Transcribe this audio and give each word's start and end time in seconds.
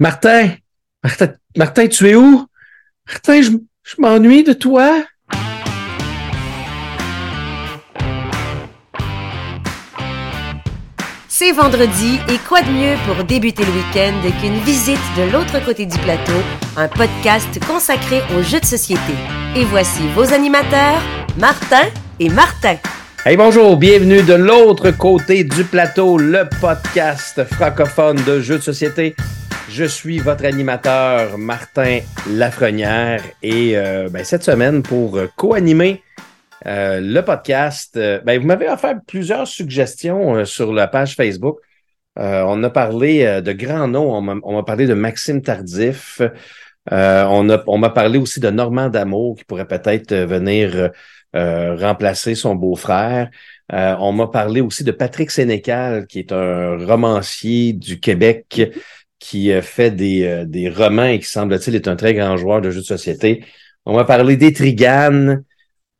Martin, 0.00 0.50
Martin, 1.04 1.34
Martin, 1.56 1.86
tu 1.86 2.08
es 2.08 2.16
où? 2.16 2.44
Martin, 3.06 3.42
je, 3.42 3.50
je 3.84 3.94
m'ennuie 3.98 4.42
de 4.42 4.52
toi. 4.52 5.04
C'est 11.28 11.52
vendredi 11.52 12.18
et 12.28 12.38
quoi 12.48 12.62
de 12.62 12.70
mieux 12.70 12.96
pour 13.06 13.24
débuter 13.24 13.64
le 13.64 13.70
week-end 13.70 14.14
qu'une 14.40 14.58
visite 14.64 14.98
de 15.16 15.30
l'autre 15.30 15.64
côté 15.64 15.86
du 15.86 15.98
plateau, 15.98 16.42
un 16.76 16.88
podcast 16.88 17.64
consacré 17.64 18.20
aux 18.36 18.42
jeux 18.42 18.60
de 18.60 18.64
société. 18.64 19.12
Et 19.54 19.64
voici 19.64 20.08
vos 20.16 20.32
animateurs, 20.32 21.00
Martin 21.38 21.86
et 22.18 22.30
Martin. 22.30 22.76
Hey 23.24 23.36
bonjour, 23.36 23.76
bienvenue 23.76 24.22
de 24.22 24.34
l'autre 24.34 24.90
côté 24.90 25.44
du 25.44 25.62
plateau, 25.62 26.18
le 26.18 26.48
podcast 26.60 27.44
francophone 27.44 28.16
de 28.26 28.40
jeux 28.40 28.58
de 28.58 28.62
société. 28.62 29.14
Je 29.70 29.84
suis 29.84 30.18
votre 30.18 30.44
animateur 30.44 31.38
Martin 31.38 32.00
Lafrenière 32.30 33.22
et 33.42 33.76
euh, 33.76 34.08
ben, 34.10 34.22
cette 34.22 34.44
semaine 34.44 34.82
pour 34.82 35.18
co-animer 35.36 36.02
euh, 36.66 37.00
le 37.00 37.20
podcast, 37.22 37.96
euh, 37.96 38.20
ben, 38.24 38.40
vous 38.40 38.46
m'avez 38.46 38.68
offert 38.68 38.94
plusieurs 39.06 39.48
suggestions 39.48 40.44
sur 40.44 40.72
la 40.72 40.86
page 40.86 41.16
Facebook. 41.16 41.58
on 42.16 42.62
a 42.62 42.70
parlé 42.70 43.40
de 43.42 43.52
grands 43.52 43.88
noms, 43.88 44.14
on 44.44 44.52
m'a 44.52 44.62
parlé 44.62 44.86
de 44.86 44.94
Maxime 44.94 45.42
Tardif, 45.42 46.20
on 46.90 47.42
m'a 47.44 47.62
on 47.66 47.80
parlé 47.90 48.18
aussi 48.18 48.40
de 48.40 48.50
Normand 48.50 48.90
Damour 48.90 49.36
qui 49.36 49.44
pourrait 49.44 49.66
peut-être 49.66 50.14
venir 50.14 50.90
remplacer 51.32 52.36
son 52.36 52.54
beau-frère. 52.54 53.30
on 53.72 54.12
m'a 54.12 54.28
parlé 54.28 54.60
aussi 54.60 54.84
de 54.84 54.92
Patrick 54.92 55.30
Sénécal, 55.32 56.06
qui 56.06 56.20
est 56.20 56.32
un 56.32 56.76
romancier 56.86 57.72
du 57.72 57.98
Québec 57.98 58.62
qui 59.24 59.50
fait 59.62 59.90
des, 59.90 60.44
des 60.46 60.68
romans 60.68 61.06
et 61.06 61.18
qui 61.18 61.26
semble-t-il 61.26 61.74
est 61.74 61.88
un 61.88 61.96
très 61.96 62.12
grand 62.12 62.36
joueur 62.36 62.60
de 62.60 62.70
jeux 62.70 62.80
de 62.80 62.84
société. 62.84 63.42
On 63.86 63.94
m'a 63.94 64.04
parlé 64.04 64.36
d'Etrigan, 64.36 65.38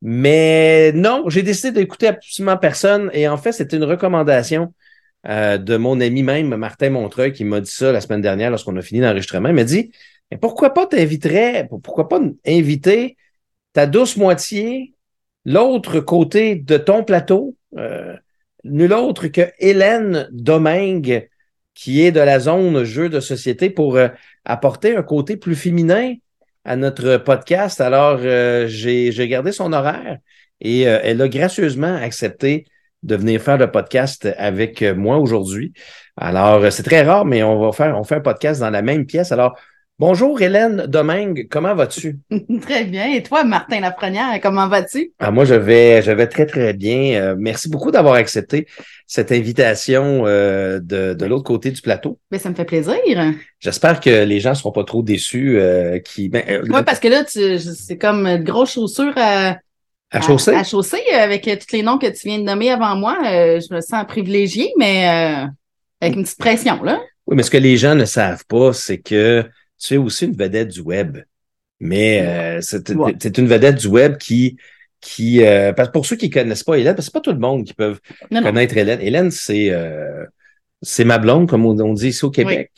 mais 0.03 0.93
non, 0.93 1.25
j'ai 1.31 1.43
décidé 1.43 1.73
d'écouter 1.73 2.09
absolument 2.09 2.59
personne. 2.59 3.11
Et 3.15 3.27
en 3.27 3.39
fait, 3.39 3.53
c'était 3.53 3.79
une 3.79 3.85
recommandation 3.85 4.75
euh, 5.27 5.57
de 5.57 5.79
mon 5.79 5.99
ami 6.03 6.23
même, 6.23 6.55
Martin 6.55 6.91
Montreuil, 6.91 7.33
qui 7.33 7.45
m'a 7.45 7.63
dit 7.63 7.71
ça 7.71 7.93
la 7.93 8.03
semaine 8.03 8.21
dernière 8.21 8.51
lorsqu'on 8.51 8.77
a 8.77 8.83
fini 8.83 9.01
l'enregistrement. 9.01 9.49
Il 9.49 9.55
m'a 9.55 9.65
dit 9.65 9.91
mais 10.31 10.37
pourquoi 10.37 10.75
pas 10.75 10.87
t'inviterais, 10.87 11.67
pourquoi 11.83 12.11
pas 12.11 12.21
inviter 12.47 13.17
ta 13.73 13.87
douce 13.87 14.19
moitié, 14.19 14.93
l'autre 15.47 16.01
côté 16.01 16.57
de 16.57 16.77
ton 16.77 17.05
plateau, 17.05 17.57
euh, 17.79 18.15
nul 18.65 18.93
autre 18.93 19.29
que 19.29 19.51
Hélène 19.59 20.29
Domingue, 20.33 21.29
qui 21.75 22.03
est 22.03 22.13
de 22.13 22.21
la 22.21 22.41
zone 22.41 22.85
jeu 22.85 23.09
de 23.09 23.21
société, 23.21 23.71
pour 23.71 23.97
euh, 23.97 24.09
apporter 24.45 24.97
un 24.97 25.03
côté 25.03 25.37
plus 25.37 25.57
féminin 25.57 26.15
à 26.65 26.77
notre 26.77 27.19
podcast. 27.19 27.81
Alors, 27.81 28.19
euh, 28.23 28.67
j'ai 28.69 29.29
gardé 29.29 29.53
son 29.53 29.73
horaire 29.73 30.19
et 30.61 30.89
euh, 30.89 31.01
elle 31.03 31.21
a 31.21 31.29
gracieusement 31.29 31.95
accepté 31.97 32.67
de 33.03 33.17
venir 33.17 33.43
faire 33.43 33.59
le 33.59 33.71
podcast 33.71 34.29
avec 34.39 34.83
moi 34.83 35.19
aujourd'hui. 35.19 35.75
Alors, 36.17 36.73
c'est 36.73 36.85
très 36.85 37.03
rare, 37.03 37.27
mais 37.27 37.43
on 37.43 37.61
va 37.61 37.73
faire, 37.73 37.99
on 37.99 38.05
fait 38.05 38.15
un 38.15 38.21
podcast 38.21 38.61
dans 38.61 38.71
la 38.71 38.81
même 38.81 39.05
pièce. 39.05 39.31
Alors, 39.31 39.59
Bonjour 40.01 40.43
Hélène 40.43 40.87
Domingue, 40.89 41.47
comment 41.49 41.73
vas-tu? 41.73 42.19
très 42.63 42.83
bien. 42.83 43.13
Et 43.13 43.23
toi, 43.23 43.45
Martin 43.45 43.79
Lafrenière, 43.79 44.41
comment 44.43 44.67
vas-tu? 44.67 45.13
Ah, 45.21 45.31
moi, 45.31 45.45
je 45.45 45.55
vais, 45.55 46.03
je 46.03 46.11
vais 46.11 46.27
très, 46.27 46.47
très 46.47 46.73
bien. 46.73 47.23
Euh, 47.23 47.37
merci 47.39 47.69
beaucoup 47.69 47.93
d'avoir 47.93 48.15
accepté 48.15 48.67
cette 49.07 49.31
invitation 49.31 50.25
euh, 50.27 50.81
de, 50.81 51.15
de 51.15 51.27
l'autre 51.27 51.45
côté 51.45 51.71
du 51.71 51.81
plateau. 51.81 52.19
Mais 52.33 52.39
ben, 52.39 52.43
ça 52.43 52.51
me 52.51 52.57
fait 52.57 52.65
plaisir. 52.65 52.97
J'espère 53.61 54.01
que 54.01 54.25
les 54.25 54.41
gens 54.41 54.51
ne 54.51 54.57
seront 54.57 54.73
pas 54.73 54.83
trop 54.83 55.05
déçus. 55.05 55.61
Euh, 55.61 56.01
qui, 56.01 56.29
ben, 56.29 56.43
oui, 56.69 56.83
parce 56.85 56.99
que 56.99 57.07
là, 57.07 57.23
c'est 57.29 57.97
comme 57.97 58.25
de 58.25 58.43
grosses 58.43 58.73
chaussures 58.73 59.15
à, 59.15 59.59
à 60.11 60.21
chausser. 60.21 60.55
À, 60.55 60.65
chausser 60.65 61.03
avec 61.13 61.45
tous 61.45 61.77
les 61.77 61.85
noms 61.85 61.99
que 61.99 62.09
tu 62.09 62.27
viens 62.27 62.41
de 62.41 62.45
nommer 62.45 62.73
avant 62.73 62.97
moi. 62.97 63.17
je 63.23 63.73
me 63.73 63.81
sens 63.81 64.05
privilégiée, 64.09 64.73
mais 64.77 65.07
avec 66.01 66.17
une 66.17 66.25
petite 66.25 66.39
pression, 66.39 66.83
là. 66.83 67.01
Oui, 67.29 67.37
mais 67.37 67.45
ce 67.45 67.51
que 67.51 67.59
les 67.59 67.77
gens 67.77 67.95
ne 67.95 68.05
savent 68.05 68.45
pas, 68.49 68.73
c'est 68.73 68.99
que 68.99 69.45
tu 69.85 69.95
es 69.95 69.97
aussi 69.97 70.27
une 70.27 70.37
vedette 70.37 70.69
du 70.69 70.81
web. 70.81 71.19
Mais 71.81 72.23
euh, 72.23 72.61
c'est 72.63 73.39
une 73.39 73.47
vedette 73.47 73.77
du 73.77 73.89
web 73.89 74.17
qui, 74.17 74.57
qui 75.01 75.45
euh, 75.45 75.73
pour 75.93 76.07
ceux 76.07 76.17
qui 76.17 76.31
connaissent 76.31 76.63
pas 76.63 76.77
Hélène, 76.77 76.95
parce 76.95 77.07
que 77.09 77.13
c'est 77.13 77.21
pas 77.21 77.21
tout 77.21 77.33
le 77.33 77.39
monde 77.39 77.65
qui 77.65 77.75
peut 77.75 77.97
connaître 78.31 78.77
Hélène. 78.77 79.01
Hélène, 79.03 79.31
c'est 79.31 79.71
euh, 79.71 80.25
c'est 80.81 81.05
ma 81.05 81.19
blonde, 81.19 81.49
comme 81.49 81.67
on, 81.67 81.93
dit 81.93 82.09
ici 82.09 82.25
au 82.25 82.31
Québec. 82.31 82.73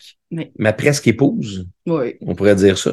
Ma 0.59 0.73
presque 0.73 1.07
épouse. 1.07 1.69
Oui. 1.87 2.17
On 2.21 2.35
pourrait 2.35 2.57
dire 2.57 2.79
ça. 2.79 2.93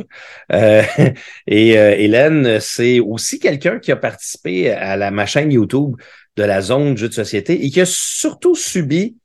Euh, 0.52 0.84
et 1.47 1.69
Hélène, 1.72 2.59
c'est 2.59 3.00
aussi 3.00 3.40
quelqu'un 3.40 3.79
qui 3.79 3.91
a 3.91 3.96
participé 3.96 4.69
à 4.69 4.96
la 4.97 5.09
ma 5.09 5.25
chaîne 5.25 5.52
YouTube 5.52 5.96
de 6.35 6.44
la 6.44 6.62
zone 6.62 6.96
jeu 6.96 7.09
de 7.09 7.13
société 7.13 7.66
et 7.66 7.69
qui 7.72 7.81
a 7.81 7.85
surtout 7.85 8.56
subi, 8.56 9.18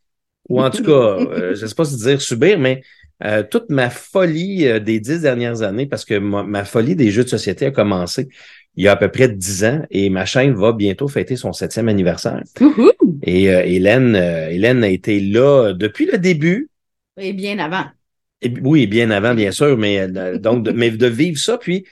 ou 0.49 0.63
en 0.63 0.71
tout 0.71 0.85
cas, 0.85 1.19
je 1.55 1.61
ne 1.61 1.67
sais 1.67 1.75
pas 1.75 1.85
si 1.85 1.97
dire 1.97 2.21
subir, 2.23 2.59
mais 2.59 2.83
euh, 3.25 3.43
toute 3.43 3.69
ma 3.71 3.91
folie 3.91 4.67
euh, 4.67 4.79
des 4.79 5.01
dix 5.01 5.23
dernières 5.23 5.63
années, 5.63 5.87
parce 5.87 6.05
que 6.05 6.19
ma, 6.19 6.65
folie 6.65 6.95
des 6.95 7.11
jeux 7.11 7.25
de 7.25 7.29
société 7.29 7.67
a 7.67 7.71
commencé 7.71 8.29
il 8.77 8.85
y 8.85 8.89
a 8.89 8.93
à 8.93 8.97
peu 8.97 9.09
près 9.09 9.29
dix 9.29 9.65
ans 9.65 9.83
et 9.91 10.09
ma 10.09 10.25
chaîne 10.25 10.55
va 10.55 10.73
bientôt 10.73 11.09
fêter 11.09 11.35
son 11.35 11.53
septième 11.53 11.89
anniversaire. 11.89 12.43
Et 13.25 13.51
euh, 13.51 13.63
Hélène, 13.65 14.15
Hélène 14.15 14.85
a 14.85 14.89
été 14.89 15.19
là 15.19 15.73
depuis 15.73 16.07
le 16.07 16.17
début. 16.17 16.69
Et 17.21 17.33
bien 17.33 17.59
avant. 17.59 17.87
Et, 18.41 18.53
oui, 18.63 18.87
bien 18.87 19.11
avant, 19.11 19.35
bien 19.35 19.51
sûr, 19.51 19.77
mais 19.77 20.07
donc 20.39 20.63
de, 20.63 20.71
mais 20.71 20.93
de 20.93 21.07
vivre 21.09 21.39
ça. 21.39 21.59
Puis 21.59 21.87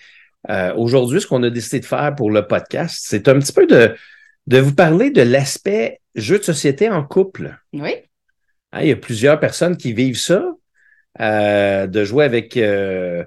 aujourd'hui, 0.77 1.21
ce 1.21 1.27
qu'on 1.27 1.43
a 1.43 1.51
décidé 1.51 1.81
de 1.81 1.87
faire 1.87 2.15
pour 2.15 2.31
le 2.31 2.47
podcast, 2.47 3.01
c'est 3.01 3.27
un 3.27 3.41
petit 3.41 3.53
peu 3.53 3.67
de, 3.67 3.97
de 4.47 4.59
vous 4.59 4.75
parler 4.75 5.11
de 5.11 5.23
l'aspect 5.23 6.01
jeu 6.15 6.39
de 6.39 6.45
société 6.45 6.89
en 6.89 7.03
couple. 7.03 7.59
Oui. 7.73 7.95
Hein, 8.73 8.81
il 8.83 8.89
y 8.89 8.93
a 8.93 8.97
plusieurs 8.97 9.41
personnes 9.41 9.77
qui 9.77 9.93
vivent 9.93 10.19
ça. 10.19 10.53
Euh, 11.21 11.87
de 11.87 12.05
jouer 12.05 12.25
avec 12.25 12.57
euh, 12.57 13.25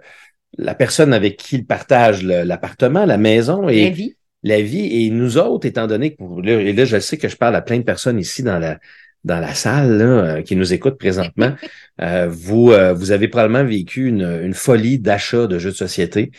la 0.58 0.76
personne 0.76 1.12
avec 1.12 1.38
qui 1.38 1.56
il 1.56 1.66
partage 1.66 2.24
l'appartement, 2.24 3.06
la 3.06 3.18
maison 3.18 3.68
et 3.68 3.86
la 3.86 3.90
vie. 3.90 4.16
La 4.44 4.62
vie. 4.62 5.06
Et 5.06 5.10
nous 5.10 5.38
autres, 5.38 5.68
étant 5.68 5.88
donné 5.88 6.16
que 6.16 6.48
et 6.48 6.74
là, 6.74 6.86
je 6.86 7.00
sais 7.00 7.18
que 7.18 7.28
je 7.28 7.36
parle 7.36 7.56
à 7.56 7.62
plein 7.62 7.78
de 7.78 7.84
personnes 7.84 8.20
ici 8.20 8.44
dans 8.44 8.60
la 8.60 8.80
dans 9.26 9.40
la 9.40 9.54
salle 9.54 9.98
là, 9.98 10.06
euh, 10.06 10.42
qui 10.44 10.56
nous 10.56 10.72
écoutent 10.72 10.98
présentement, 10.98 11.54
vous 12.28 12.72
vous 12.96 13.12
avez 13.12 13.28
probablement 13.28 13.68
vécu 13.68 14.08
une, 14.08 14.40
une 14.44 14.54
folie 14.54 15.00
d'achat 15.00 15.48
de 15.48 15.58
jeux 15.58 15.72
de 15.72 15.76
société. 15.76 16.32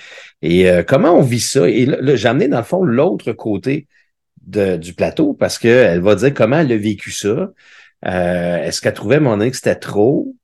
Et 0.43 0.67
comment 0.87 1.19
on 1.19 1.23
vit 1.23 1.41
ça? 1.41 1.69
Et 1.69 1.85
là, 1.85 2.17
j'ai 2.17 2.29
amené 2.29 2.49
dans 2.49 2.59
le 2.59 2.65
fond 2.65 2.83
l'autre 2.83 3.33
côté 3.33 3.87
de, 4.47 4.77
du 4.77 4.95
plateau 4.95 5.35
parce 5.35 5.59
qu'elle 5.59 6.01
va 6.01 6.15
dire 6.15 6.33
comment 6.33 6.61
elle 6.61 6.73
a 6.73 6.77
vécu 6.77 7.11
ça. 7.11 7.51
Est-ce 8.03 8.81
qu'elle 8.81 8.95
trouvait 8.95 9.21
mon 9.21 9.39
que 9.39 9.55
c'était 9.55 9.75
trop? 9.75 10.35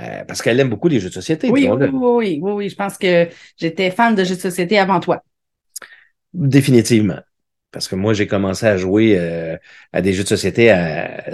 Euh, 0.00 0.24
parce 0.26 0.42
qu'elle 0.42 0.58
aime 0.60 0.68
beaucoup 0.68 0.88
les 0.88 1.00
jeux 1.00 1.08
de 1.08 1.14
société. 1.14 1.50
Oui, 1.50 1.68
oui, 1.68 1.88
oui, 1.92 2.38
oui, 2.40 2.52
oui, 2.52 2.68
Je 2.68 2.76
pense 2.76 2.98
que 2.98 3.28
j'étais 3.56 3.90
fan 3.90 4.14
de 4.14 4.24
jeux 4.24 4.36
de 4.36 4.40
société 4.40 4.78
avant 4.78 5.00
toi. 5.00 5.22
Définitivement. 6.32 7.18
Parce 7.70 7.86
que 7.86 7.96
moi, 7.96 8.14
j'ai 8.14 8.26
commencé 8.26 8.64
à 8.64 8.78
jouer 8.78 9.16
euh, 9.18 9.56
à 9.92 10.00
des 10.00 10.14
jeux 10.14 10.22
de 10.22 10.28
société 10.28 10.74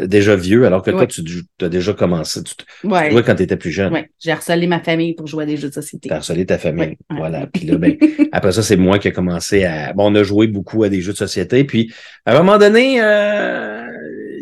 déjà 0.02 0.34
vieux, 0.34 0.66
alors 0.66 0.82
que 0.82 0.90
toi, 0.90 1.06
tu 1.06 1.22
as 1.60 1.68
déjà 1.68 1.92
commencé. 1.92 2.42
Tu, 2.42 2.88
ouais. 2.88 3.10
jouais 3.12 3.22
quand 3.22 3.36
tu 3.36 3.44
étais 3.44 3.56
plus 3.56 3.70
jeune. 3.70 3.92
Oui, 3.92 4.00
j'ai 4.18 4.32
harcelé 4.32 4.66
ma 4.66 4.80
famille 4.80 5.14
pour 5.14 5.28
jouer 5.28 5.44
à 5.44 5.46
des 5.46 5.56
jeux 5.56 5.68
de 5.68 5.74
société. 5.74 6.08
Tu 6.08 6.12
as 6.12 6.16
harcelé 6.16 6.44
ta 6.44 6.58
famille. 6.58 6.96
Voilà. 7.08 7.46
Puis 7.46 7.66
là, 7.66 7.78
ben, 7.78 7.96
après 8.32 8.50
ça, 8.50 8.62
c'est 8.62 8.76
moi 8.76 8.98
qui 8.98 9.06
ai 9.06 9.12
commencé 9.12 9.64
à. 9.64 9.92
Bon, 9.92 10.10
on 10.10 10.14
a 10.16 10.24
joué 10.24 10.48
beaucoup 10.48 10.82
à 10.82 10.88
des 10.88 11.00
jeux 11.02 11.12
de 11.12 11.18
société. 11.18 11.62
Puis, 11.62 11.94
à 12.26 12.34
un 12.34 12.38
moment 12.42 12.58
donné, 12.58 13.00
euh, 13.00 13.84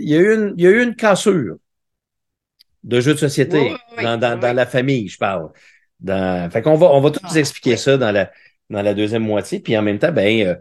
il 0.01 0.09
y 0.09 0.17
a 0.17 0.19
eu 0.19 0.35
une, 0.35 0.55
il 0.57 0.65
y 0.65 0.67
a 0.67 0.71
eu 0.71 0.83
une 0.83 0.95
cassure 0.95 1.57
de 2.85 3.01
jeux 3.01 3.15
de 3.15 3.19
société 3.19 3.75
dans, 4.03 4.19
dans, 4.19 4.57
la 4.57 4.67
famille, 4.67 5.09
je 5.09 5.19
parle. 5.19 5.51
Dans... 6.01 6.51
Fait 6.51 6.63
qu'on 6.63 6.77
va, 6.77 6.87
on 6.87 7.01
va 7.01 7.11
tout 7.11 7.21
vous 7.23 7.37
ah, 7.37 7.39
expliquer 7.39 7.77
ça 7.77 7.97
dans 7.97 8.11
la, 8.11 8.31
dans 8.71 8.83
la 8.83 8.95
deuxième 8.95 9.23
moitié. 9.23 9.61
Puis 9.61 9.77
en 9.77 9.83
même 9.83 9.99
temps, 9.99 10.13
ben, 10.13 10.47
euh, 10.47 10.55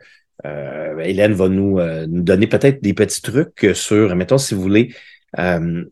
euh 0.45 0.99
Hélène 0.99 1.33
va 1.33 1.49
nous, 1.49 1.79
euh, 1.79 2.05
nous 2.07 2.21
donner 2.21 2.47
peut-être 2.47 2.83
des 2.83 2.93
petits 2.93 3.21
trucs 3.21 3.69
sur, 3.73 4.15
mettons, 4.15 4.37
si 4.37 4.53
vous 4.53 4.61
voulez, 4.61 4.93
euh, 5.39 5.83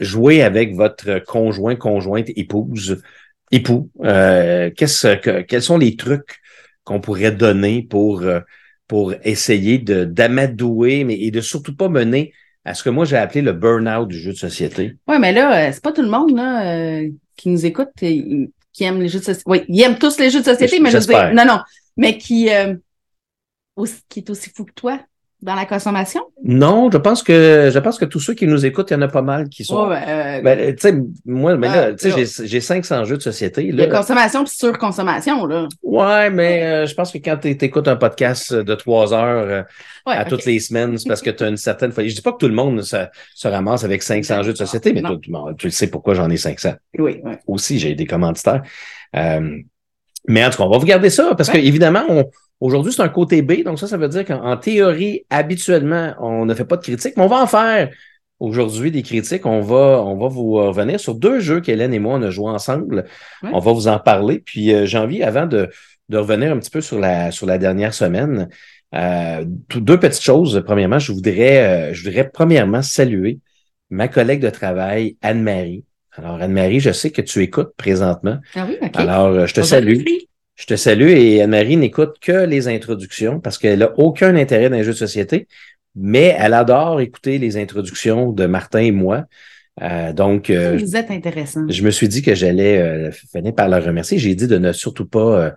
jouer 0.00 0.42
avec 0.42 0.74
votre 0.74 1.20
conjoint, 1.20 1.76
conjointe, 1.76 2.28
épouse, 2.36 3.02
époux. 3.50 3.90
qu'est-ce 4.02 5.16
que, 5.16 5.42
quels 5.42 5.62
sont 5.62 5.78
les 5.78 5.96
trucs 5.96 6.40
qu'on 6.84 7.00
pourrait 7.00 7.32
donner 7.32 7.82
pour, 7.82 8.24
pour 8.88 9.14
essayer 9.22 9.78
de 9.78 10.04
d'amadouer, 10.04 11.04
mais 11.04 11.18
et 11.20 11.30
de 11.30 11.40
surtout 11.40 11.76
pas 11.76 11.88
mener 11.88 12.32
à 12.64 12.74
ce 12.74 12.82
que 12.82 12.90
moi 12.90 13.04
j'ai 13.04 13.16
appelé 13.16 13.42
le 13.42 13.52
burn-out 13.52 14.08
du 14.08 14.18
jeu 14.18 14.32
de 14.32 14.38
société. 14.38 14.96
Oui, 15.08 15.16
mais 15.18 15.32
là, 15.32 15.68
euh, 15.68 15.70
c'est 15.72 15.82
pas 15.82 15.92
tout 15.92 16.02
le 16.02 16.08
monde 16.08 16.36
là, 16.36 16.74
euh, 16.74 17.08
qui 17.36 17.48
nous 17.48 17.66
écoute 17.66 17.90
et, 18.02 18.50
qui 18.72 18.84
aime 18.84 19.00
les 19.00 19.08
jeux 19.08 19.18
de 19.18 19.24
société. 19.24 19.50
Oui, 19.50 19.64
ils 19.68 19.82
aiment 19.82 19.98
tous 19.98 20.18
les 20.18 20.30
jeux 20.30 20.40
de 20.40 20.44
société, 20.44 20.80
mais 20.80 20.90
je 20.90 20.98
veux 20.98 21.06
dire, 21.06 21.34
non, 21.34 21.44
non, 21.44 21.60
mais 21.96 22.18
qui, 22.18 22.50
euh, 22.50 22.74
aussi, 23.76 24.00
qui 24.08 24.20
est 24.20 24.30
aussi 24.30 24.50
fou 24.50 24.64
que 24.64 24.72
toi. 24.72 25.00
Dans 25.42 25.54
la 25.54 25.66
consommation? 25.66 26.22
Non, 26.44 26.90
je 26.90 26.98
pense 26.98 27.22
que 27.22 27.70
je 27.72 27.78
pense 27.78 27.98
que 27.98 28.04
tous 28.04 28.20
ceux 28.20 28.34
qui 28.34 28.46
nous 28.46 28.64
écoutent, 28.64 28.90
il 28.90 28.94
y 28.94 28.96
en 28.96 29.02
a 29.02 29.08
pas 29.08 29.22
mal 29.22 29.48
qui 29.48 29.64
sont. 29.64 29.88
Ben, 29.88 30.02
euh, 30.08 30.40
Ben, 30.42 30.74
tu 30.74 30.80
sais, 30.80 30.94
moi, 31.26 31.56
mais 31.56 31.66
là, 31.68 31.74
Ah, 31.74 31.90
là. 31.90 31.96
j'ai- 32.16 32.46
j'ai 32.46 32.60
500 32.60 33.04
jeux 33.04 33.16
de 33.16 33.22
société. 33.22 33.70
Là. 33.72 33.86
consommation 33.88 34.44
puis 34.44 34.52
surconsommation, 34.54 35.46
là. 35.46 35.68
Ouais, 35.82 36.30
mais 36.30 36.62
euh, 36.64 36.86
je 36.86 36.94
pense 36.94 37.12
que 37.12 37.18
quand 37.18 37.36
tu 37.38 37.48
écoutes 37.48 37.88
un 37.88 37.96
podcast 37.96 38.54
de 38.54 38.74
trois 38.74 39.12
heures 39.12 39.46
euh, 39.48 39.62
Ouais, 40.06 40.14
à 40.14 40.24
toutes 40.24 40.44
les 40.46 40.58
semaines, 40.58 40.96
c'est 40.98 41.08
parce 41.08 41.22
que 41.22 41.30
tu 41.30 41.44
as 41.44 41.48
une 41.48 41.56
certaine 41.56 41.92
folie. 41.92 42.08
Je 42.10 42.16
dis 42.16 42.22
pas 42.22 42.32
que 42.32 42.38
tout 42.38 42.48
le 42.48 42.54
monde 42.54 42.82
se, 42.82 42.96
se 43.34 43.48
ramasse 43.48 43.84
avec 43.84 44.02
500 44.02 44.42
jeux 44.42 44.52
de 44.52 44.58
société, 44.58 44.92
mais 44.92 45.02
toi, 45.02 45.16
tu, 45.56 45.70
sais 45.70 45.86
pourquoi 45.88 46.14
j'en 46.14 46.28
ai 46.30 46.36
500. 46.36 46.72
Oui, 46.98 47.20
oui. 47.24 47.32
Aussi, 47.46 47.78
j'ai 47.78 47.94
des 47.94 48.06
commanditaires. 48.06 48.62
Euh, 49.16 49.58
mais 50.28 50.44
en 50.44 50.50
tout 50.50 50.58
cas, 50.58 50.64
on 50.64 50.70
va 50.70 50.78
vous 50.78 50.86
garder 50.86 51.10
ça 51.10 51.34
parce 51.36 51.48
Ouais. 51.50 51.60
que 51.60 51.66
évidemment, 51.66 52.04
on, 52.08 52.24
aujourd'hui, 52.62 52.92
c'est 52.92 53.02
un 53.02 53.08
côté 53.08 53.42
B. 53.42 53.64
Donc 53.64 53.78
ça, 53.78 53.86
ça 53.86 53.96
veut 53.96 54.08
dire 54.08 54.24
qu'en 54.24 54.42
en 54.44 54.56
théorie, 54.56 55.24
habituellement, 55.30 56.14
on 56.20 56.46
ne 56.46 56.54
fait 56.54 56.64
pas 56.64 56.76
de 56.76 56.82
critiques, 56.82 57.16
mais 57.16 57.24
on 57.24 57.28
va 57.28 57.42
en 57.42 57.46
faire 57.46 57.90
aujourd'hui 58.38 58.90
des 58.90 59.02
critiques. 59.02 59.44
On 59.46 59.60
va, 59.60 60.02
on 60.02 60.16
va 60.16 60.28
vous 60.28 60.58
euh, 60.58 60.68
revenir 60.68 60.98
sur 61.00 61.14
deux 61.14 61.40
jeux 61.40 61.60
qu'Hélène 61.60 61.92
et 61.92 61.98
moi, 61.98 62.14
on 62.18 62.22
a 62.22 62.30
joué 62.30 62.50
ensemble. 62.50 63.04
Ouais. 63.42 63.50
On 63.52 63.58
va 63.58 63.72
vous 63.72 63.88
en 63.88 63.98
parler. 63.98 64.38
Puis 64.38 64.72
euh, 64.72 64.86
j'ai 64.86 64.98
envie, 64.98 65.22
avant 65.22 65.46
de, 65.46 65.68
de 66.08 66.18
revenir 66.18 66.52
un 66.52 66.58
petit 66.58 66.70
peu 66.70 66.80
sur 66.80 66.98
la, 66.98 67.30
sur 67.32 67.46
la 67.46 67.58
dernière 67.58 67.94
semaine, 67.94 68.48
euh, 68.94 69.44
deux 69.74 69.98
petites 69.98 70.22
choses. 70.22 70.62
Premièrement, 70.64 70.98
je 70.98 71.12
voudrais, 71.12 71.90
euh, 71.90 71.94
je 71.94 72.04
voudrais 72.04 72.28
premièrement 72.28 72.82
saluer 72.82 73.40
ma 73.90 74.06
collègue 74.08 74.40
de 74.40 74.50
travail, 74.50 75.16
Anne-Marie. 75.20 75.84
Alors, 76.14 76.40
Anne-Marie, 76.40 76.80
je 76.80 76.92
sais 76.92 77.10
que 77.10 77.22
tu 77.22 77.42
écoutes 77.42 77.72
présentement. 77.76 78.38
Ah 78.54 78.66
oui, 78.68 78.76
OK. 78.82 78.96
Alors, 78.96 79.46
je 79.46 79.54
te 79.54 79.62
salue. 79.62 80.02
Je 80.62 80.66
te 80.66 80.76
salue 80.76 81.08
et 81.08 81.42
Anne-Marie 81.42 81.76
n'écoute 81.76 82.18
que 82.20 82.46
les 82.46 82.68
introductions 82.68 83.40
parce 83.40 83.58
qu'elle 83.58 83.80
n'a 83.80 83.92
aucun 83.98 84.36
intérêt 84.36 84.70
dans 84.70 84.76
les 84.76 84.84
jeux 84.84 84.92
de 84.92 84.96
société, 84.96 85.48
mais 85.96 86.36
elle 86.38 86.54
adore 86.54 87.00
écouter 87.00 87.38
les 87.38 87.56
introductions 87.56 88.30
de 88.30 88.46
Martin 88.46 88.78
et 88.78 88.92
moi. 88.92 89.24
Euh, 89.82 90.12
donc, 90.12 90.50
euh, 90.50 90.78
Vous 90.78 90.94
êtes 90.94 91.10
intéressant. 91.10 91.66
je 91.68 91.82
me 91.82 91.90
suis 91.90 92.06
dit 92.06 92.22
que 92.22 92.36
j'allais 92.36 92.78
euh, 92.78 93.10
finir 93.10 93.52
par 93.56 93.68
la 93.68 93.80
remercier. 93.80 94.18
J'ai 94.18 94.36
dit 94.36 94.46
de 94.46 94.56
ne 94.58 94.72
surtout 94.72 95.04
pas 95.06 95.56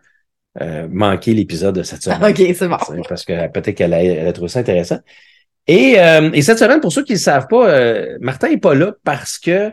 euh, 0.60 0.88
manquer 0.90 1.36
l'épisode 1.36 1.76
de 1.76 1.84
cette 1.84 2.02
semaine. 2.02 2.18
Ah, 2.24 2.30
OK, 2.32 2.38
c'est 2.38 2.68
bon. 2.68 2.78
Parce 3.08 3.26
que 3.26 3.48
peut-être 3.50 3.76
qu'elle 3.76 3.94
a, 3.94 4.04
elle 4.04 4.28
a 4.28 4.34
trouvé 4.34 4.50
ça 4.50 4.58
intéressant. 4.58 4.98
Et, 5.68 6.00
euh, 6.00 6.32
et 6.34 6.42
cette 6.42 6.58
semaine, 6.58 6.80
pour 6.80 6.92
ceux 6.92 7.04
qui 7.04 7.12
ne 7.12 7.18
le 7.18 7.22
savent 7.22 7.48
pas, 7.48 7.70
euh, 7.70 8.18
Martin 8.22 8.50
n'est 8.50 8.58
pas 8.58 8.74
là 8.74 8.94
parce 9.04 9.38
que 9.38 9.72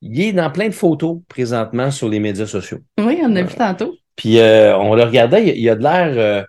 il 0.00 0.20
est 0.20 0.32
dans 0.32 0.50
plein 0.50 0.68
de 0.68 0.74
photos 0.74 1.18
présentement 1.28 1.90
sur 1.90 2.08
les 2.08 2.20
médias 2.20 2.46
sociaux. 2.46 2.78
Oui, 2.98 3.20
on 3.22 3.36
a 3.36 3.42
vu 3.42 3.54
tantôt. 3.54 3.94
Puis 4.16 4.38
euh, 4.38 4.76
on 4.76 4.94
le 4.94 5.02
regardait, 5.04 5.48
il, 5.48 5.58
il 5.58 5.68
a 5.70 5.74
de 5.76 5.82
l'air. 5.82 6.12
Euh, 6.16 6.42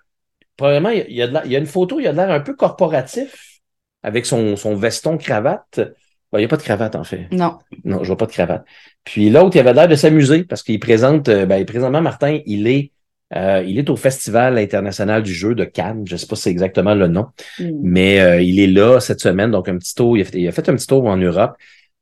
probablement, 0.58 0.90
il, 0.90 1.06
il 1.10 1.22
a 1.22 1.28
de 1.28 1.40
il 1.46 1.52
y 1.52 1.56
a 1.56 1.60
une 1.60 1.66
photo, 1.66 2.00
il 2.00 2.08
a 2.08 2.12
de 2.12 2.18
l'air 2.18 2.32
un 2.32 2.40
peu 2.42 2.56
corporatif 2.56 3.60
avec 4.04 4.26
son, 4.26 4.56
son 4.56 4.76
veston 4.76 5.18
cravate. 5.18 5.80
Ben, 6.32 6.40
il 6.40 6.42
n'y 6.42 6.46
a 6.46 6.50
pas 6.50 6.58
de 6.58 6.64
cravate, 6.64 6.96
en 6.96 7.04
fait. 7.04 7.28
Non. 7.32 7.60
Non, 7.86 8.00
je 8.02 8.08
vois 8.08 8.18
pas 8.18 8.26
de 8.26 8.32
cravate. 8.32 8.66
Puis 9.04 9.30
l'autre, 9.30 9.56
il 9.56 9.60
avait 9.60 9.74
l'air 9.74 9.88
de 9.88 9.96
s'amuser 9.96 10.44
parce 10.44 10.64
qu'il 10.64 10.80
présente, 10.80 11.30
euh, 11.30 11.46
ben, 11.46 11.64
présentement, 11.66 12.02
Martin, 12.02 12.40
il 12.46 12.68
est, 12.68 12.92
euh, 13.36 13.64
il 13.66 13.78
est 13.78 13.90
au 13.90 13.96
Festival 13.96 14.58
international 14.58 15.22
du 15.24 15.34
jeu 15.34 15.54
de 15.56 15.64
Cannes. 15.64 16.04
Je 16.08 16.16
sais 16.18 16.26
pas 16.28 16.36
si 16.36 16.44
c'est 16.44 16.50
exactement 16.52 16.96
le 16.96 17.08
nom, 17.08 17.28
Hmm. 17.60 17.72
mais 17.84 18.20
euh, 18.20 18.42
il 18.42 18.60
est 18.60 18.68
là 18.68 19.00
cette 19.00 19.22
semaine. 19.22 19.52
Donc, 19.52 19.70
un 19.70 19.78
petit 19.78 19.94
tour. 19.96 20.18
Il 20.18 20.22
a 20.22 20.26
fait, 20.26 20.40
il 20.40 20.48
a 20.48 20.52
fait 20.52 20.68
un 20.70 20.76
petit 20.76 20.88
tour 20.88 21.06
en 21.06 21.18
Europe. 21.18 21.56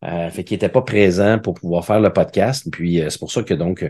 Euh, 0.04 0.32
fait 0.32 0.44
qu'il 0.44 0.56
était 0.56 0.70
pas 0.70 0.82
présent 0.82 1.38
pour 1.38 1.54
pouvoir 1.54 1.86
faire 1.86 2.00
le 2.00 2.12
podcast. 2.12 2.68
Puis 2.72 3.02
euh, 3.02 3.10
c'est 3.10 3.20
pour 3.20 3.32
ça 3.32 3.44
que 3.44 3.54
donc 3.54 3.88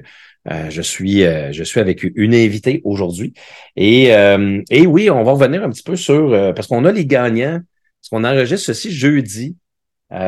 euh, 0.49 0.69
je 0.69 0.81
suis 0.81 1.23
euh, 1.23 1.51
je 1.51 1.63
suis 1.63 1.79
avec 1.79 2.03
une 2.03 2.33
invitée 2.33 2.81
aujourd'hui. 2.83 3.33
Et, 3.75 4.13
euh, 4.13 4.61
et 4.69 4.87
oui, 4.87 5.09
on 5.09 5.23
va 5.23 5.31
revenir 5.31 5.63
un 5.63 5.69
petit 5.69 5.83
peu 5.83 5.95
sur 5.95 6.33
euh, 6.33 6.53
parce 6.53 6.67
qu'on 6.67 6.85
a 6.85 6.91
les 6.91 7.05
gagnants. 7.05 7.61
Parce 8.01 8.09
qu'on 8.09 8.23
enregistre 8.23 8.65
ceci 8.65 8.91
jeudi, 8.91 9.57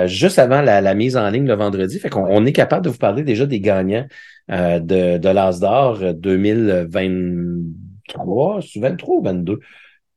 juste 0.06 0.38
avant 0.38 0.62
la, 0.62 0.94
mise 0.94 1.18
en 1.18 1.28
ligne 1.32 1.48
le 1.48 1.56
vendredi. 1.56 1.98
Fait 1.98 2.10
qu'on 2.10 2.28
on 2.30 2.46
est 2.46 2.54
capable 2.54 2.86
de 2.86 2.92
vous 2.92 3.00
parler 3.00 3.24
déjà 3.24 3.48
des 3.48 3.60
gagnants 3.60 4.06
de, 4.48 5.18
de 5.18 5.30
l'As 5.30 5.60
d'or 5.60 6.14
2023, 6.14 8.60
c'est 8.62 8.80
23 8.80 9.16
ou 9.16 9.24
22? 9.24 9.60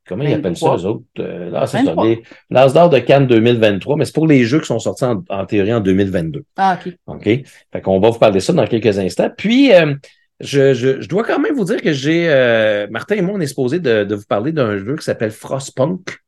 Comment 0.07 0.23
ils 0.23 0.33
appellent 0.33 0.55
ça, 0.57 0.69
23. 0.69 0.77
eux 0.77 0.85
autres? 0.91 1.03
Euh, 1.19 1.49
là, 1.49 1.67
c'est 1.67 1.77
ça. 1.77 1.83
23. 1.83 2.05
les- 2.05 2.23
L'As 2.49 2.73
d'or 2.73 2.89
de 2.89 2.99
Cannes 2.99 3.27
2023, 3.27 3.95
mais 3.97 4.05
c'est 4.05 4.13
pour 4.15 4.27
les 4.27 4.43
jeux 4.45 4.59
qui 4.59 4.67
sont 4.67 4.79
sortis 4.79 5.03
en, 5.05 5.23
en 5.29 5.45
théorie 5.45 5.73
en 5.73 5.79
2022. 5.81 6.43
Ah, 6.55 6.77
OK. 6.85 6.93
OK? 7.07 7.23
Fait 7.23 7.81
qu'on 7.81 7.99
va 7.99 8.09
vous 8.09 8.19
parler 8.19 8.35
de 8.35 8.39
ça 8.39 8.53
dans 8.53 8.65
quelques 8.67 8.97
instants. 8.99 9.29
Puis, 9.37 9.73
euh, 9.73 9.93
je, 10.39 10.73
je, 10.73 11.01
je 11.01 11.07
dois 11.09 11.23
quand 11.23 11.39
même 11.39 11.55
vous 11.55 11.65
dire 11.65 11.81
que 11.81 11.91
j'ai... 11.91 12.29
euh, 12.29 12.87
Martin 12.89 13.15
et 13.15 13.21
moi, 13.21 13.35
on 13.35 13.39
est 13.41 13.47
supposé 13.47 13.79
de, 13.79 14.03
de 14.03 14.15
vous 14.15 14.25
parler 14.27 14.51
d'un 14.51 14.77
jeu 14.77 14.95
qui 14.95 15.03
s'appelle 15.03 15.31
Frostpunk 15.31 16.19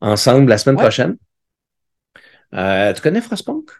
ensemble 0.00 0.48
la 0.48 0.58
semaine 0.58 0.76
Ouais. 0.76 0.82
prochaine. 0.82 1.16
Euh, 2.54 2.92
tu 2.92 3.00
connais 3.02 3.20
Frostpunk? 3.20 3.70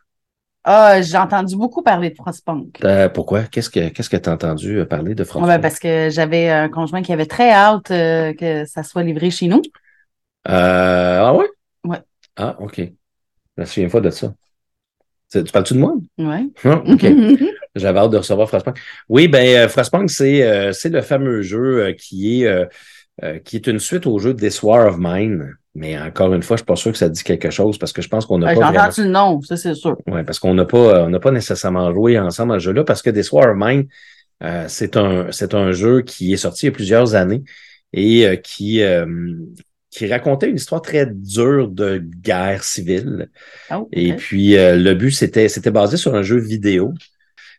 Ah, 0.64 1.02
j'ai 1.02 1.16
entendu 1.16 1.56
beaucoup 1.56 1.82
parler 1.82 2.10
de 2.10 2.14
Frostpunk. 2.14 2.78
Euh, 2.84 3.08
pourquoi? 3.08 3.42
Qu'est-ce 3.44 3.68
que 3.68 3.88
qu'est-ce 3.88 4.08
que 4.08 4.16
tu 4.16 4.28
as 4.28 4.32
entendu 4.32 4.78
euh, 4.78 4.86
parler 4.86 5.14
de 5.14 5.24
Frostpunk? 5.24 5.48
ben, 5.48 5.60
parce 5.60 5.78
que 5.78 6.08
j'avais 6.10 6.50
un 6.50 6.68
conjoint 6.68 7.02
qui 7.02 7.12
avait 7.12 7.26
très 7.26 7.50
hâte 7.50 7.90
euh, 7.90 8.32
que 8.34 8.64
ça 8.64 8.82
soit 8.82 9.02
livré 9.02 9.30
chez 9.30 9.48
nous. 9.48 9.62
Euh, 10.48 11.20
ah 11.20 11.34
ouais? 11.34 11.46
Ouais. 11.84 12.00
Ah, 12.36 12.56
OK. 12.60 12.78
Je 12.78 13.60
me 13.60 13.64
souviens 13.64 13.88
pas 13.88 14.00
de 14.00 14.10
ça. 14.10 14.32
Tu 15.32 15.42
parles-tu 15.44 15.74
de 15.74 15.78
moi? 15.80 15.94
Ouais. 16.18 16.46
Ah, 16.64 16.82
OK. 16.86 17.06
J'avais 17.74 17.98
hâte 17.98 18.10
de 18.10 18.18
recevoir 18.18 18.48
Frostpunk. 18.48 18.78
Oui, 19.08 19.28
ben 19.28 19.68
Frostpunk, 19.68 20.10
c'est 20.10 20.72
c'est 20.74 20.90
le 20.90 21.00
fameux 21.00 21.42
jeu 21.42 21.92
qui 21.98 22.42
est 22.42 22.68
euh, 23.22 23.38
qui 23.38 23.56
est 23.56 23.66
une 23.66 23.78
suite 23.78 24.06
au 24.06 24.18
jeu 24.18 24.34
This 24.34 24.62
War 24.62 24.86
of 24.88 24.96
Mine. 24.98 25.54
Mais 25.74 25.98
encore 25.98 26.34
une 26.34 26.42
fois, 26.42 26.56
je 26.56 26.60
suis 26.60 26.66
pas 26.66 26.76
sûr 26.76 26.92
que 26.92 26.98
ça 26.98 27.08
dit 27.08 27.22
quelque 27.24 27.50
chose 27.50 27.78
parce 27.78 27.92
que 27.92 28.02
je 28.02 28.08
pense 28.08 28.26
qu'on 28.26 28.38
n'a 28.38 28.48
Ah, 28.48 28.54
pas 28.54 28.54
J'ai 28.54 28.60
vraiment... 28.66 28.80
entendu 28.84 29.02
le 29.04 29.08
nom, 29.10 29.40
ça 29.42 29.56
c'est 29.56 29.74
sûr. 29.74 29.96
Ouais, 30.06 30.22
parce 30.22 30.38
qu'on 30.38 30.52
n'a 30.54 30.66
pas 30.66 30.76
euh, 30.98 31.04
on 31.06 31.10
n'a 31.10 31.20
pas 31.20 31.30
nécessairement 31.30 31.90
joué 31.92 32.18
ensemble 32.18 32.54
à 32.54 32.58
ce 32.58 32.64
jeu-là 32.64 32.84
parce 32.84 33.00
que 33.00 33.08
This 33.10 33.32
War 33.32 33.50
of 33.50 33.56
Mine, 33.58 33.86
euh, 34.42 34.66
c'est 34.68 34.96
un 34.98 35.32
c'est 35.32 35.54
un 35.54 35.72
jeu 35.72 36.02
qui 36.02 36.32
est 36.32 36.36
sorti 36.36 36.66
il 36.66 36.68
y 36.68 36.72
a 36.72 36.72
plusieurs 36.72 37.14
années 37.14 37.42
et 37.94 38.26
euh, 38.26 38.36
qui 38.36 38.82
euh, 38.82 39.06
qui 39.90 40.06
racontait 40.06 40.48
une 40.48 40.56
histoire 40.56 40.80
très 40.82 41.06
dure 41.06 41.68
de 41.68 41.98
guerre 42.22 42.64
civile. 42.64 43.28
Oh, 43.70 43.88
Et 43.92 44.12
ok. 44.12 44.18
puis, 44.18 44.56
euh, 44.56 44.74
le 44.76 44.94
but, 44.94 45.10
c'était, 45.10 45.48
c'était 45.50 45.70
basé 45.70 45.98
sur 45.98 46.14
un 46.14 46.22
jeu 46.22 46.38
vidéo. 46.38 46.94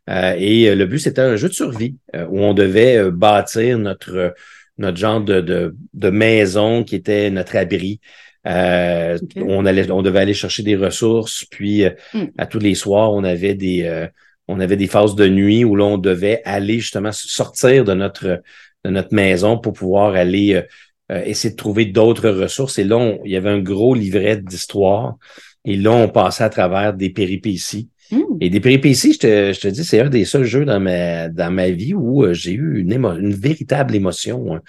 Euh, 0.09 0.33
et 0.35 0.73
le 0.73 0.85
but, 0.87 0.97
c'était 0.97 1.21
un 1.21 1.35
jeu 1.35 1.47
de 1.47 1.53
survie 1.53 1.95
où 2.13 2.39
on 2.41 2.55
devait 2.55 3.11
bâtir 3.11 3.77
notre, 3.77 4.33
notre 4.77 4.97
genre 4.97 5.21
de, 5.21 5.41
de, 5.41 5.75
de 5.93 6.09
maison 6.09 6.83
qui 6.83 6.95
était 6.95 7.29
notre 7.29 7.55
abri. 7.55 7.99
Euh, 8.47 9.17
on, 9.37 9.65
allait, 9.65 9.89
on 9.91 10.01
devait 10.01 10.19
aller 10.19 10.33
chercher 10.33 10.63
des 10.63 10.75
ressources. 10.75 11.45
Puis, 11.49 11.85
euh, 11.85 11.91
Hmm. 12.13 12.25
à 12.37 12.45
tous 12.45 12.59
les 12.59 12.75
soirs, 12.75 13.13
on 13.13 13.23
avait 13.23 13.53
des, 13.55 13.83
euh, 13.83 14.07
on 14.47 14.59
avait 14.59 14.75
des 14.75 14.87
phases 14.87 15.15
de 15.15 15.27
nuit 15.27 15.63
où 15.63 15.75
l'on 15.75 15.97
devait 15.97 16.41
aller 16.43 16.79
justement 16.79 17.11
sortir 17.13 17.85
de 17.85 17.93
notre, 17.93 18.41
de 18.83 18.89
notre 18.89 19.13
maison 19.13 19.57
pour 19.57 19.73
pouvoir 19.73 20.15
aller 20.15 20.61
essayer 21.09 21.51
de 21.51 21.55
trouver 21.55 21.85
d'autres 21.85 22.29
ressources. 22.29 22.79
Et 22.79 22.83
là, 22.83 22.97
on- 22.97 23.19
il 23.23 23.31
y 23.31 23.35
avait 23.37 23.49
un 23.49 23.59
gros 23.59 23.93
livret 23.93 24.37
d'histoire. 24.37 25.15
Et 25.63 25.75
là, 25.77 25.91
on 25.91 26.09
passait 26.09 26.43
à 26.43 26.49
travers 26.49 26.93
des 26.93 27.09
péripéties. 27.09 27.89
Hmm. 28.13 28.37
Et 28.41 28.49
des 28.49 28.59
péripéties, 28.59 29.13
je 29.13 29.19
te, 29.19 29.53
je 29.53 29.59
te 29.59 29.67
dis, 29.67 29.83
c'est 29.83 29.99
un 29.99 30.09
des 30.09 30.25
seuls 30.25 30.43
jeux 30.43 30.65
dans 30.65 30.79
ma, 30.79 31.29
dans 31.29 31.51
ma 31.51 31.69
vie 31.69 31.93
où 31.93 32.23
euh, 32.23 32.33
j'ai 32.33 32.51
eu 32.51 32.79
une, 32.79 32.91
émo- 32.93 33.17
une 33.19 33.33
véritable 33.33 33.95
émotion 33.95 34.55
hein, 34.55 34.61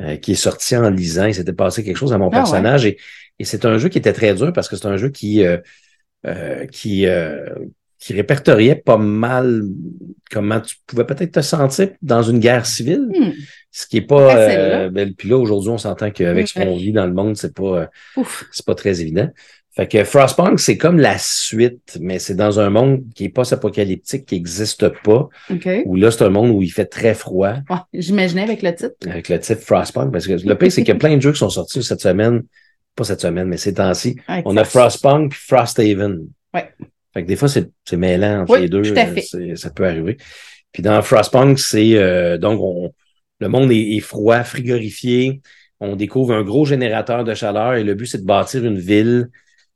euh, 0.00 0.16
qui 0.16 0.32
est 0.32 0.34
sortie 0.36 0.76
en 0.76 0.88
lisant. 0.88 1.26
Il 1.26 1.34
s'était 1.34 1.52
passé 1.52 1.84
quelque 1.84 1.98
chose 1.98 2.12
à 2.12 2.18
mon 2.18 2.26
Ah 2.26 2.28
ouais. 2.28 2.36
personnage. 2.36 2.86
Et, 2.86 2.96
et 3.38 3.44
c'est 3.44 3.64
un 3.64 3.76
jeu 3.78 3.88
qui 3.88 3.98
était 3.98 4.12
très 4.12 4.34
dur 4.34 4.52
parce 4.52 4.68
que 4.68 4.76
c'est 4.76 4.86
un 4.86 4.96
jeu 4.96 5.10
qui, 5.10 5.44
euh, 5.44 5.58
euh, 6.26 6.64
qui, 6.66 7.06
euh, 7.06 7.50
qui 7.98 8.12
répertoriait 8.14 8.76
pas 8.76 8.98
mal 8.98 9.62
comment 10.30 10.60
tu 10.60 10.76
pouvais 10.86 11.04
peut-être 11.04 11.32
te 11.32 11.40
sentir 11.40 11.90
dans 12.02 12.22
une 12.22 12.38
guerre 12.38 12.66
civile. 12.66 13.08
Hmm. 13.14 13.32
Ce 13.72 13.86
qui 13.86 13.98
est 13.98 14.02
pas. 14.02 14.36
Euh, 14.36 14.88
ben, 14.88 15.12
puis 15.12 15.28
là, 15.28 15.36
aujourd'hui, 15.36 15.68
on 15.68 15.76
s'entend 15.76 16.10
qu'avec 16.10 16.48
ce 16.48 16.54
qu'on 16.54 16.76
vit 16.76 16.92
dans 16.92 17.06
le 17.06 17.12
monde, 17.12 17.36
c'est 17.36 17.54
pas, 17.54 17.90
euh, 18.16 18.22
c'est 18.50 18.64
pas 18.64 18.74
très 18.74 19.02
évident. 19.02 19.28
Fait 19.76 19.86
que 19.86 20.04
Frostpunk, 20.04 20.58
c'est 20.58 20.78
comme 20.78 20.98
la 20.98 21.18
suite, 21.18 21.98
mais 22.00 22.18
c'est 22.18 22.34
dans 22.34 22.58
un 22.60 22.70
monde 22.70 23.02
qui 23.14 23.24
est 23.24 23.28
post-apocalyptique, 23.28 24.24
qui 24.24 24.36
n'existe 24.36 24.88
pas, 25.04 25.28
OK. 25.50 25.68
où 25.84 25.96
là, 25.96 26.10
c'est 26.10 26.24
un 26.24 26.30
monde 26.30 26.50
où 26.50 26.62
il 26.62 26.70
fait 26.70 26.86
très 26.86 27.12
froid, 27.14 27.56
Ouais, 27.68 27.76
J'imaginais 27.92 28.42
avec 28.42 28.62
le 28.62 28.74
titre. 28.74 28.94
avec 29.06 29.28
le 29.28 29.38
titre 29.38 29.60
Frostpunk, 29.60 30.10
parce 30.12 30.26
que 30.26 30.32
le 30.32 30.54
pire, 30.56 30.72
c'est 30.72 30.80
qu'il 30.82 30.88
y 30.94 30.96
a 30.96 30.98
plein 30.98 31.14
de 31.14 31.20
jeux 31.20 31.32
qui 31.32 31.38
sont 31.40 31.50
sortis 31.50 31.82
cette 31.82 32.00
semaine, 32.00 32.42
pas 32.94 33.04
cette 33.04 33.20
semaine, 33.20 33.48
mais 33.48 33.58
ces 33.58 33.74
temps-ci. 33.74 34.16
Avec 34.26 34.46
On 34.46 34.56
a 34.56 34.64
Frost. 34.64 34.98
Frostpunk 35.00 35.32
puis 35.32 35.40
Frosthaven. 35.46 36.26
Ouais. 36.54 36.70
Fait 37.12 37.22
que 37.22 37.28
des 37.28 37.36
fois, 37.36 37.48
c'est 37.48 37.70
mêlant 37.96 38.42
entre 38.42 38.54
Oui, 38.54 38.60
les 38.62 38.68
deux. 38.70 38.80
tout 38.80 38.94
à 38.98 39.06
euh, 39.06 39.14
fait. 39.14 39.56
Ça 39.56 39.68
peut 39.68 39.86
arriver. 39.86 40.16
Puis 40.72 40.82
dans 40.82 41.02
Frostpunk, 41.02 41.58
c'est 41.58 41.96
euh, 41.96 42.38
donc 42.38 42.60
on, 42.62 42.92
le 43.40 43.48
monde 43.48 43.70
est, 43.72 43.96
est 43.96 44.00
froid, 44.00 44.42
frigorifié. 44.42 45.42
On 45.80 45.96
découvre 45.96 46.32
un 46.32 46.42
gros 46.42 46.64
générateur 46.64 47.24
de 47.24 47.34
chaleur 47.34 47.74
et 47.74 47.84
le 47.84 47.92
but, 47.94 48.06
c'est 48.06 48.22
de 48.22 48.26
bâtir 48.26 48.64
une 48.64 48.78
ville. 48.78 49.28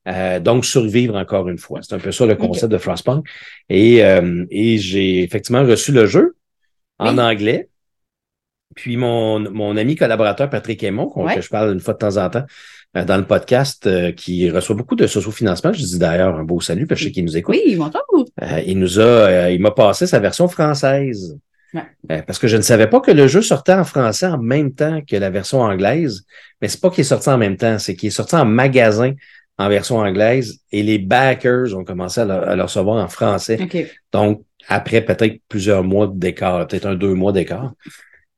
Euh, 0.09 0.40
donc 0.40 0.64
survivre 0.64 1.16
encore 1.16 1.49
une 1.49 1.59
fois. 1.59 1.80
C'est 1.83 1.95
un 1.95 1.99
peu 1.99 2.12
ça 2.12 2.26
le 2.26 2.35
concept 2.37 2.73
de 2.73 2.78
Frostpunk. 2.78 3.26
Et, 3.69 4.04
euh, 4.04 4.45
et 4.50 4.78
j'ai 4.78 5.23
effectivement 5.23 5.62
reçu 5.64 5.92
le 5.92 6.07
jeu 6.07 6.37
en 6.99 7.14
Oui. 7.16 7.21
anglais. 7.23 7.69
Puis 8.76 8.97
mon, 8.97 9.40
mon 9.50 9.76
ami 9.76 9.97
collaborateur 9.97 10.49
Patrick 10.49 10.83
Aymon, 10.83 11.11
Ouais. 11.16 11.35
que 11.35 11.40
je 11.40 11.49
parle 11.49 11.73
une 11.73 11.80
fois 11.80 11.95
de 11.95 11.99
temps 11.99 12.16
en 12.16 12.30
temps, 12.30 12.45
euh, 12.97 13.04
dans 13.04 13.16
le 13.16 13.25
podcast 13.25 13.87
euh, 13.87 14.12
qui 14.12 14.49
reçoit 14.49 14.76
beaucoup 14.76 14.95
de 14.97 15.07
socio-financement. 15.07 15.73
Je 15.73 15.83
dis 15.83 15.99
d'ailleurs 15.99 16.37
un 16.38 16.45
beau 16.45 16.61
salut 16.61 16.87
parce 16.87 17.00
que 17.00 17.04
je 17.04 17.09
sais 17.09 17.12
qu'il 17.12 17.25
nous 17.25 17.37
écoute. 17.37 17.57
Oui, 17.64 17.75
bonjour. 17.76 18.26
Euh, 18.42 18.61
il 18.66 18.78
nous 18.78 19.00
a, 19.00 19.02
euh, 19.02 19.50
il 19.50 19.61
m'a 19.61 19.73
passé 19.73 20.07
sa 20.07 20.19
version 20.21 20.47
française. 20.49 21.37
Ouais. 21.75 21.83
Euh, 22.11 22.23
parce 22.23 22.38
que 22.38 22.49
je 22.49 22.57
ne 22.57 22.62
savais 22.62 22.88
pas 22.88 23.00
que 23.00 23.11
le 23.12 23.26
jeu 23.28 23.42
sortait 23.42 23.75
en 23.75 23.85
français 23.85 24.26
en 24.26 24.38
même 24.38 24.73
temps 24.73 25.00
que 25.09 25.16
la 25.16 25.30
version 25.30 25.61
anglaise. 25.61 26.25
Mais 26.61 26.69
c'est 26.69 26.80
pas 26.80 26.90
qu'il 26.90 27.00
est 27.02 27.04
sorti 27.04 27.28
en 27.28 27.38
même 27.38 27.57
temps, 27.57 27.78
c'est 27.78 27.95
qu'il 27.97 28.09
est 28.09 28.11
sorti 28.11 28.35
en 28.37 28.45
magasin 28.45 29.12
en 29.61 29.69
version 29.69 29.99
anglaise 29.99 30.59
et 30.73 30.83
les 30.83 30.99
backers 30.99 31.76
ont 31.76 31.85
commencé 31.85 32.21
à 32.21 32.25
le, 32.25 32.33
à 32.33 32.57
le 32.57 32.62
recevoir 32.62 33.05
en 33.05 33.09
français. 33.09 33.59
Donc, 34.12 34.43
après 34.69 35.02
peut-être 35.02 35.37
plusieurs 35.49 35.85
mois 35.85 36.11
d'écart, 36.12 36.67
peut-être 36.67 36.87
un 36.87 36.95
deux 36.95 37.14
mois 37.14 37.33
d'écart. 37.33 37.73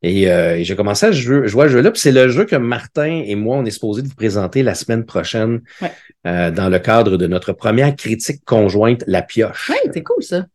Et, 0.04 0.28
euh, 0.28 0.56
et 0.56 0.64
j'ai 0.64 0.74
commencé 0.74 1.06
à 1.06 1.12
jouer, 1.12 1.46
jouer 1.46 1.64
à 1.66 1.68
ce 1.68 1.72
jeu-là. 1.74 1.90
Puis 1.92 2.00
c'est 2.00 2.10
le 2.10 2.28
jeu 2.28 2.44
que 2.44 2.56
Martin 2.56 3.22
et 3.24 3.36
moi, 3.36 3.56
on 3.58 3.64
est 3.64 3.70
supposé 3.70 4.02
de 4.02 4.08
vous 4.08 4.16
présenter 4.16 4.64
la 4.64 4.74
semaine 4.74 5.04
prochaine 5.04 5.60
Ouais. 5.80 5.92
euh, 6.26 6.50
dans 6.50 6.68
le 6.68 6.80
cadre 6.80 7.16
de 7.16 7.26
notre 7.28 7.52
première 7.52 7.94
critique 7.94 8.44
conjointe, 8.44 9.04
La 9.06 9.22
Pioche. 9.22 9.70
Oui, 9.70 9.90
c'est 9.94 10.02
cool, 10.02 10.22
ça. 10.24 10.46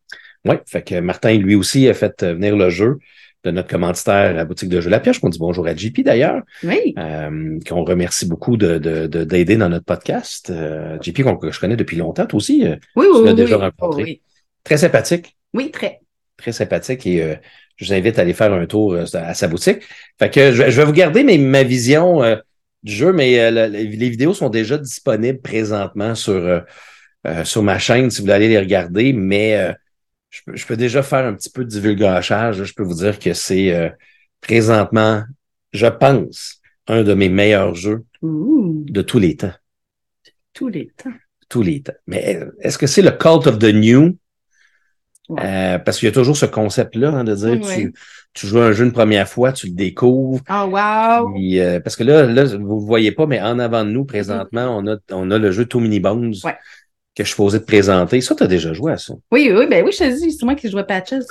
Oui, 0.44 0.56
fait 0.66 0.82
que 0.82 1.00
Martin, 1.00 1.34
lui 1.38 1.56
aussi, 1.56 1.88
a 1.88 1.94
fait 1.94 2.24
euh, 2.24 2.34
venir 2.34 2.58
le 2.58 2.70
jeu 2.70 2.98
de 3.48 3.52
notre 3.52 3.70
commanditaire 3.70 4.14
à 4.14 4.34
la 4.34 4.46
boutique 4.46 4.70
de 4.70 4.82
jeux 4.82 4.90
La 4.90 5.00
Pioche, 5.00 5.20
qu'on 5.20 5.30
dit 5.30 5.40
bonjour 5.40 5.66
à 5.68 5.76
JP 5.76 6.02
d'ailleurs, 6.04 6.42
Oui. 6.64 6.94
euh, 6.98 7.58
qu'on 7.68 7.84
remercie 7.84 8.28
beaucoup 8.28 8.58
de, 8.58 8.78
de, 8.78 9.08
de- 9.08 9.24
d'aider 9.24 9.56
dans 9.56 9.70
notre 9.70 9.86
podcast. 9.86 10.50
Euh, 10.50 10.98
JP, 11.02 11.24
qu'on, 11.24 11.38
que 11.38 11.52
je 11.52 11.60
connais 11.60 11.76
depuis 11.78 11.98
longtemps, 11.98 12.26
toi 12.26 12.38
aussi, 12.38 12.66
euh, 12.68 12.76
Oui, 12.96 13.06
Tu 13.12 13.18
oui, 13.20 13.26
l'as 13.26 13.32
oui. 13.32 13.36
déjà 13.36 13.58
rencontré. 13.58 14.22
Oh, 14.24 14.30
très 14.64 14.78
sympathique. 14.78 15.36
Oui, 15.54 15.72
très. 15.72 16.02
très 16.38 16.52
sympathique 16.52 17.08
et 17.08 17.24
euh, 17.24 17.36
je 17.78 17.86
vous 17.86 17.94
invite 17.94 18.20
à 18.20 18.24
aller 18.24 18.34
faire 18.34 18.52
un 18.54 18.66
tour 18.66 18.96
à 18.96 19.34
sa 19.34 19.48
boutique. 19.48 19.80
Fait 20.20 20.30
que 20.30 20.52
je, 20.52 20.70
je 20.70 20.82
vais 20.82 20.86
vous 20.86 20.94
garder 20.94 21.24
mes, 21.24 21.38
ma 21.38 21.64
vision 21.64 22.22
du 22.84 22.92
jeu, 22.94 23.14
mais 23.14 23.50
la- 23.52 23.68
les 23.68 24.10
vidéos 24.10 24.34
sont 24.34 24.50
déjà 24.50 24.78
disponibles 24.78 25.40
présentement 25.42 26.16
sur, 26.16 26.64
sur 27.44 27.64
ma 27.64 27.80
chaîne 27.80 28.10
si 28.10 28.18
vous 28.20 28.24
voulez 28.24 28.34
aller 28.34 28.48
les 28.50 28.60
regarder, 28.60 29.14
mais 29.14 29.74
je, 30.38 30.42
peux, 30.46 30.56
je 30.56 30.66
peux 30.66 30.78
déjà 30.78 31.04
faire 31.04 31.26
un 31.26 31.34
petit 31.34 31.50
peu 31.50 31.64
de 31.64 31.70
divulgachage. 31.70 32.64
Je 32.64 32.74
peux 32.74 32.84
vous 32.84 32.96
dire 32.96 33.18
que 33.20 33.34
c'est 33.34 33.74
euh, 33.74 33.90
présentement, 34.42 35.24
je 35.74 35.88
pense, 35.88 36.62
un 36.88 37.04
de 37.04 37.14
mes 37.14 37.30
meilleurs 37.30 37.76
jeux 37.76 38.06
de 38.22 39.02
tous 39.02 39.20
les 39.20 39.36
temps. 39.36 39.54
tous 40.54 40.70
les 40.70 40.88
temps. 40.96 41.12
Tous 41.50 41.62
les 41.62 41.82
temps. 41.82 41.94
Mais 42.08 42.40
est-ce 42.62 42.78
que 42.78 42.88
c'est 42.88 43.02
le 43.02 43.12
cult 43.12 43.48
of 43.48 43.58
the 43.60 43.74
new? 43.74 44.18
Ouais. 45.30 45.42
Euh, 45.44 45.80
parce 45.80 46.00
qu'il 46.00 46.08
y 46.08 46.10
a 46.10 46.14
toujours 46.14 46.38
ce 46.38 46.46
concept-là 46.46 47.10
hein, 47.10 47.24
de 47.26 47.36
dire 47.36 47.62
Ouais. 47.62 47.76
tu, 47.76 47.94
tu 48.34 48.48
joues 48.48 48.60
un 48.62 48.72
jeu 48.72 48.86
une 48.86 48.94
première 48.94 49.28
fois, 49.28 49.52
tu 49.52 49.68
le 49.68 49.74
découvres. 49.74 50.42
Oh, 50.50 50.70
wow. 50.72 51.34
Puis, 51.34 51.60
euh, 51.60 51.82
parce 51.82 51.98
que 51.98 52.04
là, 52.04 52.26
là, 52.26 52.46
vous 52.46 52.80
ne 52.80 52.86
voyez 52.86 53.12
pas, 53.12 53.26
mais 53.26 53.42
en 53.42 53.60
avant 53.60 53.84
de 53.84 53.90
nous, 53.90 54.06
présentement, 54.06 54.78
on 54.78 54.88
a, 54.88 54.98
on 55.12 55.30
a 55.32 55.38
le 55.38 55.52
jeu 55.52 55.66
Too 55.66 55.82
Many 55.82 56.00
Bones 56.00 56.34
Ouais. 56.46 56.56
Que 57.18 57.24
je 57.24 57.30
suis 57.30 57.36
posé 57.38 57.60
de 57.60 57.64
présenter. 57.66 58.22
Ça, 58.22 58.36
tu 58.36 58.44
as 58.44 58.48
déjà 58.48 58.74
joué 58.74 58.94
à 58.94 58.98
ça. 58.98 59.14
Oui, 59.32 59.52
oui, 59.54 59.68
ben 59.68 59.84
oui, 59.86 59.92
je 59.92 59.98
te 59.98 60.20
dis, 60.20 60.32
c'est 60.32 60.46
moi 60.46 60.56
qui 60.56 60.70
jouais 60.70 60.86
Patches. 60.86 61.26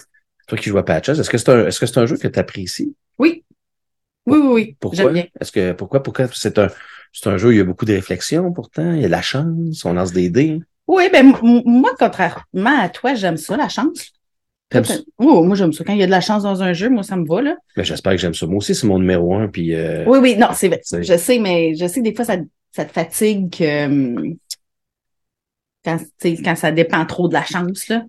Toi 0.48 0.58
qui 0.58 0.68
joues 0.70 0.78
à 0.78 0.84
Patches, 0.84 1.10
est-ce 1.18 1.30
que 1.30 1.38
c'est 1.38 1.48
un, 1.50 1.66
est-ce 1.66 1.80
que 1.80 1.86
c'est 1.86 1.98
un 1.98 2.06
jeu 2.06 2.16
que 2.16 2.28
tu 2.28 2.38
apprécies? 2.38 2.94
Oui. 3.18 3.44
Oui, 4.26 4.38
oui, 4.38 4.48
oui. 4.52 4.76
Pourquoi? 4.80 5.12
Bien. 5.12 5.26
Est-ce 5.40 5.52
que, 5.52 5.72
pourquoi, 5.72 6.02
pourquoi? 6.02 6.26
C'est 6.32 6.58
un, 6.58 6.68
c'est 7.12 7.28
un 7.28 7.36
jeu 7.38 7.48
où 7.48 7.52
il 7.52 7.58
y 7.58 7.60
a 7.60 7.64
beaucoup 7.64 7.84
de 7.84 7.94
réflexion 7.94 8.52
pourtant, 8.52 8.92
il 8.92 9.00
y 9.00 9.04
a 9.04 9.06
de 9.06 9.12
la 9.12 9.22
chance, 9.22 9.84
on 9.84 9.92
lance 9.92 10.12
des 10.12 10.28
dés? 10.30 10.60
Oui, 10.88 11.08
ben 11.12 11.28
m- 11.42 11.62
moi, 11.64 11.90
contrairement 11.98 12.80
à 12.80 12.88
toi, 12.88 13.14
j'aime 13.14 13.36
ça, 13.36 13.56
la 13.56 13.68
chance. 13.68 14.12
T'aimes 14.68 14.84
ça? 14.84 14.94
Oh, 15.18 15.44
moi, 15.44 15.54
j'aime 15.56 15.72
ça. 15.72 15.84
Quand 15.84 15.92
il 15.92 16.00
y 16.00 16.02
a 16.02 16.06
de 16.06 16.10
la 16.10 16.20
chance 16.20 16.42
dans 16.42 16.62
un 16.62 16.72
jeu, 16.72 16.88
moi, 16.90 17.02
ça 17.04 17.16
me 17.16 17.26
va, 17.26 17.40
là. 17.40 17.56
Ben, 17.76 17.84
j'espère 17.84 18.12
que 18.12 18.18
j'aime 18.18 18.34
ça. 18.34 18.46
Moi 18.46 18.56
aussi, 18.56 18.74
c'est 18.74 18.86
mon 18.86 18.98
numéro 18.98 19.34
un, 19.34 19.48
puis 19.48 19.74
euh, 19.74 20.04
Oui, 20.06 20.18
oui, 20.18 20.36
non, 20.36 20.48
c'est 20.54 20.68
vrai. 20.68 20.80
C'est- 20.82 21.02
Je 21.02 21.16
sais, 21.16 21.38
mais 21.38 21.74
je 21.74 21.86
sais 21.86 22.00
que 22.00 22.04
des 22.04 22.14
fois, 22.14 22.24
ça, 22.24 22.36
ça 22.72 22.84
te 22.84 22.92
fatigue 22.92 23.50
que, 23.50 23.86
hum, 23.86 24.36
quand, 25.86 25.98
quand 26.44 26.56
ça 26.56 26.70
dépend 26.72 27.06
trop 27.06 27.28
de 27.28 27.34
la 27.34 27.44
chance, 27.44 27.88
là. 27.88 28.02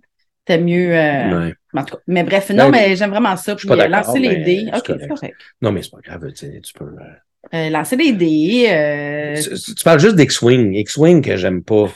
T'as 0.45 0.57
mieux. 0.57 0.95
euh, 0.95 1.47
ouais. 1.47 1.53
en 1.73 1.83
tout 1.83 1.95
cas. 1.97 2.01
Mais 2.07 2.23
bref, 2.23 2.49
non, 2.51 2.69
Ben, 2.69 2.71
mais 2.71 2.95
j'aime 2.95 3.09
vraiment 3.11 3.35
ça. 3.37 3.55
Puis, 3.55 3.69
euh, 3.69 3.87
lancer 3.87 4.19
les 4.19 4.37
dés. 4.37 4.69
OK, 4.73 4.81
c'est 4.99 5.07
correct. 5.07 5.35
Non, 5.61 5.71
mais 5.71 5.81
c'est 5.83 5.91
pas 5.91 5.99
grave, 6.01 6.31
tu 6.33 6.47
peux. 6.73 6.85
euh, 6.85 7.53
Euh, 7.53 7.69
lancer 7.69 7.95
des 7.97 8.11
dés. 8.13 9.35
Tu, 9.41 9.73
tu 9.75 9.83
parles 9.83 9.99
juste 9.99 10.15
d'X-Wing. 10.15 10.73
X-Wing 10.73 11.21
que 11.21 11.35
j'aime 11.37 11.63
pas. 11.63 11.89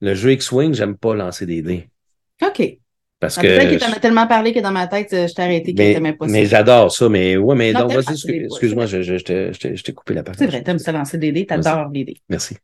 Le 0.00 0.14
jeu 0.14 0.32
X-Wing, 0.32 0.74
j'aime 0.74 0.96
pas 0.96 1.14
lancer 1.14 1.46
des 1.46 1.62
dés. 1.62 1.88
OK. 2.42 2.78
Parce 3.20 3.38
Ah, 3.38 3.42
Peut-être 3.42 3.64
que. 3.64 3.68
qu'il 3.68 3.78
t'en 3.78 3.92
a 3.92 4.00
tellement 4.00 4.26
parlé 4.26 4.52
que 4.52 4.58
dans 4.60 4.72
ma 4.72 4.88
tête, 4.88 5.08
je 5.12 5.32
t'ai 5.32 5.42
arrêté 5.42 5.72
que 5.74 5.78
mais 5.78 5.94
t'aimais 5.94 6.12
pas 6.14 6.26
ça. 6.26 6.32
mais 6.32 6.44
j'adore 6.46 6.90
ça, 6.90 7.08
mais 7.08 7.36
ouais, 7.36 7.54
mais 7.54 7.72
Non, 7.72 7.80
non, 7.82 7.86
t'aimes 7.88 8.00
vas-y, 8.00 8.44
excuse-moi, 8.46 8.86
je, 8.86 9.00
je, 9.02 9.16
je 9.16 9.82
t'ai 9.82 9.92
coupé 9.92 10.14
la 10.14 10.22
parole. 10.24 10.38
C'est 10.38 10.46
vrai, 10.48 10.62
t'aimes 10.62 10.80
ça 10.80 10.90
lancer 10.90 11.18
des 11.18 11.30
dés, 11.30 11.46
t'adores 11.46 11.90
les 11.90 12.04
dés. 12.04 12.16
Merci. 12.28 12.56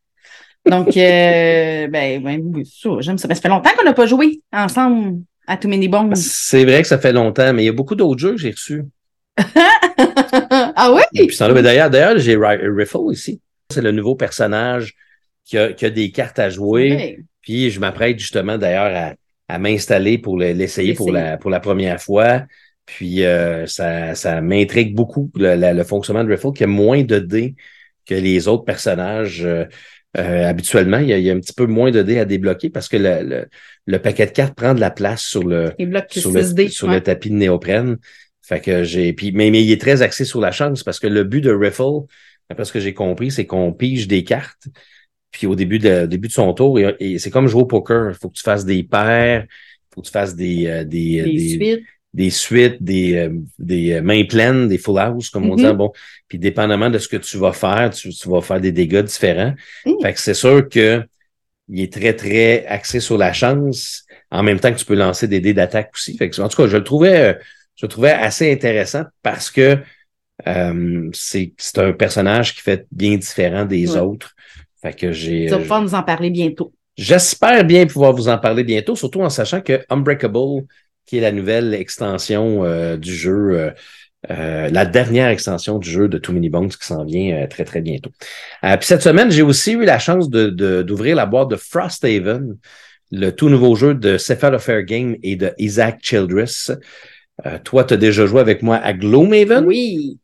Donc, 0.65 0.95
euh, 0.97 1.87
ben, 1.87 2.21
ben, 2.23 2.41
oui, 2.43 2.65
ça, 2.65 2.89
j'aime 2.99 3.17
ça. 3.17 3.27
Ben, 3.27 3.35
ça 3.35 3.41
fait 3.41 3.47
longtemps 3.49 3.69
qu'on 3.77 3.85
n'a 3.85 3.93
pas 3.93 4.05
joué 4.05 4.41
ensemble 4.51 5.21
à 5.47 5.57
Too 5.57 5.67
Many 5.69 5.87
Bones. 5.87 6.15
C'est 6.15 6.63
vrai 6.65 6.81
que 6.81 6.87
ça 6.87 6.99
fait 6.99 7.13
longtemps, 7.13 7.53
mais 7.53 7.63
il 7.63 7.65
y 7.67 7.69
a 7.69 7.73
beaucoup 7.73 7.95
d'autres 7.95 8.19
jeux 8.19 8.31
que 8.33 8.37
j'ai 8.41 8.51
reçus. 8.51 8.83
ah 9.65 10.93
oui? 10.93 11.01
Mais 11.53 11.61
d'ailleurs, 11.63 11.89
d'ailleurs, 11.89 12.17
j'ai 12.17 12.35
Ri- 12.35 12.67
Riffle 12.75 13.11
ici. 13.11 13.41
C'est 13.71 13.81
le 13.81 13.91
nouveau 13.91 14.15
personnage 14.15 14.93
qui 15.45 15.57
a, 15.57 15.73
qui 15.73 15.85
a 15.85 15.89
des 15.89 16.11
cartes 16.11 16.39
à 16.39 16.49
jouer. 16.49 17.19
Puis 17.41 17.69
je 17.71 17.79
m'apprête 17.79 18.19
justement 18.19 18.57
d'ailleurs 18.57 19.15
à, 19.47 19.53
à 19.53 19.59
m'installer 19.59 20.17
pour 20.17 20.37
le- 20.37 20.51
l'essayer 20.51 20.93
pour 20.93 21.11
la, 21.11 21.37
pour 21.37 21.49
la 21.49 21.59
première 21.59 22.01
fois. 22.01 22.43
Puis 22.85 23.23
euh, 23.23 23.65
ça, 23.67 24.15
ça 24.15 24.41
m'intrigue 24.41 24.93
beaucoup 24.95 25.31
le, 25.35 25.55
la- 25.55 25.73
le 25.73 25.83
fonctionnement 25.83 26.23
de 26.23 26.29
Riffle 26.29 26.51
qui 26.53 26.63
a 26.63 26.67
moins 26.67 27.03
de 27.03 27.19
dés 27.19 27.55
que 28.05 28.15
les 28.15 28.47
autres 28.47 28.65
personnages. 28.65 29.43
euh, 29.45 29.65
euh, 30.17 30.47
habituellement, 30.47 30.97
il 30.97 31.07
y, 31.07 31.13
a, 31.13 31.17
il 31.17 31.23
y 31.23 31.29
a 31.29 31.33
un 31.33 31.39
petit 31.39 31.53
peu 31.53 31.67
moins 31.67 31.91
de 31.91 32.01
dés 32.01 32.17
à 32.17 32.25
débloquer 32.25 32.69
parce 32.69 32.87
que 32.87 32.97
le, 32.97 33.23
le, 33.23 33.45
le 33.85 33.99
paquet 33.99 34.25
de 34.25 34.31
cartes 34.31 34.55
prend 34.55 34.73
de 34.73 34.79
la 34.79 34.89
place 34.89 35.21
sur 35.21 35.43
le, 35.43 35.73
sur 36.09 36.31
le, 36.31 36.41
6D. 36.41 36.69
sur 36.69 36.87
ouais. 36.87 36.95
le 36.95 37.01
tapis 37.01 37.29
de 37.29 37.35
néoprène. 37.35 37.97
Fait 38.41 38.59
que 38.59 38.83
j'ai. 38.83 39.13
Puis, 39.13 39.31
mais, 39.31 39.51
mais 39.51 39.63
il 39.63 39.71
est 39.71 39.79
très 39.79 40.01
axé 40.01 40.25
sur 40.25 40.41
la 40.41 40.51
chance 40.51 40.83
parce 40.83 40.99
que 40.99 41.05
le 41.05 41.23
but 41.23 41.41
de 41.41 41.51
Riffle, 41.51 42.07
d'après 42.49 42.65
ce 42.65 42.73
que 42.73 42.79
j'ai 42.79 42.95
compris, 42.95 43.29
c'est 43.29 43.45
qu'on 43.45 43.71
pige 43.71 44.07
des 44.07 44.23
cartes. 44.23 44.67
Puis 45.31 45.45
au 45.45 45.53
début 45.53 45.77
de, 45.77 46.07
début 46.07 46.27
de 46.27 46.33
son 46.33 46.51
tour, 46.55 46.79
et, 46.79 46.95
et 46.99 47.19
c'est 47.19 47.29
comme 47.29 47.47
jouer 47.47 47.61
au 47.61 47.67
poker. 47.67 48.09
Il 48.09 48.15
faut 48.15 48.29
que 48.29 48.33
tu 48.33 48.41
fasses 48.41 48.65
des 48.65 48.81
paires, 48.81 49.45
il 49.47 49.93
faut 49.93 50.01
que 50.01 50.07
tu 50.07 50.11
fasses 50.11 50.35
des, 50.35 50.65
euh, 50.65 50.83
des, 50.83 51.21
euh, 51.21 51.25
des, 51.25 51.49
suites. 51.49 51.85
Des 52.13 52.29
suites, 52.31 52.81
des, 52.81 53.15
euh, 53.15 53.29
des 53.59 53.93
euh, 53.93 54.01
mains 54.01 54.23
pleines, 54.25 54.67
des 54.67 54.77
full 54.77 54.97
house, 54.99 55.29
comme 55.29 55.49
on 55.49 55.55
dit. 55.55 55.63
Mhm. 55.65 55.73
Bon, 55.73 55.91
puis 56.27 56.39
dépendamment 56.39 56.89
de 56.89 56.97
ce 56.97 57.07
que 57.07 57.17
tu 57.17 57.37
vas 57.37 57.53
faire, 57.53 57.91
tu, 57.91 58.09
tu 58.09 58.29
vas 58.29 58.41
faire 58.41 58.59
des 58.59 58.71
dégâts 58.71 59.03
différents. 59.03 59.53
Mhm. 59.85 59.95
Fait 60.01 60.13
que 60.13 60.19
c'est 60.19 60.33
sûr 60.33 60.67
que 60.67 61.03
il 61.71 61.81
est 61.81 61.93
très, 61.93 62.15
très 62.15 62.65
axé 62.65 62.99
sur 62.99 63.17
la 63.17 63.31
chance, 63.31 64.05
en 64.31 64.41
même 64.41 64.59
temps 64.59 64.73
que 64.73 64.79
tu 64.79 64.85
peux 64.85 64.95
lancer 64.95 65.27
des 65.27 65.39
dés 65.39 65.53
d'attaque 65.53 65.91
aussi. 65.93 66.17
Fait 66.17 66.29
que, 66.29 66.41
en 66.41 66.49
tout 66.49 66.57
cas, 66.57 66.67
je 66.67 66.77
le 66.77 66.83
trouvais, 66.83 67.19
euh, 67.19 67.33
je 67.75 67.85
le 67.85 67.89
trouvais 67.89 68.11
assez 68.11 68.51
intéressant 68.51 69.03
parce 69.21 69.51
que 69.51 69.77
euh, 70.47 71.09
c'est 71.13 71.53
un 71.77 71.93
personnage 71.93 72.55
qui 72.55 72.61
fait 72.61 72.87
bien 72.91 73.17
différent 73.17 73.65
des 73.65 73.91
Ouais. 73.91 73.99
autres. 73.99 74.33
Fait 74.81 74.93
que 74.93 75.11
j'ai. 75.11 75.45
Tu 75.45 75.51
vas 75.51 75.57
euh, 75.57 75.59
pouvoir 75.59 75.81
nous 75.81 75.93
en 75.93 76.03
parler 76.03 76.29
bientôt. 76.29 76.73
J'espère 76.97 77.63
bien 77.65 77.85
pouvoir 77.85 78.13
vous 78.13 78.27
en 78.29 78.37
parler 78.37 78.63
bientôt, 78.63 78.95
surtout 78.95 79.21
en 79.21 79.29
sachant 79.29 79.61
que 79.61 79.81
Unbreakable, 79.89 80.65
qui 81.09 81.17
est 81.17 81.21
la 81.21 81.31
nouvelle 81.31 81.73
extension 81.73 82.63
euh, 82.63 82.95
du 82.95 83.11
jeu, 83.15 83.31
euh, 83.59 83.71
euh, 84.29 84.69
la 84.69 84.85
dernière 84.85 85.29
extension 85.29 85.79
du 85.79 85.89
jeu 85.89 86.07
de 86.07 86.19
Too 86.19 86.33
Many 86.33 86.49
Bones 86.49 86.69
qui 86.69 86.85
s'en 86.85 87.03
vient 87.03 87.35
euh, 87.35 87.47
très, 87.47 87.65
très 87.65 87.81
bientôt. 87.81 88.11
Euh, 88.63 88.77
puis 88.77 88.85
cette 88.85 89.01
semaine, 89.01 89.31
j'ai 89.31 89.41
aussi 89.41 89.71
eu 89.71 89.85
la 89.85 89.97
chance 89.97 90.29
de, 90.29 90.49
d'ouvrir 90.83 91.15
la 91.15 91.25
boîte 91.25 91.49
de 91.49 91.55
Frosthaven, 91.55 92.57
le 93.11 93.31
tout 93.31 93.49
nouveau 93.49 93.75
jeu 93.75 93.95
de 93.95 94.19
Cephalofair 94.19 94.83
Game 94.83 95.15
et 95.23 95.35
de 95.35 95.51
Isaac 95.57 95.97
Childress. 96.03 96.71
Toi, 97.63 97.85
tu 97.85 97.93
as 97.95 97.97
déjà 97.97 98.27
joué 98.27 98.41
avec 98.41 98.61
moi 98.61 98.75
à 98.77 98.93
Gloomhaven, 98.93 99.65
Oui, 99.65 100.19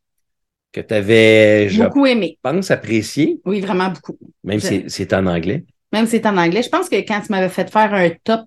que 0.71 0.81
tu 0.81 0.93
avais, 0.93 1.67
je 1.69 1.81
beaucoup 1.81 2.05
aimé. 2.05 2.37
pense, 2.43 2.69
apprécié, 2.69 3.39
Oui, 3.45 3.59
vraiment 3.61 3.89
beaucoup. 3.89 4.19
même 4.43 4.59
Je- 4.59 4.67
si 4.67 4.83
c'est 4.89 5.13
en 5.13 5.25
anglais. 5.25 5.63
Même 5.93 6.05
si 6.05 6.17
c'est 6.17 6.25
en 6.27 6.35
anglais. 6.37 6.61
Je 6.61 6.67
pense 6.69 6.89
que 6.89 6.97
quand 6.97 7.21
tu 7.21 7.31
m'avais 7.31 7.47
fait 7.49 7.71
faire 7.71 7.93
un 7.93 8.09
top, 8.23 8.41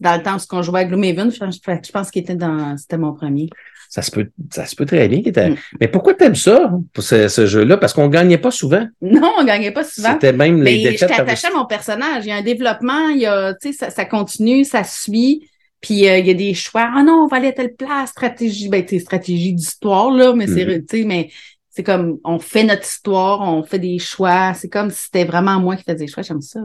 dans 0.00 0.16
le 0.16 0.22
temps 0.22 0.36
où 0.36 0.56
on 0.56 0.62
jouait 0.62 0.80
à 0.80 0.84
Gloomhaven, 0.84 1.30
je, 1.30 1.36
je- 1.36 1.90
pense 1.92 2.10
qu'il 2.10 2.22
était 2.22 2.34
dans, 2.34 2.76
c'était 2.76 2.96
mon 2.98 3.12
premier. 3.12 3.48
Ça 3.88 4.02
se 4.02 4.10
peut, 4.10 4.30
ça 4.52 4.66
se 4.66 4.76
peut 4.76 4.86
très 4.86 5.08
bien. 5.08 5.18
qu'il 5.18 5.28
était- 5.28 5.50
Mm. 5.50 5.56
Mais 5.80 5.88
pourquoi 5.88 6.14
t'aimes 6.14 6.34
ça, 6.36 6.72
pour 6.92 7.02
ce, 7.04 7.28
ce 7.28 7.46
jeu-là? 7.46 7.76
Parce 7.76 7.92
qu'on 7.92 8.08
gagnait 8.08 8.38
pas 8.38 8.50
souvent. 8.52 8.86
Non, 9.02 9.32
on 9.38 9.44
gagnait 9.44 9.72
pas 9.72 9.82
souvent. 9.84 10.12
C'était 10.12 10.32
même 10.32 10.58
les 10.58 10.62
Mais 10.62 10.76
j'étais 10.92 11.06
défaites. 11.06 11.20
attachée 11.20 11.48
à 11.48 11.56
mon 11.56 11.66
personnage. 11.66 12.24
Il 12.24 12.28
y 12.28 12.32
a 12.32 12.36
un 12.36 12.42
développement, 12.42 13.08
il 13.08 13.18
y 13.20 13.26
a, 13.26 13.52
tu 13.54 13.72
sais, 13.72 13.78
ça, 13.78 13.90
ça 13.90 14.04
continue, 14.04 14.64
ça 14.64 14.84
suit. 14.84 15.48
Puis 15.80 16.08
euh, 16.08 16.18
il 16.18 16.26
y 16.26 16.30
a 16.30 16.34
des 16.34 16.54
choix. 16.54 16.88
Ah 16.94 17.02
non, 17.02 17.24
on 17.24 17.26
va 17.26 17.38
aller 17.38 17.48
à 17.48 17.52
telle 17.52 17.74
place, 17.74 18.10
stratégie, 18.10 18.68
ben 18.68 18.84
tu 18.84 19.00
stratégie 19.00 19.54
d'histoire, 19.54 20.10
là, 20.12 20.34
mais 20.34 20.46
c'est 20.46 20.66
Mhm. 20.66 20.86
tu 20.86 20.98
sais, 21.00 21.04
mais 21.04 21.30
c'est 21.70 21.82
comme 21.82 22.18
on 22.22 22.38
fait 22.38 22.64
notre 22.64 22.84
histoire, 22.84 23.40
on 23.40 23.62
fait 23.64 23.78
des 23.78 23.98
choix. 23.98 24.52
C'est 24.54 24.68
comme 24.68 24.90
si 24.90 25.04
c'était 25.04 25.24
vraiment 25.24 25.58
moi 25.58 25.76
qui 25.76 25.82
faisais 25.84 25.94
des 25.96 26.06
choix. 26.06 26.22
J'aime 26.22 26.42
ça. 26.42 26.60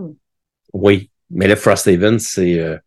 Oui. 0.74 1.10
Mais 1.32 1.48
le 1.48 1.56
Frosthaven, 1.56 2.20
c'est, 2.20 2.60
euh, 2.60 2.78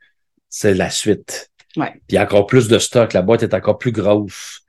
c'est 0.49 0.75
la 0.75 0.91
suite. 0.91 1.51
Ouais. 1.77 1.91
Puis 1.93 2.01
il 2.11 2.15
y 2.15 2.19
a 2.19 2.25
encore 2.25 2.47
plus 2.47 2.69
de 2.69 2.79
stock. 2.79 3.13
La 3.13 3.23
boîte 3.23 3.43
est 3.43 3.55
encore 3.55 3.79
plus 3.79 3.93
grosse. 3.93 4.61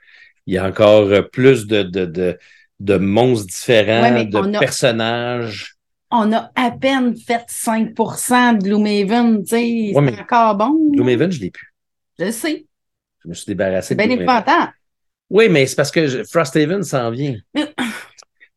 Il 0.45 0.53
y 0.53 0.57
a 0.57 0.65
encore 0.65 1.07
euh, 1.07 1.21
plus 1.21 1.67
de, 1.67 1.83
de, 1.83 2.05
de, 2.05 2.38
de 2.79 2.98
monstres 2.98 3.48
différents, 3.48 4.01
Ouais, 4.15 4.25
de 4.25 4.38
on 4.38 4.53
a- 4.53 4.59
personnages. 4.59 5.75
On 6.12 6.33
a 6.33 6.51
à 6.55 6.71
peine 6.71 7.15
fait 7.15 7.45
5% 7.48 8.57
de 8.57 8.63
Gloomhaven, 8.63 9.43
tu 9.43 9.50
sais, 9.50 9.91
Ouais, 9.95 10.12
c'est 10.13 10.21
encore 10.21 10.55
bon. 10.55 10.65
là. 10.74 10.91
Gloomhaven, 10.95 11.31
je 11.31 11.39
l'ai 11.39 11.51
plus. 11.51 11.71
Je 12.17 12.25
le 12.25 12.31
sais. 12.31 12.65
Je 13.24 13.29
me 13.29 13.33
suis 13.36 13.45
débarrassé 13.45 13.89
C'est 13.89 13.95
bien 13.95 14.09
épouvantable. 14.09 14.74
Oui, 15.29 15.48
mais 15.50 15.67
c'est 15.67 15.75
parce 15.75 15.91
que 15.91 16.07
je- 16.07 16.24
Frosthaven 16.24 16.81
s'en 16.81 17.12
vient. 17.12 17.36
Mais- 17.53 17.74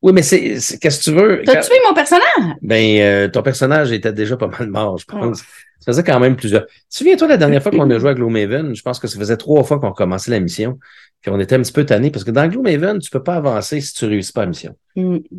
Oui, 0.02 0.12
mais 0.12 0.22
c'est, 0.22 0.58
qu'est-ce 0.80 0.98
que 0.98 1.04
tu 1.04 1.12
veux? 1.12 1.42
T'as 1.44 1.54
Quand- 1.54 1.60
tué 1.60 1.74
mon 1.88 1.94
personnage? 1.94 2.56
Ben, 2.60 3.00
euh, 3.00 3.28
ton 3.28 3.42
personnage 3.42 3.92
était 3.92 4.12
déjà 4.12 4.36
pas 4.36 4.48
mal 4.48 4.68
mort, 4.68 4.98
je 4.98 5.04
pense. 5.06 5.38
Ça 5.78 5.92
faisait 5.92 6.02
quand 6.04 6.18
même 6.20 6.36
plusieurs. 6.36 6.66
Souviens-toi, 6.88 7.28
la 7.28 7.36
dernière 7.36 7.62
fois 7.62 7.72
qu'on 7.72 7.88
a 7.90 7.98
joué 7.98 8.10
à 8.10 8.14
Gloomhaven, 8.14 8.74
je 8.74 8.82
pense 8.82 8.98
que 9.00 9.06
ça 9.08 9.18
faisait 9.18 9.36
trois 9.36 9.64
fois 9.64 9.78
qu'on 9.80 9.92
commençait 9.92 10.30
la 10.30 10.40
mission. 10.40 10.78
Puis 11.20 11.30
on 11.30 11.38
était 11.38 11.54
un 11.54 11.62
petit 11.62 11.72
peu 11.72 11.84
tannés 11.86 12.10
parce 12.10 12.24
que 12.24 12.32
dans 12.32 12.46
Gloomhaven, 12.48 12.98
tu 12.98 13.10
peux 13.10 13.22
pas 13.22 13.36
avancer 13.36 13.80
si 13.80 13.94
tu 13.94 14.06
réussis 14.06 14.32
pas 14.32 14.40
la 14.42 14.46
mission. 14.48 14.74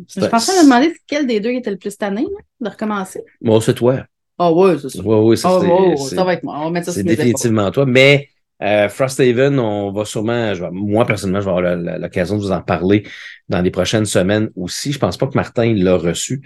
C'est 0.08 0.22
Je 0.22 0.26
pensais 0.26 0.52
me 0.58 0.64
demander 0.64 0.94
quel 1.06 1.26
des 1.26 1.40
deux 1.40 1.50
était 1.50 1.70
le 1.70 1.76
plus 1.76 1.96
tanné, 1.96 2.22
là, 2.22 2.38
de 2.60 2.68
recommencer. 2.70 3.22
Bon, 3.42 3.60
c'est 3.60 3.74
toi. 3.74 4.04
Ah 4.38 4.50
ouais, 4.52 4.76
c'est 4.80 4.88
ça. 4.88 5.02
Oui, 5.04 5.16
oui, 5.30 5.36
ça, 5.38 5.50
Ah 5.62 5.96
ça 5.96 6.24
va 6.24 6.32
être 6.34 6.42
moi. 6.42 6.56
On 6.58 6.64
va 6.64 6.70
mettre 6.70 6.86
ça 6.86 6.92
c'est 6.92 7.02
définitivement 7.04 7.70
toi. 7.70 7.84
Mais 7.86 8.28
euh, 8.62 8.88
Frosthaven, 8.88 9.58
on 9.58 9.92
va 9.92 10.04
sûrement, 10.04 10.54
je 10.54 10.62
vais- 10.62 10.70
moi 10.72 11.04
personnellement, 11.06 11.40
je 11.40 11.44
vais 11.46 11.50
avoir 11.56 11.98
l'occasion 11.98 12.36
de 12.36 12.42
vous 12.42 12.52
en 12.52 12.62
parler 12.62 13.02
dans 13.48 13.60
les 13.60 13.70
prochaines 13.70 14.06
semaines 14.06 14.50
aussi. 14.56 14.92
Je 14.92 14.98
pense 14.98 15.16
pas 15.16 15.26
que 15.26 15.34
Martin 15.34 15.74
l'a 15.74 15.96
reçu, 15.96 16.40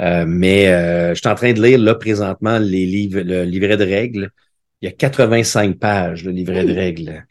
euh, 0.00 0.24
mais 0.26 0.68
euh, 0.68 1.14
je 1.14 1.20
suis 1.20 1.28
en 1.28 1.34
train 1.34 1.52
de 1.52 1.62
lire 1.62 1.78
là 1.78 1.94
présentement 1.94 2.58
les 2.58 2.84
livres, 2.86 3.20
le 3.20 3.44
livret 3.44 3.76
de 3.76 3.84
règles. 3.84 4.30
Il 4.80 4.86
y 4.86 4.88
a 4.88 4.92
85 4.92 5.78
pages, 5.78 6.24
le 6.24 6.32
livret 6.32 6.64
de 6.64 6.72
règles. 6.74 7.24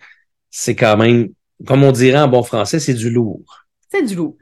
C'est 0.49 0.75
quand 0.75 0.95
même, 0.97 1.29
comme 1.67 1.83
on 1.83 1.91
dirait 1.91 2.19
en 2.19 2.27
bon 2.29 2.43
français, 2.43 2.79
c'est 2.79 2.93
du 2.93 3.09
lourd. 3.09 3.65
C'est 3.91 4.03
du 4.03 4.15
lourd. 4.15 4.37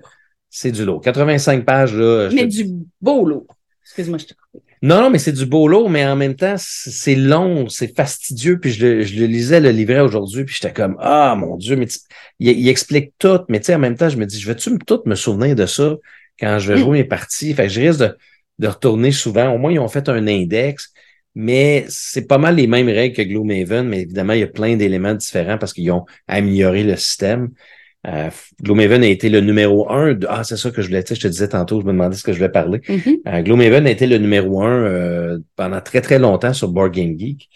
C'est 0.52 0.72
du 0.72 0.86
lourd. 0.86 1.02
85 1.02 1.66
pages, 1.66 1.96
là. 1.96 2.30
Mais 2.34 2.48
te- 2.48 2.54
du 2.56 2.70
beau 3.02 3.26
lourd. 3.26 3.48
Excuse-moi, 3.84 4.20
je 4.20 4.26
te 4.26 4.34
coupe. 4.34 4.64
Non, 4.82 5.02
non, 5.02 5.10
mais 5.10 5.20
c'est 5.20 5.34
du 5.34 5.46
beau 5.46 5.68
lot, 5.68 5.90
mais 5.90 6.06
en 6.06 6.16
même 6.16 6.36
temps, 6.36 6.56
c'est 6.58 7.16
long, 7.16 7.68
c'est 7.68 7.94
fastidieux. 7.96 8.60
Puis 8.60 8.72
je 8.72 8.86
le, 8.86 9.04
je 9.04 9.20
le 9.20 9.26
lisais, 9.26 9.60
le 9.60 9.72
livret 9.72 10.00
aujourd'hui, 10.00 10.46
puis 10.46 10.56
j'étais 10.56 10.72
comme, 10.74 10.96
ah, 11.00 11.36
mon 11.38 11.58
Dieu, 11.58 11.76
mais 11.76 11.88
il, 12.40 12.50
il 12.50 12.70
explique 12.70 13.14
tout. 13.20 13.40
Mais 13.50 13.60
tu 13.60 13.66
sais, 13.68 13.76
en 13.76 13.80
même 13.80 13.98
temps, 13.98 14.08
je 14.10 14.16
me 14.18 14.26
dis, 14.26 14.40
je 14.40 14.48
vais-tu 14.48 14.78
tout 14.88 15.02
me 15.06 15.16
souvenir 15.16 15.56
de 15.56 15.66
ça 15.66 15.96
quand 16.40 16.60
je 16.60 16.72
vais 16.72 16.78
Mm. 16.78 16.82
jouer 16.82 16.98
mes 17.00 17.04
parties? 17.04 17.54
Fait 17.54 17.64
que 17.64 17.70
je 17.74 17.82
risque 17.82 18.00
de, 18.00 18.18
de 18.60 18.68
retourner 18.68 19.12
souvent. 19.12 19.50
Au 19.54 19.58
moins, 19.58 19.72
ils 19.74 19.80
ont 19.80 19.90
fait 19.90 20.08
un 20.08 20.26
index, 20.28 20.94
mais 21.36 21.86
c'est 21.90 22.26
pas 22.28 22.38
mal 22.38 22.56
les 22.56 22.68
mêmes 22.68 22.88
règles 22.90 23.16
que 23.18 23.22
Gloomhaven, 23.22 23.86
mais 23.88 24.02
évidemment, 24.02 24.34
il 24.34 24.40
y 24.40 24.44
a 24.44 24.48
plein 24.48 24.78
d'éléments 24.78 25.14
différents 25.14 25.58
parce 25.58 25.74
qu'ils 25.74 25.92
ont 25.92 26.06
amélioré 26.28 26.84
le 26.84 26.96
système. 26.96 27.50
Euh, 28.08 28.30
Gloomhaven 28.64 29.04
a 29.04 29.08
été 29.08 29.30
le 29.30 29.42
numéro 29.42 29.92
un. 29.92 30.14
De, 30.14 30.26
ah, 30.30 30.44
c'est 30.44 30.56
ça 30.56 30.72
que 30.72 30.82
je 30.82 30.88
voulais, 30.88 31.04
tu 31.04 31.10
sais, 31.10 31.16
je 31.16 31.22
te 31.22 31.28
disais 31.28 31.50
tantôt, 31.50 31.82
je 31.82 31.86
me 31.86 31.92
demandais 31.92 32.16
ce 32.16 32.24
que 32.24 32.32
je 32.32 32.38
voulais 32.38 32.50
parler. 32.50 32.82
Euh, 33.28 33.42
Gloomhaven 33.42 33.86
a 33.88 33.90
été 33.92 34.08
le 34.08 34.18
numéro 34.18 34.62
un 34.62 34.84
euh, 34.84 35.40
pendant 35.56 35.82
très 35.82 36.02
très 36.02 36.18
longtemps 36.18 36.54
sur 36.54 36.70
Board 36.70 36.94
Game 36.94 37.20
Geek. 37.20 37.50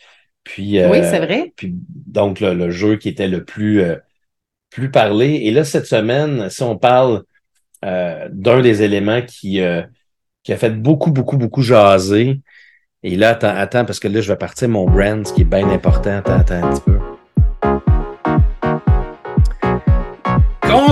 Puis, 0.43 0.79
euh, 0.79 0.89
Oui, 0.91 0.97
c'est 1.03 1.19
vrai. 1.19 1.53
Puis 1.55 1.73
donc 1.89 2.41
le, 2.41 2.53
le 2.53 2.69
jeu 2.71 2.97
qui 2.97 3.07
était 3.07 3.29
le 3.29 3.45
plus 3.45 3.81
euh, 3.81 3.95
plus 4.69 4.91
parlé. 4.91 5.35
Et 5.43 5.51
là 5.51 5.63
cette 5.63 5.85
semaine, 5.85 6.49
si 6.49 6.61
on 6.63 6.77
parle 6.77 7.23
euh, 7.85 8.27
d'un 8.31 8.61
des 8.61 8.81
éléments 8.83 9.21
qui 9.21 9.61
euh, 9.61 9.81
qui 10.43 10.51
a 10.51 10.57
fait 10.57 10.71
beaucoup 10.71 11.11
beaucoup 11.11 11.37
beaucoup 11.37 11.61
jaser. 11.61 12.41
Et 13.03 13.15
là 13.15 13.29
attends 13.29 13.55
attends 13.55 13.85
parce 13.85 13.99
que 13.99 14.09
là 14.09 14.19
je 14.19 14.29
vais 14.29 14.37
partir 14.37 14.67
mon 14.67 14.89
brand, 14.89 15.25
ce 15.25 15.31
qui 15.31 15.41
est 15.41 15.45
bien 15.45 15.69
important. 15.69 16.17
Attends 16.17 16.39
attends 16.39 16.63
un 16.63 16.73
petit 16.73 16.81
peu. 16.81 17.12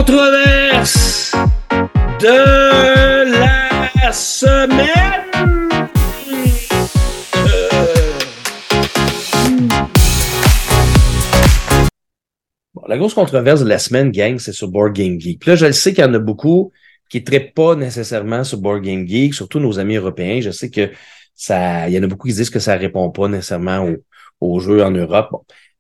Controverse 0.03 1.31
de 2.20 3.31
la 3.31 4.12
semaine. 4.12 4.89
Euh, 7.36 8.17
la 12.88 12.98
grosse 12.98 13.13
controverse 13.13 13.62
de 13.62 13.67
la 13.67 13.77
semaine, 13.77 14.10
gang, 14.10 14.39
c'est 14.39 14.54
sur 14.54 14.69
Board 14.69 14.93
Game 14.93 15.19
Geek. 15.19 15.45
Là, 15.45 15.56
je 15.56 15.67
le 15.67 15.71
sais 15.71 15.93
qu'il 15.93 16.04
y 16.04 16.08
en 16.08 16.15
a 16.15 16.19
beaucoup 16.19 16.71
qui 17.08 17.19
ne 17.19 17.23
traitent 17.23 17.54
pas 17.54 17.75
nécessairement 17.75 18.43
sur 18.43 18.58
Board 18.58 18.82
Game 18.82 19.08
Geek, 19.08 19.36
surtout 19.36 19.60
nos 19.60 19.78
amis 19.78 19.97
européens. 19.97 20.41
Je 20.41 20.49
sais 20.49 20.71
que 20.71 20.89
ça, 21.36 21.88
il 21.88 21.93
y 21.93 21.99
en 21.99 22.04
a 22.04 22.08
beaucoup 22.08 22.28
qui 22.28 22.34
disent 22.34 22.49
que 22.49 22.58
ça 22.58 22.75
répond 22.75 23.12
pas 23.12 23.28
nécessairement 23.28 23.88
aux, 24.39 24.60
jeux 24.60 24.84
en 24.84 24.89
Europe. 24.89 25.30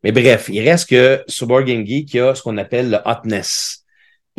Mais 0.03 0.11
bref, 0.11 0.47
il 0.53 0.61
reste 0.61 0.87
que 0.91 1.23
sur 1.25 1.47
Board 1.47 1.65
Game 1.65 1.83
Geek, 1.87 2.13
il 2.13 2.17
y 2.17 2.19
a 2.19 2.35
ce 2.35 2.43
qu'on 2.43 2.57
appelle 2.57 2.91
le 2.91 2.99
hotness, 3.03 3.80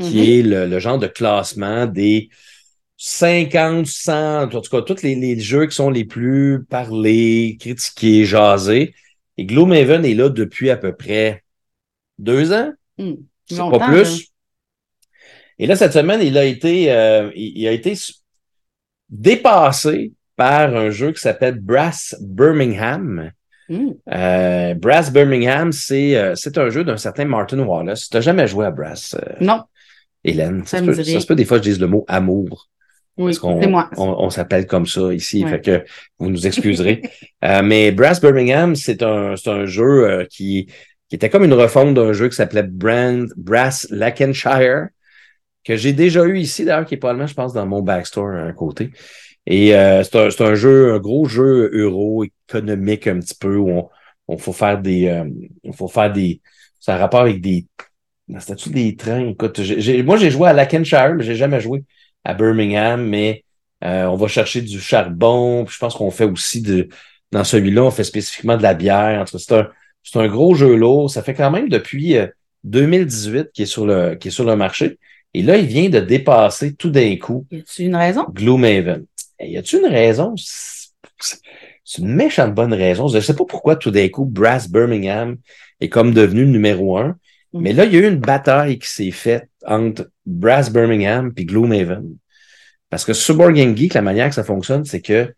qui 0.01 0.19
Mhm. 0.21 0.25
est 0.25 0.43
le, 0.43 0.67
le 0.67 0.79
genre 0.79 0.99
de 0.99 1.07
classement 1.07 1.87
des 1.87 2.29
50, 2.97 3.87
100, 3.87 4.45
en 4.45 4.49
tout 4.49 4.71
cas, 4.71 4.83
tous 4.83 5.03
les, 5.03 5.15
les 5.17 5.39
jeux 5.41 5.67
qui 5.67 5.75
sont 5.75 5.91
les 5.91 6.05
plus 6.05 6.65
parlés, 6.69 7.57
critiqués, 7.61 8.25
jasés. 8.25 8.95
Et 9.37 9.45
Gloomhaven 9.45 10.05
est 10.05 10.15
là 10.15 10.29
depuis 10.29 10.71
à 10.71 10.77
peu 10.77 10.95
près 10.95 11.43
deux 12.19 12.53
ans, 12.53 12.73
c'est 13.47 13.57
Longtemps, 13.57 13.79
pas 13.79 13.89
plus. 13.89 14.29
Et 15.59 15.67
là, 15.67 15.75
cette 15.77 15.93
semaine, 15.93 16.21
il 16.23 16.39
a 16.39 16.45
été, 16.45 16.93
euh, 16.93 17.31
il, 17.35 17.67
a 17.67 17.73
été 17.73 17.95
dépassé 19.09 20.13
par 20.37 20.75
un 20.75 20.91
jeu 20.91 21.13
qui 21.13 21.21
s'appelle 21.21 21.59
Brass 21.61 22.17
Birmingham. 22.21 23.31
Hmm. 23.69 23.91
Euh, 24.13 24.75
Brass 24.75 25.13
Birmingham, 25.13 25.73
c'est 25.73 26.17
euh, 26.17 26.35
c'est 26.35 26.59
un 26.59 26.69
jeu 26.69 26.85
d'un 26.85 26.97
certain 26.97 27.25
Martin 27.25 27.61
Wallace. 27.61 28.09
Tu 28.09 28.17
n'as 28.17 28.21
jamais 28.21 28.47
joué 28.47 28.67
à 28.67 28.71
Brass, 28.71 29.15
euh, 29.15 29.35
Non, 29.41 29.63
Hélène. 30.25 30.63
Ça, 30.65 30.79
Ça 30.79 30.79
se 30.79 30.83
me 30.85 30.95
peut, 30.95 31.05
ça 31.05 31.21
se 31.21 31.27
peut 31.27 31.35
des 31.35 31.45
fois 31.45 31.59
je 31.59 31.63
dise 31.63 31.81
le 31.81 31.87
mot 31.89 32.05
amour. 32.09 32.69
oui, 33.17 33.35
c'est 33.35 33.67
moi. 33.69 33.91
on, 33.97 34.05
on 34.19 34.31
s'appelle 34.31 34.67
comme 34.67 34.87
ça 34.87 35.13
ici, 35.13 35.45
Ouais. 35.45 35.51
fait 35.51 35.61
que 35.61 35.85
vous 36.19 36.31
nous 36.31 36.47
excuserez. 36.47 37.03
Euh, 37.45 37.61
mais 37.61 37.91
Brass 37.91 38.21
Birmingham, 38.21 38.77
c'est 38.77 39.03
un, 39.03 39.35
c'est 39.35 39.51
un 39.51 39.67
jeu 39.67 40.09
euh, 40.09 40.25
qui, 40.31 40.67
qui 41.09 41.17
était 41.17 41.29
comme 41.29 41.43
une 41.43 41.53
refonte 41.55 41.93
d'un 41.95 42.13
jeu 42.13 42.29
qui 42.29 42.37
s'appelait 42.37 42.63
Brand 42.63 43.29
Brass 43.37 43.89
Lancashire, 43.91 44.87
que 45.65 45.75
j'ai 45.77 45.93
déjà 45.93 46.23
eu 46.25 46.39
ici, 46.39 46.65
d'ailleurs, 46.65 46.87
qui 46.87 46.95
est 46.95 46.99
probablement, 46.99 47.27
je 47.27 47.35
pense, 47.35 47.53
dans 47.53 47.67
mon 47.67 47.83
backstore 47.83 48.29
à 48.31 48.43
un 48.43 48.53
côté. 48.53 48.93
Et 49.45 49.75
euh, 49.75 50.05
c'est 50.05 50.15
un, 50.17 50.31
c'est 50.31 50.45
un 50.45 50.55
jeu, 50.55 50.93
un 50.95 50.99
gros 51.01 51.25
jeu 51.25 51.69
euro 51.75 52.25
économique 52.49 53.09
un 53.09 53.19
petit 53.19 53.35
peu 53.35 53.57
où 53.57 53.71
on, 53.71 53.89
on 54.29 54.39
faut 54.39 54.53
faire 54.53 54.81
des, 54.81 55.09
euh, 55.09 55.25
faut 55.73 55.89
faire 55.89 56.13
des, 56.13 56.41
ça 56.79 56.95
a 56.95 56.99
rapport 56.99 57.23
avec 57.23 57.41
des, 57.41 57.67
c'était-tu 58.39 58.71
des 58.71 58.97
trains? 58.97 59.29
Écoute, 59.29 59.61
j'ai- 59.63 60.03
moi 60.03 60.17
j'ai 60.17 60.31
joué 60.31 60.49
à 60.49 60.53
Lancashire, 60.53 61.15
mais 61.15 61.25
j'ai 61.25 61.35
jamais 61.35 61.61
joué 61.61 61.85
à 62.25 62.35
Birmingham, 62.35 63.05
mais 63.07 63.45
euh, 63.85 64.07
on 64.07 64.17
va 64.17 64.29
chercher 64.29 64.63
du 64.63 64.81
charbon. 64.81 65.65
Puis 65.65 65.75
je 65.75 65.79
pense 65.79 65.95
qu'on 65.95 66.11
fait 66.11 66.25
aussi 66.25 66.63
de, 66.63 66.89
dans 67.33 67.45
celui-là, 67.45 67.83
on 67.85 67.91
fait 67.91 68.05
spécifiquement 68.05 68.57
de 68.57 68.63
la 68.63 68.75
bière. 68.75 69.21
En 69.21 69.25
tout 69.25 69.33
cas, 69.33 69.39
c'est 69.47 69.55
un, 69.55 69.69
c'est 70.03 70.19
un 70.19 70.29
gros 70.29 70.55
jeu 70.55 70.75
lourd. 70.77 71.11
Ça 71.11 71.23
fait 71.23 71.35
quand 71.35 71.51
même 71.51 71.69
depuis 71.69 72.17
euh, 72.17 72.27
2018 72.65 73.51
qui 73.53 73.63
est 73.63 73.67
sur 73.67 73.87
le, 73.87 74.15
qui 74.15 74.29
est 74.29 74.31
sur 74.31 74.45
le 74.45 74.57
marché. 74.57 74.99
Et 75.35 75.43
là, 75.43 75.57
il 75.57 75.67
vient 75.67 75.89
de 75.89 76.01
dépasser 76.01 76.75
tout 76.75 76.91
d'un 76.91 77.17
coup 77.17 77.47
Y 77.51 77.59
a-tu 77.61 77.83
une 77.85 77.97
raison? 77.97 78.27
Gloomhaven. 78.33 79.05
Et 79.41 79.51
y 79.53 79.57
a-tu 79.59 79.79
une 79.79 79.87
raison? 79.87 80.35
C'est 81.85 82.03
une 82.03 82.15
méchante 82.15 82.55
bonne 82.55 82.73
raison. 82.75 83.09
Je 83.09 83.17
ne 83.17 83.21
sais 83.21 83.35
pas 83.35 83.45
pourquoi 83.45 83.77
tout 83.77 83.91
d'un 83.91 84.09
coup 84.09 84.25
Brass 84.25 84.69
Birmingham 84.71 85.37
est 85.81 85.89
comme 85.89 86.15
devenu 86.15 86.47
numéro 86.47 86.99
un. 86.99 87.17
Mais 87.55 87.73
là, 87.73 87.85
il 87.85 87.93
y 87.93 87.97
a 87.97 88.01
eu 88.01 88.09
une 88.09 88.21
bataille 88.21 88.79
qui 88.79 88.89
s'est 88.89 89.11
faite 89.11 89.49
entre 89.67 90.11
Brass 90.25 90.73
Birmingham 90.73 91.33
et 91.37 91.45
Gloomhaven. 91.45 92.17
Parce 92.89 93.05
que 93.05 93.13
sur 93.13 93.37
Board 93.37 93.55
Game 93.55 93.77
Geek, 93.77 93.95
la 93.95 94.03
manière 94.03 94.29
que 94.29 94.35
ça 94.35 94.45
fonctionne, 94.45 94.85
c'est 94.85 95.01
que 95.01 95.35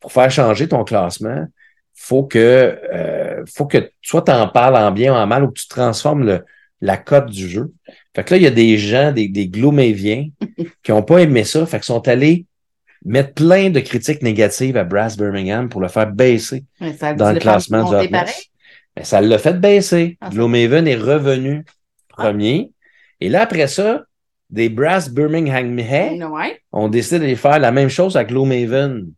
pour 0.00 0.12
faire 0.12 0.30
changer 0.30 0.68
ton 0.68 0.84
classement, 0.84 1.46
faut 1.94 2.24
que 2.24 2.78
euh, 2.92 3.44
faut 3.52 3.66
que 3.66 3.90
soit 4.00 4.22
tu 4.22 4.32
en 4.32 4.48
parles 4.48 4.76
en 4.76 4.90
bien 4.90 5.12
ou 5.12 5.16
en 5.16 5.26
mal 5.26 5.44
ou 5.44 5.48
que 5.48 5.60
tu 5.60 5.68
transformes 5.68 6.24
le, 6.24 6.44
la 6.80 6.96
cote 6.96 7.30
du 7.30 7.48
jeu. 7.48 7.72
Fait 8.14 8.24
que 8.24 8.34
là, 8.34 8.36
il 8.38 8.42
y 8.42 8.46
a 8.46 8.50
des 8.50 8.78
gens, 8.78 9.12
des, 9.12 9.28
des 9.28 9.48
Gloomhaviens, 9.48 10.28
qui 10.82 10.92
ont 10.92 11.02
pas 11.02 11.18
aimé 11.18 11.44
ça, 11.44 11.66
fait 11.66 11.78
qu'ils 11.78 11.84
sont 11.84 12.08
allés 12.08 12.46
mettre 13.04 13.34
plein 13.34 13.70
de 13.70 13.80
critiques 13.80 14.22
négatives 14.22 14.76
à 14.76 14.84
Brass 14.84 15.16
Birmingham 15.16 15.68
pour 15.68 15.80
le 15.80 15.88
faire 15.88 16.10
baisser 16.10 16.64
Ouais, 16.80 16.96
dans 17.14 17.32
le 17.32 17.38
classement 17.38 17.88
du. 17.88 18.08
Mais 19.00 19.06
ça 19.06 19.22
l'a 19.22 19.38
fait 19.38 19.58
baisser. 19.58 20.18
Ah, 20.20 20.28
Gloomhaven 20.28 20.86
est 20.86 20.94
revenu 20.96 21.64
premier. 22.10 22.70
Et 23.20 23.30
là, 23.30 23.40
après 23.40 23.66
ça, 23.66 24.04
des 24.50 24.68
Brass 24.68 25.08
Birmingham 25.08 25.74
Ouais. 26.30 26.60
ont 26.70 26.88
décidé 26.88 27.26
de 27.30 27.34
faire 27.34 27.58
la 27.58 27.72
même 27.72 27.88
chose 27.88 28.18
à 28.18 28.24
Gloomhaven. 28.24 29.10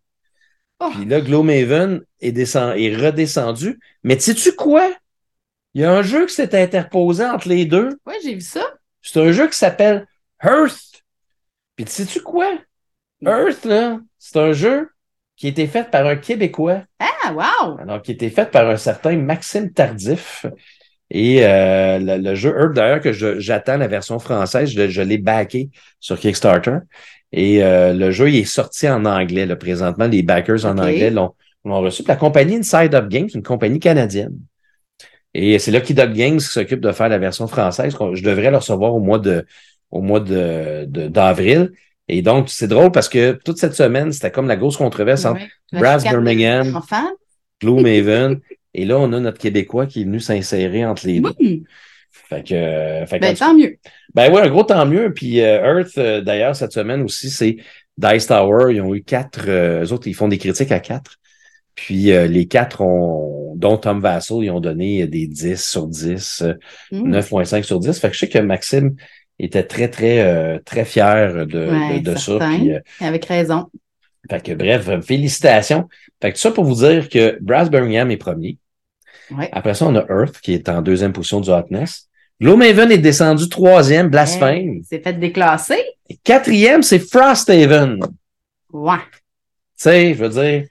Oh. 0.78 0.90
Puis 0.94 1.04
là, 1.06 1.20
Gloomhaven 1.20 2.00
est, 2.20 2.30
descend, 2.30 2.76
est 2.78 2.94
redescendu. 2.94 3.80
Mais 4.04 4.16
sais-tu 4.20 4.52
quoi? 4.54 4.88
Il 5.74 5.80
y 5.80 5.84
a 5.84 5.92
un 5.92 6.02
jeu 6.02 6.26
qui 6.26 6.34
s'est 6.34 6.62
interposé 6.62 7.24
entre 7.24 7.48
les 7.48 7.64
deux. 7.64 7.98
Ouais, 8.06 8.18
j'ai 8.22 8.34
vu 8.34 8.40
ça. 8.40 8.64
C'est 9.02 9.20
un 9.20 9.32
jeu 9.32 9.48
qui 9.48 9.56
s'appelle 9.56 10.06
Earth. 10.44 11.02
Puis 11.74 11.86
sais-tu 11.88 12.20
quoi? 12.20 12.48
Earth, 13.26 13.64
là, 13.64 13.98
c'est 14.20 14.38
un 14.38 14.52
jeu 14.52 14.91
qui 15.42 15.48
a 15.48 15.50
été 15.50 15.66
fait 15.66 15.90
par 15.90 16.06
un 16.06 16.14
Québécois. 16.14 16.84
Ah, 17.00 17.32
wow! 17.32 17.76
Alors, 17.80 18.00
qui 18.00 18.12
a 18.12 18.14
été 18.14 18.30
fait 18.30 18.48
par 18.48 18.70
un 18.70 18.76
certain 18.76 19.16
Maxime 19.16 19.72
Tardif. 19.72 20.46
Et 21.10 21.44
euh, 21.44 21.98
le, 21.98 22.18
le 22.18 22.36
jeu 22.36 22.54
Earth, 22.56 22.74
d'ailleurs, 22.74 23.00
que 23.00 23.10
j'attends 23.40 23.76
la 23.76 23.88
version 23.88 24.20
française, 24.20 24.70
je, 24.70 24.86
je 24.88 25.02
l'ai 25.02 25.18
backé 25.18 25.70
sur 25.98 26.16
Kickstarter. 26.16 26.76
Et 27.32 27.64
euh, 27.64 27.92
le 27.92 28.12
jeu 28.12 28.30
il 28.30 28.36
est 28.36 28.44
sorti 28.44 28.88
en 28.88 29.04
anglais. 29.04 29.44
Là, 29.44 29.56
présentement, 29.56 30.06
les 30.06 30.22
backers 30.22 30.64
en 30.64 30.78
anglais 30.78 31.10
l'ont 31.10 31.32
reçu. 31.64 32.04
La 32.06 32.14
compagnie 32.14 32.54
Inside 32.58 32.94
Up 32.94 33.08
Games, 33.08 33.28
une 33.34 33.42
compagnie 33.42 33.80
canadienne. 33.80 34.38
Et 35.34 35.58
c'est 35.58 35.72
Lucky 35.72 35.92
Dog 35.92 36.12
Games 36.12 36.38
qui 36.38 36.44
s'occupe 36.44 36.80
de 36.80 36.92
faire 36.92 37.08
la 37.08 37.18
version 37.18 37.48
française. 37.48 37.96
Je 38.14 38.22
devrais 38.22 38.52
le 38.52 38.58
recevoir 38.58 38.94
au 38.94 39.00
mois 39.00 39.18
de 39.18 39.44
au 39.90 40.02
mois 40.02 40.20
de 40.20 40.84
de- 40.86 41.08
d'avril. 41.08 41.72
Et 42.08 42.22
donc, 42.22 42.48
c'est 42.50 42.66
drôle 42.68 42.90
parce 42.92 43.08
que 43.08 43.32
toute 43.44 43.58
cette 43.58 43.74
semaine, 43.74 44.12
c'était 44.12 44.30
comme 44.30 44.48
la 44.48 44.56
grosse 44.56 44.76
controverse 44.76 45.24
entre 45.24 45.40
Ouais. 45.72 45.78
Brass 45.80 46.02
Birmingham. 46.02 46.76
Enfant. 46.76 47.08
Gloomhaven. 47.60 48.40
et 48.74 48.84
là, 48.84 48.98
on 48.98 49.12
a 49.12 49.20
notre 49.20 49.38
Québécois 49.38 49.86
qui 49.86 50.02
est 50.02 50.04
venu 50.04 50.20
s'insérer 50.20 50.84
entre 50.84 51.06
les 51.06 51.20
deux. 51.20 51.32
Fait 52.10 52.46
que, 52.46 52.54
euh, 52.54 53.06
fait 53.06 53.18
que- 53.18 53.24
ben, 53.24 53.34
tant 53.36 53.54
mieux. 53.54 53.76
ben 54.14 54.32
ouais, 54.32 54.42
un 54.42 54.48
gros 54.48 54.64
tant 54.64 54.84
mieux. 54.86 55.12
Puis 55.14 55.40
euh, 55.40 55.78
Earth, 55.78 55.96
euh, 55.98 56.20
d'ailleurs, 56.20 56.56
cette 56.56 56.72
semaine 56.72 57.02
aussi, 57.02 57.30
c'est 57.30 57.56
Dice 57.96 58.26
Tower. 58.26 58.74
Ils 58.74 58.80
ont 58.80 58.94
eu 58.94 59.02
quatre. 59.02 59.48
Eux 59.48 59.92
autres, 59.92 60.08
ils 60.08 60.14
font 60.14 60.28
des 60.28 60.38
critiques 60.38 60.72
à 60.72 60.80
quatre. 60.80 61.18
Puis 61.74 62.12
euh, 62.12 62.26
les 62.26 62.46
quatre 62.48 62.82
ont, 62.82 63.54
dont 63.56 63.78
Tom 63.78 64.00
Vassell, 64.00 64.38
ils 64.42 64.50
ont 64.50 64.60
donné 64.60 65.06
des 65.06 65.26
10 65.26 65.62
sur 65.64 65.86
10, 65.86 66.42
euh, 66.42 66.54
Hum. 66.92 67.10
9.5 67.10 67.62
sur 67.64 67.78
10. 67.80 67.98
Fait 67.98 68.08
que 68.08 68.14
je 68.14 68.18
sais 68.20 68.28
que 68.28 68.38
Maxime 68.38 68.94
était 69.38 69.62
très, 69.64 69.88
très, 69.88 70.20
euh, 70.20 70.58
très 70.64 70.84
fier 70.84 71.46
de, 71.46 71.68
Ouais, 71.70 72.00
de, 72.00 72.12
de 72.12 72.18
ça. 72.18 72.38
Puis, 72.38 72.72
euh, 72.72 72.80
Avec 73.00 73.24
raison. 73.26 73.66
fait 74.30 74.42
que 74.42 74.52
bref, 74.52 74.88
félicitations. 75.04 75.88
Fait 76.20 76.30
que 76.30 76.36
tout 76.36 76.40
ça 76.42 76.50
pour 76.52 76.64
vous 76.64 76.76
dire 76.86 77.08
que 77.08 77.38
Brass 77.40 77.70
Birmingham 77.70 78.10
est 78.10 78.16
premier. 78.16 78.58
Ouais. 79.30 79.48
Après 79.52 79.74
ça, 79.74 79.86
on 79.86 79.94
a 79.96 80.04
Earth 80.08 80.40
qui 80.40 80.52
est 80.54 80.68
en 80.68 80.82
deuxième 80.82 81.12
position 81.12 81.40
du 81.40 81.50
Hotness. 81.50 82.08
Gloomhaven 82.40 82.90
est 82.90 82.98
descendu 82.98 83.48
troisième, 83.48 84.08
Blasphème. 84.08 84.80
C'est 84.88 85.02
fait 85.02 85.12
déclasser. 85.12 85.80
Et 86.08 86.16
quatrième, 86.22 86.82
c'est 86.82 86.98
Frosthaven. 86.98 88.00
Tu 88.00 88.08
Ouais. 88.76 88.96
sais, 89.76 90.14
je 90.14 90.18
veux 90.24 90.28
dire, 90.28 90.66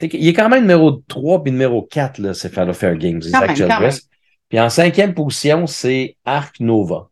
il 0.00 0.28
est 0.28 0.32
quand 0.32 0.48
même 0.48 0.62
numéro 0.62 0.90
3 1.06 1.42
puis 1.42 1.52
numéro 1.52 1.82
4, 1.82 2.18
là, 2.18 2.34
c'est 2.34 2.52
Fair 2.52 2.96
Games, 2.96 3.20
Isaac. 3.22 3.56
Puis 4.48 4.58
en 4.60 4.68
cinquième 4.68 5.14
position, 5.14 5.66
c'est 5.66 6.16
Arc 6.24 6.58
Nova. 6.60 7.08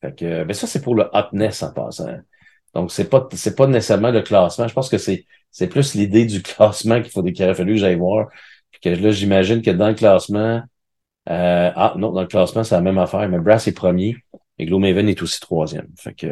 Fait 0.00 0.14
que, 0.14 0.44
ben 0.44 0.54
ça, 0.54 0.66
c'est 0.66 0.82
pour 0.82 0.94
le 0.94 1.08
Hotness 1.12 1.62
en 1.62 1.72
passant. 1.72 2.18
Donc, 2.74 2.92
c'est 2.92 3.08
pas, 3.08 3.26
c'est 3.32 3.56
pas 3.56 3.66
nécessairement 3.66 4.10
le 4.10 4.22
classement. 4.22 4.68
Je 4.68 4.74
pense 4.74 4.88
que 4.88 4.98
c'est, 4.98 5.24
c'est 5.50 5.68
plus 5.68 5.94
l'idée 5.94 6.26
du 6.26 6.42
classement 6.42 7.00
qu'il 7.00 7.10
faut, 7.10 7.22
qu'il 7.22 7.42
aurait 7.44 7.54
fallu 7.54 7.74
que 7.74 7.80
j'aille 7.80 7.96
voir. 7.96 8.28
Puis 8.70 8.80
que 8.80 8.88
là, 8.90 9.10
j'imagine 9.10 9.62
que 9.62 9.70
dans 9.70 9.88
le 9.88 9.94
classement, 9.94 10.62
euh, 11.28 11.70
ah, 11.74 11.94
non, 11.96 12.12
dans 12.12 12.20
le 12.20 12.26
classement, 12.26 12.62
c'est 12.64 12.74
la 12.74 12.82
même 12.82 12.98
affaire, 12.98 13.28
mais 13.28 13.38
Brass 13.38 13.66
est 13.66 13.72
premier 13.72 14.16
et 14.58 14.66
Gloomhaven 14.66 15.08
est 15.08 15.22
aussi 15.22 15.40
troisième. 15.40 15.88
Fait 15.98 16.14
que, 16.14 16.26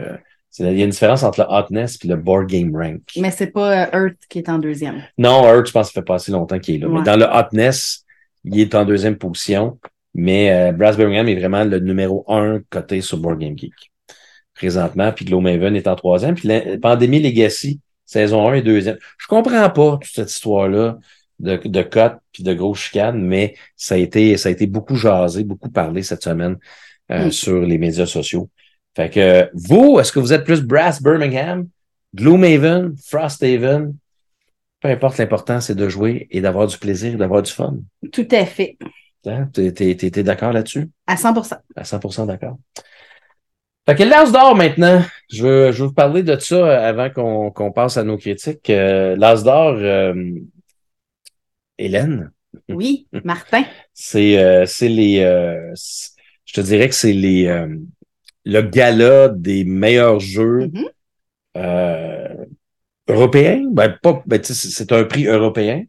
il 0.59 0.79
y 0.79 0.83
a 0.83 0.85
une 0.85 0.91
différence 0.91 1.25
entre 1.25 1.41
le 1.41 1.47
Hotness 1.49 1.99
et 2.05 2.09
le 2.09 2.17
Board 2.17 2.47
Game 2.47 2.77
Rank. 2.77 3.01
Mais 3.17 3.33
c'est 3.33 3.49
pas 3.49 3.87
euh, 3.87 4.05
Earth 4.05 4.19
qui 4.29 4.39
est 4.39 4.49
en 4.49 4.59
deuxième. 4.59 5.03
Non, 5.19 5.45
Earth, 5.45 5.67
je 5.67 5.73
pense 5.73 5.89
que 5.89 5.95
ça 5.95 6.01
fait 6.01 6.05
pas 6.05 6.15
assez 6.15 6.31
longtemps 6.31 6.59
qu'il 6.61 6.77
est 6.77 6.79
là. 6.79 6.89
Ouais. 6.89 6.99
Mais 6.99 7.05
dans 7.05 7.17
le 7.17 7.25
Hotness, 7.25 8.05
il 8.45 8.61
est 8.61 8.75
en 8.75 8.85
deuxième 8.85 9.17
position. 9.17 9.79
Mais 10.15 10.51
euh, 10.51 10.73
Brass 10.73 10.97
Birmingham 10.97 11.29
est 11.29 11.35
vraiment 11.35 11.65
le 11.65 11.79
numéro 11.81 12.25
un 12.29 12.61
coté 12.71 13.01
sur 13.01 13.19
Board 13.19 13.39
Game 13.41 13.59
Geek. 13.59 13.73
Présentement, 14.55 15.11
puis 15.13 15.25
Gloomhaven 15.25 15.75
est 15.75 15.89
en 15.89 15.97
troisième. 15.97 16.37
Puis 16.37 16.47
la- 16.49 16.79
Pandémie 16.79 17.21
Legacy, 17.21 17.81
saison 18.05 18.49
1 18.49 18.55
et 18.55 18.63
deuxième. 18.63 18.99
Je 19.19 19.27
comprends 19.27 19.69
pas 19.71 19.99
toute 20.01 20.13
cette 20.15 20.31
histoire-là 20.31 20.99
de, 21.41 21.57
de 21.57 21.83
cote 21.83 22.15
puis 22.33 22.45
de 22.45 22.55
grosses 22.55 22.79
chicanes, 22.79 23.21
mais 23.21 23.57
ça 23.77 23.97
a 23.97 23.99
été, 23.99 24.37
ça 24.37 24.49
a 24.49 24.53
été 24.53 24.67
beaucoup 24.69 24.95
jasé, 24.95 25.43
beaucoup 25.43 25.71
parlé 25.71 26.03
cette 26.03 26.23
semaine 26.23 26.57
euh, 27.11 27.27
Mm. 27.27 27.31
sur 27.33 27.61
les 27.63 27.77
médias 27.79 28.07
sociaux. 28.07 28.49
Fait 28.97 29.11
que 29.11 29.51
vous, 29.53 29.99
est-ce 29.99 30.13
que 30.13 30.21
vous 30.21 30.33
êtes 30.33 30.45
plus 30.45 30.63
Brass 30.63 31.03
Birmingham, 31.03 31.67
Gloomhaven, 32.15 32.95
Frosthaven? 33.05 33.95
Peu 34.81 34.89
importe, 34.89 35.19
l'important, 35.19 35.61
c'est 35.61 35.75
de 35.75 35.89
jouer 35.89 36.29
et 36.31 36.41
d'avoir 36.41 36.67
du 36.69 36.79
plaisir 36.79 37.15
et 37.15 37.17
d'avoir 37.17 37.43
du 37.43 37.51
fun. 37.51 37.77
Tout 38.13 38.29
à 38.31 38.47
fait. 38.47 38.79
Hein? 39.27 39.49
T'es, 39.53 39.73
t'es, 39.73 39.95
t'es- 39.97 40.11
t'es 40.11 40.23
d'accord 40.23 40.53
là-dessus? 40.53 40.91
À 41.07 41.17
100 41.17 41.35
À 41.77 41.85
100% 41.85 42.27
d'accord. 42.27 42.59
Fait 43.87 43.95
que 43.97 44.03
l'As 44.03 44.31
d'or 44.33 44.57
maintenant, 44.57 45.03
je 45.31 45.47
veux, 45.47 45.73
je 45.73 45.83
veux 45.83 45.89
vous 45.89 45.95
parler 45.95 46.23
de 46.23 46.39
ça 46.39 46.87
avant 46.87 47.11
qu'on, 47.11 47.51
qu'on 47.51 47.71
passe 47.71 47.97
à 47.99 48.03
nos 48.05 48.17
critiques. 48.17 48.71
Euh, 48.71 49.15
L'As 49.17 49.43
d'or, 49.43 49.75
euh, 49.77 50.15
Hélène, 51.79 52.31
Oui, 52.69 53.07
Martin. 53.25 53.65
c'est, 53.93 54.39
euh, 54.39 54.65
c'est 54.67 54.89
les, 54.89 55.21
euh, 55.21 55.73
je 56.45 56.55
te 56.55 56.61
dirais 56.61 56.89
que 56.89 56.95
c'est 56.95 57.13
les, 57.13 57.47
euh, 57.47 57.69
le 58.45 58.63
gala 58.63 59.29
des 59.29 59.65
meilleurs 59.65 60.21
jeux 60.21 60.69
Mhm. 60.73 60.85
euh, 61.59 62.45
européens. 63.09 63.65
Ben, 63.73 63.97
pas, 64.03 64.23
ben, 64.27 64.41
tu 64.41 64.55
c'est 64.55 64.93
un 64.93 65.05
prix 65.05 65.27
européen. 65.27 65.85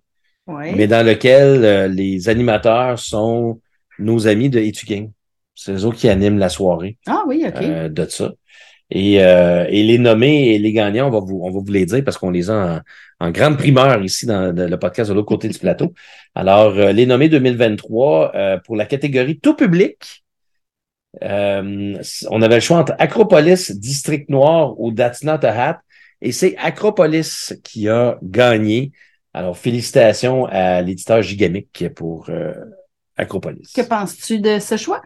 Ouais. 0.47 0.73
mais 0.75 0.88
dans 0.88 1.05
lequel 1.05 1.65
euh, 1.65 1.88
les 1.88 2.29
animateurs 2.29 2.99
sont 2.99 3.60
nos 3.97 4.27
amis 4.27 4.49
de 4.49 4.60
Etugain. 4.60 5.08
C'est 5.55 5.71
eux 5.73 5.86
autres 5.86 5.97
qui 5.97 6.10
animent 6.10 6.38
la 6.38 6.49
soirée 6.49 6.97
Ah 7.08 7.23
oui, 7.27 7.43
OK. 7.47 7.62
euh, 7.62 7.89
de 7.89 8.05
ça. 8.05 8.31
Et, 8.91 9.23
euh, 9.23 9.65
et 9.69 9.81
les 9.84 9.97
nommés 9.97 10.53
et 10.53 10.60
les 10.60 10.71
gagnants, 10.71 11.08
on 11.08 11.12
va 11.12 11.19
vous, 11.19 11.39
on 11.41 11.49
va 11.49 11.60
vous 11.60 11.71
les 11.71 11.86
dire 11.88 12.03
parce 12.03 12.17
qu'on 12.19 12.29
les 12.29 12.51
a 12.51 12.84
en, 13.19 13.27
en 13.27 13.31
grande 13.31 13.58
primeur 13.58 14.03
ici 14.03 14.27
dans 14.27 14.53
le 14.55 14.77
podcast 14.77 15.10
de 15.10 15.15
l'autre 15.15 15.27
côté 15.27 15.47
du 15.47 15.58
plateau. 15.58 15.93
Alors, 16.36 16.73
euh, 16.77 16.91
les 16.91 17.08
nommés 17.08 17.29
2023 17.29 18.36
euh, 18.36 18.58
pour 18.63 18.75
la 18.75 18.86
catégorie 18.86 19.39
tout 19.39 19.55
public. 19.55 20.23
euh, 21.23 21.97
on 22.29 22.41
avait 22.41 22.55
le 22.55 22.62
choix 22.62 22.77
entre 22.77 22.93
Acropolis, 22.99 23.71
District 23.71 24.29
Noir 24.29 24.79
ou 24.79 24.91
That's 24.91 25.23
Not 25.23 25.43
a 25.45 25.69
Hat. 25.69 25.79
Et 26.21 26.31
c'est 26.31 26.55
Acropolis 26.58 27.53
qui 27.63 27.88
a 27.89 28.17
gagné. 28.21 28.91
Alors, 29.35 29.57
félicitations 29.57 30.45
à 30.45 30.81
l'éditeur 30.81 31.21
Gigamic 31.21 31.89
pour 31.93 32.29
euh, 32.29 32.53
Acropolis. 33.17 33.73
Que 33.73 33.81
penses-tu 33.81 34.39
de 34.39 34.59
ce 34.59 34.77
choix? 34.77 35.01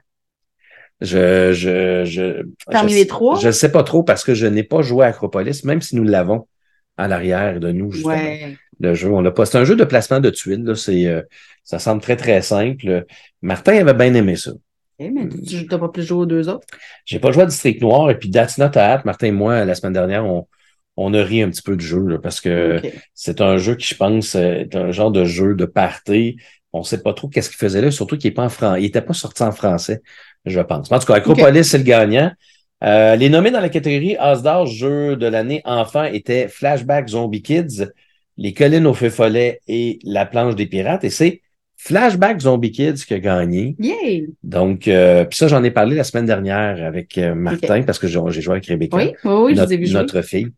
Je, 1.01 1.51
je, 1.51 2.05
je, 2.05 2.43
Parmi 2.67 2.91
je- 2.91 2.97
les 2.97 3.07
trois? 3.07 3.39
Je 3.39 3.47
ne 3.47 3.51
sais 3.51 3.71
pas 3.71 3.81
trop 3.81 4.03
parce 4.03 4.23
que 4.23 4.35
je 4.35 4.45
n'ai 4.45 4.61
pas 4.61 4.83
joué 4.83 5.05
à 5.05 5.07
Acropolis, 5.07 5.63
même 5.63 5.81
si 5.81 5.95
nous 5.95 6.03
l'avons 6.03 6.47
à 6.95 7.07
l'arrière 7.07 7.59
de 7.59 7.71
nous, 7.71 7.91
justement. 7.91 8.13
Ouais. 8.13 8.55
Le 8.79 8.93
jeu, 8.93 9.09
on 9.11 9.21
l'a 9.21 9.31
pas. 9.31 9.47
C'est 9.47 9.57
un 9.57 9.65
jeu 9.65 9.75
de 9.75 9.83
placement 9.83 10.19
de 10.19 10.29
tuiles. 10.29 10.63
Là. 10.63 10.75
C'est, 10.75 11.07
euh, 11.07 11.23
ça 11.63 11.79
semble 11.79 11.99
très, 12.03 12.15
très 12.15 12.43
simple. 12.43 13.05
Martin 13.41 13.77
avait 13.79 13.95
bien 13.95 14.13
aimé 14.13 14.35
ça. 14.35 14.51
Eh, 14.99 15.09
mais 15.09 15.27
tu 15.27 15.65
n'as 15.65 15.77
pas 15.79 15.89
plus 15.89 16.03
joué 16.03 16.19
aux 16.19 16.25
deux 16.27 16.49
autres? 16.49 16.67
J'ai 17.03 17.17
pas 17.17 17.31
joué 17.31 17.41
à 17.41 17.45
District 17.47 17.81
Noir 17.81 18.11
et 18.11 18.19
puis 18.19 18.29
That's 18.29 18.59
Not 18.59 18.77
a 18.77 18.93
Hat. 18.93 19.01
Martin 19.05 19.25
et 19.27 19.31
moi, 19.31 19.65
la 19.65 19.73
semaine 19.73 19.93
dernière, 19.93 20.23
on, 20.23 20.47
on 20.99 21.13
a 21.13 21.23
ri 21.23 21.41
un 21.41 21.49
petit 21.49 21.61
peu 21.61 21.77
du 21.77 21.85
jeu 21.85 22.05
là, 22.05 22.19
parce 22.19 22.41
que 22.41 22.81
c'est 23.13 23.39
un 23.39 23.57
jeu 23.57 23.75
qui, 23.75 23.87
je 23.87 23.95
pense, 23.95 24.35
est 24.35 24.75
un 24.75 24.91
genre 24.91 25.11
de 25.11 25.23
jeu 25.23 25.55
de 25.55 25.65
party. 25.65 26.37
On 26.73 26.83
sait 26.83 27.01
pas 27.01 27.13
trop 27.13 27.29
qu'est-ce 27.29 27.49
qu'il 27.49 27.57
faisait 27.57 27.81
là, 27.81 27.89
surtout 27.89 28.17
qu'il 28.17 28.27
est 28.27 28.33
pas 28.33 28.43
en 28.43 28.49
français. 28.49 28.81
Il 28.81 28.85
était 28.85 29.01
pas 29.01 29.13
sorti 29.13 29.41
en 29.43 29.51
français, 29.51 30.01
je 30.45 30.59
pense. 30.59 30.91
En 30.91 30.99
tout 30.99 31.05
cas, 31.05 31.15
Acropolis, 31.15 31.63
c'est 31.63 31.77
le 31.77 31.83
gagnant. 31.85 32.31
Euh, 32.83 33.15
les 33.15 33.29
nommés 33.29 33.51
dans 33.51 33.61
la 33.61 33.69
catégorie 33.69 34.15
Asdar 34.17 34.65
jeu 34.65 35.15
de 35.15 35.25
l'année 35.25 35.61
enfant 35.65 36.03
étaient 36.03 36.47
Flashback 36.47 37.09
Zombie 37.09 37.41
Kids, 37.41 37.87
Les 38.37 38.53
collines 38.53 38.87
au 38.87 38.93
feu 38.93 39.09
follet 39.09 39.61
et 39.67 39.99
La 40.03 40.25
planche 40.25 40.55
des 40.55 40.65
pirates. 40.65 41.03
Et 41.03 41.09
c'est 41.09 41.41
Flashback 41.77 42.41
Zombie 42.41 42.71
Kids 42.71 43.05
qui 43.05 43.13
a 43.13 43.19
gagné. 43.19 43.75
Yay! 43.79 44.27
Donc, 44.43 44.87
euh, 44.87 45.23
puis 45.23 45.37
ça, 45.37 45.47
j'en 45.47 45.63
ai 45.63 45.71
parlé 45.71 45.95
la 45.95 46.03
semaine 46.03 46.25
dernière 46.25 46.85
avec 46.85 47.17
euh, 47.17 47.33
Martin 47.35 47.83
parce 47.83 47.99
que 47.99 48.07
j'ai 48.07 48.41
joué 48.41 48.53
avec 48.53 48.65
Rebecca 48.65 48.97
Oui, 48.97 49.13
oui, 49.23 49.33
oui, 49.33 49.55
je 49.55 49.61
vous 49.61 49.73
ai 49.73 49.77
vu 49.77 49.89
notre 49.93 50.21
fille. 50.21 50.51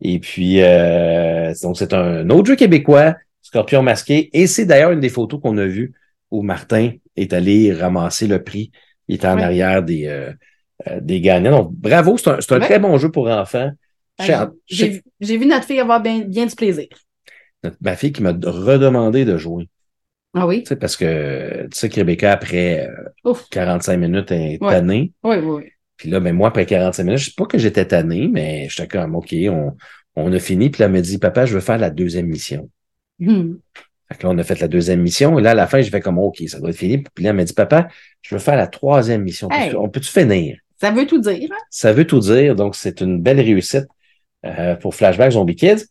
Et 0.00 0.18
puis, 0.18 0.60
euh, 0.60 1.52
donc, 1.62 1.76
c'est 1.78 1.92
un 1.94 2.28
autre 2.30 2.46
jeu 2.48 2.56
québécois, 2.56 3.16
Scorpion 3.42 3.82
masqué. 3.82 4.30
Et 4.32 4.46
c'est 4.46 4.66
d'ailleurs 4.66 4.90
une 4.90 5.00
des 5.00 5.08
photos 5.08 5.40
qu'on 5.40 5.56
a 5.58 5.66
vues 5.66 5.94
où 6.30 6.42
Martin 6.42 6.92
est 7.16 7.32
allé 7.32 7.72
ramasser 7.72 8.26
le 8.26 8.42
prix. 8.42 8.70
Il 9.08 9.16
était 9.16 9.26
en 9.28 9.36
Ouais. 9.36 9.44
arrière 9.44 9.82
des, 9.82 10.06
euh, 10.06 10.32
euh, 10.88 11.00
des 11.00 11.20
gagnants. 11.20 11.62
Donc, 11.64 11.72
bravo, 11.74 12.16
c'est 12.18 12.28
un, 12.30 12.34
un 12.34 12.58
Ouais. 12.58 12.60
très 12.66 12.78
bon 12.78 12.98
jeu 12.98 13.10
pour 13.10 13.28
enfants. 13.28 13.70
Ben, 14.18 14.50
J'ai 14.68 15.02
vu- 15.36 15.46
notre 15.46 15.64
fille 15.66 15.80
avoir 15.80 16.00
bien, 16.00 16.20
bien 16.20 16.46
du 16.46 16.54
plaisir. 16.54 16.86
notre- 17.62 17.76
ma 17.80 17.96
fille 17.96 18.12
qui 18.12 18.22
m'a 18.22 18.32
redemandé 18.32 19.24
de 19.24 19.36
jouer. 19.36 19.68
Ah 20.34 20.46
oui? 20.46 20.62
Tu 20.62 20.68
sais, 20.68 20.76
parce 20.76 20.96
que 20.96 21.62
tu 21.70 21.78
sais 21.78 21.88
que 21.88 21.94
Rebecca, 21.96 22.32
après 22.32 22.88
euh, 22.88 23.30
Ouf. 23.30 23.48
45 23.50 23.96
minutes, 23.96 24.30
est 24.32 24.58
Ouais. 24.60 24.70
tannée. 24.72 25.12
Oui, 25.22 25.36
oui, 25.36 25.46
oui. 25.46 25.62
Puis 25.96 26.10
là, 26.10 26.20
ben 26.20 26.34
moi, 26.34 26.48
après 26.48 26.66
45 26.66 27.04
minutes, 27.04 27.18
je 27.20 27.24
sais 27.26 27.34
pas 27.36 27.46
que 27.46 27.58
j'étais 27.58 27.84
tanné, 27.86 28.28
mais 28.28 28.68
j'étais 28.68 28.88
comme, 28.88 29.14
OK, 29.14 29.34
on, 29.50 29.72
on 30.16 30.32
a 30.32 30.38
fini. 30.38 30.70
Puis 30.70 30.80
là, 30.80 30.86
elle 30.86 30.92
me 30.92 31.00
dit, 31.00 31.18
papa, 31.18 31.46
je 31.46 31.54
veux 31.54 31.60
faire 31.60 31.78
la 31.78 31.90
deuxième 31.90 32.26
mission. 32.26 32.68
Hmm. 33.20 33.54
Fait 34.08 34.18
que 34.18 34.26
là, 34.26 34.32
on 34.34 34.38
a 34.38 34.42
fait 34.42 34.58
la 34.60 34.68
deuxième 34.68 35.00
mission. 35.00 35.38
Et 35.38 35.42
là, 35.42 35.52
à 35.52 35.54
la 35.54 35.66
fin, 35.66 35.80
j'ai 35.80 35.90
fait 35.90 36.00
comme, 36.00 36.18
OK, 36.18 36.42
ça 36.48 36.58
doit 36.58 36.70
être 36.70 36.76
fini. 36.76 36.98
Puis 37.14 37.24
là, 37.24 37.30
elle 37.30 37.36
m'a 37.36 37.44
dit, 37.44 37.52
papa, 37.54 37.88
je 38.22 38.34
veux 38.34 38.40
faire 38.40 38.56
la 38.56 38.66
troisième 38.66 39.22
mission. 39.22 39.48
Hey. 39.50 39.74
On 39.76 39.88
peut-tu 39.88 40.10
finir? 40.10 40.58
Ça 40.80 40.90
veut 40.90 41.06
tout 41.06 41.20
dire. 41.20 41.48
hein? 41.52 41.56
Ça 41.70 41.92
veut 41.92 42.06
tout 42.06 42.20
dire. 42.20 42.54
Donc, 42.56 42.74
c'est 42.74 43.00
une 43.00 43.22
belle 43.22 43.40
réussite 43.40 43.86
euh, 44.44 44.74
pour 44.74 44.94
Flashback 44.94 45.30
Zombie 45.32 45.54
Kids. 45.56 45.84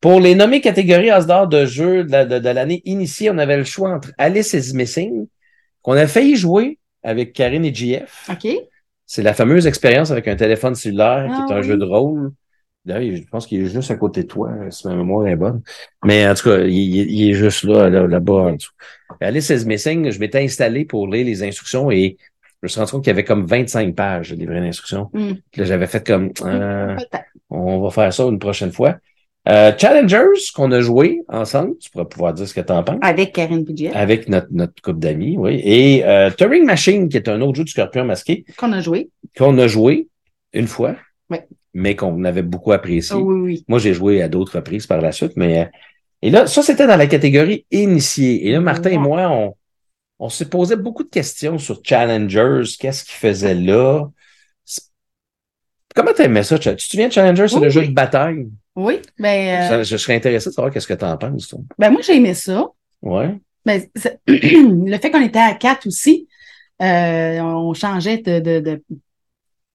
Pour 0.00 0.20
les 0.20 0.34
nommés 0.34 0.60
catégories 0.60 1.10
Asdor 1.10 1.48
de 1.48 1.64
jeux 1.64 2.04
de, 2.04 2.24
de- 2.24 2.38
de 2.38 2.48
l'année 2.50 2.82
initiée, 2.84 3.30
on 3.30 3.38
avait 3.38 3.56
le 3.56 3.64
choix 3.64 3.90
entre 3.90 4.12
Alice 4.18 4.52
is 4.52 4.74
Missing, 4.74 5.26
qu'on 5.80 5.94
a 5.94 6.06
failli 6.06 6.36
jouer 6.36 6.78
avec 7.02 7.32
Karine 7.32 7.64
et 7.64 7.74
JF. 7.74 8.28
OK. 8.30 8.46
C'est 9.06 9.22
la 9.22 9.34
fameuse 9.34 9.66
expérience 9.66 10.10
avec 10.10 10.28
un 10.28 10.36
téléphone 10.36 10.74
cellulaire 10.74 11.26
qui 11.26 11.40
Ah 11.40 11.46
est 11.48 11.52
un 11.52 11.60
oui. 11.60 11.66
jeu 11.66 11.76
de 11.76 11.84
rôle. 11.84 12.32
D'ailleurs, 12.84 13.16
je 13.16 13.22
pense 13.28 13.46
qu'il 13.46 13.62
est 13.62 13.68
juste 13.68 13.90
à 13.90 13.96
côté 13.96 14.22
de 14.22 14.28
toi, 14.28 14.52
si 14.70 14.86
ma 14.86 14.94
mémoire 14.94 15.26
est 15.26 15.36
bonne. 15.36 15.62
Mais 16.04 16.28
en 16.28 16.34
tout 16.34 16.44
cas, 16.50 16.58
il, 16.58 17.30
est 17.30 17.34
juste 17.34 17.64
là, 17.64 17.88
là, 17.90 18.06
là-bas 18.06 18.32
en 18.32 18.52
dessous. 18.52 18.72
Alice 19.20 19.50
is 19.50 19.64
Missing, 19.64 20.10
je 20.10 20.20
m'étais 20.20 20.42
installé 20.42 20.84
pour 20.84 21.08
lire 21.08 21.26
les 21.26 21.42
instructions 21.42 21.90
et 21.90 22.16
je 22.42 22.54
me 22.62 22.68
suis 22.68 22.78
rendu 22.78 22.92
compte 22.92 23.04
qu'il 23.04 23.10
y 23.10 23.12
avait 23.12 23.24
comme 23.24 23.44
25 23.44 23.94
pages 23.94 24.30
de 24.30 24.36
livrets 24.36 24.60
d'instructions. 24.60 25.10
Hmm. 25.12 25.32
Là, 25.56 25.64
j'avais 25.64 25.86
fait 25.88 26.06
comme, 26.06 26.30
euh, 26.44 26.96
on 27.50 27.80
va 27.80 27.90
faire 27.90 28.12
ça 28.12 28.24
une 28.24 28.38
prochaine 28.38 28.72
fois. 28.72 28.96
Euh, 29.48 29.72
Challengers 29.78 30.40
qu'on 30.54 30.72
a 30.72 30.80
joué 30.80 31.20
ensemble, 31.28 31.78
tu 31.78 31.88
pourras 31.90 32.04
pouvoir 32.06 32.34
dire 32.34 32.48
ce 32.48 32.54
que 32.54 32.60
tu 32.60 32.72
en 32.72 32.82
penses. 32.82 32.98
Avec 33.00 33.32
Karine 33.32 33.64
Pidgeot, 33.64 33.90
Avec 33.94 34.28
notre, 34.28 34.48
notre 34.50 34.82
couple 34.82 34.98
d'amis, 34.98 35.36
oui. 35.38 35.60
Et 35.64 36.04
euh, 36.04 36.30
Turing 36.30 36.64
Machine, 36.64 37.08
qui 37.08 37.16
est 37.16 37.28
un 37.28 37.40
autre 37.40 37.54
jeu 37.56 37.64
du 37.64 37.70
scorpion 37.70 38.04
masqué, 38.04 38.44
qu'on 38.56 38.72
a 38.72 38.80
joué. 38.80 39.08
qu'on 39.36 39.56
a 39.58 39.68
joué 39.68 40.08
une 40.52 40.66
fois, 40.66 40.96
mais 41.74 41.94
qu'on 41.94 42.24
avait 42.24 42.42
beaucoup 42.42 42.72
apprécié. 42.72 43.14
Ah 43.16 43.20
oui, 43.20 43.40
oui. 43.40 43.64
Moi, 43.68 43.78
j'ai 43.78 43.92
joué 43.94 44.22
à 44.22 44.28
d'autres 44.28 44.56
reprises 44.56 44.86
par 44.86 45.00
la 45.00 45.12
suite, 45.12 45.32
mais 45.36 45.60
euh, 45.60 45.64
et 46.22 46.30
là, 46.30 46.46
ça, 46.46 46.62
c'était 46.62 46.86
dans 46.86 46.96
la 46.96 47.06
catégorie 47.06 47.66
initiée. 47.70 48.48
Et 48.48 48.52
là, 48.52 48.60
Martin 48.60 48.90
et 48.90 48.98
moi, 48.98 49.28
on, 49.30 49.54
on 50.18 50.28
s'est 50.30 50.48
posé 50.48 50.74
beaucoup 50.74 51.04
de 51.04 51.10
questions 51.10 51.58
sur 51.58 51.80
Challengers, 51.84 52.62
qu'est-ce 52.80 53.04
qu'ils 53.04 53.14
faisaient 53.14 53.54
là? 53.54 54.08
Comment 55.94 56.12
t'aimais 56.14 56.42
ça? 56.42 56.58
Tu 56.58 56.74
te 56.74 56.82
souviens 56.82 57.08
de 57.08 57.12
Challengers, 57.12 57.48
c'est 57.48 57.56
Oui, 57.56 57.62
le 57.64 57.70
jeu 57.70 57.86
de 57.86 57.92
bataille? 57.92 58.48
Oui, 58.76 59.00
ben, 59.18 59.80
euh, 59.80 59.84
je 59.84 59.96
serais 59.96 60.14
intéressé 60.16 60.50
de 60.50 60.54
savoir 60.54 60.72
qu'est-ce 60.72 60.86
que 60.86 60.94
tu 60.94 61.04
en 61.04 61.16
penses, 61.16 61.48
toi. 61.48 61.60
ben 61.78 61.90
moi, 61.90 62.02
j'ai 62.02 62.16
aimé 62.16 62.34
ça. 62.34 62.66
Ouais. 63.02 63.34
Ben, 63.64 63.82
le 64.26 64.98
fait 64.98 65.10
qu'on 65.10 65.22
était 65.22 65.38
à 65.38 65.54
quatre 65.54 65.86
aussi, 65.86 66.28
euh, 66.82 67.40
on 67.40 67.72
changeait 67.72 68.18
de, 68.18 68.38
de, 68.38 68.60
de, 68.60 68.82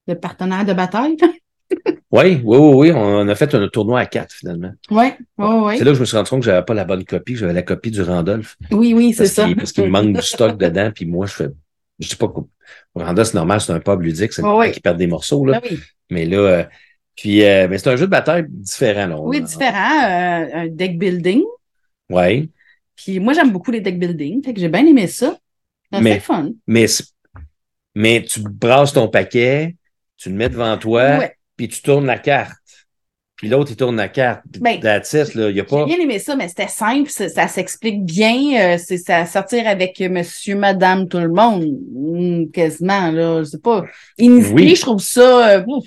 de 0.07 0.13
partenaire 0.13 0.65
de 0.65 0.73
bataille. 0.73 1.17
Oui, 2.13 2.41
oui, 2.43 2.57
oui, 2.57 2.73
oui. 2.75 2.91
On 2.93 3.25
a 3.29 3.35
fait 3.35 3.55
un 3.55 3.65
tournoi 3.69 4.01
à 4.01 4.05
quatre, 4.05 4.33
finalement. 4.33 4.71
Oui, 4.89 5.05
oui, 5.37 5.47
oui. 5.63 5.77
C'est 5.77 5.85
là 5.85 5.91
que 5.91 5.95
je 5.95 6.01
me 6.01 6.05
suis 6.05 6.17
rendu 6.17 6.29
compte 6.29 6.41
que 6.41 6.45
j'avais 6.45 6.65
pas 6.65 6.73
la 6.73 6.83
bonne 6.83 7.05
copie, 7.05 7.37
j'avais 7.37 7.53
la 7.53 7.61
copie 7.61 7.89
du 7.89 8.01
Randolph. 8.01 8.57
Oui, 8.71 8.93
oui, 8.93 9.13
c'est 9.13 9.27
ça. 9.27 9.47
parce 9.55 9.71
qu'il 9.71 9.85
me 9.85 9.89
manque 9.89 10.17
du 10.17 10.21
stock 10.21 10.57
dedans, 10.57 10.91
puis 10.93 11.05
moi, 11.05 11.25
je 11.25 11.33
fais. 11.33 11.47
Je 11.99 12.09
sais 12.09 12.17
pas 12.17 12.27
quoi. 12.27 12.45
Randolph, 12.95 13.29
c'est 13.29 13.35
normal, 13.35 13.61
c'est 13.61 13.71
un 13.71 13.79
pub 13.79 14.01
ludique, 14.01 14.33
c'est 14.33 14.41
normal 14.41 14.59
ouais. 14.67 14.71
qu'ils 14.73 14.81
perdent 14.81 14.97
des 14.97 15.07
morceaux, 15.07 15.45
là. 15.45 15.61
Ben 15.61 15.69
oui, 15.71 15.79
Mais 16.09 16.25
là, 16.25 16.37
euh, 16.37 16.63
puis 17.15 17.43
euh, 17.43 17.67
mais 17.69 17.77
c'est 17.77 17.89
un 17.89 17.95
jeu 17.95 18.05
de 18.05 18.11
bataille 18.11 18.45
différent, 18.49 19.07
là. 19.07 19.19
oui 19.19 19.41
différent, 19.41 20.03
euh, 20.03 20.45
un 20.53 20.67
deck 20.67 20.97
building. 20.97 21.43
Ouais. 22.09 22.49
Puis 22.95 23.19
moi, 23.19 23.33
j'aime 23.33 23.51
beaucoup 23.51 23.71
les 23.71 23.81
deck 23.81 23.97
building, 23.99 24.43
fait 24.43 24.53
que 24.53 24.59
j'ai 24.59 24.69
bien 24.69 24.85
aimé 24.85 25.07
ça. 25.07 25.37
C'est 25.93 26.19
fun. 26.19 26.49
Mais, 26.67 26.85
mais 27.95 28.23
tu 28.23 28.39
brasses 28.41 28.93
ton 28.93 29.07
paquet, 29.09 29.75
tu 30.17 30.29
le 30.29 30.35
mets 30.35 30.49
devant 30.49 30.77
toi, 30.77 31.17
Ouais. 31.19 31.35
puis 31.57 31.67
tu 31.67 31.81
tournes 31.81 32.05
la 32.05 32.17
carte. 32.17 32.53
Puis 33.35 33.49
l'autre, 33.49 33.71
il 33.71 33.75
tourne 33.75 33.95
la 33.95 34.07
carte. 34.07 34.43
Ben, 34.59 34.75
it, 34.75 35.33
là. 35.33 35.49
Il 35.49 35.55
y 35.55 35.59
a 35.59 35.63
J'ai 35.63 35.63
pas. 35.63 35.85
bien 35.85 35.97
aimé 35.97 36.19
ça, 36.19 36.35
mais 36.35 36.47
c'était 36.47 36.67
simple, 36.67 37.09
ça, 37.09 37.27
ça 37.27 37.47
s'explique 37.47 38.05
bien. 38.05 38.75
euh, 38.75 38.77
c'est 38.77 38.99
ça 38.99 39.25
sortir 39.25 39.67
avec 39.67 39.99
monsieur, 39.99 40.55
madame, 40.55 41.07
tout 41.07 41.17
le 41.17 41.29
monde. 41.29 41.65
Hmm, 41.91 42.51
quasiment, 42.51 43.09
là. 43.11 43.39
Je 43.39 43.45
sais 43.49 43.57
pas. 43.57 43.83
Initié, 44.19 44.53
Oui. 44.53 44.75
je 44.75 44.81
trouve 44.81 45.01
ça. 45.01 45.57
euh, 45.57 45.63
ouf. 45.65 45.85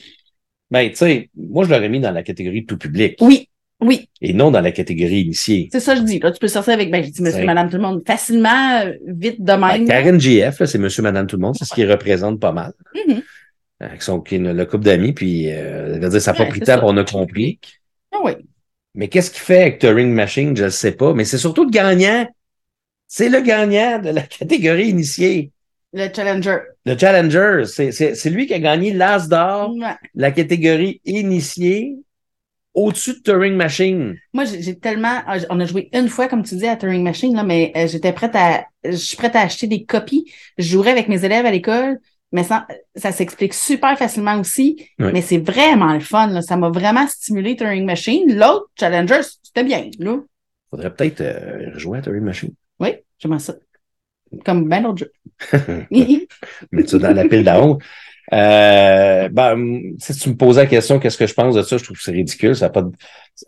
Ben, 0.75 0.91
tu 0.91 0.97
sais, 0.97 1.31
moi, 1.37 1.65
je 1.65 1.71
l'aurais 1.71 1.89
mis 1.89 2.01
dans 2.01 2.11
la 2.11 2.23
catégorie 2.25 2.67
tout 2.67 2.77
public. 2.77 3.17
oui, 3.21 3.49
oui, 3.81 4.09
Et 4.21 4.33
non 4.33 4.51
dans 4.51 4.61
la 4.61 4.73
catégorie 4.73 5.21
initiée. 5.23 5.69
c'est 5.71 5.79
ça 5.81 5.95
que 5.95 6.01
je 6.01 6.05
dis. 6.05 6.19
Là, 6.19 6.33
tu 6.33 6.39
peux 6.41 6.49
sortir 6.49 6.73
avec, 6.75 6.91
ben, 6.91 7.05
je 7.05 7.11
dis 7.11 7.23
monsieur, 7.23 7.45
madame, 7.45 7.69
tout 7.71 7.77
le 7.77 7.83
monde 7.83 8.03
facilement, 8.07 8.81
euh, 8.81 8.93
vite 9.07 9.41
de 9.41 9.45
Ben, 9.47 9.59
même. 9.59 9.87
là. 9.87 10.03
Karen 10.03 10.21
GF, 10.21 10.65
c'est 10.65 10.79
monsieur, 10.79 11.03
madame, 11.03 11.27
tout 11.27 11.37
le 11.37 11.43
monde. 11.43 11.55
C'est 11.59 11.65
ce 11.65 11.75
qui 11.75 11.85
représente 11.87 12.41
pas 12.41 12.53
mal. 12.53 12.73
Avec 13.81 14.03
son, 14.03 14.21
qui 14.21 14.37
est 14.37 14.39
le 14.39 14.65
couple 14.67 14.85
d'amis, 14.85 15.13
puis, 15.13 15.47
euh, 15.51 15.99
dire, 16.09 16.21
ça 16.21 16.33
n'a 16.33 16.39
pas 16.39 16.47
pris 16.47 16.61
de 16.61 16.65
temps, 16.65 16.81
on 16.83 16.97
a 16.97 17.05
compris. 17.05 17.59
Ah 18.13 18.19
oui. 18.25 18.33
Mais 18.95 19.09
qu'est-ce 19.09 19.31
qu'il 19.31 19.43
fait 19.43 19.63
avec 19.63 19.79
Turing 19.81 20.13
Machine, 20.13 20.57
je 20.57 20.65
ne 20.65 20.69
sais 20.71 20.93
pas. 20.93 21.13
Mais 21.15 21.25
c'est 21.25 21.39
surtout 21.39 21.65
le 21.65 21.71
gagnant. 21.71 22.27
C'est 23.09 23.29
le 23.29 23.41
gagnant 23.41 23.99
de 24.01 24.11
la 24.11 24.23
catégorie 24.39 24.89
initiée. 24.89 25.51
Le 25.97 26.09
challenger. 26.15 26.59
Le 26.87 26.99
Challenger, 26.99 27.65
c'est, 27.67 27.93
c'est, 27.93 28.15
c'est 28.17 28.29
lui 28.31 28.47
qui 28.49 28.55
a 28.55 28.59
gagné 28.59 28.93
l'As 28.93 29.29
d'or, 29.29 29.73
Ouais. 29.77 29.95
la 30.15 30.33
catégorie 30.33 31.01
initiée, 31.05 31.95
au-dessus 32.75 33.15
de 33.15 33.19
Turing 33.21 33.55
Machine. 33.55 34.17
Moi, 34.33 34.45
j'ai 34.45 34.77
tellement. 34.77 35.21
ah, 35.27 35.37
On 35.51 35.61
a 35.61 35.65
joué 35.65 35.89
une 35.93 36.09
fois, 36.09 36.27
comme 36.27 36.43
tu 36.43 36.57
dis, 36.57 36.67
à 36.67 36.77
Turing 36.77 37.03
Machine, 37.05 37.35
là, 37.37 37.45
mais 37.45 37.73
euh, 37.77 37.87
j'étais 37.87 38.13
prête 38.13 38.35
à. 38.35 38.65
Je 38.85 38.97
suis 38.97 39.17
prête 39.17 39.37
à 39.37 39.43
acheter 39.43 39.69
des 39.69 39.85
copies. 39.85 40.25
Je 40.59 40.65
jouerais 40.67 40.91
avec 40.91 41.07
mes 41.09 41.25
élèves 41.25 41.47
à 41.47 41.53
l'école, 41.53 42.01
mais 42.33 42.43
ça, 42.43 42.67
ça 42.97 43.13
s'explique 43.13 43.55
super 43.55 43.97
facilement 43.97 44.41
aussi. 44.41 44.89
Oui. 44.99 45.11
Mais 45.13 45.23
c'est 45.23 45.39
vraiment 45.39 45.93
le 45.95 46.01
fun. 46.01 46.27
Là. 46.27 46.43
Ça 46.43 46.57
m'a 46.57 46.71
vraiment 46.71 47.07
stimulé 47.07 47.55
Turing 47.55 47.85
Machine. 47.85 48.37
L'autre, 48.37 48.69
Challenger, 48.79 49.21
c'était 49.45 49.63
bien. 49.65 49.89
Là. 50.01 50.17
Faudrait 50.71 50.93
peut-être 50.93 51.21
euh, 51.21 51.71
rejouer 51.75 51.99
à 51.99 52.03
Turing 52.03 52.25
Machine. 52.25 52.51
Oui, 52.81 52.89
j'aime 53.21 53.39
ça. 53.39 53.55
Comme 54.45 54.69
ben 54.69 54.83
d'autres 54.83 54.99
jeux. 54.99 55.13
Mettre 56.73 56.91
ça 56.91 56.99
dans 56.99 57.13
la 57.15 57.25
pile 57.29 57.45
d'en 57.45 57.69
haut. 57.69 57.79
Euh, 58.33 59.29
ben, 59.29 59.81
si 59.99 60.15
tu 60.17 60.31
me 60.31 60.37
posais 60.37 60.63
la 60.63 60.67
question, 60.67 60.99
qu'est-ce 60.99 61.19
que 61.19 61.27
je 61.27 61.35
pense 61.35 61.55
de 61.55 61.63
ça, 61.63 61.77
je 61.77 61.85
trouve 61.85 61.97
que 61.97 62.03
c'est 62.03 62.13
ridicule. 62.13 62.57
Ça 62.57 62.67
a 62.67 62.71
pas 62.71 62.83
de, 62.83 62.93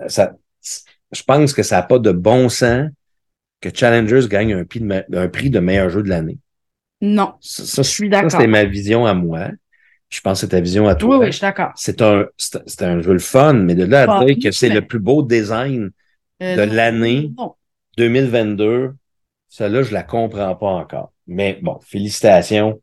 ça, 0.06 0.32
je 1.12 1.22
pense 1.22 1.52
que 1.54 1.62
ça 1.62 1.76
n'a 1.76 1.82
pas 1.82 1.98
de 1.98 2.12
bon 2.12 2.48
sens 2.48 2.88
que 3.60 3.70
Challengers 3.74 4.28
gagne 4.28 4.52
un 4.52 4.64
prix 4.64 4.80
de, 4.80 4.84
me- 4.86 5.04
un 5.16 5.28
prix 5.28 5.48
de 5.50 5.58
meilleur 5.60 5.88
jeu 5.88 6.02
de 6.02 6.08
l'année. 6.10 6.38
non, 7.00 7.34
Ça, 7.40 7.64
ça, 7.64 7.82
je 7.82 7.88
suis 7.88 8.08
d'accord. 8.10 8.30
c'était 8.30 8.46
ma 8.46 8.64
vision 8.64 9.06
à 9.06 9.14
moi. 9.14 9.48
Je 10.08 10.20
pense 10.20 10.38
que 10.38 10.40
c'est 10.42 10.50
ta 10.50 10.60
vision 10.60 10.86
à 10.86 10.92
Oui, 10.92 10.98
toi. 10.98 11.18
oui, 11.18 11.26
je 11.26 11.32
suis 11.32 11.40
d'accord. 11.40 11.72
C'est 11.74 12.00
un, 12.02 12.26
c'est 12.36 12.82
un 12.82 13.00
jeu 13.00 13.12
le 13.14 13.18
fun, 13.18 13.54
mais 13.54 13.74
de 13.74 13.84
là 13.84 14.02
à 14.18 14.24
dire 14.24 14.36
que 14.42 14.50
c'est 14.52 14.68
mais- 14.68 14.76
le 14.76 14.82
plus 14.86 15.00
beau 15.00 15.22
design 15.22 15.90
Euh, 16.42 16.54
de 16.66 16.74
l'année. 16.76 17.32
Non. 17.38 17.54
2022, 17.96 18.92
celle-là, 19.56 19.82
je 19.82 19.94
la 19.94 20.02
comprends 20.02 20.54
pas 20.54 20.66
encore. 20.66 21.12
Mais 21.26 21.58
bon, 21.62 21.78
félicitations 21.80 22.82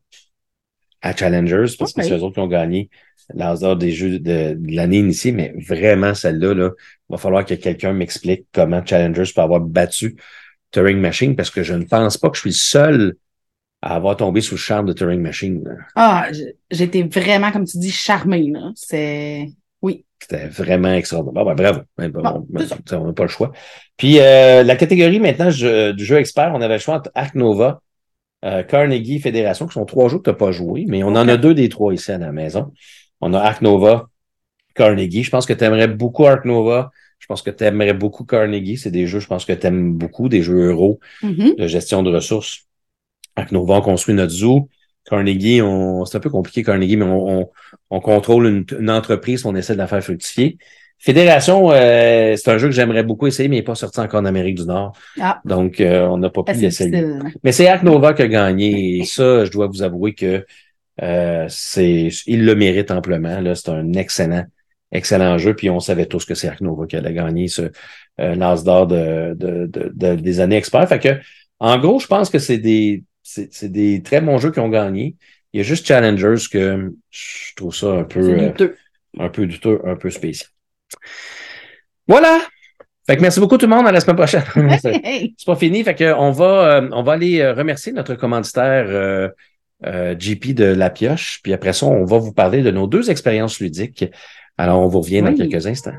à 1.02 1.14
Challengers 1.14 1.76
parce 1.78 1.92
que 1.92 2.02
c'est 2.02 2.18
eux 2.18 2.22
autres 2.22 2.34
qui 2.34 2.40
ont 2.40 2.48
gagné 2.48 2.90
l'Asdor 3.32 3.76
des 3.76 3.92
jeux 3.92 4.18
de, 4.18 4.54
de 4.54 4.74
l'année 4.74 4.98
initiée, 4.98 5.30
mais 5.30 5.54
vraiment, 5.68 6.14
celle-là, 6.14 6.52
là, 6.52 6.70
va 7.08 7.16
falloir 7.16 7.44
que 7.44 7.54
quelqu'un 7.54 7.92
m'explique 7.92 8.46
comment 8.52 8.84
Challengers 8.84 9.30
peut 9.32 9.40
avoir 9.40 9.60
battu 9.60 10.16
Turing 10.72 10.98
Machine 10.98 11.36
parce 11.36 11.50
que 11.50 11.62
je 11.62 11.74
ne 11.74 11.84
pense 11.84 12.18
pas 12.18 12.28
que 12.28 12.36
je 12.36 12.40
suis 12.40 12.50
le 12.50 12.54
seul 12.54 13.16
à 13.80 13.94
avoir 13.94 14.16
tombé 14.16 14.40
sous 14.40 14.54
le 14.54 14.60
charme 14.60 14.86
de 14.86 14.92
Turing 14.94 15.20
Machine. 15.20 15.62
là. 15.64 15.74
Ah, 15.94 16.28
j'étais 16.72 17.04
vraiment, 17.04 17.52
comme 17.52 17.66
tu 17.66 17.78
dis, 17.78 17.92
charmée. 17.92 18.50
là. 18.50 18.72
C'est. 19.88 20.04
C'était 20.20 20.46
vraiment 20.48 20.92
extraordinaire. 20.94 21.44
Bon, 21.44 21.50
ben, 21.50 21.54
bravo. 21.54 21.80
Ben, 21.98 22.10
bon, 22.10 22.22
Bon, 22.22 22.46
ben, 22.48 22.66
ça. 22.66 22.76
on 23.00 23.06
n'a 23.08 23.12
pas 23.12 23.24
le 23.24 23.28
choix. 23.28 23.52
Puis 23.98 24.18
euh, 24.20 24.62
la 24.62 24.76
catégorie 24.76 25.20
maintenant 25.20 25.50
je- 25.50 25.92
du 25.92 26.04
jeu 26.04 26.16
expert, 26.16 26.50
on 26.54 26.62
avait 26.62 26.74
le 26.74 26.80
choix 26.80 26.94
entre 26.96 27.10
Arc 27.14 27.34
Nova, 27.34 27.82
euh, 28.44 28.62
Carnegie, 28.62 29.18
Fédération, 29.20 29.66
qui 29.66 29.74
sont 29.74 29.84
trois 29.84 30.08
jeux 30.08 30.18
que 30.18 30.24
tu 30.24 30.30
n'as 30.30 30.36
pas 30.36 30.50
joué, 30.50 30.86
mais 30.88 31.02
on 31.02 31.08
en 31.08 31.28
a 31.28 31.36
deux 31.36 31.52
des 31.54 31.68
trois 31.68 31.92
ici 31.92 32.10
à 32.10 32.18
la 32.18 32.32
maison. 32.32 32.72
On 33.20 33.34
a 33.34 33.38
Arc 33.40 33.60
Nova, 33.60 34.08
Carnegie. 34.74 35.22
Je 35.24 35.30
pense 35.30 35.44
que 35.46 35.52
tu 35.52 35.64
aimerais 35.64 35.88
beaucoup 35.88 36.24
Arc 36.26 36.44
Nova. 36.46 36.90
Je 37.18 37.26
pense 37.26 37.42
que 37.42 37.50
tu 37.50 37.64
aimerais 37.64 37.94
beaucoup 37.94 38.24
Carnegie. 38.24 38.76
C'est 38.78 38.90
des 38.90 39.06
jeux, 39.06 39.20
je 39.20 39.26
pense 39.26 39.44
que 39.44 39.52
tu 39.52 39.66
aimes 39.66 39.92
beaucoup, 39.94 40.28
des 40.28 40.42
jeux 40.42 40.68
euros 40.70 41.00
Mhm. 41.22 41.54
de 41.56 41.66
gestion 41.66 42.02
de 42.02 42.10
ressources. 42.10 42.66
Arc 43.36 43.52
Nova, 43.52 43.74
on 43.74 43.80
construit 43.82 44.14
notre 44.14 44.32
zoo. 44.32 44.68
Carnegie, 45.08 45.60
on, 45.62 46.04
c'est 46.04 46.16
un 46.16 46.20
peu 46.20 46.30
compliqué, 46.30 46.62
Carnegie, 46.62 46.96
mais 46.96 47.04
on, 47.04 47.40
on, 47.40 47.50
on 47.90 48.00
contrôle 48.00 48.46
une, 48.46 48.64
une 48.80 48.90
entreprise, 48.90 49.44
on 49.44 49.54
essaie 49.54 49.74
de 49.74 49.78
la 49.78 49.86
faire 49.86 50.02
fructifier. 50.02 50.56
Fédération, 50.98 51.70
euh, 51.72 52.34
c'est 52.36 52.50
un 52.50 52.56
jeu 52.56 52.68
que 52.68 52.74
j'aimerais 52.74 53.02
beaucoup 53.02 53.26
essayer, 53.26 53.48
mais 53.48 53.56
il 53.56 53.58
n'est 53.58 53.64
pas 53.64 53.74
sorti 53.74 54.00
encore 54.00 54.20
en 54.20 54.24
Amérique 54.24 54.54
du 54.54 54.64
Nord. 54.64 54.96
Ah. 55.20 55.40
Donc, 55.44 55.80
euh, 55.80 56.06
on 56.06 56.16
n'a 56.16 56.30
pas 56.30 56.42
pu 56.44 56.54
l'essayer. 56.54 57.04
Mais 57.42 57.52
c'est 57.52 57.68
Arc 57.68 57.82
Nova 57.82 58.14
qui 58.14 58.22
a 58.22 58.28
gagné. 58.28 58.98
Et 58.98 59.04
ça, 59.04 59.44
je 59.44 59.50
dois 59.50 59.66
vous 59.66 59.82
avouer 59.82 60.14
que 60.14 60.46
euh, 61.02 61.44
c'est, 61.48 62.08
il 62.26 62.46
le 62.46 62.54
mérite 62.54 62.90
amplement. 62.90 63.40
Là, 63.40 63.54
c'est 63.54 63.68
un 63.68 63.92
excellent, 63.92 64.44
excellent 64.92 65.36
jeu. 65.36 65.54
Puis 65.54 65.68
on 65.68 65.80
savait 65.80 66.06
tous 66.06 66.24
que 66.24 66.34
c'est 66.34 66.48
Arc 66.48 66.62
Nova 66.62 66.86
qui 66.86 66.96
allait 66.96 67.12
gagner 67.12 67.48
ce 67.48 67.62
euh, 68.20 68.34
l'As 68.36 68.64
d'or 68.64 68.86
de, 68.86 69.34
de, 69.34 69.66
de- 69.66 69.92
de- 69.94 70.14
des 70.14 70.40
années 70.40 70.56
experts. 70.56 70.88
Fait 70.88 71.00
que, 71.00 71.08
en 71.58 71.76
gros, 71.78 71.98
je 71.98 72.06
pense 72.06 72.30
que 72.30 72.38
c'est 72.38 72.58
des, 72.58 73.02
c'est, 73.24 73.72
des 73.72 74.02
très 74.02 74.20
bons 74.20 74.38
jeux 74.38 74.52
qui 74.52 74.60
ont 74.60 74.68
gagné. 74.68 75.16
Il 75.52 75.58
y 75.58 75.60
a 75.60 75.64
juste 75.64 75.86
Challengers 75.86 76.44
que 76.52 76.92
je 77.10 77.54
trouve 77.56 77.74
ça 77.74 77.88
un 77.92 78.04
peu, 78.04 78.22
C'est 78.22 78.32
euh, 78.32 78.48
douteux. 78.48 78.76
un 79.18 79.28
peu 79.28 79.46
douteux, 79.46 79.80
un 79.84 79.96
peu 79.96 80.10
spécial. 80.10 80.48
Voilà. 82.06 82.40
Fait 83.06 83.16
que 83.16 83.22
merci 83.22 83.40
beaucoup 83.40 83.58
tout 83.58 83.66
le 83.66 83.74
monde. 83.74 83.86
À 83.86 83.92
la 83.92 84.00
semaine 84.00 84.16
prochaine. 84.16 84.44
C'est 84.82 85.46
pas 85.46 85.56
fini. 85.56 85.82
Fait 85.84 85.94
que 85.94 86.14
on 86.14 86.30
va, 86.30 86.76
euh, 86.76 86.88
on 86.92 87.02
va 87.02 87.12
aller 87.12 87.40
euh, 87.40 87.54
remercier 87.54 87.92
notre 87.92 88.14
commanditaire 88.14 88.86
euh, 88.88 89.28
euh, 89.86 90.14
JP 90.18 90.54
de 90.54 90.64
La 90.64 90.90
Pioche. 90.90 91.40
Puis 91.42 91.52
après 91.52 91.72
ça, 91.72 91.86
on 91.86 92.04
va 92.04 92.18
vous 92.18 92.32
parler 92.32 92.62
de 92.62 92.70
nos 92.70 92.86
deux 92.86 93.10
expériences 93.10 93.60
ludiques. 93.60 94.04
Alors, 94.56 94.80
on 94.80 94.88
vous 94.88 95.00
revient 95.00 95.22
dans 95.22 95.34
quelques 95.34 95.66
instants. 95.66 95.96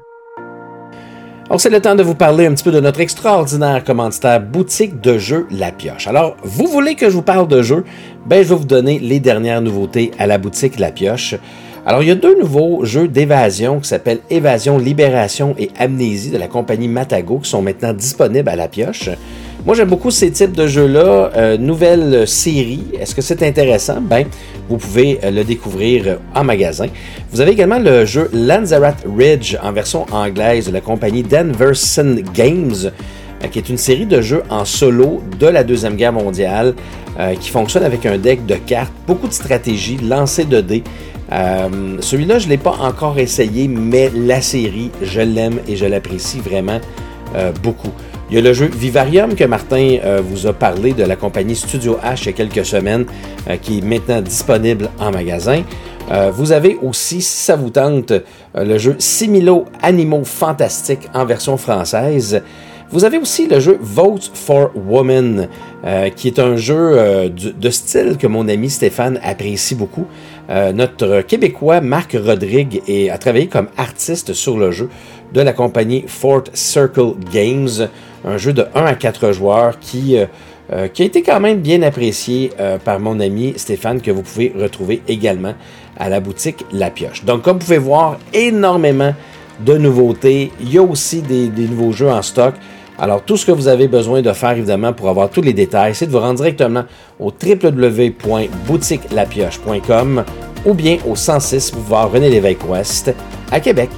Alors, 1.47 1.62
c'est 1.62 1.69
le 1.69 1.79
temps 1.79 1.93
de 1.93 2.01
vous 2.01 2.15
parler 2.15 2.47
un 2.47 2.55
petit 2.55 2.63
peu 2.63 2.71
de 2.71 2.79
notre 2.79 3.01
extraordinaire 3.01 3.84
commanditaire 3.84 4.41
boutique 4.41 4.99
de 4.99 5.19
jeux 5.19 5.45
La 5.51 5.71
Pioche. 5.71 6.08
Alors, 6.08 6.36
vous 6.41 6.65
voulez 6.65 6.95
que 6.95 7.08
je 7.08 7.13
vous 7.13 7.21
parle 7.21 7.47
de 7.47 7.62
jeux? 7.62 7.86
Ben, 8.25 8.43
je 8.43 8.49
vais 8.49 8.55
vous 8.55 8.65
donner 8.65 8.97
les 8.97 9.19
dernières 9.19 9.62
nouveautés 9.62 10.10
à 10.17 10.25
la 10.25 10.39
boutique 10.39 10.79
La 10.79 10.91
Pioche. 10.91 11.36
Alors, 11.86 12.01
il 12.01 12.08
y 12.08 12.12
a 12.12 12.15
deux 12.15 12.36
nouveaux 12.39 12.84
jeux 12.84 13.08
d'évasion 13.08 13.79
qui 13.79 13.88
s'appellent 13.88 14.21
Évasion, 14.31 14.79
Libération 14.79 15.53
et 15.60 15.69
Amnésie 15.77 16.31
de 16.31 16.39
la 16.39 16.47
compagnie 16.47 16.88
Matago 16.88 17.38
qui 17.38 17.49
sont 17.51 17.62
maintenant 17.62 17.93
disponibles 17.93 18.49
à 18.49 18.55
La 18.55 18.67
Pioche. 18.67 19.12
Moi, 19.65 19.73
j'aime 19.73 19.89
beaucoup 19.89 20.12
ces 20.12 20.30
types 20.30 20.51
de 20.51 20.67
jeux-là. 20.67 21.32
Euh, 21.36 21.58
nouvelle 21.58 22.28
série. 22.28 22.84
Est-ce 22.99 23.15
que 23.15 23.23
c'est 23.23 23.41
intéressant? 23.41 23.99
Ben, 23.99 24.28
vous 24.69 24.78
pouvez 24.78 25.19
euh, 25.23 25.32
le 25.32 25.43
découvrir 25.43 26.04
euh, 26.06 26.15
en 26.36 26.43
magasin. 26.43 26.86
Vous 27.32 27.41
avez 27.41 27.54
également 27.54 27.80
le 27.80 28.06
jeu 28.06 28.30
Lanzarote 28.32 29.04
Ridge 29.17 29.58
en 29.63 29.71
version 29.71 30.06
anglaise 30.12 30.67
de 30.67 30.71
la 30.71 30.82
compagnie 30.82 31.23
Denverson 31.23 32.17
Games, 32.36 32.91
qui 33.51 33.58
est 33.58 33.67
une 33.67 33.80
série 33.80 34.06
de 34.06 34.21
jeux 34.21 34.43
en 34.51 34.65
solo 34.65 35.23
de 35.39 35.47
la 35.47 35.63
Deuxième 35.63 35.95
Guerre 35.95 36.13
mondiale 36.13 36.73
qui 37.39 37.49
fonctionne 37.49 37.84
avec 37.84 38.06
un 38.06 38.17
deck 38.17 38.45
de 38.45 38.56
cartes, 38.56 38.91
beaucoup 39.08 39.28
de 39.28 39.34
stratégie, 39.34 39.97
lancer 39.97 40.45
de 40.45 40.62
dés. 40.62 40.84
Celui-là, 41.99 42.39
je 42.39 42.45
ne 42.45 42.51
l'ai 42.51 42.58
pas 42.58 42.75
encore 42.82 43.19
essayé, 43.19 43.67
mais 43.67 44.12
la 44.15 44.41
série, 44.41 44.89
je 45.01 45.21
l'aime 45.21 45.60
et 45.67 45.75
je 45.75 45.86
l'apprécie 45.86 46.39
vraiment 46.39 46.80
beaucoup. 47.62 47.91
Il 48.32 48.36
y 48.36 48.40
a 48.40 48.42
le 48.42 48.54
jeu 48.54 48.66
Vivarium 48.66 49.36
que 49.36 49.44
Martin 49.44 49.98
euh, 50.04 50.20
vous 50.24 50.48
a 50.48 50.54
parlé 50.54 50.94
de 50.94 51.04
la 51.04 51.16
compagnie 51.16 51.56
Studio 51.56 52.00
H 52.04 52.24
il 52.24 52.26
y 52.26 52.30
a 52.30 52.32
quelques 52.32 52.66
semaines, 52.66 53.06
euh, 53.48 53.58
qui 53.58 53.78
est 53.78 53.82
maintenant 53.82 54.20
disponible 54.20 54.90
en 55.00 55.12
magasin. 55.12 55.62
Euh, 56.12 56.32
vous 56.34 56.52
avez 56.52 56.76
aussi, 56.82 57.22
si 57.22 57.44
ça 57.44 57.56
vous 57.56 57.70
tente, 57.70 58.14
le 58.56 58.78
jeu 58.80 58.96
Similo 58.98 59.66
Animaux 59.80 60.24
Fantastiques 60.24 61.08
en 61.14 61.24
version 61.26 61.56
française. 61.58 62.42
Vous 62.90 63.06
avez 63.06 63.20
aussi 63.20 63.48
le 63.48 63.60
jeu 63.60 63.78
Vote 63.80 64.32
for 64.34 64.72
Women, 64.76 65.48
qui 66.16 66.28
est 66.28 66.38
un 66.38 66.56
jeu 66.56 67.32
de 67.32 67.70
style 67.72 68.16
que 68.18 68.28
mon 68.28 68.48
ami 68.48 68.70
Stéphane 68.70 69.20
apprécie 69.24 69.74
beaucoup. 69.74 70.06
notre 70.48 71.22
Québécois 71.22 71.82
Marc 71.82 72.16
Rodrigue 72.16 72.84
a 73.12 73.18
travaillé 73.18 73.48
comme 73.48 73.70
artiste 73.76 74.34
sur 74.34 74.56
le 74.60 74.70
jeu 74.70 74.90
de 75.34 75.42
la 75.42 75.52
compagnie 75.52 76.06
Fort 76.08 76.44
Circle 76.54 77.16
Games 77.34 77.90
un 78.26 78.38
jeu 78.38 78.54
de 78.54 78.66
1 78.74 78.86
à 78.86 78.96
4 78.96 79.32
joueurs 79.32 79.78
qui, 79.80 80.18
euh, 80.18 80.26
euh, 80.74 80.88
qui 80.88 81.04
a 81.04 81.06
été 81.06 81.22
quand 81.22 81.40
même 81.40 81.60
bien 81.60 81.84
apprécié 81.84 82.52
euh, 82.60 82.78
par 82.78 83.00
mon 83.00 83.20
ami 83.20 83.54
Stéphane, 83.56 84.02
que 84.02 84.10
vous 84.12 84.24
pouvez 84.24 84.52
retrouver 84.60 85.04
également 85.08 85.54
à 85.98 86.10
la 86.10 86.20
boutique 86.20 86.66
La 86.72 86.90
Pioche. 86.90 87.24
Donc, 87.24 87.44
comme 87.44 87.60
vous 87.60 87.66
pouvez 87.66 87.78
voir, 87.78 88.18
énormément 88.34 89.14
de 89.66 89.78
nouveautés. 89.78 90.52
Il 90.60 90.74
y 90.74 90.78
a 90.78 90.82
aussi 90.82 91.22
des, 91.22 91.50
nouveaux 91.50 91.94
jeux 91.94 92.10
en 92.10 92.22
stock. 92.22 92.56
Alors, 92.98 93.22
tout 93.22 93.38
ce 93.38 93.46
que 93.46 93.54
vous 93.54 93.70
avez 93.70 93.88
besoin 93.88 94.22
de 94.22 94.34
faire, 94.34 94.52
évidemment, 94.52 94.92
pour 94.92 95.08
avoir 95.10 95.30
tous 95.30 95.42
les 95.42 95.54
détails, 95.54 95.96
c'est 95.96 96.08
de 96.08 96.12
vous 96.12 96.20
rendre 96.20 96.36
directement 96.36 96.84
au 97.20 97.32
www.boutiquelapioche.com 97.32 100.26
ou 100.66 100.74
bien 100.74 100.98
au 101.08 101.16
106 101.16 101.72
boulevard 101.72 102.12
René 102.12 102.30
Lévesque 102.30 102.68
Ouest 102.68 103.16
à 103.52 103.62
Québec. 103.62 103.92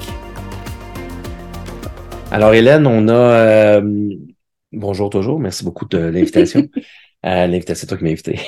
Alors, 2.29 2.53
Hélène, 2.53 2.85
on 2.87 3.07
a. 3.07 3.13
Euh, 3.13 3.81
bonjour 4.73 5.09
toujours. 5.09 5.39
Merci 5.39 5.63
beaucoup 5.63 5.85
de 5.85 5.97
l'invitation. 5.97 6.67
euh, 7.25 7.47
l'invitation, 7.47 7.81
c'est 7.81 7.87
toi 7.87 7.97
qui 7.97 8.03
m'as 8.03 8.11
invité. 8.11 8.39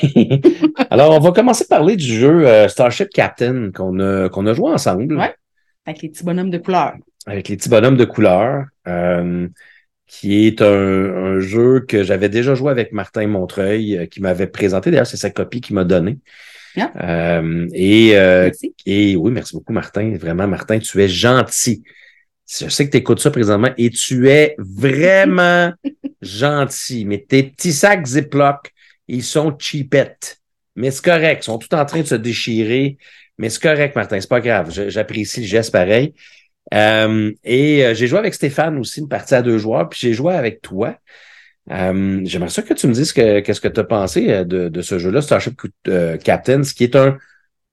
Alors, 0.90 1.16
on 1.16 1.20
va 1.20 1.32
commencer 1.32 1.66
par 1.66 1.80
parler 1.80 1.96
du 1.96 2.06
jeu 2.06 2.46
euh, 2.46 2.68
Starship 2.68 3.10
Captain 3.10 3.72
qu'on 3.72 4.00
a, 4.00 4.28
qu'on 4.28 4.46
a 4.48 4.54
joué 4.54 4.72
ensemble. 4.72 5.18
Ouais. 5.18 5.34
Avec 5.86 6.02
les 6.02 6.10
petits 6.10 6.26
bonhommes 6.26 6.50
de 6.50 6.58
couleur. 6.58 6.96
Avec 7.26 7.48
les 7.48 7.56
petits 7.56 7.70
bonhommes 7.70 7.96
de 7.96 8.06
couleur. 8.06 8.66
Euh, 8.88 9.48
qui 10.08 10.48
est 10.48 10.62
un, 10.62 11.40
jeu 11.40 11.86
que 11.88 12.04
j'avais 12.04 12.30
déjà 12.30 12.56
joué 12.56 12.72
avec 12.72 12.92
Martin 12.92 13.28
Montreuil, 13.28 14.10
qui 14.10 14.22
m'avait 14.22 14.48
présenté. 14.48 14.90
D'ailleurs, 14.90 15.08
c'est 15.08 15.18
sa 15.18 15.30
copie 15.30 15.62
qu'il 15.62 15.76
m'a 15.76 15.84
donnée. 15.84 16.18
et, 17.74 18.10
et 18.88 19.16
oui, 19.16 19.32
merci 19.32 19.56
beaucoup, 19.56 19.72
Martin. 19.72 20.18
Vraiment, 20.20 20.48
Martin, 20.48 20.80
tu 20.80 21.00
es 21.02 21.08
gentil. 21.08 21.84
Je 22.50 22.68
sais 22.68 22.86
que 22.86 22.92
tu 22.92 22.98
écoutes 22.98 23.20
ça 23.20 23.30
présentement 23.30 23.70
et 23.78 23.92
tu 23.92 24.30
es 24.30 24.56
vraiment 24.58 25.72
gentil, 26.22 27.06
mais 27.06 27.20
tes 27.28 27.44
petits 27.44 27.74
sacs 27.74 28.06
Ziploc, 28.06 28.74
ils 29.08 29.24
sont 29.24 29.56
cheapettes. 29.58 30.40
Mais 30.76 30.92
c'est 30.92 31.04
correct, 31.04 31.44
ils 31.44 31.46
sont 31.46 31.60
tout 31.60 31.74
en 31.76 31.86
train 31.86 32.02
de 32.02 32.08
se 32.08 32.16
déchirer. 32.16 32.98
Mais 33.38 33.50
c'est 33.50 33.62
correct, 33.62 33.96
Martin, 33.96 34.20
c'est 34.20 34.30
pas 34.30 34.42
grave. 34.42 34.72
J'apprécie 34.90 35.42
le 35.42 35.46
geste 35.48 35.72
pareil. 35.72 36.14
Euh, 36.74 37.32
et 37.44 37.86
euh, 37.86 37.94
j'ai 37.94 38.08
joué 38.08 38.20
avec 38.20 38.34
Stéphane 38.34 38.78
aussi, 38.78 39.00
une 39.00 39.08
partie 39.08 39.36
à 39.36 39.42
deux 39.42 39.58
joueurs, 39.58 39.90
puis 39.90 40.00
j'ai 40.02 40.14
joué 40.14 40.34
avec 40.34 40.62
toi. 40.62 40.98
Euh, 41.72 42.22
J'aimerais 42.26 42.50
ça 42.50 42.62
que 42.64 42.74
tu 42.74 42.88
me 42.88 42.94
dises 42.94 43.14
qu'est-ce 43.14 43.62
que 43.62 43.68
tu 43.68 43.80
as 43.80 43.84
pensé 43.84 44.32
euh, 44.32 44.44
de, 44.44 44.70
de 44.70 44.82
ce 44.82 44.98
jeu-là, 44.98 45.22
Starship 45.22 45.60
Captain, 46.24 46.64
ce 46.64 46.74
qui 46.74 46.84
est 46.84 46.96
un, 46.96 47.18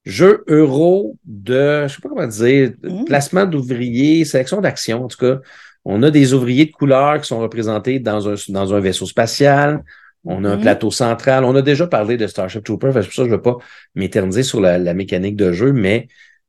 jeu 0.06 0.44
euro 0.46 1.16
de, 1.24 1.86
je 1.88 1.94
sais 1.94 2.00
pas 2.00 2.08
comment 2.08 2.26
dire, 2.26 2.72
mmh. 2.82 3.04
placement 3.04 3.44
d'ouvriers, 3.44 4.24
sélection 4.24 4.60
d'actions, 4.60 5.04
en 5.04 5.08
tout 5.08 5.18
cas. 5.18 5.40
On 5.84 6.02
a 6.02 6.10
des 6.10 6.32
ouvriers 6.32 6.66
de 6.66 6.72
couleur 6.72 7.20
qui 7.20 7.28
sont 7.28 7.40
représentés 7.40 7.98
dans 7.98 8.28
un, 8.28 8.34
dans 8.48 8.74
un 8.74 8.80
vaisseau 8.80 9.06
spatial. 9.06 9.84
On 10.24 10.44
a 10.44 10.50
un 10.50 10.56
mmh. 10.56 10.60
plateau 10.60 10.90
central. 10.90 11.44
On 11.44 11.54
a 11.54 11.62
déjà 11.62 11.86
parlé 11.86 12.16
de 12.16 12.26
Starship 12.26 12.64
Trooper, 12.64 12.90
c'est 12.94 13.02
pour 13.02 13.12
ça 13.12 13.22
que 13.22 13.28
je 13.28 13.32
ne 13.32 13.36
veux 13.36 13.42
pas 13.42 13.56
m'éterniser 13.94 14.42
sur 14.42 14.60
la, 14.60 14.94
mécanique 14.94 15.36
de 15.36 15.52
jeu, 15.52 15.72
mais 15.72 16.08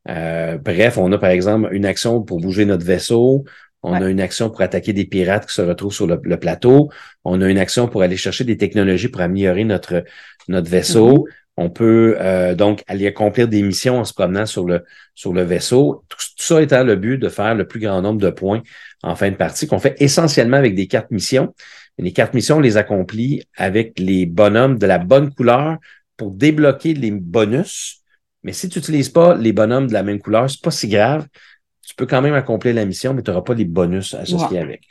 euh, 0.10 0.58
bref, 0.58 0.98
on 0.98 1.12
a 1.12 1.18
par 1.18 1.32
exemple 1.32 1.70
une 1.72 1.86
action 1.86 2.22
pour 2.22 2.40
bouger 2.40 2.66
notre 2.66 2.86
vaisseau. 2.86 3.44
On 3.84 3.94
a 3.94 4.10
une 4.10 4.20
action 4.20 4.50
pour 4.50 4.62
attaquer 4.62 4.92
des 4.92 5.06
pirates 5.06 5.46
qui 5.48 5.54
se 5.54 5.62
retrouvent 5.62 5.94
sur 5.94 6.08
le, 6.08 6.20
plateau. 6.40 6.90
On 7.24 7.42
a 7.42 7.48
une 7.48 7.60
action 7.60 7.88
pour 7.88 8.02
aller 8.02 8.18
chercher 8.18 8.44
des 8.44 8.58
technologies 8.58 9.08
pour 9.08 9.22
améliorer 9.22 9.64
notre, 9.64 10.04
notre 10.48 10.70
vaisseau. 10.70 11.26
Mmh. 11.26 11.47
On 11.60 11.72
peut 11.72 12.16
euh, 12.20 12.54
donc 12.54 12.84
aller 12.88 13.08
accomplir 13.08 13.48
des 13.48 13.64
missions 13.64 13.98
en 13.98 14.06
se 14.06 14.14
promenant 14.14 14.46
sur 14.46 14.66
le, 14.66 14.86
sur 15.16 15.34
le 15.34 15.42
vaisseau. 15.42 16.04
Tout, 16.08 16.18
ça 16.38 16.62
étant 16.62 16.84
le 16.84 16.96
but 16.96 17.18
de 17.18 17.30
faire 17.30 17.56
le 17.56 17.68
plus 17.68 17.80
grand 17.80 18.02
nombre 18.02 18.22
de 18.22 18.30
points 18.30 18.62
en 19.02 19.16
fin 19.16 19.32
de 19.32 19.36
partie, 19.36 19.68
qu'on 19.68 19.80
fait 19.80 19.96
essentiellement 20.00 20.58
avec 20.58 20.76
des 20.76 20.88
cartes 20.88 21.10
missions. 21.12 21.54
les 21.98 22.14
cartes 22.14 22.36
missions, 22.36 22.58
on 22.58 22.62
les 22.62 22.78
accomplit 22.78 23.44
avec 23.56 23.98
les 23.98 24.28
bonhommes 24.28 24.78
de 24.78 24.86
la 24.86 25.00
bonne 25.00 25.34
couleur 25.34 25.78
pour 26.16 26.32
débloquer 26.32 26.94
les 26.94 27.12
bonus. 27.12 28.02
Mais 28.44 28.54
si 28.54 28.70
tu 28.70 28.78
n'utilises 28.78 29.10
pas 29.10 29.36
les 29.36 29.52
bonhommes 29.52 29.88
de 29.88 29.94
la 29.94 30.04
même 30.04 30.20
couleur, 30.20 30.50
c'est 30.50 30.62
pas 30.62 30.72
si 30.72 30.88
grave. 30.88 31.28
Tu 31.82 31.96
peux 31.96 32.06
quand 32.06 32.22
même 32.22 32.34
accomplir 32.34 32.76
la 32.76 32.86
mission, 32.86 33.14
mais 33.14 33.24
tu 33.24 33.32
n'auras 33.32 33.44
pas 33.44 33.54
les 33.56 33.66
bonus 33.66 34.14
associés 34.14 34.60
avec. 34.60 34.82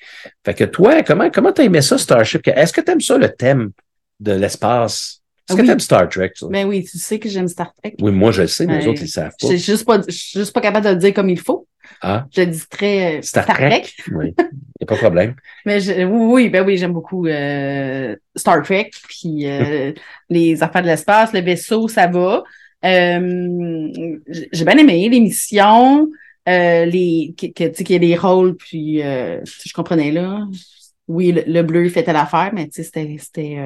Fait 0.45 0.55
que 0.55 0.65
toi, 0.65 1.03
comment 1.03 1.31
comment 1.31 1.53
as 1.53 1.63
aimé 1.63 1.81
ça, 1.83 1.97
Starship? 1.99 2.47
Est-ce 2.49 2.73
que 2.73 2.81
tu 2.81 2.91
aimes 2.91 3.01
ça, 3.01 3.19
le 3.19 3.29
thème 3.29 3.71
de 4.19 4.33
l'espace? 4.33 5.23
Est-ce 5.49 5.57
que 5.57 5.63
tu 5.63 5.71
aimes 5.71 5.81
Star 5.81 6.09
Trek? 6.09 6.33
Ça? 6.35 6.47
Ben 6.49 6.67
oui, 6.67 6.85
tu 6.85 6.99
sais 6.99 7.19
que 7.19 7.29
j'aime 7.29 7.49
Star 7.49 7.73
Trek. 7.75 7.95
Oui, 8.01 8.11
moi 8.11 8.33
je 8.33 8.43
le 8.43 8.49
sais, 8.49 8.67
mais 8.67 8.81
les 8.81 8.89
autres, 8.89 9.03
ils 9.03 9.09
savent 9.09 9.33
pas. 9.41 9.49
Je 9.49 9.57
suis 9.57 9.59
juste 9.59 9.85
pas, 9.85 10.01
juste 10.09 10.53
pas 10.53 10.61
capable 10.61 10.87
de 10.87 10.91
le 10.91 10.97
dire 10.97 11.15
comme 11.15 11.29
il 11.29 11.39
faut. 11.39 11.67
Ah. 12.01 12.27
Je 12.35 12.43
le 12.43 12.49
dis 12.49 12.63
très 12.69 13.19
euh, 13.19 13.23
Star, 13.23 13.47
Trek? 13.47 13.85
Oui, 14.13 14.35
il 14.39 14.45
n'y 14.45 14.85
a 14.85 14.87
pas 14.87 14.95
de 14.95 15.01
problème. 15.01 15.35
mais 15.67 15.81
je, 15.81 16.05
oui, 16.05 16.49
ben 16.49 16.65
oui, 16.67 16.77
j'aime 16.77 16.93
beaucoup 16.93 17.27
euh, 17.27 18.17
Star 18.35 18.63
Trek, 18.63 18.91
puis 19.09 19.47
euh, 19.47 19.93
les 20.31 20.63
affaires 20.63 20.83
de 20.83 20.89
l'espace, 20.89 21.33
le 21.33 21.41
vaisseau, 21.41 21.89
ça 21.89 22.07
va. 22.07 22.43
Euh, 22.85 24.19
j'ai 24.53 24.65
bien 24.65 24.79
aimé 24.79 25.09
l'émission, 25.09 26.09
euh, 26.49 26.85
les, 26.85 27.35
que, 27.37 27.47
tu 27.47 27.75
sais, 27.75 27.85
qu'il 27.85 27.95
y 27.95 27.97
a 27.97 27.99
des 27.99 28.17
rôles, 28.17 28.57
puis 28.57 28.99
je 28.99 29.73
comprenais 29.73 30.11
là. 30.11 30.47
Oui, 31.09 31.33
le, 31.47 31.63
bleu, 31.63 31.85
il 31.85 31.91
fait 31.91 32.03
telle 32.03 32.17
affaire, 32.17 32.51
mais 32.53 32.67
tu 32.67 32.75
sais, 32.75 32.83
c'était, 32.83 33.17
c'était 33.21 33.59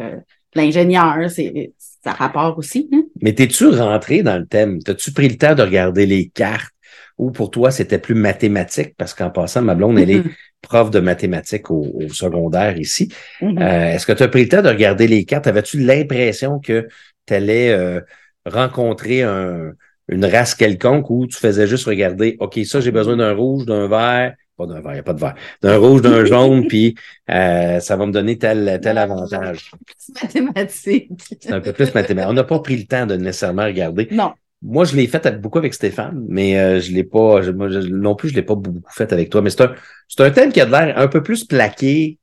l'ingénieur, 0.55 1.17
c'est 1.31 1.73
ça 2.03 2.13
rapport 2.13 2.59
aussi. 2.59 2.89
Hein? 2.93 3.05
Mais 3.21 3.35
t'es-tu 3.35 3.69
rentré 3.69 4.23
dans 4.23 4.39
le 4.39 4.47
thème? 4.47 4.83
T'as-tu 4.83 5.13
pris 5.13 5.29
le 5.29 5.37
temps 5.37 5.55
de 5.55 5.63
regarder 5.63 6.07
les 6.07 6.29
cartes? 6.29 6.73
Ou 7.19 7.31
pour 7.31 7.51
toi, 7.51 7.71
c'était 7.71 7.99
plus 7.99 8.15
mathématique? 8.15 8.95
Parce 8.97 9.13
qu'en 9.13 9.31
passant, 9.31 9.61
ma 9.61 9.75
blonde, 9.75 9.99
elle 9.99 10.11
est 10.11 10.23
prof 10.63 10.91
de 10.91 11.01
mathématiques 11.01 11.71
au, 11.71 11.93
secondaire 12.13 12.79
ici. 12.79 13.13
Mm-hmm. 13.43 13.63
Euh, 13.63 13.95
est-ce 13.95 14.07
que 14.07 14.13
tu 14.13 14.23
as 14.23 14.29
pris 14.29 14.45
le 14.45 14.49
temps 14.49 14.63
de 14.63 14.69
regarder 14.69 15.07
les 15.07 15.25
cartes? 15.25 15.47
Avais-tu 15.47 15.79
l'impression 15.79 16.61
que 16.61 16.89
tu 17.27 17.35
allais 17.35 17.71
euh, 17.71 18.01
rencontrer 18.47 19.23
une 19.23 20.25
race 20.25 20.55
quelconque 20.55 21.11
ou 21.11 21.27
tu 21.27 21.37
faisais 21.37 21.67
juste 21.67 21.85
regarder, 21.85 22.37
OK, 22.41 22.59
ça, 22.65 22.81
j'ai 22.81 22.91
besoin 22.91 23.17
d'un 23.17 23.33
rouge, 23.33 23.67
d'un 23.67 23.87
vert, 23.87 24.35
pas 24.61 24.73
d'un 24.73 24.81
vert, 24.81 24.93
il 24.93 24.95
n'y 24.95 25.01
a 25.01 25.03
pas 25.03 25.15
de 25.15 25.21
vert, 25.21 25.35
d'un 25.63 25.77
rouge, 25.79 26.03
d'un 26.03 26.25
jaune, 26.25 26.67
puis 26.67 26.95
euh, 27.31 27.81
ça 27.81 27.97
va 27.97 28.07
me 28.07 28.13
donner 28.13 28.39
tel, 28.39 28.79
tel 28.83 28.99
avantage. 28.99 29.73
C'est 29.97 30.23
mathématique. 30.23 31.11
C'est 31.41 31.53
un 31.53 31.61
peu 31.61 31.73
plus 31.73 31.95
mathématique. 31.95 32.31
On 32.31 32.35
n'a 32.35 32.45
pas 32.45 32.59
pris 32.61 32.77
le 32.77 32.85
temps 32.85 33.07
de 33.07 33.17
nécessairement 33.17 33.65
regarder. 33.65 34.09
Non. 34.11 34.33
Moi, 34.63 34.85
je 34.85 34.95
l'ai 34.95 35.07
fait 35.07 35.41
beaucoup 35.41 35.59
avec 35.59 35.73
Stéphane, 35.73 36.27
mais 36.29 36.59
euh, 36.59 36.81
je 36.81 36.93
l'ai 36.93 37.05
pas, 37.05 37.41
non 37.51 38.15
plus, 38.15 38.29
je 38.29 38.35
l'ai 38.35 38.43
pas 38.43 38.55
beaucoup 38.55 38.93
fait 38.93 39.11
avec 39.13 39.31
toi. 39.31 39.41
Mais 39.41 39.49
c'est 39.49 39.63
un, 39.63 39.75
c'est 40.07 40.21
un 40.21 40.31
thème 40.31 40.53
qui 40.53 40.61
a 40.61 40.67
l'air 40.67 40.99
un 40.99 41.09
peu 41.09 41.23
plus 41.23 41.45
plaqué 41.45 42.19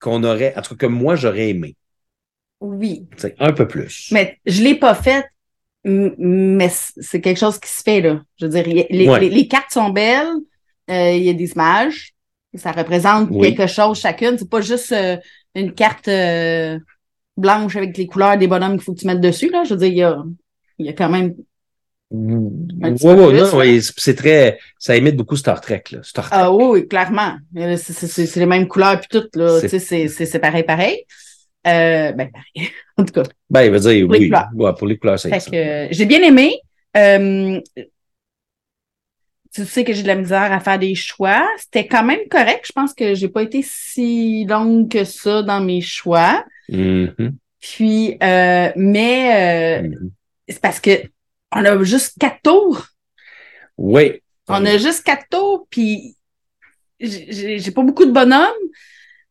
qu'on 0.00 0.22
aurait, 0.22 0.56
en 0.56 0.62
tout 0.62 0.76
cas 0.76 0.86
que 0.86 0.92
moi, 0.92 1.16
j'aurais 1.16 1.48
aimé. 1.48 1.74
Oui. 2.60 3.06
C'est 3.16 3.34
un 3.40 3.52
peu 3.52 3.66
plus. 3.66 4.10
Mais 4.12 4.38
je 4.46 4.62
l'ai 4.62 4.76
pas 4.76 4.94
fait, 4.94 5.24
mais 5.84 6.68
c'est 6.70 7.20
quelque 7.20 7.38
chose 7.38 7.58
qui 7.58 7.68
se 7.68 7.82
fait, 7.82 8.00
là. 8.00 8.22
Je 8.38 8.46
veux 8.46 8.52
dire, 8.52 8.66
les, 8.66 9.28
les 9.28 9.48
cartes 9.48 9.72
sont 9.72 9.90
belles, 9.90 10.34
il 10.88 11.22
y 11.24 11.30
a 11.30 11.32
des 11.32 11.50
images. 11.52 12.12
Ça 12.54 12.72
représente 12.72 13.28
Oui. 13.30 13.54
quelque 13.54 13.66
chose 13.66 14.00
chacune. 14.00 14.38
C'est 14.38 14.48
pas 14.48 14.60
juste 14.62 14.92
euh, 14.92 15.16
une 15.54 15.72
carte 15.74 16.08
euh, 16.08 16.78
blanche 17.36 17.76
avec 17.76 17.96
les 17.98 18.06
couleurs 18.06 18.38
des 18.38 18.46
bonhommes 18.46 18.72
qu'il 18.72 18.82
faut 18.82 18.94
que 18.94 19.00
tu 19.00 19.06
mettes 19.06 19.20
dessus. 19.20 19.50
Là. 19.50 19.64
Je 19.64 19.74
veux 19.74 19.80
dire, 19.80 19.88
il 19.88 19.96
y 19.98 20.02
a, 20.02 20.22
il 20.78 20.86
y 20.86 20.88
a 20.88 20.92
quand 20.92 21.08
même. 21.10 21.34
Ouais, 22.10 22.92
petit 22.94 23.04
ouais, 23.06 23.16
peu 23.16 23.28
plus, 23.30 23.38
non, 23.40 23.56
ouais, 23.56 23.80
c'est 23.96 24.14
très, 24.14 24.58
ça 24.78 24.96
imite 24.96 25.16
beaucoup 25.16 25.34
Star 25.36 25.60
Trek, 25.60 25.82
là. 25.90 25.98
Star 26.04 26.30
Trek. 26.30 26.38
Ah 26.40 26.52
oui, 26.52 26.64
oui, 26.70 26.88
clairement. 26.88 27.34
Euh, 27.56 27.76
c'est- 27.76 28.36
les 28.36 28.46
mêmes 28.46 28.68
couleurs 28.68 29.00
puis 29.00 29.08
tout. 29.10 29.26
Là. 29.38 29.58
C'est- 29.60 29.68
Tu 29.68 29.68
sais, 29.70 29.78
C'est 29.80 30.08
c'est- 30.08 30.26
c'est 30.26 30.38
pareil, 30.38 30.62
pareil. 30.62 31.02
Euh, 31.66 32.12
ben, 32.12 32.30
pareil. 32.30 32.70
en 32.96 33.04
tout 33.04 33.12
cas. 33.12 33.24
Ben, 33.50 33.62
il 33.64 33.72
veut 33.72 33.80
dire, 33.80 34.06
Pour 34.06 34.14
les 34.14 34.20
oui. 34.20 34.26
couleurs. 34.28 34.48
Ouais, 34.54 34.72
pour 34.78 34.86
les 34.86 34.96
couleurs, 34.98 35.18
c'est 35.18 35.36
ça. 35.38 35.50
euh, 35.52 35.88
j'ai 35.90 36.06
bien 36.06 36.22
aimé. 36.22 36.54
Euh, 36.96 37.60
tu 39.64 39.70
sais 39.70 39.84
que 39.84 39.92
j'ai 39.92 40.02
de 40.02 40.08
la 40.08 40.14
misère 40.16 40.52
à 40.52 40.60
faire 40.60 40.78
des 40.78 40.94
choix. 40.94 41.46
C'était 41.58 41.86
quand 41.86 42.04
même 42.04 42.20
correct. 42.30 42.64
Je 42.66 42.72
pense 42.72 42.92
que 42.92 43.14
j'ai 43.14 43.28
pas 43.28 43.42
été 43.42 43.62
si 43.62 44.44
longue 44.44 44.90
que 44.90 45.04
ça 45.04 45.42
dans 45.42 45.60
mes 45.60 45.80
choix. 45.80 46.44
Mhm, 46.68 47.36
Puis, 47.60 48.16
euh, 48.22 48.70
mais 48.76 49.82
euh, 49.84 49.88
mhm. 49.88 50.10
c'est 50.48 50.60
parce 50.60 50.80
que 50.80 50.90
on 51.52 51.64
a 51.64 51.82
juste 51.84 52.18
quatre 52.18 52.42
tours. 52.42 52.86
Oui. 53.78 54.20
On 54.48 54.64
a 54.64 54.78
juste 54.78 55.04
quatre 55.04 55.26
tours, 55.30 55.66
puis 55.70 56.16
j'ai- 57.00 57.70
pas 57.72 57.82
beaucoup 57.82 58.04
de 58.04 58.12
bonhommes. 58.12 58.52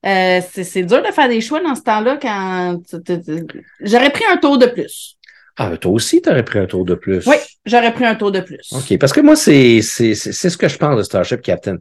Euh, 0.06 0.40
c'est 0.52 0.84
dur 0.84 1.02
de 1.02 1.12
faire 1.12 1.30
des 1.30 1.42
choix 1.42 1.62
dans 1.62 1.74
ce 1.74 1.82
temps-là 1.82 2.18
quand 2.22 2.80
j'aurais 3.80 4.12
pris 4.12 4.24
un 4.32 4.38
tour 4.38 4.58
de 4.58 4.68
plus. 4.68 5.18
Ah, 5.58 5.70
mais 5.70 5.78
toi 5.78 5.92
aussi, 5.92 6.22
t'aurais 6.22 6.44
pris 6.44 6.60
un 6.60 6.66
tour 6.66 6.84
de 6.86 6.96
plus. 6.96 7.26
Oui, 7.28 7.36
j'aurais 7.66 7.94
pris 7.94 8.06
un 8.06 8.16
tour 8.16 8.32
de 8.32 8.42
plus. 8.42 8.72
OK. 8.74 8.98
Parce 8.98 9.14
que 9.14 9.22
moi, 9.22 9.36
c'est, 9.36 9.82
c'est, 9.82 10.14
c'est, 10.16 10.32
c'est 10.34 10.50
ce 10.50 10.58
que 10.58 10.68
je 10.68 10.78
pense 10.78 10.98
de 10.98 11.04
Starship 11.04 11.42
Captain. 11.42 11.78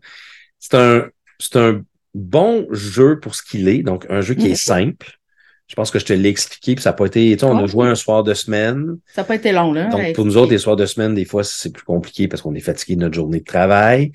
C'est 0.60 0.74
un, 0.74 1.08
c'est 1.40 1.56
un 1.56 1.82
bon 2.14 2.66
jeu 2.70 3.18
pour 3.18 3.34
ce 3.34 3.42
qu'il 3.42 3.68
est. 3.68 3.82
Donc, 3.82 4.06
un 4.08 4.20
jeu 4.20 4.34
qui 4.34 4.48
est 4.50 4.54
simple. 4.54 5.18
Je 5.66 5.74
pense 5.74 5.90
que 5.90 5.98
je 5.98 6.04
te 6.04 6.12
l'ai 6.12 6.28
expliqué, 6.28 6.74
puis 6.74 6.82
ça 6.82 6.90
n'a 6.90 6.94
pas 6.94 7.06
été, 7.06 7.32
tu 7.32 7.38
sais, 7.40 7.44
on 7.46 7.56
a 7.58 7.62
Oh. 7.62 7.66
joué 7.66 7.88
un 7.88 7.94
soir 7.94 8.22
de 8.22 8.34
semaine. 8.34 8.98
Ça 9.14 9.22
n'a 9.22 9.24
pas 9.26 9.34
été 9.34 9.50
long, 9.50 9.72
là. 9.72 9.86
Donc, 9.88 10.12
pour 10.14 10.24
nous 10.26 10.36
autres, 10.36 10.52
les 10.52 10.58
soirs 10.58 10.76
de 10.76 10.84
semaine, 10.86 11.14
des 11.14 11.24
fois, 11.24 11.42
c'est 11.42 11.72
plus 11.72 11.84
compliqué 11.84 12.28
parce 12.28 12.42
qu'on 12.42 12.54
est 12.54 12.60
fatigué 12.60 12.96
de 12.96 13.00
notre 13.00 13.14
journée 13.14 13.40
de 13.40 13.44
travail. 13.44 14.12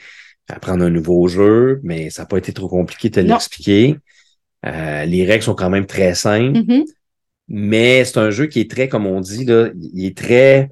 Apprendre 0.47 0.83
un 0.85 0.89
nouveau 0.89 1.27
jeu, 1.27 1.79
mais 1.83 2.09
ça 2.11 2.21
n'a 2.21 2.25
pas 2.27 2.37
été 2.37 2.53
trop 2.53 2.67
compliqué 2.69 3.09
de 3.09 3.15
te 3.15 3.19
l'expliquer. 3.19 3.97
Euh, 4.65 5.05
les 5.05 5.25
règles 5.25 5.43
sont 5.43 5.55
quand 5.55 5.69
même 5.69 5.85
très 5.85 6.13
simples, 6.15 6.59
Mhm. 6.59 6.85
Mais 7.49 8.05
c'est 8.05 8.17
un 8.19 8.29
jeu 8.29 8.45
qui 8.45 8.59
est 8.61 8.69
très, 8.71 8.87
comme 8.87 9.05
on 9.07 9.19
dit, 9.19 9.43
là, 9.45 9.69
il 9.93 10.05
est 10.05 10.15
très. 10.17 10.69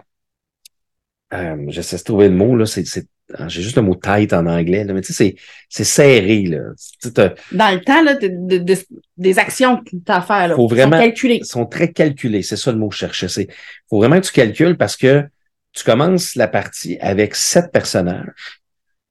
Euh, 1.34 1.58
J'essaie 1.70 1.98
de 1.98 2.04
trouver 2.04 2.30
le 2.30 2.36
mot, 2.36 2.56
là. 2.56 2.66
C'est, 2.66 2.84
ah, 3.34 3.48
j'ai 3.50 3.62
juste 3.62 3.76
le 3.76 3.82
mot 3.82 3.96
tight 3.96 4.32
en 4.32 4.46
anglais, 4.46 4.86
là, 4.86 4.94
mais 4.94 5.02
tu 5.02 5.12
sais, 5.12 5.14
c'est, 5.14 5.36
c'est 5.68 5.84
serré, 5.84 6.44
là. 6.44 6.60
Dans 7.52 7.74
le 7.76 7.82
temps, 7.84 8.02
là, 8.02 8.14
de- 8.16 8.30
de- 8.32 8.64
de- 8.64 8.78
des 9.18 9.38
actions 9.40 9.78
que 9.84 9.90
tu 9.90 9.98
as 10.08 10.18
à 10.18 10.22
faire, 10.22 10.48
là, 10.48 10.56
Faut 10.56 10.70
sont 10.70 10.76
vraiment- 10.76 10.98
calculées. 11.00 11.40
ils 11.42 11.46
sont 11.46 11.66
très 11.66 11.92
calculés. 11.92 12.44
C'est 12.44 12.56
ça 12.56 12.72
le 12.72 12.78
mot 12.78 12.88
que 12.88 12.96
je 12.96 13.00
cherchais. 13.00 13.28
C'est, 13.28 13.48
faut 13.90 13.98
vraiment 13.98 14.22
que 14.22 14.26
tu 14.26 14.32
calcules 14.32 14.78
parce 14.78 14.96
que 14.96 15.26
tu 15.74 15.84
commences 15.84 16.36
la 16.36 16.48
partie 16.48 16.98
avec 17.02 17.36
sept 17.36 17.72
personnages. 17.74 18.62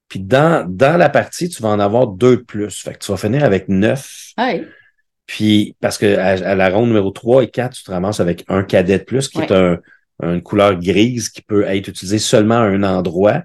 Puis 0.09 0.19
dans, 0.21 0.65
dans 0.67 0.97
la 0.97 1.09
partie, 1.09 1.49
tu 1.49 1.61
vas 1.61 1.69
en 1.69 1.79
avoir 1.79 2.07
deux 2.07 2.37
de 2.37 2.41
plus. 2.41 2.81
Fait 2.81 2.93
que 2.93 2.99
tu 2.99 3.11
vas 3.11 3.17
finir 3.17 3.43
avec 3.43 3.67
neuf. 3.69 4.31
Ouais. 4.37 4.65
Puis, 5.27 5.75
parce 5.81 5.97
que 5.97 6.17
à, 6.17 6.29
à 6.51 6.55
la 6.55 6.69
ronde 6.69 6.87
numéro 6.87 7.11
3 7.11 7.43
et 7.43 7.49
4, 7.49 7.75
tu 7.75 7.83
te 7.83 7.91
ramasses 7.91 8.19
avec 8.19 8.43
un 8.47 8.63
cadet 8.63 8.97
de 8.99 9.03
plus, 9.03 9.27
qui 9.27 9.39
est 9.41 9.51
un, 9.51 9.77
une 10.23 10.41
couleur 10.41 10.75
grise 10.79 11.29
qui 11.29 11.41
peut 11.43 11.63
être 11.65 11.89
utilisée 11.89 12.17
seulement 12.19 12.55
à 12.55 12.61
un 12.63 12.81
endroit, 12.83 13.43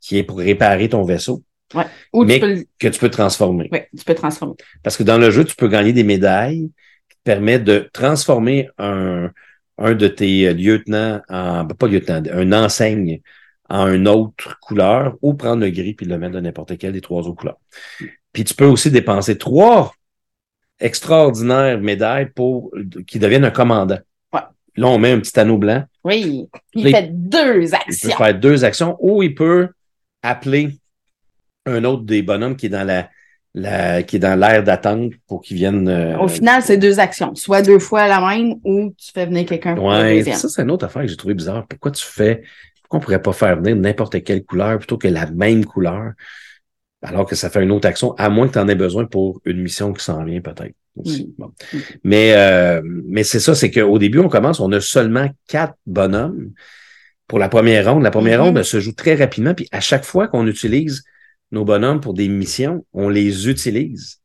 qui 0.00 0.16
est 0.18 0.22
pour 0.22 0.38
réparer 0.38 0.88
ton 0.88 1.02
vaisseau, 1.04 1.42
Ou 2.12 2.24
Mais- 2.24 2.34
tu 2.34 2.40
peux, 2.40 2.64
que 2.78 2.88
tu 2.88 2.98
peux 3.00 3.10
transformer. 3.10 3.68
ouais, 3.72 3.88
tu 3.96 4.04
peux 4.04 4.14
transformer. 4.14 4.54
Parce 4.84 4.96
que 4.96 5.02
dans 5.02 5.18
le 5.18 5.30
jeu, 5.30 5.44
tu 5.44 5.56
peux 5.56 5.68
gagner 5.68 5.92
des 5.92 6.04
médailles 6.04 6.70
qui 7.10 7.16
te 7.16 7.22
permettent 7.24 7.64
de 7.64 7.90
transformer 7.92 8.68
un, 8.78 9.30
un 9.78 9.94
de 9.94 10.06
tes 10.08 10.54
lieutenants 10.54 11.20
en, 11.28 11.64
ben, 11.64 11.74
pas 11.74 11.88
lieutenant, 11.88 12.22
un 12.32 12.52
enseigne 12.52 13.20
en 13.68 13.88
une 13.92 14.06
autre 14.06 14.58
couleur 14.60 15.16
ou 15.22 15.34
prendre 15.34 15.62
le 15.64 15.70
gris 15.70 15.94
puis 15.94 16.06
le 16.06 16.18
mettre 16.18 16.34
de 16.34 16.40
n'importe 16.40 16.78
quelle 16.78 16.92
des 16.92 17.00
trois 17.00 17.22
autres 17.22 17.34
couleurs. 17.34 17.58
Puis 18.32 18.44
tu 18.44 18.54
peux 18.54 18.64
aussi 18.66 18.92
dépenser 18.92 19.36
trois 19.36 19.92
extraordinaires 20.80 21.80
médailles 21.80 22.30
pour 22.34 22.70
qui 23.06 23.18
deviennent 23.18 23.44
un 23.44 23.50
commandant. 23.50 23.98
Ouais. 24.32 24.40
Là, 24.76 24.86
on 24.88 24.98
met 24.98 25.12
un 25.12 25.20
petit 25.20 25.38
anneau 25.38 25.58
blanc. 25.58 25.84
Oui. 26.04 26.48
Il 26.74 26.90
fait 26.90 27.08
deux 27.12 27.62
Il 27.62 27.70
peut 27.70 27.76
actions. 27.76 28.10
faire 28.16 28.34
deux 28.38 28.64
actions 28.64 28.96
ou 29.00 29.22
il 29.22 29.34
peut 29.34 29.68
appeler 30.22 30.70
un 31.66 31.82
autre 31.84 32.04
des 32.04 32.22
bonhommes 32.22 32.56
qui 32.56 32.66
est 32.66 32.70
dans 32.70 32.86
la, 32.86 33.08
la 33.54 34.02
qui 34.02 34.16
est 34.16 34.20
dans 34.20 34.38
l'air 34.38 34.62
d'attente 34.62 35.12
pour 35.26 35.40
qu'ils 35.40 35.56
viennent. 35.56 35.88
euh, 35.88 36.18
Au 36.18 36.28
final, 36.28 36.62
c'est 36.62 36.76
deux 36.78 37.00
actions. 37.00 37.34
Soit 37.34 37.62
deux 37.62 37.78
fois 37.78 38.06
la 38.06 38.20
même 38.20 38.54
ou 38.64 38.92
tu 38.96 39.10
fais 39.12 39.26
venir 39.26 39.46
quelqu'un 39.46 39.74
pour 39.74 39.90
la 39.90 40.00
Ouais, 40.02 40.16
deuxième. 40.18 40.36
ça, 40.36 40.48
c'est 40.48 40.62
une 40.62 40.70
autre 40.70 40.84
affaire 40.86 41.02
que 41.02 41.08
j'ai 41.08 41.16
trouvé 41.16 41.34
bizarre. 41.34 41.66
Pourquoi 41.66 41.90
tu 41.90 42.04
fais, 42.04 42.42
pourquoi 42.82 42.98
on 42.98 43.02
pourrait 43.02 43.22
pas 43.22 43.32
faire 43.32 43.56
venir 43.56 43.74
n'importe 43.76 44.22
quelle 44.22 44.44
couleur 44.44 44.78
plutôt 44.78 44.98
que 44.98 45.08
la 45.08 45.26
même 45.30 45.64
couleur, 45.64 46.12
alors 47.02 47.26
que 47.26 47.34
ça 47.36 47.50
fait 47.50 47.62
une 47.62 47.70
autre 47.72 47.86
action, 47.88 48.12
à 48.14 48.28
moins 48.28 48.48
que 48.48 48.54
tu 48.54 48.58
en 48.58 48.68
aies 48.68 48.74
besoin 48.74 49.04
pour 49.04 49.40
une 49.44 49.60
mission 49.62 49.92
qui 49.92 50.02
s'en 50.04 50.24
vient 50.24 50.40
peut-être. 50.40 50.74
aussi. 50.96 51.34
Bon. 51.36 51.52
Mm. 51.74 51.78
Mais, 52.04 52.32
euh, 52.36 52.80
mais 52.84 53.22
c'est 53.22 53.38
ça, 53.40 53.54
c'est 53.54 53.70
qu'au 53.70 53.98
début, 53.98 54.18
on 54.18 54.30
commence, 54.30 54.60
on 54.60 54.72
a 54.72 54.80
seulement 54.80 55.28
quatre 55.46 55.74
bonhommes 55.86 56.52
pour 57.26 57.38
la 57.38 57.50
première 57.50 57.92
ronde. 57.92 58.02
La 58.02 58.10
première 58.10 58.38
Mhm. 58.38 58.44
ronde, 58.46 58.58
elle 58.58 58.64
se 58.64 58.80
joue 58.80 58.92
très 58.94 59.14
rapidement, 59.14 59.52
puis 59.52 59.68
à 59.72 59.80
chaque 59.80 60.04
fois 60.06 60.26
qu'on 60.26 60.46
utilise 60.46 61.02
nos 61.52 61.64
bonhommes 61.66 62.00
pour 62.00 62.14
des 62.14 62.28
missions, 62.28 62.86
on 62.94 63.10
les 63.10 63.46
utilise. 63.48 64.20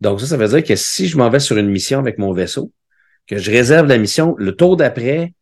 Donc 0.00 0.20
ça, 0.20 0.26
ça 0.26 0.36
veut 0.36 0.48
dire 0.48 0.64
que 0.64 0.74
si 0.74 1.06
je 1.06 1.16
m'en 1.16 1.30
vais 1.30 1.38
sur 1.38 1.56
une 1.58 1.68
mission 1.70 2.00
avec 2.00 2.18
mon 2.18 2.32
vaisseau, 2.32 2.72
que 3.28 3.38
je 3.38 3.50
réserve 3.52 3.86
la 3.86 3.98
mission, 3.98 4.34
le 4.36 4.50
tour 4.56 4.76
d'après, 4.76 5.32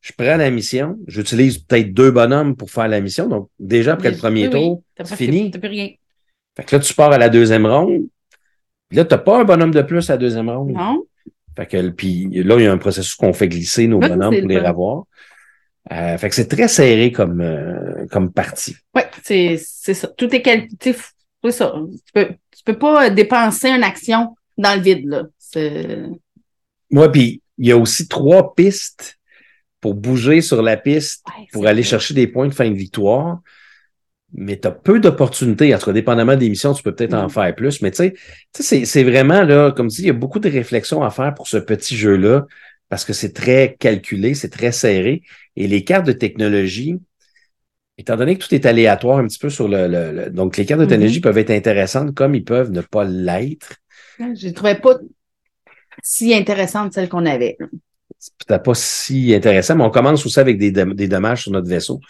je 0.00 0.12
prends 0.16 0.36
la 0.38 0.50
mission, 0.50 0.98
j'utilise 1.06 1.58
peut-être 1.58 1.92
deux 1.92 2.10
bonhommes 2.10 2.56
pour 2.56 2.70
faire 2.70 2.88
la 2.88 3.00
mission. 3.02 3.28
Donc, 3.28 3.48
déjà 3.60 3.92
après 3.92 4.10
le 4.10 4.16
premier 4.16 4.46
Oui, 4.46 4.50
tour, 4.50 4.82
c'est 5.04 5.14
fini. 5.16 5.50
T'as 5.50 5.58
plus 5.58 5.68
rien. 5.68 5.88
Fait 6.56 6.64
que 6.64 6.76
là, 6.76 6.82
tu 6.82 6.94
pars 6.94 7.12
à 7.12 7.18
la 7.18 7.28
deuxième 7.28 7.66
ronde. 7.66 8.02
Là, 8.90 9.04
tu 9.04 9.14
n'as 9.14 9.18
pas 9.18 9.40
un 9.40 9.44
bonhomme 9.44 9.70
de 9.70 9.82
plus 9.82 10.08
à 10.10 10.14
la 10.14 10.18
deuxième 10.18 10.50
ronde. 10.50 10.72
Non? 10.72 11.04
Fait 11.56 11.66
que 11.66 11.88
puis 11.90 12.28
là, 12.28 12.56
il 12.58 12.64
y 12.64 12.66
a 12.66 12.72
un 12.72 12.78
processus 12.78 13.14
qu'on 13.14 13.32
fait 13.32 13.48
glisser 13.48 13.86
nos 13.86 13.98
bonhommes 13.98 14.34
pour 14.34 14.48
le 14.48 14.54
les 14.54 14.60
fun. 14.60 14.68
revoir. 14.68 15.04
Euh, 15.90 16.16
fait 16.16 16.28
que 16.28 16.34
c'est 16.34 16.48
très 16.48 16.68
serré 16.68 17.10
comme, 17.10 17.40
euh, 17.40 18.06
comme 18.10 18.32
partie. 18.32 18.76
Oui, 18.94 19.02
c'est 19.22 19.60
c'est 19.60 19.94
ça. 19.94 20.08
Tout 20.08 20.34
est 20.34 20.42
calculé. 20.42 20.76
C'est 20.80 21.50
ça. 21.50 21.74
Tu 21.90 22.12
peux, 22.14 22.28
tu 22.28 22.62
peux 22.64 22.78
pas 22.78 23.10
dépenser 23.10 23.68
une 23.68 23.82
action 23.82 24.36
dans 24.56 24.76
le 24.76 24.82
vide, 24.82 25.06
là. 25.06 25.24
Moi, 26.90 27.10
puis 27.10 27.42
il 27.58 27.66
y 27.66 27.72
a 27.72 27.76
aussi 27.76 28.06
trois 28.06 28.54
pistes 28.54 29.18
pour 29.80 29.94
bouger 29.94 30.40
sur 30.40 30.62
la 30.62 30.76
piste 30.76 31.24
Ouais, 31.26 31.46
pour 31.52 31.66
aller 31.66 31.82
chercher 31.82 32.14
des 32.14 32.26
points 32.26 32.48
de 32.48 32.54
fin 32.54 32.70
de 32.70 32.76
victoire. 32.76 33.40
Mais 34.34 34.58
tu 34.58 34.66
as 34.66 34.70
peu 34.70 34.98
d'opportunités. 35.00 35.74
En 35.74 35.78
tout 35.78 35.86
cas, 35.86 35.92
dépendamment 35.92 36.36
des 36.36 36.48
missions, 36.48 36.72
tu 36.72 36.82
peux 36.82 36.94
peut-être 36.94 37.14
en 37.14 37.26
Mm. 37.26 37.30
faire 37.30 37.54
plus. 37.54 37.82
Mais 37.82 37.90
tu 37.90 37.96
sais, 37.98 38.14
c'est- 38.52 38.84
c'est 38.86 39.04
vraiment, 39.04 39.42
là, 39.42 39.72
comme 39.72 39.88
tu 39.88 39.96
dis, 39.96 40.02
il 40.02 40.06
y 40.06 40.10
a 40.10 40.14
beaucoup 40.14 40.38
de 40.38 40.48
réflexions 40.48 41.02
à 41.02 41.10
faire 41.10 41.34
pour 41.34 41.48
ce 41.48 41.58
petit 41.58 41.96
jeu-là 41.96 42.46
parce 42.88 43.04
que 43.04 43.12
c'est 43.12 43.32
très 43.32 43.76
calculé, 43.78 44.34
c'est 44.34 44.48
très 44.50 44.72
serré. 44.72 45.22
Et 45.56 45.66
les 45.68 45.84
cartes 45.84 46.06
de 46.06 46.12
technologie, 46.12 46.96
étant 47.98 48.16
donné 48.16 48.36
que 48.36 48.44
tout 48.44 48.54
est 48.54 48.66
aléatoire 48.66 49.18
un 49.18 49.26
petit 49.26 49.38
peu 49.38 49.50
sur 49.50 49.68
le... 49.68 49.86
le- 49.86 50.12
le- 50.12 50.30
donc, 50.30 50.56
les 50.56 50.64
cartes 50.66 50.80
de 50.80 50.86
technologie 50.86 51.20
peuvent 51.20 51.38
être 51.38 51.50
intéressantes 51.50 52.14
comme 52.14 52.34
ils 52.34 52.44
peuvent 52.44 52.70
ne 52.70 52.80
pas 52.80 53.04
l'être. 53.04 53.74
Je 54.18 54.46
les 54.46 54.52
trouvais 54.52 54.76
pas 54.80 54.98
si 56.02 56.34
intéressantes, 56.34 56.94
celles 56.94 57.08
qu'on 57.08 57.26
avait. 57.26 57.56
C'est 58.18 58.32
peut-être 58.46 58.62
pas 58.62 58.74
si 58.74 59.34
intéressant, 59.34 59.76
mais 59.76 59.84
on 59.84 59.90
commence 59.90 60.24
aussi 60.24 60.38
avec 60.40 60.58
des, 60.58 60.70
des 60.70 61.08
dommages 61.08 61.42
sur 61.42 61.52
notre 61.52 61.68
vaisseau. 61.68 62.00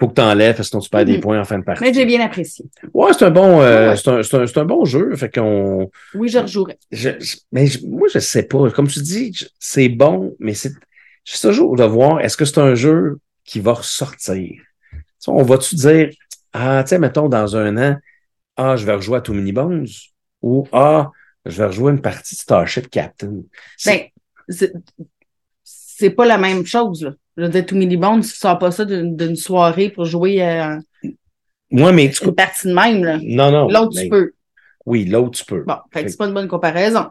Faut 0.00 0.08
que 0.08 0.14
tu 0.14 0.22
enlèves, 0.22 0.62
sinon 0.62 0.80
tu 0.80 0.88
perds 0.88 1.04
des 1.04 1.16
Mhm. 1.16 1.20
points 1.20 1.40
en 1.40 1.44
fin 1.44 1.58
de 1.58 1.64
partie. 1.64 1.84
Mais 1.84 1.92
j'ai 1.92 2.06
bien 2.06 2.20
apprécié. 2.24 2.64
Ouais, 2.94 3.12
c'est 3.12 3.26
un 3.26 3.30
bon, 3.30 3.60
euh, 3.60 3.90
Ouais. 3.90 3.96
c'est 3.96 4.08
un, 4.08 4.22
c'est 4.22 4.36
un, 4.36 4.46
c'est 4.46 4.58
un 4.58 4.64
bon 4.64 4.84
jeu. 4.86 5.14
Fait 5.14 5.28
qu'on, 5.32 5.90
Oui, 6.14 6.28
je 6.30 6.38
rejouerais. 6.38 6.78
je, 6.90 7.10
je- 7.20 7.36
mais 7.52 7.66
je- 7.66 7.84
moi, 7.86 8.08
je 8.12 8.18
sais 8.18 8.44
pas. 8.44 8.70
Comme 8.70 8.88
tu 8.88 9.00
dis, 9.02 9.36
c'est 9.58 9.90
bon, 9.90 10.34
mais 10.38 10.54
c'est, 10.54 10.72
je 11.24 11.38
toujours 11.40 11.76
de 11.76 11.84
voir, 11.84 12.20
est-ce 12.22 12.36
que 12.38 12.46
c'est 12.46 12.58
un 12.60 12.74
jeu 12.74 13.18
qui 13.44 13.60
va 13.60 13.74
ressortir? 13.74 14.62
On 15.26 15.42
va-tu 15.42 15.74
dire, 15.74 16.08
ah, 16.54 16.82
tu 16.82 16.88
sais, 16.90 16.98
mettons, 16.98 17.28
dans 17.28 17.54
un 17.56 17.76
an, 17.76 17.96
ah, 18.56 18.76
je 18.76 18.86
vais 18.86 18.94
rejouer 18.94 19.18
à 19.18 19.20
Too 19.20 19.34
Many 19.34 19.52
Bones 19.52 19.86
ou 20.40 20.66
ah, 20.72 21.10
je 21.44 21.58
vais 21.58 21.66
rejouer 21.66 21.92
une 21.92 22.00
partie 22.00 22.36
de 22.36 22.40
Starship 22.40 22.88
Captain? 22.88 23.42
C'est- 23.76 23.90
Ben, 23.90 24.06
c'est- 24.48 24.72
c'est 25.62 26.10
pas 26.10 26.24
la 26.24 26.38
même 26.38 26.64
chose, 26.64 27.04
là. 27.04 27.12
Je 27.40 27.46
veux 27.46 27.48
dire, 27.62 27.64
Many 27.72 27.96
Bones, 27.96 28.20
tu 28.20 28.28
sors 28.28 28.58
pas 28.58 28.70
ça 28.70 28.84
d'une 28.84 29.36
soirée 29.36 29.88
pour 29.88 30.04
jouer 30.04 30.42
à 30.42 30.78
Moi, 31.70 31.90
mais 31.92 32.10
tu 32.10 32.22
une 32.24 32.34
partie 32.34 32.68
de 32.68 32.74
même, 32.74 33.02
là. 33.02 33.18
non, 33.22 33.50
non. 33.50 33.68
L'autre, 33.68 33.92
mais- 33.94 34.02
tu 34.04 34.08
peux. 34.10 34.32
Oui, 34.84 35.04
l'autre, 35.06 35.38
tu 35.38 35.44
peux. 35.46 35.62
Bon, 35.66 35.76
fait 35.92 36.04
que 36.04 36.10
c'est 36.10 36.16
pas 36.18 36.26
une 36.26 36.34
bonne 36.34 36.48
comparaison. 36.48 37.06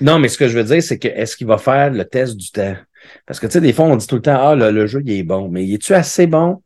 Non, 0.00 0.18
mais 0.18 0.28
ce 0.28 0.36
que 0.36 0.48
je 0.48 0.58
veux 0.58 0.64
dire, 0.64 0.82
c'est 0.82 0.98
que 0.98 1.08
est-ce 1.08 1.36
qu'il 1.36 1.46
va 1.46 1.56
faire 1.58 1.90
le 1.90 2.04
test 2.04 2.36
du 2.36 2.50
temps? 2.50 2.76
Parce 3.26 3.40
que, 3.40 3.46
tu 3.46 3.52
sais, 3.52 3.60
des 3.60 3.72
fois, 3.72 3.86
on 3.86 3.96
dit 3.96 4.06
tout 4.06 4.16
le 4.16 4.22
temps, 4.22 4.38
ah, 4.40 4.54
le, 4.54 4.70
le 4.70 4.86
jeu, 4.86 5.00
il 5.04 5.12
est 5.12 5.22
bon. 5.22 5.48
Mais 5.48 5.68
est 5.68 5.80
tu 5.80 5.94
assez 5.94 6.26
bon 6.26 6.62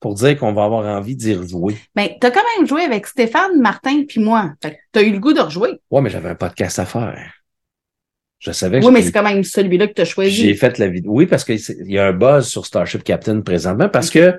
pour 0.00 0.14
dire 0.14 0.38
qu'on 0.38 0.52
va 0.52 0.64
avoir 0.64 0.84
envie 0.86 1.16
d'y 1.16 1.34
rejouer? 1.34 1.76
Ben, 1.94 2.08
t'as 2.20 2.30
quand 2.30 2.42
même 2.56 2.66
joué 2.66 2.82
avec 2.82 3.06
Stéphane, 3.06 3.60
Martin 3.60 4.04
puis 4.08 4.20
moi. 4.20 4.52
Fait 4.62 4.72
que 4.72 4.76
t'as 4.92 5.02
eu 5.02 5.12
le 5.12 5.18
goût 5.18 5.32
de 5.32 5.40
rejouer. 5.40 5.80
Ouais, 5.90 6.00
mais 6.00 6.10
j'avais 6.10 6.30
un 6.30 6.34
podcast 6.34 6.78
à 6.78 6.86
faire. 6.86 7.32
Je 8.38 8.52
savais 8.52 8.80
que 8.80 8.84
Oui, 8.86 8.92
mais 8.92 9.00
j'ai- 9.00 9.06
c'est 9.06 9.12
quand 9.12 9.22
même 9.24 9.42
celui-là 9.42 9.88
que 9.88 9.92
t'as 9.94 10.04
j'ai 10.04 10.10
choisi. 10.10 10.54
fait 10.54 10.78
la 10.78 10.88
vidéo. 10.88 11.10
Oui, 11.12 11.26
parce 11.26 11.44
qu'il 11.44 11.58
y 11.90 11.98
a 11.98 12.06
un 12.06 12.12
buzz 12.12 12.46
sur 12.46 12.64
Starship 12.66 13.02
Captain 13.02 13.40
présentement 13.40 13.88
parce 13.88 14.10
que 14.10 14.38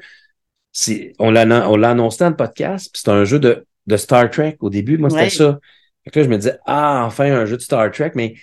c'est, 0.72 1.14
on 1.20 1.32
l'a, 1.32 1.70
on 1.70 1.76
l'a 1.76 1.92
annoncé 1.92 2.20
dans 2.20 2.30
le 2.30 2.36
podcast, 2.36 2.90
puis 2.94 3.02
c'est 3.04 3.12
un 3.12 3.26
jeu 3.26 3.40
de, 3.40 3.66
de 3.88 3.98
Star 3.98 4.30
Trek. 4.30 4.58
Au 4.62 4.70
début, 4.70 4.98
moi, 4.98 5.10
c'était 5.10 5.24
Ouais. 5.24 5.30
ça. 5.30 5.60
Fait 6.04 6.12
que 6.12 6.20
là, 6.20 6.26
je 6.26 6.30
me 6.30 6.38
disais, 6.38 6.58
ah, 6.66 7.04
enfin, 7.06 7.26
un 7.26 7.46
jeu 7.46 7.58
de 7.58 7.62
Star 7.62 7.92
Trek, 7.92 8.12
mais 8.16 8.36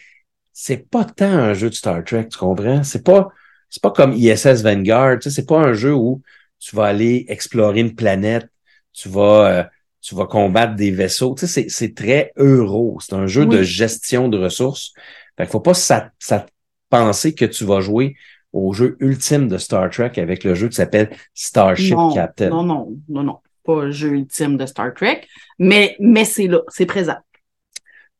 c'est 0.52 0.90
pas 0.90 1.04
tant 1.04 1.24
un 1.30 1.54
jeu 1.54 1.70
de 1.70 1.74
Star 1.74 2.04
Trek, 2.04 2.28
tu 2.30 2.36
comprends? 2.38 2.82
C'est 2.82 3.04
pas, 3.04 3.28
c'est 3.70 3.82
pas 3.82 3.90
comme 3.92 4.12
ISS 4.12 4.62
Vanguard, 4.62 5.18
tu 5.20 5.30
sais, 5.30 5.30
c'est 5.36 5.46
pas 5.46 5.58
un 5.58 5.72
jeu 5.72 5.94
où 5.94 6.20
tu 6.58 6.74
vas 6.76 6.84
aller 6.86 7.24
explorer 7.28 7.80
une 7.80 7.94
planète, 7.94 8.48
tu 8.92 9.08
vas, 9.08 9.46
euh, 9.50 9.64
tu 10.02 10.14
vas 10.14 10.26
combattre 10.26 10.74
des 10.74 10.90
vaisseaux. 10.90 11.34
Tu 11.38 11.46
sais, 11.46 11.62
c'est, 11.62 11.68
c'est 11.70 11.94
très 11.94 12.32
euro. 12.36 12.98
C'est 13.00 13.14
un 13.14 13.26
jeu 13.26 13.42
Oui. 13.44 13.56
de 13.56 13.62
gestion 13.62 14.28
de 14.28 14.38
ressources. 14.38 14.92
Fait 15.36 15.44
qu'il 15.44 15.50
faut 15.52 15.60
pas 15.60 15.74
ça, 15.74 16.10
ça 16.18 16.46
penser 16.88 17.34
que 17.34 17.44
tu 17.44 17.64
vas 17.64 17.80
jouer 17.80 18.14
au 18.52 18.72
jeu 18.72 18.96
ultime 19.00 19.48
de 19.48 19.58
Star 19.58 19.90
Trek 19.90 20.12
avec 20.16 20.44
le 20.44 20.54
jeu 20.54 20.68
qui 20.68 20.76
s'appelle 20.76 21.10
Starship 21.34 21.94
non, 21.94 22.14
Captain. 22.14 22.48
non, 22.48 22.62
non, 22.62 22.96
non, 23.08 23.22
non. 23.22 23.38
Pas 23.64 23.82
un 23.82 23.90
jeu 23.90 24.10
ultime 24.12 24.56
de 24.56 24.64
Star 24.66 24.94
Trek. 24.94 25.22
Mais, 25.58 25.96
mais 26.00 26.24
c'est 26.24 26.46
là, 26.46 26.60
c'est 26.68 26.86
présent. 26.86 27.16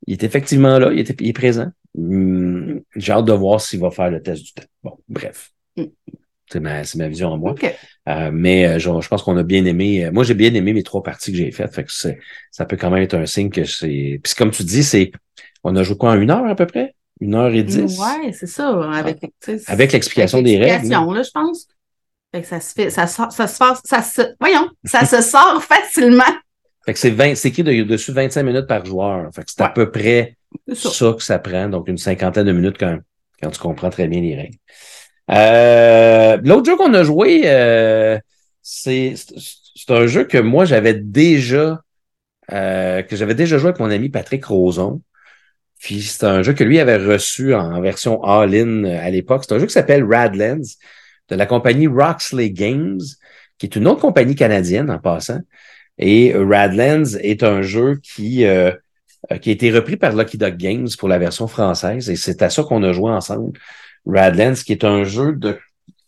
Il 0.07 0.13
est 0.13 0.25
effectivement 0.25 0.79
là, 0.79 0.93
il, 0.93 0.99
était, 0.99 1.15
il 1.21 1.29
est 1.29 1.33
présent. 1.33 1.71
Hum, 1.97 2.83
J'ai 2.97 3.13
hâte 3.13 3.25
de 3.25 3.33
voir 3.33 3.61
s'il 3.61 3.81
va 3.81 3.91
faire 3.91 4.11
le 4.11 4.21
test 4.21 4.43
du 4.45 4.53
temps. 4.53 4.65
Bon, 4.83 4.99
bref. 5.09 5.53
Mm. 5.77 5.85
C'est 6.51 6.61
ma, 6.61 6.85
c'est 6.85 6.99
ma 6.99 7.09
vision 7.09 7.33
à 7.33 7.37
moi. 7.37 7.53
OK. 7.53 7.75
Euh, 8.09 8.31
mais 8.33 8.67
euh, 8.67 8.79
je, 8.79 8.89
je 9.01 9.09
pense 9.09 9.23
qu'on 9.23 9.37
a 9.37 9.43
bien 9.43 9.65
aimé. 9.65 10.05
euh, 10.05 10.13
moi, 10.13 10.23
j'ai 10.23 10.35
bien 10.35 10.53
aimé 10.55 10.73
mes 10.73 10.83
trois 10.85 11.03
parties 11.03 11.33
que 11.33 11.39
j'ai 11.39 11.51
faites. 11.51 11.75
Fait 11.75 11.83
que 11.85 11.91
ça 11.93 12.65
peut 12.67 12.77
quand 12.77 12.91
même 12.91 13.03
être 13.03 13.15
un 13.15 13.27
signe 13.27 13.51
que 13.51 13.65
c'est. 13.65 14.21
Puis 14.23 14.35
comme 14.37 14.51
tu 14.51 14.63
dis, 14.65 14.85
c'est. 14.85 15.11
On 15.65 15.75
a 15.75 15.83
joué 15.83 15.97
quoi 15.97 16.11
en 16.13 16.21
une 16.21 16.31
heure 16.31 16.47
à 16.47 16.55
peu 16.55 16.67
près? 16.67 16.95
Une 17.21 17.35
heure 17.35 17.53
et 17.55 17.63
dix? 17.63 17.99
Ouais, 17.99 18.33
c'est 18.33 18.47
ça. 18.47 18.69
Avec, 18.93 19.19
Avec 19.67 19.93
l'explication 19.93 20.43
des 20.43 20.59
règles. 20.59 20.73
l'explication, 20.73 21.13
là, 21.13 21.23
je 21.23 21.31
pense. 21.31 21.67
Fait 22.35 22.43
que 22.43 22.49
ça 22.49 22.61
se 22.61 22.73
fait, 22.75 22.91
ça 22.91 23.07
sort, 23.07 23.33
ça 23.33 23.47
se 23.47 23.57
passe, 23.59 23.81
ça 23.85 24.03
se, 24.03 24.21
voyons, 24.41 24.69
ça 24.85 25.05
se 25.07 25.23
sort 25.31 25.63
facilement. 25.63 26.25
Fait 26.85 26.93
que 26.93 26.99
c'est 26.99 27.11
20, 27.11 27.35
c'est 27.35 27.49
écrit 27.49 27.63
de- 27.65 27.83
dessus 27.85 28.13
25 28.13 28.43
minutes 28.43 28.67
par 28.67 28.85
joueur. 28.85 29.31
Fait 29.35 29.43
que 29.43 29.51
c'est 29.51 29.63
à 29.63 29.69
peu 29.69 29.91
près 29.91 30.37
ça 30.75 31.13
que 31.13 31.23
ça 31.23 31.39
prend, 31.39 31.69
donc 31.69 31.89
une 31.89 31.99
cinquantaine 31.99 32.47
de 32.47 32.53
minutes 32.53 32.77
quand, 32.79 32.99
quand 33.43 33.51
tu 33.51 33.59
comprends 33.61 33.91
très 33.91 34.07
bien 34.09 34.21
les 34.21 34.35
règles. 34.37 34.57
Euh, 35.31 36.39
L'autre 36.45 36.65
jeu 36.67 36.77
qu'on 36.77 36.95
a 36.95 37.03
joué, 37.03 37.43
euh, 37.47 38.19
c'est 38.63 39.15
c'est 39.17 39.91
un 39.91 40.07
jeu 40.07 40.25
que 40.25 40.39
moi 40.39 40.65
j'avais 40.65 40.95
déjà 40.95 41.81
euh, 42.53 43.03
que 43.03 43.17
j'avais 43.17 43.35
déjà 43.35 43.59
joué 43.59 43.69
avec 43.71 43.81
mon 43.81 43.91
ami 43.91 44.09
Patrick 44.09 44.45
Roson. 44.45 45.01
Puis 45.87 46.03
c'est 46.03 46.25
un 46.27 46.43
jeu 46.43 46.53
que 46.53 46.65
lui 46.65 46.81
avait 46.81 46.97
reçu 46.97 47.55
en 47.55 47.81
version 47.81 48.21
all-in 48.25 48.83
euh, 48.83 48.99
à 49.01 49.09
l'époque. 49.09 49.45
C'est 49.47 49.55
un 49.55 49.61
jeu 49.61 49.67
qui 49.67 49.73
s'appelle 49.73 50.03
Radlands 50.03 50.67
de 51.29 51.37
la 51.37 51.47
compagnie 51.47 51.87
Roxley 51.87 52.51
Games, 52.51 52.99
qui 53.57 53.67
est 53.67 53.77
une 53.77 53.87
autre 53.87 54.01
compagnie 54.01 54.35
canadienne 54.35 54.91
en 54.91 54.99
passant. 54.99 55.39
Et 55.97 56.35
euh, 56.35 56.45
Radlands 56.45 57.17
est 57.21 57.45
un 57.45 57.63
jeu 57.63 58.01
qui 58.03 58.45
euh, 58.47 58.73
euh, 59.31 59.39
qui 59.39 59.51
a 59.51 59.53
été 59.53 59.71
repris 59.71 59.97
par 59.97 60.13
Lucky 60.13 60.39
Duck 60.39 60.57
Games 60.57 60.89
pour 60.99 61.09
la 61.09 61.19
version 61.19 61.47
française 61.47 62.11
et 62.11 62.17
c'est 62.17 62.43
à 62.43 62.51
ça 62.51 62.65
qu'on 62.65 62.83
a 62.83 62.93
joué 62.93 63.13
ensemble. 63.13 63.57
Radlands, 64.07 64.55
qui 64.55 64.73
est 64.73 64.83
un 64.83 65.05
jeu 65.05 65.35
de 65.37 65.57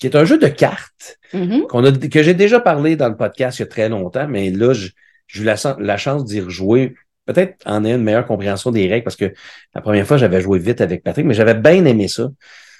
qui 0.00 0.08
est 0.08 0.16
un 0.16 0.24
jeu 0.24 0.38
de 0.38 0.48
cartes 0.48 1.18
Mhm. 1.32 1.66
qu'on 1.68 1.84
a 1.84 1.92
que 1.92 2.22
j'ai 2.24 2.34
déjà 2.34 2.58
parlé 2.58 2.96
dans 2.96 3.08
le 3.08 3.16
podcast 3.16 3.58
il 3.58 3.62
y 3.62 3.64
a 3.64 3.66
très 3.66 3.88
longtemps, 3.88 4.26
mais 4.26 4.50
là 4.50 4.72
j'ai 4.72 5.42
eu 5.42 5.44
la 5.44 5.96
chance 5.96 6.24
d'y 6.24 6.40
rejouer. 6.40 6.94
Peut-être 7.32 7.56
en 7.66 7.84
ayant 7.84 7.96
une 7.96 8.04
meilleure 8.04 8.26
compréhension 8.26 8.70
des 8.70 8.88
règles 8.88 9.04
parce 9.04 9.16
que 9.16 9.32
la 9.74 9.80
première 9.80 10.06
fois 10.06 10.16
j'avais 10.16 10.40
joué 10.40 10.58
vite 10.58 10.80
avec 10.80 11.02
Patrick, 11.02 11.26
mais 11.26 11.34
j'avais 11.34 11.54
bien 11.54 11.84
aimé 11.84 12.08
ça. 12.08 12.28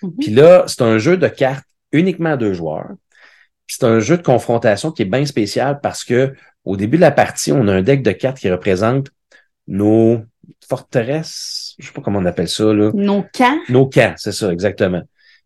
Mhm. 0.02 0.12
Puis 0.18 0.30
là, 0.30 0.64
c'est 0.66 0.82
un 0.82 0.98
jeu 0.98 1.16
de 1.16 1.28
cartes 1.28 1.64
uniquement 1.92 2.30
à 2.30 2.36
deux 2.36 2.54
joueurs. 2.54 2.88
C'est 3.66 3.84
un 3.84 4.00
jeu 4.00 4.16
de 4.16 4.22
confrontation 4.22 4.90
qui 4.90 5.02
est 5.02 5.04
bien 5.04 5.26
spécial 5.26 5.80
parce 5.82 6.02
que 6.02 6.32
au 6.64 6.76
début 6.76 6.96
de 6.96 7.02
la 7.02 7.10
partie, 7.10 7.52
on 7.52 7.68
a 7.68 7.74
un 7.74 7.82
deck 7.82 8.02
de 8.02 8.12
cartes 8.12 8.38
qui 8.38 8.50
représente 8.50 9.08
nos 9.66 10.22
forteresses, 10.66 11.74
je 11.78 11.86
sais 11.86 11.92
pas 11.92 12.00
comment 12.00 12.18
on 12.20 12.24
appelle 12.26 12.48
ça, 12.48 12.72
là. 12.72 12.90
Nos 12.94 13.24
camps. 13.34 13.58
Nos 13.68 13.86
camps, 13.86 14.14
c'est 14.16 14.32
ça, 14.32 14.50
exactement. 14.52 15.02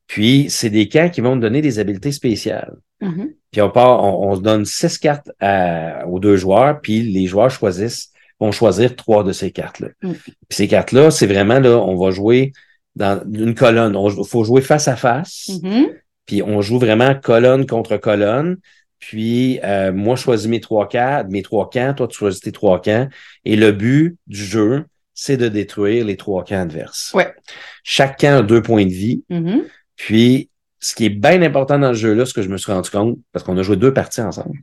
Puis, 0.06 0.46
c'est 0.48 0.70
des 0.70 0.88
camps 0.88 1.08
qui 1.08 1.20
vont 1.20 1.34
nous 1.34 1.40
donner 1.40 1.60
des 1.62 1.78
habiletés 1.78 2.12
spéciales. 2.12 2.74
Mhm. 3.00 3.32
Puis, 3.50 3.60
on 3.62 3.70
part, 3.70 4.02
on, 4.04 4.30
on 4.30 4.36
se 4.36 4.40
donne 4.40 4.64
six 4.64 4.98
cartes 4.98 5.30
à- 5.40 6.06
aux 6.06 6.18
deux 6.20 6.36
joueurs, 6.36 6.80
puis 6.80 7.02
les 7.02 7.26
joueurs 7.26 7.50
choisissent, 7.50 8.11
vont 8.40 8.52
choisir 8.52 8.96
trois 8.96 9.24
de 9.24 9.32
ces 9.32 9.50
cartes-là. 9.50 9.88
Mm. 10.02 10.12
Puis, 10.12 10.34
ces 10.50 10.68
cartes-là, 10.68 11.10
c'est 11.10 11.26
vraiment, 11.26 11.60
là, 11.60 11.78
on 11.78 11.96
va 11.96 12.10
jouer 12.10 12.52
dans 12.96 13.22
une 13.32 13.54
colonne. 13.54 13.96
Il 13.96 14.26
faut 14.26 14.44
jouer 14.44 14.60
face 14.60 14.88
à 14.88 14.96
face. 14.96 15.50
Mhm. 15.62 15.88
Puis 16.26 16.42
on 16.42 16.60
joue 16.60 16.78
vraiment 16.78 17.14
colonne 17.14 17.66
contre 17.66 17.96
colonne. 17.96 18.58
Puis 18.98 19.58
euh, 19.64 19.92
moi, 19.92 20.14
je 20.14 20.22
choisis 20.22 20.48
mes 20.48 20.60
trois 20.60 20.88
cartes, 20.88 21.28
mes 21.28 21.42
trois 21.42 21.68
camps, 21.68 21.94
toi, 21.94 22.06
tu 22.06 22.16
choisis 22.16 22.40
tes 22.40 22.52
trois 22.52 22.80
camps. 22.80 23.08
Et 23.44 23.56
le 23.56 23.72
but 23.72 24.16
du 24.28 24.44
jeu, 24.44 24.84
c'est 25.14 25.36
de 25.36 25.48
détruire 25.48 26.04
les 26.04 26.16
trois 26.16 26.44
camps 26.44 26.60
adverses. 26.60 27.12
Ouais. 27.14 27.34
Chaque 27.82 28.18
camp 28.18 28.38
a 28.38 28.42
deux 28.42 28.62
points 28.62 28.86
de 28.86 28.92
vie. 28.92 29.24
Mhm. 29.28 29.64
Puis, 29.96 30.48
ce 30.78 30.94
qui 30.94 31.06
est 31.06 31.10
bien 31.10 31.42
important 31.42 31.78
dans 31.78 31.88
le 31.88 31.94
jeu-là, 31.94 32.26
ce 32.26 32.34
que 32.34 32.42
je 32.42 32.48
me 32.48 32.56
suis 32.56 32.72
rendu 32.72 32.90
compte, 32.90 33.18
parce 33.32 33.44
qu'on 33.44 33.56
a 33.56 33.62
joué 33.62 33.76
deux 33.76 33.92
parties 33.92 34.20
ensemble, 34.20 34.58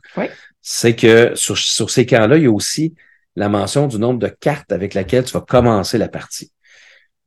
c'est 0.62 0.96
que 0.96 1.34
sur, 1.36 1.58
sur 1.58 1.90
ces 1.90 2.06
camps-là, 2.06 2.38
il 2.38 2.44
y 2.44 2.48
a 2.48 2.52
aussi 2.52 2.94
la 3.36 3.50
mention 3.50 3.88
du 3.88 3.98
nombre 4.00 4.20
de 4.20 4.28
cartes 4.28 4.72
avec 4.72 4.94
laquelle 4.94 5.24
tu 5.24 5.34
vas 5.34 5.42
commencer 5.42 5.98
la 5.98 6.08
partie. 6.10 6.52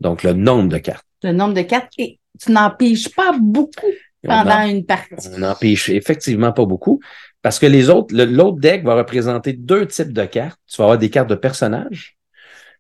Donc, 0.01 0.23
le 0.23 0.33
nombre 0.33 0.69
de 0.69 0.79
cartes. 0.79 1.07
Le 1.23 1.33
nombre 1.33 1.55
de 1.55 1.63
cartes. 1.63 1.93
Et 1.99 2.19
tu 2.41 2.51
n'en 2.53 2.71
piges 2.71 3.09
pas 3.15 3.33
beaucoup 3.41 3.87
pendant 4.25 4.59
en- 4.61 4.67
une 4.67 4.85
partie. 4.85 5.29
On 5.33 5.39
n'en 5.39 5.55
pêche 5.55 5.89
effectivement 5.89 6.53
pas 6.53 6.65
beaucoup 6.65 7.01
parce 7.41 7.59
que 7.59 7.67
les 7.67 7.89
autres, 7.91 8.15
le- 8.15 8.25
l'autre 8.25 8.59
deck 8.59 8.85
va 8.85 8.95
représenter 8.95 9.53
deux 9.53 9.87
types 9.87 10.13
de 10.13 10.25
cartes. 10.25 10.59
Tu 10.67 10.77
vas 10.79 10.85
avoir 10.85 10.99
des 10.99 11.11
cartes 11.11 11.29
de 11.31 11.35
personnages, 11.35 12.17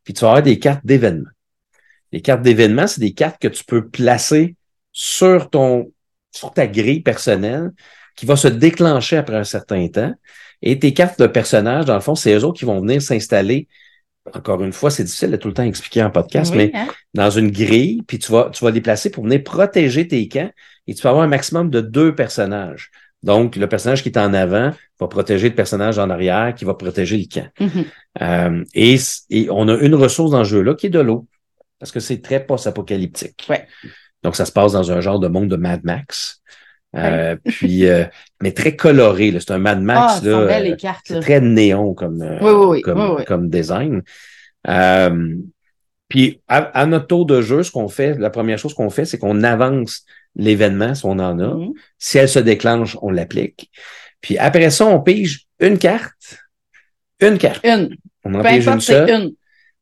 puis 0.04 0.14
tu 0.14 0.20
vas 0.22 0.28
avoir 0.28 0.42
des 0.42 0.58
cartes 0.58 0.84
d'événements. 0.84 1.30
Les 2.12 2.20
cartes 2.20 2.42
d'événements, 2.42 2.86
c'est 2.86 3.00
des 3.00 3.14
cartes 3.14 3.40
que 3.40 3.48
tu 3.48 3.64
peux 3.64 3.88
placer 3.88 4.56
sur 4.92 5.48
ton, 5.50 5.92
sur 6.30 6.52
ta 6.52 6.66
grille 6.66 7.00
personnelle 7.00 7.70
qui 8.16 8.26
va 8.26 8.36
se 8.36 8.48
déclencher 8.48 9.16
après 9.16 9.36
un 9.36 9.44
certain 9.44 9.88
temps. 9.88 10.12
Et 10.62 10.78
tes 10.78 10.94
cartes 10.94 11.18
de 11.20 11.26
personnages, 11.26 11.84
dans 11.84 11.94
le 11.94 12.00
fond, 12.00 12.14
c'est 12.14 12.34
eux 12.34 12.44
autres 12.44 12.58
qui 12.58 12.64
vont 12.64 12.80
venir 12.80 13.02
s'installer. 13.02 13.68
Encore 14.32 14.62
une 14.62 14.72
fois, 14.72 14.90
c'est 14.90 15.02
difficile 15.02 15.32
de 15.32 15.36
tout 15.36 15.48
le 15.48 15.54
temps 15.54 15.64
expliquer 15.64 16.02
en 16.02 16.10
podcast, 16.10 16.52
Oui, 16.52 16.58
mais 16.58 16.70
hein? 16.74 16.86
dans 17.14 17.30
une 17.30 17.50
grille, 17.50 18.02
puis 18.06 18.20
tu 18.20 18.30
vas, 18.30 18.50
tu 18.52 18.64
vas 18.64 18.70
les 18.70 18.80
placer 18.80 19.10
pour 19.10 19.24
venir 19.24 19.42
protéger 19.42 20.06
tes 20.06 20.28
camps 20.28 20.50
et 20.86 20.94
tu 20.94 21.02
vas 21.02 21.10
avoir 21.10 21.24
un 21.24 21.28
maximum 21.28 21.70
de 21.70 21.80
deux 21.80 22.14
personnages. 22.14 22.90
Donc, 23.24 23.56
le 23.56 23.68
personnage 23.68 24.02
qui 24.02 24.08
est 24.08 24.18
en 24.18 24.32
avant 24.34 24.72
va 24.98 25.08
protéger 25.08 25.48
le 25.48 25.54
personnage 25.54 25.98
en 25.98 26.10
arrière 26.10 26.54
qui 26.54 26.64
va 26.64 26.74
protéger 26.74 27.16
le 27.16 27.26
camp. 27.32 27.48
Mhm. 27.60 27.84
Euh, 28.20 28.64
et, 28.74 28.96
et 29.30 29.48
on 29.50 29.68
a 29.68 29.76
une 29.78 29.94
ressource 29.94 30.30
dans 30.30 30.44
ce 30.44 30.50
jeu-là 30.50 30.74
qui 30.74 30.86
est 30.86 30.90
de 30.90 31.00
l'eau. 31.00 31.26
Parce 31.78 31.90
que 31.90 32.00
c'est 32.00 32.20
très 32.20 32.44
post-apocalyptique. 32.44 33.46
Ouais. 33.48 33.66
Donc, 34.22 34.36
ça 34.36 34.44
se 34.44 34.52
passe 34.52 34.72
dans 34.72 34.92
un 34.92 35.00
genre 35.00 35.18
de 35.18 35.26
monde 35.28 35.48
de 35.48 35.56
Mad 35.56 35.82
Max. 35.84 36.42
Euh, 36.94 37.36
puis, 37.44 37.86
euh, 37.86 38.04
mais 38.42 38.52
très 38.52 38.76
coloré. 38.76 39.30
là. 39.30 39.40
C'est 39.40 39.52
un 39.52 39.58
Mad 39.58 39.78
Ah, 39.78 39.82
Max. 39.82 40.20
elles 40.22 40.30
là, 40.30 40.44
belles, 40.46 40.66
euh, 40.66 40.70
les 40.70 40.76
cartes. 40.76 41.08
là. 41.10 41.20
très 41.20 41.40
néon 41.40 41.94
comme, 41.94 42.20
euh, 42.22 42.38
Oui, 42.40 42.82
oui, 42.84 42.92
oui. 43.16 43.24
comme, 43.24 43.48
design. 43.48 44.02
Euh, 44.68 45.34
puis 46.08 46.40
à, 46.48 46.58
à 46.58 46.86
notre 46.86 47.06
tour 47.06 47.24
de 47.26 47.40
jeu, 47.40 47.62
ce 47.62 47.70
qu'on 47.70 47.88
fait, 47.88 48.18
la 48.18 48.28
première 48.30 48.58
chose 48.58 48.74
qu'on 48.74 48.90
fait, 48.90 49.06
c'est 49.06 49.16
qu'on 49.18 49.42
avance 49.42 50.04
l'événement 50.36 50.94
si 50.94 51.04
on 51.06 51.12
en 51.12 51.38
a. 51.38 51.54
Mhm. 51.54 51.72
Si 51.98 52.18
elle 52.18 52.28
se 52.28 52.38
déclenche, 52.38 52.96
on 53.00 53.10
l'applique. 53.10 53.70
Puis 54.20 54.36
après 54.38 54.70
ça, 54.70 54.86
on 54.86 55.00
pige 55.00 55.46
une 55.60 55.78
carte. 55.78 56.38
Une 57.20 57.38
carte. 57.38 57.64
Une. 57.64 57.96
On 58.24 58.34
en 58.34 58.42
Peu 58.42 58.48
pige 58.50 58.66
une 58.66 58.72
importe, 58.74 58.90
une. 59.10 59.32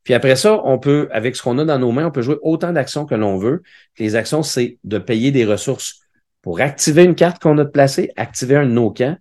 Puis 0.05 0.15
après 0.15 0.37
ça, 0.37 0.61
on 0.65 0.79
peut, 0.79 1.09
avec 1.13 1.37
ce 1.37 1.43
qu'on 1.43 1.59
a 1.59 1.65
dans 1.65 1.79
nos 1.79 1.93
mains, 1.93 2.07
on 2.07 2.11
peut 2.11 2.23
jouer 2.23 2.39
autant 2.43 2.73
d'actions 2.73 3.05
que 3.05 3.15
l'on 3.15 3.37
veut. 3.37 3.63
Les 3.99 4.15
actions, 4.17 4.43
c'est 4.43 4.79
de 4.85 4.99
payer 4.99 5.31
des 5.31 5.45
ressources 5.45 6.01
pour 6.43 6.61
activer 6.61 7.05
une 7.05 7.15
carte 7.15 7.41
qu'on 7.43 7.57
a 7.59 7.65
placée, 7.65 8.11
activer 8.17 8.57
un 8.57 8.67
de 8.67 8.71
nos 8.73 8.91
camps, 8.91 9.17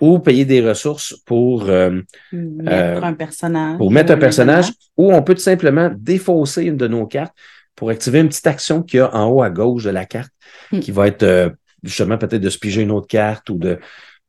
ou 0.00 0.18
payer 0.18 0.44
des 0.46 0.66
ressources 0.66 1.14
pour, 1.26 1.68
euh, 1.68 2.00
Mettre 2.32 2.72
Euh, 2.72 3.02
un 3.02 3.12
personnage. 3.12 3.76
pour 3.78 3.90
mettre 3.90 4.12
un 4.12 4.16
ou 4.16 4.20
personnage, 4.20 4.72
ou 4.96 5.12
on 5.12 5.22
peut 5.22 5.34
tout 5.34 5.40
simplement 5.42 5.90
défausser 5.94 6.64
une 6.64 6.76
de 6.76 6.88
nos 6.88 7.06
cartes 7.06 7.34
pour 7.76 7.90
activer 7.90 8.20
une 8.20 8.28
petite 8.28 8.46
action 8.46 8.82
qu'il 8.82 8.98
y 8.98 9.00
a 9.00 9.14
en 9.14 9.28
haut 9.28 9.42
à 9.42 9.50
gauche 9.50 9.84
de 9.84 9.90
la 9.90 10.04
carte, 10.06 10.30
Hmm. 10.72 10.80
qui 10.80 10.90
va 10.92 11.06
être 11.08 11.22
euh, 11.22 11.50
justement 11.82 12.16
peut-être 12.18 12.40
de 12.42 12.50
se 12.50 12.58
piger 12.58 12.82
une 12.82 12.90
autre 12.92 13.06
carte 13.08 13.50
ou 13.50 13.54
de, 13.58 13.78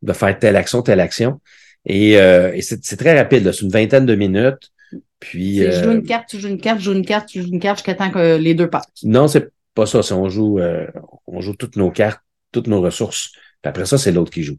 de 0.01 0.13
faire 0.13 0.37
telle 0.39 0.55
action, 0.55 0.81
telle 0.81 0.99
action. 0.99 1.39
Et, 1.85 2.17
euh, 2.19 2.51
et 2.53 2.61
c'est 2.61 2.97
très 2.97 3.17
rapide, 3.17 3.43
là. 3.45 3.53
c'est 3.53 3.61
une 3.65 3.71
vingtaine 3.71 4.05
de 4.05 4.15
minutes. 4.15 4.69
Puis 5.19 5.57
je 5.59 5.71
joue 5.71 5.89
euh, 5.89 5.93
une 5.93 6.03
carte, 6.03 6.25
tu 6.29 6.39
joues 6.39 6.47
une 6.49 6.59
carte, 6.59 6.79
je 6.79 6.85
joue 6.85 6.93
une 6.93 7.05
carte, 7.05 7.27
tu 7.29 7.41
joues 7.41 7.47
une 7.49 7.59
carte 7.59 7.77
jusqu'à 7.79 7.93
temps 7.95 8.09
que 8.11 8.37
les 8.37 8.53
deux 8.55 8.69
passent. 8.69 8.85
non, 9.03 9.27
c'est 9.27 9.49
pas 9.73 9.85
ça. 9.85 9.99
On 10.15 10.29
joue, 10.29 10.59
euh, 10.59 10.87
on 11.27 11.41
joue 11.41 11.55
toutes 11.55 11.75
nos 11.75 11.91
cartes, 11.91 12.21
toutes 12.51 12.67
nos 12.67 12.81
ressources. 12.81 13.31
Puis 13.61 13.69
après 13.69 13.85
ça, 13.85 13.97
c'est 13.97 14.11
l'autre 14.11 14.31
qui 14.31 14.43
joue. 14.43 14.57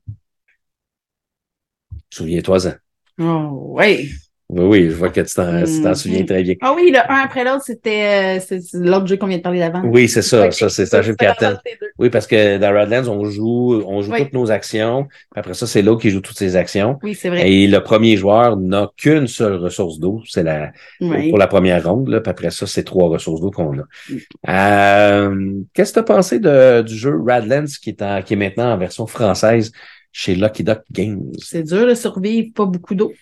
Souviens-toi-en. 2.11 2.75
Oh. 3.19 3.75
Oui, 3.79 4.13
oui, 4.53 4.91
je 4.91 4.95
vois 4.95 5.09
que 5.11 5.21
tu 5.21 5.35
t'en 5.35 5.53
Mhm. 5.53 5.95
souviens 5.95 6.25
très 6.25 6.43
bien. 6.43 6.55
Ah 6.61 6.73
oui, 6.77 6.91
le 6.93 6.99
un 6.99 7.17
après 7.25 7.43
l'autre, 7.45 7.63
c'était 7.65 8.39
euh, 8.39 8.59
l'autre 8.75 9.07
jeu 9.07 9.17
qu'on 9.17 9.27
vient 9.27 9.39
de 9.39 9.43
parler 9.43 9.59
d'avant. 9.61 9.83
Oui, 9.85 10.09
c'est 10.09 10.23
ça. 10.23 10.51
Ça, 10.51 10.69
c'est 10.69 10.93
un 10.95 11.03
jeu 11.03 11.15
de. 11.15 11.57
Oui, 11.99 12.11
parce 12.11 12.27
que 12.27 12.59
dans 12.59 12.73
Radlands, 12.73 13.09
on 13.09 13.25
joue, 13.25 13.83
on 13.87 14.03
joue 14.03 14.13
Oui. 14.13 14.25
toutes 14.25 14.33
nos 14.35 14.51
actions. 14.51 15.05
Puis 15.05 15.41
Après 15.41 15.55
ça, 15.55 15.67
c'est 15.67 15.83
l'autre 15.83 16.03
qui 16.03 16.11
joue 16.11 16.21
toutes 16.21 16.37
ses 16.39 16.57
actions. 16.57 16.99
Oui, 17.03 17.15
c'est 17.15 17.29
vrai. 17.31 17.51
Et 17.51 17.67
le 17.67 17.81
premier 17.83 18.17
joueur 18.17 18.57
n'a 18.57 18.91
qu'une 18.97 19.27
seule 19.27 19.55
ressource 19.57 19.99
d'eau. 19.99 20.21
C'est 20.29 20.43
la, 20.43 20.73
Oui. 21.01 21.31
pour 21.31 21.39
la 21.39 21.47
première 21.47 21.83
ronde. 21.89 22.09
Là. 22.09 22.21
Puis 22.21 22.31
après 22.31 22.51
ça, 22.51 22.67
c'est 22.67 22.85
trois 22.85 23.09
ressources 23.09 23.41
d'eau 23.41 23.51
qu'on 23.51 23.79
a. 23.79 23.85
Mm. 24.11 24.17
Euh, 24.49 25.53
Qu'est-ce 25.75 25.93
que 25.93 25.95
tu 25.95 26.01
as 26.01 26.15
pensé 26.15 26.39
de, 26.39 26.83
du 26.83 26.95
jeu 26.97 27.19
Radlands 27.27 27.65
qui 27.83 27.91
est, 27.91 28.03
en- 28.03 28.23
qui 28.23 28.35
est 28.35 28.37
maintenant 28.37 28.73
en 28.73 28.77
version 28.77 29.07
française 29.07 29.73
chez 30.13 30.35
Lucky 30.35 30.63
Duck 30.65 30.81
Games? 30.91 31.23
C'est 31.39 31.63
dur 31.63 31.87
de 31.87 31.95
survivre, 31.95 32.49
pas 32.55 32.67
beaucoup 32.67 32.95
d'eau. 32.95 33.13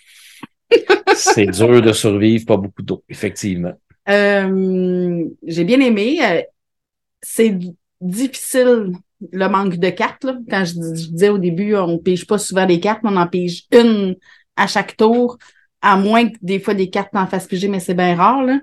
C'est 1.15 1.47
dur 1.47 1.83
de 1.83 1.93
survivre, 1.93 2.47
pas 2.47 2.57
beaucoup 2.57 2.83
d'eau, 2.83 3.03
effectivement. 3.09 3.73
Euh, 4.09 5.25
j'ai 5.47 5.65
bien 5.65 5.81
aimé. 5.81 6.19
Euh, 6.23 6.43
c'est 7.23 7.57
difficile 8.01 8.93
le 9.33 9.49
manque 9.49 9.77
de 9.77 9.91
cartes. 9.91 10.25
Là. 10.25 10.39
Quand 10.49 10.65
je, 10.65 10.73
dis- 10.73 11.05
je 11.05 11.11
disais 11.11 11.29
au 11.29 11.39
début, 11.39 11.75
on 11.77 11.99
pige 11.99 12.27
pas 12.27 12.39
souvent 12.39 12.67
des 12.67 12.81
cartes, 12.81 13.01
on 13.05 13.17
en 13.17 13.27
pige 13.27 13.65
une 13.73 14.17
à 14.57 14.67
chaque 14.67 14.97
tour, 14.97 15.39
à 15.83 15.97
moins 15.97 16.29
que 16.29 16.37
des 16.43 16.59
fois 16.59 16.75
des 16.75 16.91
cartes 16.91 17.15
en 17.15 17.27
fassent 17.27 17.47
piger, 17.47 17.69
mais 17.69 17.81
c'est 17.81 17.95
bien 17.95 18.15
rare. 18.17 18.43
Là. 18.45 18.61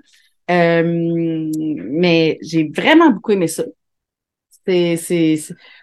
Euh, 0.50 0.82
mais 0.84 2.38
j'ai 2.42 2.70
vraiment 2.74 3.10
beaucoup 3.10 3.32
aimé 3.32 3.48
ça. 3.48 3.64
C'est, 4.68 5.38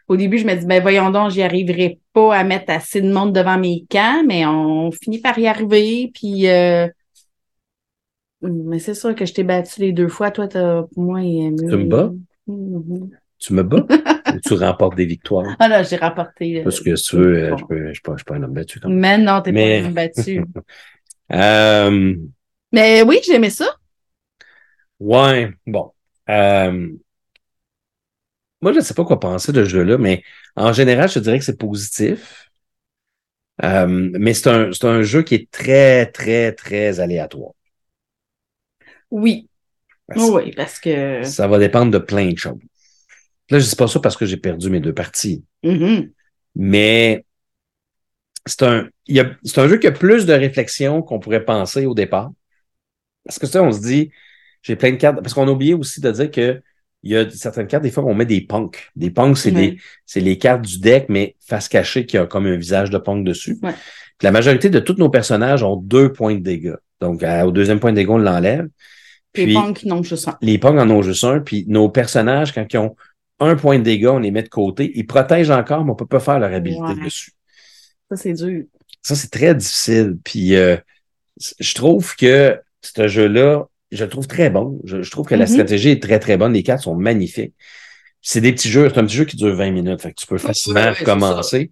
Au 0.07 0.15
début, 0.15 0.37
je 0.37 0.45
me 0.45 0.53
dis, 0.55 0.65
ben 0.65 0.81
voyons 0.81 1.09
donc, 1.09 1.31
j'y 1.31 1.41
arriverai 1.41 1.99
pas 2.13 2.35
à 2.35 2.43
mettre 2.43 2.71
assez 2.71 3.01
de 3.01 3.11
monde 3.11 3.33
devant 3.33 3.57
mes 3.57 3.85
camps, 3.89 4.23
mais 4.25 4.45
on 4.45 4.91
finit 4.91 5.19
par 5.19 5.37
y 5.39 5.47
arriver. 5.47 6.11
Puis 6.13 6.47
euh, 6.47 6.87
mais 8.41 8.79
c'est 8.79 8.93
sûr 8.93 9.15
que 9.15 9.25
je 9.25 9.33
t'ai 9.33 9.43
battu 9.43 9.81
les 9.81 9.91
deux 9.91 10.07
fois. 10.07 10.31
Toi, 10.31 10.47
t'as 10.47 10.83
moins 10.95 11.21
aimé. 11.21 11.55
Tu 11.57 11.75
me 11.75 11.85
bats? 11.85 12.11
Mhm. 12.47 13.09
Tu 13.39 13.53
me 13.53 13.63
bats? 13.63 13.85
Ou 14.35 14.39
tu 14.45 14.53
remportes 14.53 14.95
des 14.95 15.05
victoires? 15.05 15.55
Ah 15.59 15.67
là, 15.67 15.83
j'ai 15.83 15.95
rapporté. 15.95 16.59
euh, 16.59 16.63
Parce 16.63 16.79
que 16.79 16.95
si 16.95 17.09
tu 17.09 17.15
veux, 17.17 17.43
euh, 17.43 17.55
bon. 17.55 17.67
je 17.69 17.87
je 17.87 17.93
suis 17.93 18.01
pas, 18.01 18.15
pas 18.25 18.35
un 18.35 18.43
homme 18.43 18.53
battu 18.53 18.79
quand 18.79 18.89
même. 18.89 18.99
Mais 18.99 19.17
non, 19.17 19.41
t'es 19.41 19.51
Mais- 19.51 19.81
pas 19.83 19.89
battu. 19.89 20.41
Euh, 21.31 22.15
Mais 22.71 23.01
oui, 23.01 23.17
j'aimais 23.25 23.49
ça. 23.49 23.65
ouais, 24.99 25.49
bon. 25.65 25.91
Euh, 26.29 26.89
moi, 28.65 28.73
je 28.73 28.79
ne 28.79 28.83
sais 28.83 28.95
pas 28.95 29.05
quoi 29.05 29.19
penser 29.19 29.51
de 29.51 29.63
ce 29.63 29.69
jeu-là, 29.69 29.99
mais 29.99 30.23
en 30.55 30.73
général, 30.73 31.07
je 31.07 31.13
te 31.13 31.19
dirais 31.19 31.37
que 31.37 31.45
c'est 31.45 31.59
positif. 31.59 32.49
Euh, 33.63 33.85
mais 33.87 34.33
c'est 34.33 34.49
un, 34.49 35.03
jeu 35.03 35.21
qui 35.21 35.35
est 35.35 35.51
très, 35.51 36.07
très, 36.07 36.51
très 36.51 36.99
aléatoire. 36.99 37.51
Oui. 39.11 39.47
Parce- 40.07 40.29
Oui, 40.31 40.51
parce 40.55 40.79
que. 40.79 41.21
Ça 41.21 41.47
va 41.47 41.59
dépendre 41.59 41.91
de 41.91 41.99
plein 41.99 42.31
de 42.31 42.37
choses. 42.39 42.57
Là, 43.51 43.59
je 43.59 43.69
dis 43.69 43.75
pas 43.75 43.87
ça 43.87 43.99
parce 43.99 44.17
que 44.17 44.25
j'ai 44.25 44.37
perdu 44.37 44.71
mes 44.71 44.79
deux 44.79 44.95
parties. 44.95 45.43
Mhm. 45.61 46.11
Mais 46.55 47.23
c'est 48.47 48.63
un, 48.63 48.89
y 49.07 49.19
a, 49.19 49.29
un 49.57 49.67
jeu 49.67 49.77
qui 49.77 49.85
a 49.85 49.91
plus 49.91 50.25
de 50.25 50.33
réflexion 50.33 51.03
qu'on 51.03 51.19
pourrait 51.19 51.45
penser 51.45 51.85
au 51.85 51.93
départ. 51.93 52.31
Parce 53.25 53.37
que 53.37 53.45
ça, 53.45 53.61
on 53.61 53.71
se 53.71 53.81
dit, 53.81 54.09
j'ai 54.63 54.75
plein 54.75 54.89
de 54.89 54.95
cartes. 54.95 55.21
Parce 55.21 55.35
qu'on 55.35 55.47
a 55.47 55.51
oublié 55.51 55.75
aussi 55.75 56.01
de 56.01 56.09
dire 56.09 56.31
que 56.31 56.63
il 57.05 57.11
y 57.11 57.15
a 57.17 57.29
certaines 57.29 57.67
cartes, 57.67 57.83
des 57.83 57.91
fois, 57.91 58.03
on 58.03 58.13
met 58.15 58.25
des 58.25 58.41
punks. 58.41 58.89
Des 58.95 59.11
punks, 59.11 59.37
c'est 59.37 59.51
Ouais. 59.53 59.71
des, 59.71 59.77
c'est 60.05 60.19
les 60.19 60.37
cartes 60.37 60.63
du 60.63 60.79
deck, 60.79 61.05
mais 61.07 61.35
face 61.39 61.69
cachée 61.69 62.05
qui 62.05 62.17
a 62.17 62.25
comme 62.25 62.45
un 62.47 62.57
visage 62.57 62.89
de 62.89 62.97
punk 62.97 63.25
dessus. 63.25 63.57
Ouais. 63.63 63.73
Puis 64.17 64.25
la 64.25 64.31
majorité 64.31 64.69
de 64.69 64.79
tous 64.79 64.95
nos 64.97 65.09
personnages 65.09 65.63
ont 65.63 65.75
deux 65.77 66.11
points 66.11 66.35
de 66.35 66.39
dégâts. 66.41 66.75
Donc, 66.99 67.23
à- 67.23 67.45
au 67.47 67.51
deuxième 67.51 67.79
point 67.79 67.91
de 67.91 67.97
dégâts, 67.97 68.09
on 68.09 68.17
l'enlève. 68.17 68.67
Les 69.35 69.45
Puis, 69.45 69.53
punks, 69.53 69.83
non, 69.85 70.01
je 70.03 70.15
sens. 70.15 70.33
les 70.41 70.57
punks 70.57 70.79
en 70.79 70.89
ont 70.89 71.01
juste 71.01 71.23
un, 71.25 71.39
puis 71.41 71.65
nos 71.67 71.89
personnages, 71.89 72.53
quand 72.53 72.65
ils 72.73 72.77
ont 72.77 72.95
un 73.39 73.55
point 73.57 73.77
de 73.79 73.83
dégâts, 73.83 74.07
on 74.07 74.19
les 74.19 74.31
met 74.31 74.43
de 74.43 74.49
côté. 74.49 74.91
Ils 74.95 75.05
protègent 75.05 75.51
encore, 75.51 75.83
mais 75.85 75.91
on 75.91 75.95
peut 75.95 76.05
pas 76.05 76.19
faire 76.21 76.39
leur 76.39 76.53
habilité 76.53 76.81
Ouais. 76.81 77.03
dessus. 77.03 77.31
Ça, 78.09 78.15
c'est 78.15 78.33
dur. 78.33 78.63
Ça, 79.01 79.13
c'est 79.15 79.29
très 79.29 79.53
difficile. 79.53 80.17
Puis 80.23 80.55
euh, 80.55 80.77
je 81.59 81.73
trouve 81.75 82.15
que 82.15 82.57
ce 82.81 83.07
jeu-là, 83.07 83.65
je 83.95 84.03
le 84.03 84.09
trouve 84.09 84.27
très 84.27 84.49
bon. 84.49 84.79
Je, 84.83 85.01
je 85.01 85.11
trouve 85.11 85.25
que 85.27 85.35
la 85.35 85.45
Mhm. 85.45 85.51
stratégie 85.51 85.89
est 85.89 86.01
très, 86.01 86.19
très 86.19 86.37
bonne. 86.37 86.53
Les 86.53 86.63
cartes 86.63 86.83
sont 86.83 86.95
magnifiques. 86.95 87.53
C'est 88.21 88.41
des 88.41 88.51
petits 88.53 88.69
jeux. 88.69 88.89
C'est 88.89 88.99
un 88.99 89.05
petit 89.05 89.15
jeu 89.15 89.25
qui 89.25 89.37
dure 89.37 89.55
20 89.55 89.71
minutes. 89.71 90.01
Fait 90.01 90.09
que 90.11 90.19
tu 90.19 90.27
peux 90.27 90.37
facilement 90.37 90.93
c'est 90.97 91.03
commencer. 91.03 91.71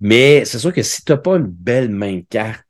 Mais 0.00 0.44
c'est 0.44 0.58
sûr 0.58 0.72
que 0.72 0.82
si 0.82 1.04
tu 1.04 1.12
n'as 1.12 1.18
pas 1.18 1.36
une 1.36 1.46
belle 1.46 1.90
main 1.90 2.16
de 2.16 2.24
carte, 2.28 2.64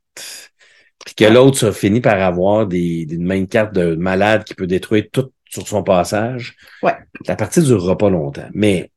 puis 1.05 1.15
que 1.15 1.25
l'autre 1.25 1.71
finit 1.71 2.01
par 2.01 2.21
avoir 2.21 2.65
des, 2.67 3.05
des 3.05 3.17
main 3.17 3.41
de 3.41 3.45
carte 3.45 3.73
de 3.73 3.95
malade 3.95 4.43
qui 4.45 4.53
peut 4.55 4.67
détruire 4.67 5.05
tout 5.11 5.31
sur 5.49 5.67
son 5.67 5.83
passage, 5.83 6.55
Ouais. 6.81 6.95
la 7.27 7.35
partie 7.35 7.59
ne 7.59 7.65
durera 7.65 7.97
pas 7.97 8.09
longtemps. 8.09 8.47
Mais 8.53 8.91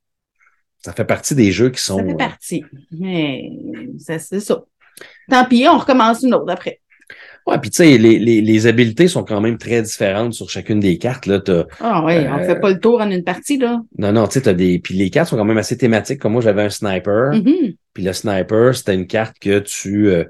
ça 0.82 0.92
fait 0.92 1.04
partie 1.04 1.34
des 1.34 1.50
jeux 1.52 1.70
qui 1.70 1.82
sont. 1.82 1.98
Ça 1.98 2.04
fait 2.04 2.12
euh, 2.12 2.16
partie. 2.16 2.64
Mais 2.92 3.50
c'est 3.98 4.18
ça. 4.40 4.64
Tant 5.28 5.44
pis, 5.44 5.66
on 5.68 5.78
recommence 5.78 6.22
une 6.22 6.34
autre 6.34 6.50
après. 6.50 6.80
Ouais, 7.46 7.58
puis 7.58 7.70
tu 7.70 7.76
sais, 7.76 7.96
les, 7.98 8.18
les, 8.18 8.40
les 8.40 8.66
habiletés 8.66 9.06
sont 9.06 9.22
quand 9.22 9.40
même 9.40 9.56
très 9.56 9.80
différentes 9.80 10.34
sur 10.34 10.50
chacune 10.50 10.80
des 10.80 10.98
cartes. 10.98 11.26
Là, 11.26 11.38
t'as, 11.40 11.64
Ah 11.80 12.02
oui, 12.04 12.14
on 12.28 12.38
Euh, 12.38 12.44
fait 12.44 12.58
pas 12.58 12.70
le 12.70 12.80
tour 12.80 13.00
en 13.00 13.08
une 13.10 13.22
partie, 13.22 13.56
là. 13.56 13.80
non, 13.98 14.12
non, 14.12 14.26
tu 14.26 14.34
sais, 14.34 14.40
t'as 14.42 14.52
des. 14.52 14.78
Puis 14.80 14.94
les 14.94 15.10
cartes 15.10 15.30
sont 15.30 15.36
quand 15.36 15.44
même 15.44 15.58
assez 15.58 15.76
thématiques. 15.78 16.18
Comme 16.20 16.32
moi, 16.32 16.42
j'avais 16.42 16.62
un 16.62 16.70
sniper. 16.70 17.34
Mhm. 17.34 17.74
Puis 17.94 18.02
le 18.04 18.12
sniper, 18.12 18.74
c'était 18.74 18.94
une 18.94 19.06
carte 19.06 19.36
que 19.40 19.60
tu 19.60 20.08
euh, 20.08 20.24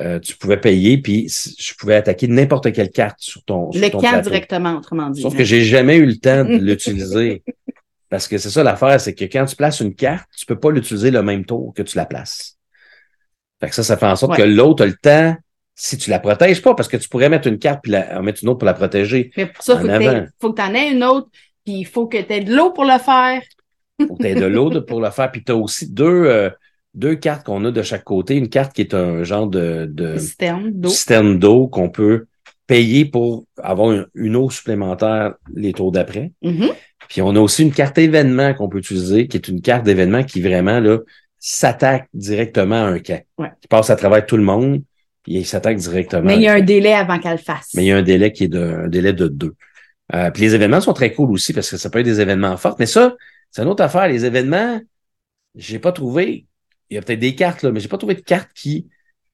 euh, 0.00 0.18
tu 0.18 0.36
pouvais 0.36 0.58
payer, 0.60 0.98
puis 0.98 1.28
je 1.28 1.72
pouvais 1.78 1.94
attaquer 1.94 2.26
n'importe 2.28 2.70
quelle 2.72 2.90
carte 2.90 3.16
sur 3.18 3.42
ton, 3.44 3.70
sur 3.72 3.80
Le 3.80 3.88
ton 3.88 3.98
plateau. 4.00 4.28
directement, 4.28 4.76
autrement 4.76 5.08
dit. 5.08 5.22
Sauf 5.22 5.32
hein. 5.32 5.38
que 5.38 5.44
j'ai 5.44 5.62
jamais 5.62 5.96
eu 5.96 6.04
le 6.04 6.16
temps 6.16 6.44
de 6.44 6.56
l'utiliser. 6.60 7.42
Parce 8.10 8.28
que 8.28 8.38
c'est 8.38 8.50
ça 8.50 8.62
l'affaire, 8.62 9.00
c'est 9.00 9.14
que 9.14 9.24
quand 9.24 9.46
tu 9.46 9.56
places 9.56 9.80
une 9.80 9.94
carte, 9.94 10.28
tu 10.36 10.46
peux 10.46 10.58
pas 10.58 10.70
l'utiliser 10.70 11.10
le 11.10 11.22
même 11.22 11.44
tour 11.46 11.72
que 11.74 11.82
tu 11.82 11.96
la 11.96 12.04
places. 12.06 12.58
Fait 13.60 13.68
que 13.68 13.74
ça, 13.74 13.82
ça 13.82 13.96
fait 13.96 14.06
en 14.06 14.16
sorte 14.16 14.32
Ouais. 14.32 14.38
que 14.38 14.48
l'autre 14.48 14.82
a 14.82 14.86
le 14.86 14.94
temps, 14.94 15.34
si 15.78 15.98
tu 15.98 16.08
la 16.08 16.18
protèges 16.18 16.62
pas, 16.62 16.74
parce 16.74 16.88
que 16.88 16.96
tu 16.96 17.08
pourrais 17.08 17.28
mettre 17.28 17.46
une 17.46 17.58
carte 17.58 17.80
puis 17.82 17.92
la, 17.92 18.18
en 18.18 18.22
mettre 18.22 18.42
une 18.42 18.48
autre 18.48 18.58
pour 18.58 18.66
la 18.66 18.74
protéger. 18.74 19.30
Mais 19.36 19.46
pour 19.46 19.62
ça, 19.62 19.74
En 19.74 19.78
faut 20.40 20.52
que 20.52 20.60
tu 20.60 20.66
en 20.66 20.74
aies 20.74 20.90
une 20.90 21.04
autre, 21.04 21.28
puis 21.64 21.74
il 21.74 21.84
faut 21.84 22.06
que 22.06 22.16
tu 22.16 22.32
aies 22.32 22.40
de 22.40 22.54
l'eau 22.54 22.70
pour 22.70 22.84
le 22.84 22.98
faire. 22.98 23.42
Faut 24.00 24.16
que 24.16 24.22
tu 24.22 24.34
de 24.34 24.46
l'eau 24.46 24.70
pour 24.82 25.00
le 25.00 25.10
faire. 25.10 25.30
Puis 25.30 25.44
tu 25.44 25.52
as 25.52 25.56
aussi 25.56 25.92
deux, 25.92 26.24
euh, 26.26 26.50
deux 26.94 27.14
cartes 27.14 27.44
qu'on 27.44 27.64
a 27.66 27.70
de 27.70 27.82
chaque 27.82 28.04
côté. 28.04 28.36
Une 28.36 28.48
carte 28.48 28.72
qui 28.72 28.80
est 28.80 28.94
un 28.94 29.22
genre 29.22 29.46
de, 29.46 29.86
de 29.86 30.16
d'eau. 31.34 31.68
qu'on 31.68 31.90
peut 31.90 32.26
payer 32.66 33.04
pour 33.04 33.44
avoir 33.62 33.92
une, 33.92 34.06
une 34.14 34.34
eau 34.34 34.48
supplémentaire 34.50 35.34
les 35.54 35.72
tours 35.72 35.92
d'après. 35.92 36.32
Mhm. 36.42 36.70
Puis 37.08 37.20
on 37.20 37.36
a 37.36 37.40
aussi 37.40 37.62
une 37.62 37.72
carte 37.72 37.98
événement 37.98 38.54
qu'on 38.54 38.68
peut 38.68 38.78
utiliser, 38.78 39.28
qui 39.28 39.36
est 39.36 39.48
une 39.48 39.60
carte 39.60 39.84
d'événement 39.84 40.24
qui 40.24 40.40
vraiment 40.40 40.80
là 40.80 40.98
s'attaque 41.38 42.08
directement 42.14 42.76
à 42.86 42.88
un 42.88 42.98
camp. 42.98 43.22
Ouais. 43.38 43.52
Qui 43.60 43.68
passe 43.68 43.90
à 43.90 43.96
travers 43.96 44.24
tout 44.24 44.36
le 44.36 44.42
monde, 44.42 44.82
il 45.26 45.44
s'attaque 45.46 45.76
directement. 45.76 46.22
Mais 46.24 46.36
il 46.36 46.42
y 46.42 46.48
a 46.48 46.54
un 46.54 46.60
délai 46.60 46.92
avant 46.92 47.18
qu'elle 47.18 47.32
le 47.32 47.38
fasse. 47.38 47.70
Mais 47.74 47.84
il 47.84 47.86
y 47.88 47.92
a 47.92 47.96
un 47.96 48.02
délai 48.02 48.32
qui 48.32 48.44
est 48.44 48.48
de, 48.48 48.60
un 48.60 48.88
délai 48.88 49.12
de 49.12 49.28
deux. 49.28 49.54
Euh, 50.14 50.30
puis 50.30 50.42
les 50.42 50.54
événements 50.54 50.80
sont 50.80 50.92
très 50.92 51.12
cool 51.12 51.30
aussi 51.32 51.52
parce 51.52 51.70
que 51.70 51.76
ça 51.76 51.90
peut 51.90 51.98
être 51.98 52.04
des 52.06 52.20
événements 52.20 52.56
forts. 52.56 52.76
Mais 52.78 52.86
ça, 52.86 53.16
c'est 53.50 53.62
une 53.62 53.68
autre 53.68 53.82
affaire. 53.82 54.06
Les 54.08 54.24
événements, 54.24 54.80
j'ai 55.54 55.78
pas 55.78 55.92
trouvé. 55.92 56.46
Il 56.90 56.94
y 56.94 56.98
a 56.98 57.02
peut-être 57.02 57.18
des 57.18 57.34
cartes, 57.34 57.62
là, 57.62 57.72
mais 57.72 57.80
j'ai 57.80 57.88
pas 57.88 57.98
trouvé 57.98 58.14
de 58.14 58.20
cartes 58.20 58.50
qui 58.54 58.86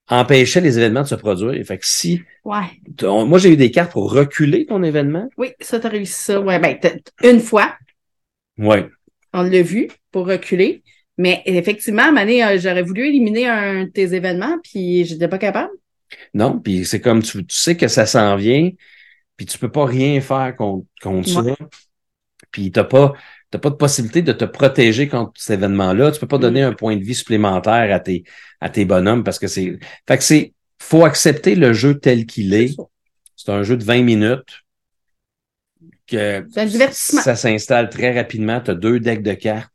empêchaient 0.09 0.61
les 0.63 0.79
événements 0.79 1.03
de 1.03 1.09
se 1.09 1.15
produire. 1.15 1.65
Fait 1.67 1.77
que 1.79 1.87
si. 1.87 2.23
Ouais. 2.45 2.65
t'as- 2.97 3.25
Moi, 3.25 3.39
j'ai 3.39 3.51
eu 3.53 3.57
des 3.57 3.71
cartes 3.71 3.93
pour 3.93 4.11
reculer 4.13 4.65
ton 4.67 4.83
événement. 4.83 5.29
Oui, 5.37 5.49
ça, 5.61 5.79
tu 5.79 5.87
as 5.87 5.91
réussi 5.91 6.13
ça. 6.15 6.41
Ouais, 6.41 6.59
ben, 6.59 6.79
t'as- 6.81 7.29
une 7.29 7.41
fois, 7.41 7.75
Ouais. 8.59 8.89
on 9.35 9.43
l'a 9.43 9.63
vu 9.63 9.89
pour 10.11 10.27
reculer. 10.27 10.83
Mais 11.19 11.43
effectivement, 11.45 12.11
donné, 12.11 12.43
euh, 12.43 12.59
j'aurais 12.59 12.83
voulu 12.83 13.07
éliminer 13.09 13.47
un 13.47 13.85
de 13.85 13.91
tes 13.91 14.15
événements, 14.15 14.57
puis 14.65 15.05
j'étais 15.05 15.29
pas 15.29 15.39
capable. 15.39 15.71
Non, 16.35 16.59
puis 16.59 16.85
c'est 16.85 17.01
comme 17.01 17.23
tu, 17.23 17.45
tu 17.47 17.57
sais 17.57 17.77
que 17.77 17.89
ça 17.89 18.07
s'en 18.07 18.37
vient, 18.37 18.71
puis 19.37 19.47
tu 19.47 19.59
peux 19.59 19.71
pas 19.71 19.87
rien 19.87 20.21
faire 20.21 20.55
contre, 20.57 20.87
contre 21.03 21.43
Ouais. 21.43 21.55
ça. 21.59 21.67
Puis 22.51 22.71
t'as 22.71 22.85
pas 22.85 23.13
t'as 23.51 23.59
pas 23.59 23.71
de 23.71 23.75
possibilité 23.75 24.23
de 24.23 24.33
te 24.33 24.45
protéger 24.47 25.09
contre 25.09 25.33
cet 25.37 25.59
événement-là. 25.59 26.11
Tu 26.13 26.21
peux 26.21 26.27
pas 26.29 26.39
Mm. 26.39 26.41
donner 26.41 26.63
un 26.63 26.73
point 26.73 26.97
de 26.97 27.03
vie 27.05 27.15
supplémentaire 27.15 27.95
à 27.95 28.01
tes 28.01 28.25
à 28.61 28.71
tes 28.71 28.85
bonhommes 28.85 29.25
parce 29.25 29.39
que 29.39 29.47
c'est 29.47 29.79
fait 30.09 30.19
que 30.19 30.25
c'est 30.25 30.55
faut 30.81 31.05
accepter 31.05 31.55
le 31.55 31.73
jeu 31.73 31.99
tel 31.99 32.27
qu'il 32.27 32.55
est. 32.55 32.75
C'est 33.37 33.51
un 33.53 33.63
jeu 33.63 33.77
de 33.77 33.85
20 33.85 34.03
minutes 34.03 34.61
que 36.07 36.45
ça 36.93 37.37
s'installe 37.37 37.89
très 37.89 38.15
rapidement. 38.15 38.61
Tu 38.61 38.71
as 38.71 38.75
deux 38.75 39.01
decks 39.01 39.23
de 39.23 39.33
cartes. 39.35 39.72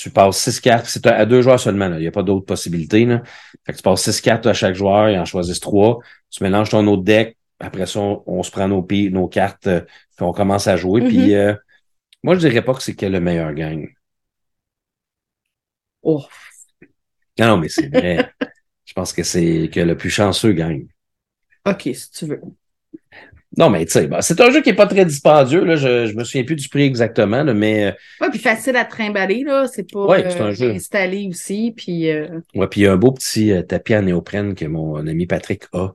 Tu 0.00 0.10
passes 0.10 0.38
six 0.38 0.60
cartes. 0.60 0.86
C'est 0.86 1.06
à 1.06 1.26
deux 1.26 1.42
joueurs 1.42 1.60
seulement. 1.60 1.88
là. 1.88 1.96
Il 1.98 2.00
n'y 2.00 2.06
a 2.06 2.10
pas 2.10 2.22
d'autres 2.22 2.46
possibilités. 2.46 3.04
Là. 3.04 3.22
Fait 3.66 3.72
que 3.72 3.76
tu 3.76 3.82
passes 3.82 4.02
six 4.02 4.18
cartes 4.22 4.46
à 4.46 4.54
chaque 4.54 4.74
joueur. 4.74 5.10
Ils 5.10 5.18
en 5.18 5.26
choisissent 5.26 5.60
trois. 5.60 5.98
Tu 6.30 6.42
mélanges 6.42 6.70
ton 6.70 6.86
autre 6.86 7.02
deck. 7.02 7.36
Après 7.58 7.84
ça, 7.84 8.00
on, 8.00 8.22
on 8.26 8.42
se 8.42 8.50
prend 8.50 8.66
nos, 8.66 8.86
nos 9.10 9.28
cartes. 9.28 9.66
euh, 9.66 9.80
puis 10.16 10.24
on 10.24 10.32
commence 10.32 10.66
à 10.68 10.76
jouer. 10.78 11.02
Puis 11.02 11.34
euh, 11.34 11.54
moi, 12.22 12.34
je 12.34 12.40
dirais 12.40 12.62
pas 12.62 12.72
que 12.72 12.82
c'est 12.82 12.94
que 12.96 13.04
le 13.04 13.20
meilleur 13.20 13.52
gang. 13.52 13.86
Oh. 16.02 16.26
Non, 17.38 17.46
non, 17.48 17.56
mais 17.58 17.68
c'est 17.68 17.88
vrai. 17.88 18.32
Je 18.84 18.92
pense 18.94 19.12
que 19.12 19.22
c'est 19.22 19.70
que 19.72 19.80
le 19.80 19.96
plus 19.96 20.10
chanceux 20.10 20.52
gagne. 20.52 20.86
OK, 21.64 21.82
si 21.94 22.10
tu 22.10 22.26
veux. 22.26 22.40
Non, 23.58 23.68
mais 23.68 23.84
tu 23.84 23.92
sais, 23.92 24.06
bah, 24.06 24.22
c'est 24.22 24.40
un 24.40 24.50
jeu 24.50 24.62
qui 24.62 24.70
est 24.70 24.74
pas 24.74 24.86
très 24.86 25.04
dispendieux. 25.04 25.64
Là. 25.64 25.74
Je, 25.76 26.06
je 26.06 26.14
me 26.14 26.22
souviens 26.24 26.44
plus 26.44 26.54
du 26.56 26.68
prix 26.68 26.82
exactement, 26.84 27.42
là, 27.42 27.52
mais 27.52 27.86
euh, 27.86 27.92
Ouais, 28.20 28.30
puis 28.30 28.38
facile 28.38 28.76
à 28.76 28.84
trimballer, 28.84 29.42
là. 29.44 29.66
C'est 29.66 29.90
pas 29.90 30.06
Ouais, 30.06 30.24
c'est 30.30 30.40
un 30.40 30.46
euh, 30.48 30.52
jeu. 30.52 30.70
installé 30.70 31.26
aussi. 31.28 31.72
Puis 31.76 32.10
euh, 32.10 32.28
ouais, 32.54 32.68
puis 32.68 32.82
il 32.82 32.84
y 32.84 32.86
a 32.86 32.92
un 32.92 32.96
beau 32.96 33.10
petit 33.12 33.52
euh, 33.52 33.62
tapis 33.62 33.96
en 33.96 34.02
néoprène 34.02 34.54
que 34.54 34.64
mon 34.66 35.04
ami 35.06 35.26
Patrick 35.26 35.64
a. 35.72 35.88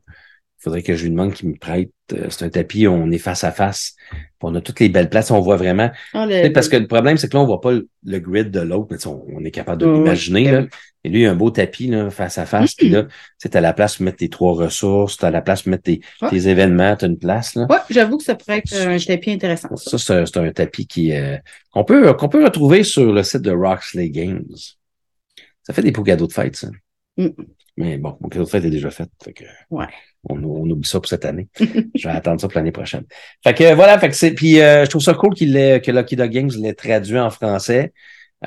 Il 0.65 0.69
faudrait 0.69 0.81
que 0.81 0.95
je 0.95 1.03
lui 1.03 1.11
demande 1.11 1.31
qu'il 1.33 1.47
me 1.49 1.55
prête. 1.57 1.91
Euh, 2.13 2.25
C'est 2.31 2.43
un 2.43 2.49
tapis, 2.49 2.87
on 2.87 3.11
est 3.11 3.19
face 3.19 3.43
à 3.43 3.51
face. 3.51 3.93
On 4.41 4.55
a 4.55 4.61
toutes 4.61 4.79
les 4.79 4.89
belles 4.89 5.09
places, 5.11 5.29
on 5.29 5.39
voit 5.39 5.57
vraiment. 5.57 5.91
ah, 6.13 6.25
le- 6.27 6.51
Parce 6.51 6.69
que 6.69 6.75
le 6.77 6.87
problème, 6.87 7.17
c'est 7.17 7.29
que 7.29 7.37
là, 7.37 7.43
on 7.43 7.45
voit 7.45 7.61
pas 7.61 7.71
le, 7.71 7.87
le 8.03 8.19
grid 8.19 8.49
de 8.49 8.59
l'autre, 8.61 8.87
mais 8.89 9.07
on, 9.07 9.23
on 9.35 9.43
est 9.43 9.51
capable 9.51 9.81
de 9.81 9.87
l'imaginer. 9.87 10.57
Oui. 10.57 10.67
Et 11.03 11.09
lui, 11.09 11.19
il 11.19 11.21
y 11.21 11.25
a 11.27 11.31
un 11.31 11.35
beau 11.35 11.51
tapis 11.51 11.85
là, 11.87 12.09
face 12.09 12.39
à 12.39 12.47
face. 12.47 12.73
Puis 12.73 12.89
là, 12.89 13.05
tu 13.39 13.47
as 13.55 13.61
la 13.61 13.73
place 13.73 13.97
pour 13.97 14.05
mettre 14.05 14.17
tes 14.17 14.29
trois 14.29 14.53
ressources, 14.53 15.17
tu 15.17 15.25
as 15.25 15.29
la 15.31 15.41
place 15.41 15.61
pour 15.61 15.69
mettre 15.69 15.83
tes, 15.83 16.01
Ouais. 16.21 16.29
tes 16.31 16.47
événements, 16.47 16.95
tu 16.95 17.05
as 17.05 17.07
une 17.09 17.19
place. 17.19 17.53
Là. 17.53 17.67
Ouais, 17.69 17.77
j'avoue 17.91 18.17
que 18.17 18.23
ça 18.23 18.33
pourrait 18.33 18.57
être 18.59 18.73
un 18.75 18.97
tapis 18.97 19.31
intéressant. 19.31 19.75
ça. 19.75 19.91
Ça, 19.91 19.97
c'est 19.99 20.13
un, 20.13 20.25
c'est 20.25 20.37
un 20.37 20.51
tapis 20.51 20.87
qui 20.87 21.11
euh, 21.11 21.37
qu'on 21.71 21.83
peut, 21.83 22.11
qu'on 22.13 22.29
peut 22.29 22.43
retrouver 22.43 22.83
sur 22.83 23.13
le 23.13 23.21
site 23.21 23.41
de 23.43 23.51
Roxley 23.51 24.09
Games. 24.09 24.43
Ça 25.61 25.73
fait 25.73 25.81
des 25.83 25.91
beaux 25.91 26.03
cadeaux 26.03 26.27
de 26.27 26.33
fête, 26.33 26.55
ça. 26.55 26.69
Mm. 27.17 27.27
Mais 27.77 27.97
bon, 27.97 28.17
mon 28.21 28.29
cadeau 28.29 28.45
de 28.45 28.49
fête 28.49 28.63
est 28.65 28.69
déjà 28.69 28.89
fait. 28.89 29.09
fait 29.23 29.33
que 29.33 29.43
Ouais. 29.69 29.85
On, 30.29 30.43
on 30.43 30.69
oublie 30.69 30.87
ça 30.87 30.99
pour 30.99 31.07
cette 31.07 31.25
année. 31.25 31.47
je 31.59 32.07
vais 32.07 32.13
attendre 32.13 32.39
ça 32.41 32.47
pour 32.47 32.57
l'année 32.57 32.71
prochaine. 32.71 33.03
Fait 33.43 33.53
que 33.53 33.73
voilà, 33.73 33.97
fait 33.99 34.09
que 34.09 34.15
c'est. 34.15 34.31
Puis 34.31 34.61
euh, 34.61 34.85
je 34.85 34.89
trouve 34.89 35.01
ça 35.03 35.13
cool 35.13 35.33
qu'il 35.33 35.53
l'ait, 35.53 35.81
que 35.81 35.91
Lucky 35.91 36.15
Dog 36.15 36.29
Games 36.31 36.49
l'ait 36.57 36.73
traduit 36.73 37.19
en 37.19 37.29
français. 37.29 37.93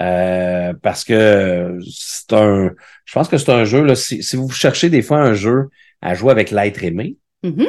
euh, 0.01 0.73
parce 0.83 1.05
que 1.05 1.79
c'est 1.91 2.33
un. 2.35 2.71
Je 3.05 3.13
pense 3.13 3.29
que 3.29 3.39
c'est 3.39 3.51
un 3.51 3.65
jeu, 3.65 3.83
là, 3.83 3.95
si, 3.95 4.23
si 4.23 4.37
vous 4.37 4.51
cherchez 4.51 4.91
des 4.91 5.03
fois 5.03 5.19
un 5.21 5.35
jeu 5.35 5.69
à 6.03 6.15
jouer 6.15 6.31
avec 6.31 6.51
l'être 6.51 6.85
aimé, 6.85 7.17
Mhm. 7.43 7.69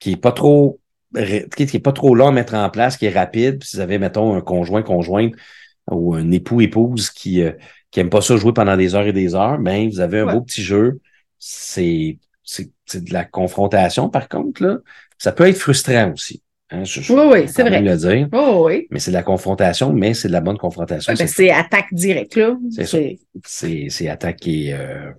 qui 0.00 0.12
est 0.12 0.16
pas 0.16 0.32
trop 0.32 0.78
qui 1.14 1.62
est 1.62 1.78
pas 1.84 1.92
trop 1.92 2.14
long 2.14 2.28
à 2.28 2.32
mettre 2.32 2.54
en 2.54 2.70
place, 2.70 2.96
qui 2.96 3.04
est 3.06 3.10
rapide. 3.10 3.58
Puis 3.58 3.68
si 3.68 3.76
vous 3.76 3.82
avez, 3.82 3.98
mettons, 3.98 4.34
un 4.34 4.40
conjoint, 4.40 4.82
conjointe 4.82 5.34
ou 5.90 6.14
un 6.14 6.30
époux, 6.30 6.60
épouse 6.62 7.10
qui 7.10 7.42
euh, 7.42 7.52
qui 7.90 8.00
aime 8.00 8.08
pas 8.08 8.22
ça 8.22 8.36
jouer 8.38 8.52
pendant 8.54 8.76
des 8.78 8.94
heures 8.94 9.06
et 9.06 9.12
des 9.12 9.34
heures, 9.34 9.58
ben 9.58 9.88
vous 9.90 10.00
avez 10.00 10.20
un 10.20 10.26
Ouais. 10.26 10.32
beau 10.32 10.40
petit 10.40 10.62
jeu. 10.62 11.00
C'est 11.38 12.16
c'est 12.86 13.04
de 13.04 13.12
la 13.12 13.24
confrontation, 13.24 14.08
par 14.08 14.28
contre, 14.28 14.62
là. 14.62 14.78
Ça 15.18 15.32
peut 15.32 15.46
être 15.48 15.56
frustrant 15.56 16.12
aussi. 16.12 16.42
Hein, 16.70 16.84
je, 16.84 17.00
je- 17.00 17.12
Oui, 17.12 17.22
oui, 17.32 17.48
c'est 17.48 17.62
vrai. 17.62 17.80
le 17.80 17.96
dire. 17.96 18.28
Oh 18.32 18.64
oui. 18.66 18.86
Mais 18.90 18.98
c'est 18.98 19.10
de 19.10 19.16
la 19.16 19.22
confrontation, 19.22 19.92
mais 19.92 20.14
c'est 20.14 20.28
de 20.28 20.32
la 20.32 20.40
bonne 20.40 20.58
confrontation. 20.58 21.12
Ouais, 21.12 21.18
ben, 21.18 21.26
C'est- 21.28 21.50
attaque 21.50 21.92
directe, 21.92 22.36
là. 22.36 22.56
C'est 23.44 23.86
c'est 23.88 24.08
attaquer. 24.08 24.72
Euh, 24.74 25.10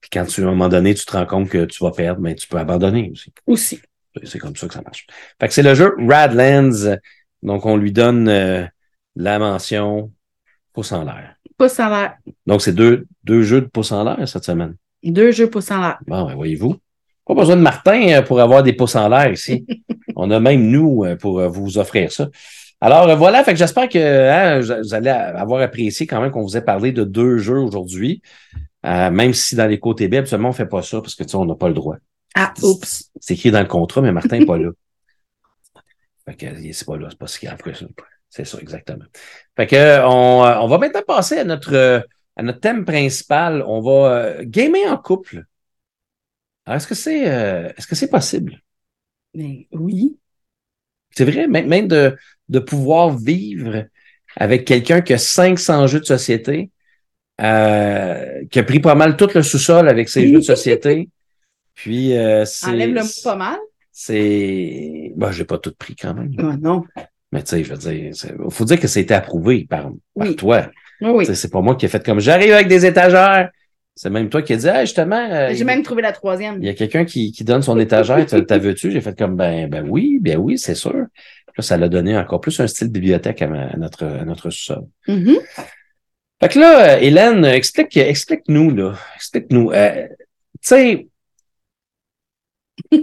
puis 0.00 0.10
quand 0.12 0.24
tu, 0.24 0.42
à 0.42 0.44
un 0.46 0.50
moment 0.50 0.68
donné, 0.68 0.94
tu 0.94 1.04
te 1.04 1.12
rends 1.12 1.26
compte 1.26 1.48
que 1.48 1.64
tu 1.64 1.82
vas 1.84 1.90
perdre, 1.90 2.20
mais 2.20 2.34
tu 2.34 2.46
peux 2.48 2.56
abandonner 2.58 3.10
aussi. 3.12 3.32
Aussi. 3.46 3.80
C'est 4.24 4.38
comme 4.38 4.54
ça 4.56 4.68
que 4.68 4.74
ça 4.74 4.82
marche. 4.82 5.06
Fait 5.40 5.48
que 5.48 5.54
c'est 5.54 5.62
le 5.62 5.74
jeu 5.74 5.94
Radlands. 6.08 6.96
Donc, 7.42 7.66
on 7.66 7.76
lui 7.76 7.92
donne 7.92 8.28
euh, 8.28 8.64
la 9.16 9.38
mention 9.38 10.10
pouce 10.72 10.92
en 10.92 11.04
l'air. 11.04 11.34
Pouce 11.58 11.78
en 11.80 11.88
l'air. 11.90 12.16
Donc, 12.46 12.62
c'est 12.62 12.72
deux, 12.74 13.06
deux 13.24 13.42
jeux 13.42 13.60
de 13.62 13.66
pouce 13.66 13.90
en 13.92 14.04
l'air 14.04 14.28
cette 14.28 14.44
semaine. 14.44 14.74
Deux 15.02 15.32
jeux 15.32 15.50
pouce 15.50 15.70
en 15.70 15.80
l'air. 15.80 15.98
Bon, 16.06 16.26
ben, 16.26 16.34
voyez-vous. 16.34 16.76
Pas 17.24 17.34
besoin 17.34 17.56
de 17.56 17.62
Martin 17.62 18.08
euh, 18.08 18.22
pour 18.22 18.40
avoir 18.40 18.62
des 18.62 18.72
pouces 18.72 18.96
en 18.96 19.08
l'air 19.08 19.32
ici. 19.32 19.66
on 20.16 20.30
a 20.30 20.40
même 20.40 20.68
nous 20.68 21.04
euh, 21.04 21.16
pour 21.16 21.40
euh, 21.40 21.48
vous 21.48 21.78
offrir 21.78 22.12
ça. 22.12 22.28
Alors 22.80 23.16
voilà, 23.16 23.44
fait 23.44 23.52
que 23.52 23.58
j'espère 23.58 23.88
que 23.88 23.98
hein, 23.98 24.58
vous 24.60 24.94
allez 24.94 25.08
avoir 25.08 25.62
apprécié 25.62 26.04
quand 26.06 26.20
même 26.20 26.32
qu'on 26.32 26.42
vous 26.42 26.56
ait 26.56 26.64
parlé 26.64 26.90
de 26.90 27.04
deux 27.04 27.38
jeux 27.38 27.58
aujourd'hui. 27.58 28.22
Euh, 28.84 29.10
même 29.10 29.32
si 29.32 29.54
dans 29.54 29.68
les 29.68 29.78
côtés 29.78 30.08
B, 30.08 30.14
absolument, 30.14 30.48
on 30.48 30.52
fait 30.52 30.66
pas 30.66 30.82
ça 30.82 31.00
parce 31.00 31.14
que 31.14 31.22
tu 31.22 31.30
sais, 31.30 31.36
on 31.36 31.44
n'a 31.44 31.54
pas 31.54 31.68
le 31.68 31.74
droit. 31.74 31.96
Ah, 32.34 32.52
oups. 32.62 33.10
C'est 33.20 33.34
écrit 33.34 33.52
dans 33.52 33.60
le 33.60 33.68
contrat, 33.68 34.00
mais 34.00 34.10
Martin 34.10 34.40
n'est 34.40 34.46
pas 34.46 34.58
là. 34.58 34.70
Fait 36.24 36.34
que 36.34 36.72
c'est 36.72 36.86
pas 36.86 36.96
là, 36.96 37.08
c'est 37.10 37.18
pas 37.18 37.26
si 37.26 37.46
grave 37.46 37.58
que 37.58 37.72
ça. 37.72 37.86
C'est 38.28 38.44
ça, 38.44 38.58
exactement. 38.60 39.04
Fait 39.56 39.66
que 39.66 40.04
on, 40.04 40.42
on 40.42 40.66
va 40.66 40.78
maintenant 40.78 41.02
passer 41.06 41.38
à 41.38 41.44
notre 41.44 42.04
à 42.36 42.42
notre 42.42 42.60
thème 42.60 42.84
principal. 42.84 43.62
On 43.66 43.80
va 43.80 44.14
euh, 44.14 44.42
gamer 44.44 44.86
en 44.92 44.96
couple. 44.96 45.44
Alors, 46.64 46.76
est-ce 46.76 46.86
que 46.86 46.94
c'est 46.94 47.28
euh, 47.28 47.70
est-ce 47.76 47.86
que 47.86 47.94
c'est 47.94 48.10
possible? 48.10 48.60
Ben, 49.34 49.64
oui. 49.72 50.16
C'est 51.10 51.24
vrai, 51.24 51.46
même, 51.46 51.66
même 51.68 51.88
de, 51.88 52.16
de 52.48 52.58
pouvoir 52.58 53.16
vivre 53.16 53.84
avec 54.36 54.64
quelqu'un 54.64 55.02
qui 55.02 55.12
a 55.12 55.18
500 55.18 55.86
jeux 55.86 56.00
de 56.00 56.04
société, 56.06 56.70
euh, 57.40 58.44
qui 58.50 58.58
a 58.58 58.62
pris 58.62 58.80
pas 58.80 58.94
mal 58.94 59.16
tout 59.16 59.28
le 59.34 59.42
sous-sol 59.42 59.88
avec 59.88 60.08
ses 60.08 60.28
jeux 60.28 60.38
de 60.38 60.40
société. 60.40 61.08
Puis, 61.74 62.16
euh, 62.16 62.44
c'est. 62.44 62.66
Enlève 62.68 62.94
le 62.94 63.02
mot 63.02 63.08
pas 63.24 63.36
mal. 63.36 63.58
C'est. 63.90 65.12
Bon, 65.16 65.32
j'ai 65.32 65.44
pas 65.44 65.58
tout 65.58 65.74
pris 65.76 65.96
quand 65.96 66.14
même. 66.14 66.32
Ah, 66.38 66.56
non. 66.60 66.84
Mais 67.30 67.42
tu 67.42 67.50
sais, 67.50 67.64
je 67.64 67.72
veux 67.72 67.78
dire, 67.78 68.12
il 68.12 68.50
faut 68.50 68.64
dire 68.64 68.78
que 68.78 68.88
c'était 68.88 69.14
approuvé 69.14 69.66
par, 69.68 69.84
par 69.84 69.92
Oui. 70.28 70.36
toi. 70.36 70.70
Oui, 71.02 71.10
oui. 71.10 71.36
C'est 71.36 71.50
pas 71.50 71.60
moi 71.60 71.74
qui 71.76 71.86
ai 71.86 71.88
fait 71.88 72.04
comme 72.04 72.20
j'arrive 72.20 72.52
avec 72.52 72.68
des 72.68 72.86
étagères. 72.86 73.50
C'est 73.94 74.08
même 74.08 74.30
toi 74.30 74.40
qui 74.40 74.54
as 74.54 74.56
dit, 74.56 74.68
ah, 74.68 74.84
justement. 74.84 75.28
euh, 75.30 75.50
J'ai 75.52 75.64
même 75.64 75.82
trouvé 75.82 76.00
la 76.00 76.12
troisième. 76.12 76.56
il 76.60 76.64
y 76.64 76.68
a 76.70 76.74
quelqu'un 76.74 77.04
qui, 77.04 77.30
qui 77.32 77.44
donne 77.44 77.60
son 77.60 77.78
étagère, 77.78 78.24
t'as 78.26 78.58
vu-tu? 78.58 78.90
J'ai 78.90 79.00
fait 79.02 79.16
comme, 79.18 79.36
ben, 79.36 79.68
ben 79.68 79.86
oui, 79.86 80.18
ben 80.20 80.38
oui, 80.38 80.56
c'est 80.58 80.74
sûr. 80.74 80.94
Là, 80.94 81.62
ça 81.62 81.76
l'a 81.76 81.90
donné 81.90 82.16
encore 82.16 82.40
plus 82.40 82.58
un 82.60 82.66
style 82.66 82.88
bibliothèque 82.88 83.42
à, 83.42 83.48
ma- 83.48 83.66
à 83.66 83.76
notre, 83.76 84.04
à 84.06 84.24
notre 84.24 84.48
sous-sol. 84.48 84.86
Mhm. 85.08 85.36
Fait 86.42 86.48
que 86.48 86.58
là, 86.58 86.94
euh, 86.96 86.98
Hélène, 87.00 87.44
explique, 87.44 87.94
explique-nous, 87.98 88.70
là. 88.74 88.94
Explique-nous. 89.16 89.70
Euh, 89.72 90.06
tu 90.08 90.16
sais, 90.62 91.08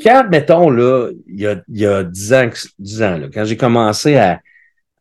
quand, 0.03 0.27
mettons, 0.31 0.69
là, 0.71 1.09
il 1.27 1.39
y 1.39 1.47
a, 1.47 1.61
il 1.67 1.77
y 1.79 1.85
a 1.85 2.03
10 2.03 2.33
ans, 2.33 2.49
que- 2.49 2.57
10 2.79 3.03
ans, 3.03 3.17
là, 3.17 3.27
quand 3.33 3.45
j'ai 3.45 3.57
commencé 3.57 4.15
à, 4.17 4.39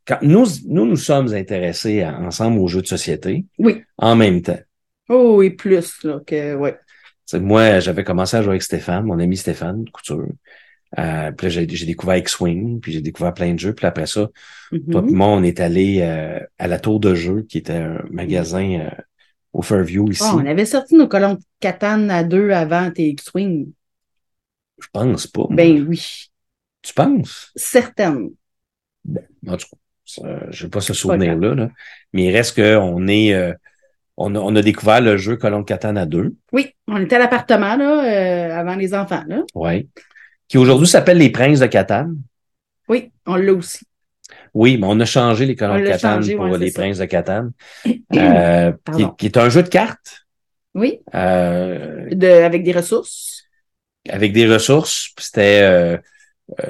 quand 0.09 0.19
nous, 0.23 0.47
nous, 0.67 0.87
nous 0.87 0.97
sommes 0.97 1.33
intéressés 1.35 2.01
à- 2.03 2.19
ensemble 2.19 2.59
aux 2.59 2.67
jeux 2.67 2.81
de 2.83 2.87
société. 2.87 3.45
Oui. 3.59 3.83
En 3.99 4.17
même 4.17 4.41
temps. 4.43 4.59
Oh, 5.11 5.37
oui, 5.39 5.51
plus, 5.51 6.03
là, 6.03 6.21
que, 6.27 6.55
ouais. 6.55 6.73
Tu 6.73 6.79
sais, 7.37 7.41
moi, 7.41 7.79
j'avais 7.81 8.05
commencé 8.05 8.37
à 8.37 8.43
jouer 8.43 8.53
avec 8.53 8.63
Stéphane, 8.63 9.05
mon 9.05 9.19
ami 9.19 9.37
Stéphane 9.37 9.85
Couture. 9.91 10.27
Euh, 10.99 11.31
puis 11.33 11.47
là, 11.47 11.51
j'ai 11.51 11.69
j'ai 11.69 11.85
découvert 11.85 12.17
X-Wing, 12.17 12.81
puis 12.81 12.93
j'ai 12.93 13.03
découvert 13.03 13.35
plein 13.35 13.53
de 13.53 13.59
jeux. 13.59 13.75
Puis 13.75 13.85
après 13.87 14.07
ça, 14.07 14.29
Mhm. 14.73 14.91
toi 14.91 15.05
et 15.07 15.13
moi, 15.13 15.27
on 15.29 15.43
est 15.43 15.61
allé 15.61 16.01
euh, 16.01 16.41
à 16.59 16.67
la 16.67 16.79
Tour 16.79 16.99
de 17.01 17.15
Jeux, 17.15 17.43
qui 17.43 17.59
était 17.59 17.75
un 17.75 18.03
magasin 18.11 18.81
euh, 18.81 19.03
au 19.53 19.61
Fairview 19.61 20.11
ici. 20.11 20.23
Ah, 20.25 20.37
on 20.37 20.47
avait 20.47 20.65
sorti 20.65 20.95
nos 20.95 21.07
colons 21.07 21.35
de 21.35 21.41
Catane 21.61 22.11
à 22.11 22.25
deux 22.25 22.51
avant 22.53 22.91
tes 22.91 23.09
X-Wing. 23.11 23.71
Je 24.81 24.87
pense 24.91 25.27
pas. 25.27 25.41
moi. 25.43 25.57
Ben 25.57 25.87
oui. 25.87 26.31
Tu 26.81 26.95
penses? 26.95 27.53
Certaines. 27.55 28.31
En 29.47 29.57
tout 29.57 29.67
cas, 29.71 29.77
ça, 30.09 30.23
j'ai 30.51 30.69
pas 30.69 30.81
ce 30.81 30.95
souvenir-là. 30.95 31.55
là. 31.55 31.69
Mais 32.13 32.25
il 32.25 32.33
reste 32.37 32.57
qu'on 32.61 33.07
est... 33.09 33.33
euh, 33.35 33.53
on, 34.17 34.35
a, 34.35 34.39
on 34.39 34.57
a 34.57 34.63
découvert 34.63 35.01
le 35.01 35.17
jeu 35.17 35.37
Colon 35.37 35.65
à 35.65 36.07
deux. 36.07 36.35
Oui, 36.53 36.71
on 36.89 37.01
était 37.01 37.17
à 37.17 37.19
l'appartement, 37.21 37.77
là, 37.77 38.05
euh, 38.05 38.59
avant 38.59 38.75
les 38.75 38.95
enfants, 38.95 39.23
là. 39.29 39.43
Ouais. 39.55 39.87
Qui 40.49 40.59
aujourd'hui 40.59 40.89
s'appelle 40.89 41.19
les 41.19 41.31
Princes 41.31 41.61
de 41.61 41.67
Catane. 41.67 42.17
Oui, 42.89 43.13
on 43.27 43.37
l'a 43.37 43.53
aussi. 43.53 43.85
Oui, 44.55 44.79
mais 44.79 44.87
on 44.89 44.99
a 44.99 45.05
changé 45.05 45.45
les 45.47 45.55
colons 45.55 45.75
On 45.75 45.81
de 45.81 45.87
Catane 45.87 46.17
changé, 46.23 46.37
pour 46.37 46.47
ouais, 46.47 46.59
les 46.59 46.71
ça. 46.71 46.81
Princes 46.81 46.99
de 46.99 47.05
Catane. 47.05 47.53
Euh, 48.17 48.73
qui, 49.19 49.27
est 49.27 49.37
un 49.37 49.51
jeu 49.51 49.63
de 49.63 49.69
cartes 49.69 50.27
Oui, 50.75 51.01
euh, 51.15 52.09
de, 52.11 52.27
avec 52.27 52.63
des 52.65 52.73
ressources. 52.73 53.45
avec 54.09 54.33
des 54.33 54.49
ressources. 54.51 55.11
C'était, 55.19 55.61
euh, 55.63 55.97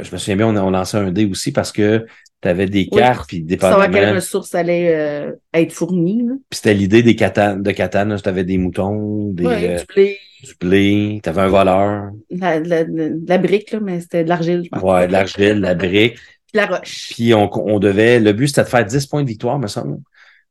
je 0.02 0.10
me 0.12 0.18
souviens 0.18 0.36
bien, 0.36 0.46
on, 0.48 0.56
on 0.56 0.70
lançait 0.70 0.98
un 0.98 1.12
dé 1.12 1.24
aussi 1.26 1.52
parce 1.52 1.70
que 1.72 2.04
tu 2.40 2.48
avais 2.48 2.66
des 2.66 2.88
Oui, 2.92 2.98
cartes, 2.98 3.28
puis 3.28 3.40
Pour 3.42 3.60
savoir 3.60 3.80
quelles 3.82 3.90
dépendamment, 3.92 4.14
ressources 4.16 4.54
allaient 4.54 4.94
euh, 4.94 5.32
être 5.54 5.72
fournies. 5.72 6.22
là. 6.26 6.34
puis 6.48 6.56
c'était 6.56 6.74
l'idée 6.74 7.02
des 7.02 7.16
Catane, 7.16 7.62
de 7.62 7.70
Catane, 7.72 8.16
tu 8.22 8.28
avais 8.28 8.44
des 8.44 8.58
moutons, 8.58 9.30
des, 9.32 9.44
Ouais, 9.46 9.68
euh, 9.70 9.78
du 9.78 9.84
blé, 9.94 10.18
du 10.44 10.54
blé, 10.60 11.20
tu 11.22 11.28
avais 11.28 11.40
un 11.42 11.48
voleur, 11.48 12.10
la, 12.30 12.60
la, 12.60 12.84
la, 12.84 13.08
la 13.26 13.38
brique, 13.38 13.72
là, 13.72 13.80
mais 13.80 14.00
c'était 14.00 14.22
de 14.24 14.28
l'argile, 14.28 14.62
je 14.64 14.68
pense. 14.70 14.82
ouais, 14.82 15.06
de 15.08 15.12
l'argile, 15.12 15.60
la 15.60 15.74
brique. 15.74 16.14
Puis 16.14 16.56
la 16.56 16.66
roche. 16.66 17.08
Puis 17.10 17.34
on, 17.34 17.50
on 17.66 17.78
devait, 17.78 18.20
le 18.20 18.32
but 18.32 18.48
c'était 18.48 18.62
de 18.62 18.68
faire 18.68 18.84
10 18.86 19.06
points 19.06 19.22
de 19.22 19.28
victoire, 19.28 19.58
me 19.58 19.66
semble. 19.66 19.98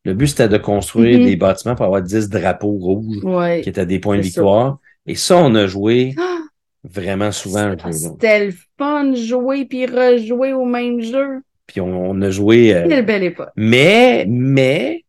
Le 0.06 0.14
but 0.14 0.28
c'était 0.28 0.48
de 0.50 0.58
construire 0.58 1.18
Mhm. 1.20 1.26
des 1.26 1.36
bâtiments 1.38 1.76
pour 1.76 1.86
avoir 1.86 2.02
10 2.02 2.30
drapeaux 2.30 2.72
rouges 2.78 3.24
Ouais. 3.24 3.62
qui 3.62 3.70
étaient 3.70 3.86
des 3.86 4.00
points 4.00 4.18
de 4.18 4.22
ça. 4.22 4.28
victoire. 4.28 4.80
Et 5.06 5.16
ça, 5.16 5.38
on 5.38 5.56
a 5.56 5.68
joué 5.68 6.14
Ah, 6.20 6.38
vraiment 6.84 7.32
souvent. 7.32 7.70
là. 7.70 7.76
C'était 7.92 8.46
le 8.48 8.54
fun 8.78 9.06
de 9.06 9.16
jouer 9.16 9.66
puis 9.66 9.86
rejouer 9.86 10.54
au 10.54 10.66
même 10.66 11.02
jeu. 11.02 11.42
Puis 11.68 11.82
on, 11.82 12.10
on 12.12 12.22
a 12.22 12.30
joué. 12.30 12.74
euh, 12.74 12.88
Quelle 12.88 13.06
belle 13.06 13.24
époque. 13.24 13.50
mais, 13.56 14.26
mais, 14.28 15.04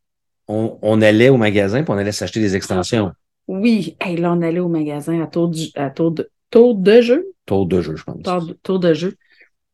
on, 0.49 0.79
on 0.83 1.01
allait 1.03 1.29
au 1.29 1.37
magasin 1.37 1.83
puis 1.83 1.93
on 1.93 1.99
allait 1.99 2.13
s'acheter 2.13 2.41
des 2.41 2.57
extensions. 2.57 3.13
Oui, 3.47 3.97
hey, 4.01 4.17
là, 4.17 4.33
on 4.33 4.43
allait 4.43 4.59
au 4.61 4.69
magasin 4.69 5.23
à 5.23 5.27
tour, 5.27 5.49
du, 5.49 5.69
à 5.77 5.89
tour, 5.91 6.11
de, 6.11 6.29
tour 6.51 6.75
de 6.75 7.01
jeu. 7.01 7.27
Tour 7.47 7.67
de 7.67 7.81
jeu, 7.81 7.97
je 7.97 8.03
pense. 8.05 8.23
Tour, 8.23 8.47
de- 8.47 8.53
tour 8.63 8.79
de 8.81 8.93
jeu. 8.93 9.15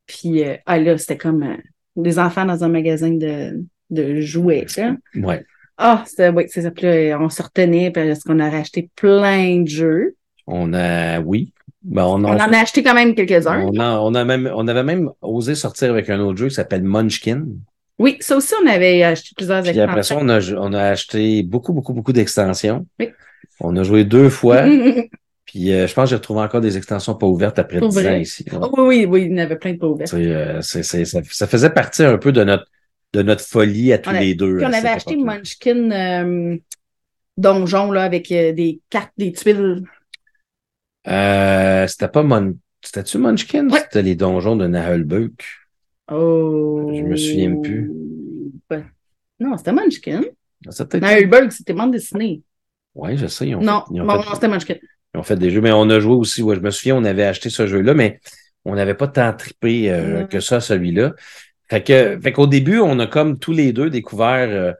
Puis, 0.07 0.45
euh, 0.45 0.57
ah, 0.67 0.79
là, 0.79 0.99
c'était 0.99 1.17
comme 1.17 1.43
euh, 1.43 1.57
des 1.97 2.19
enfants 2.19 2.45
dans 2.45 2.63
un 2.63 2.69
magasin 2.69 3.11
de, 3.11 3.65
de 3.91 4.21
jouets. 4.21 4.67
Là. 4.77 4.95
Ouais. 5.17 5.45
Ah, 5.79 6.05
c'était, 6.07 6.29
oui, 6.29 6.45
c'est 6.49 6.63
ça. 6.63 6.71
Puis 6.71 6.85
là, 6.85 7.19
on 7.21 7.31
se 7.31 7.43
retenait 7.43 7.91
parce 7.91 8.23
qu'on 8.23 8.39
a 8.39 8.51
racheté 8.51 8.91
plein 8.95 9.63
de 9.63 9.69
jeux. 9.69 10.15
On 10.47 10.75
a, 10.75 11.21
oui. 11.21 11.54
Ben, 11.85 12.05
on, 12.05 12.25
en 12.25 12.39
a 12.39 12.59
acheté 12.59 12.83
quand 12.83 12.95
même 12.95 13.15
quelques-uns. 13.15 13.61
on, 13.67 13.79
on 13.79 14.15
a 14.15 14.25
même, 14.25 14.51
on 14.55 14.67
avait 14.69 14.83
même 14.83 15.11
osé 15.21 15.55
sortir 15.55 15.91
avec 15.91 16.09
un 16.09 16.19
autre 16.21 16.39
jeu 16.39 16.49
qui 16.49 16.55
s'appelle 16.55 16.83
Munchkin. 16.83 17.45
Oui, 17.99 18.17
ça 18.21 18.37
aussi, 18.37 18.55
on 18.63 18.67
avait 18.67 19.03
acheté 19.03 19.31
plusieurs 19.37 19.63
Puis 19.63 19.79
après 19.79 20.03
ça, 20.03 20.17
extensions. 20.17 20.57
on 20.57 20.63
a, 20.65 20.69
on 20.69 20.73
a 20.73 20.83
acheté 20.83 21.43
beaucoup, 21.43 21.73
beaucoup, 21.73 21.93
beaucoup 21.93 22.13
d'extensions. 22.13 22.87
Oui. 22.99 23.11
On 23.61 23.77
a 23.77 23.83
joué 23.83 24.05
deux 24.05 24.31
fois. 24.31 24.65
Puis 25.45 25.73
euh, 25.73 25.87
je 25.87 25.95
pense 25.95 26.05
que 26.05 26.11
j'ai 26.11 26.17
retrouvé 26.17 26.41
encore 26.41 26.61
des 26.61 26.77
extensions 26.77 27.15
pas 27.15 27.27
ouvertes 27.27 27.59
après 27.59 27.81
10 27.81 27.99
ans 28.07 28.15
ici. 28.17 28.45
Ouais. 28.51 28.59
Oh, 28.63 28.71
oui, 28.79 28.85
oui, 28.87 29.07
oui, 29.07 29.23
il 29.27 29.33
y 29.33 29.35
en 29.35 29.45
avait 29.45 29.57
plein 29.57 29.75
de 29.75 29.79
pas 29.79 29.87
ouverts. 29.87 30.09
C'est, 30.09 30.17
euh, 30.27 30.61
ça, 30.63 30.83
ça 30.83 31.47
faisait 31.47 31.71
partie 31.71 32.03
un 32.03 32.19
peu 32.19 32.33
de 32.33 32.43
notre, 32.43 32.65
de 33.13 33.23
notre 33.23 33.45
folie 33.45 33.93
à 33.93 33.99
tous 33.99 34.11
a- 34.11 34.21
les 34.21 34.35
deux. 34.35 34.57
Puis 34.57 34.67
on 34.67 34.73
à 34.73 34.77
avait 34.79 34.89
acheté. 34.89 35.17
Munchkin 35.17 35.91
euh, 35.93 36.57
Donjon 37.37 37.93
là, 37.93 38.03
avec 38.03 38.29
des 38.31 38.81
cartes, 38.91 39.13
des 39.19 39.33
tuiles. 39.33 39.85
Euh, 41.09 41.87
c'était 41.87 42.09
pas 42.09 42.23
Mon... 42.23 42.57
C'était-tu 42.83 43.19
Munchkin? 43.19 43.69
Ouais. 43.71 43.81
C'était 43.81 44.03
les 44.03 44.15
donjons 44.15 44.57
de 44.57 44.67
Nahelbeuk. 44.67 45.45
Oh. 46.13 46.93
Je 46.95 47.03
me 47.03 47.17
souviens 47.17 47.57
plus. 47.61 47.91
Ouais. 48.71 48.85
Non, 49.41 49.57
c'était 49.57 49.73
Munchkin. 49.73 50.23
Nailberg, 51.01 51.51
c'était 51.51 51.73
bande 51.73 51.93
dessinée. 51.93 52.43
Ouais, 52.95 53.17
je 53.17 53.27
sais. 53.27 53.49
Ils 53.49 53.55
ont 53.57 53.61
Non, 53.63 53.81
fait, 53.87 53.95
ils 53.95 54.03
ont 54.03 54.07
bon, 54.07 54.21
fait- 54.21 54.29
non, 54.29 54.35
c'était 54.35 54.49
Munchkin. 54.49 54.75
ils 55.15 55.19
ont 55.19 55.23
fait 55.23 55.37
des 55.37 55.51
jeux, 55.51 55.61
mais 55.61 55.73
on 55.73 55.89
a 55.91 55.99
joué 56.01 56.15
aussi. 56.15 56.43
Ouais, 56.43 56.57
je 56.57 56.61
me 56.61 56.71
souviens, 56.71 56.97
on 56.97 57.05
avait 57.05 57.25
acheté 57.25 57.51
ce 57.51 57.67
jeu-là, 57.67 57.95
mais 57.95 58.21
on 58.65 58.75
n'avait 58.75 58.95
pas 58.95 59.09
tant 59.09 59.33
trippé 59.35 59.91
euh, 59.91 60.25
que 60.25 60.41
ça, 60.41 60.61
celui-là. 60.61 61.15
Fait 61.69 61.83
que, 61.83 62.19
fait 62.23 62.33
qu'au 62.33 62.47
début, 62.47 62.79
on 62.81 62.99
a 62.99 63.07
comme 63.07 63.39
tous 63.39 63.53
les 63.53 63.73
deux 63.73 63.89
découvert 63.91 64.49
euh, 64.51 64.73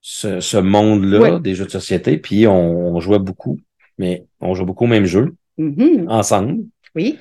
ce, 0.00 0.40
ce 0.40 0.56
monde-là 0.56 1.20
Ouais. 1.20 1.40
des 1.40 1.54
jeux 1.54 1.66
de 1.66 1.70
société, 1.70 2.16
puis 2.16 2.46
on, 2.46 2.96
on 2.96 3.00
jouait 3.00 3.18
beaucoup, 3.18 3.60
mais 3.98 4.24
on 4.40 4.54
jouait 4.54 4.64
beaucoup 4.66 4.84
au 4.84 4.88
même 4.88 5.04
jeu 5.04 5.34
Mhm. 5.58 6.06
ensemble. 6.08 6.64
Oui. 6.94 7.18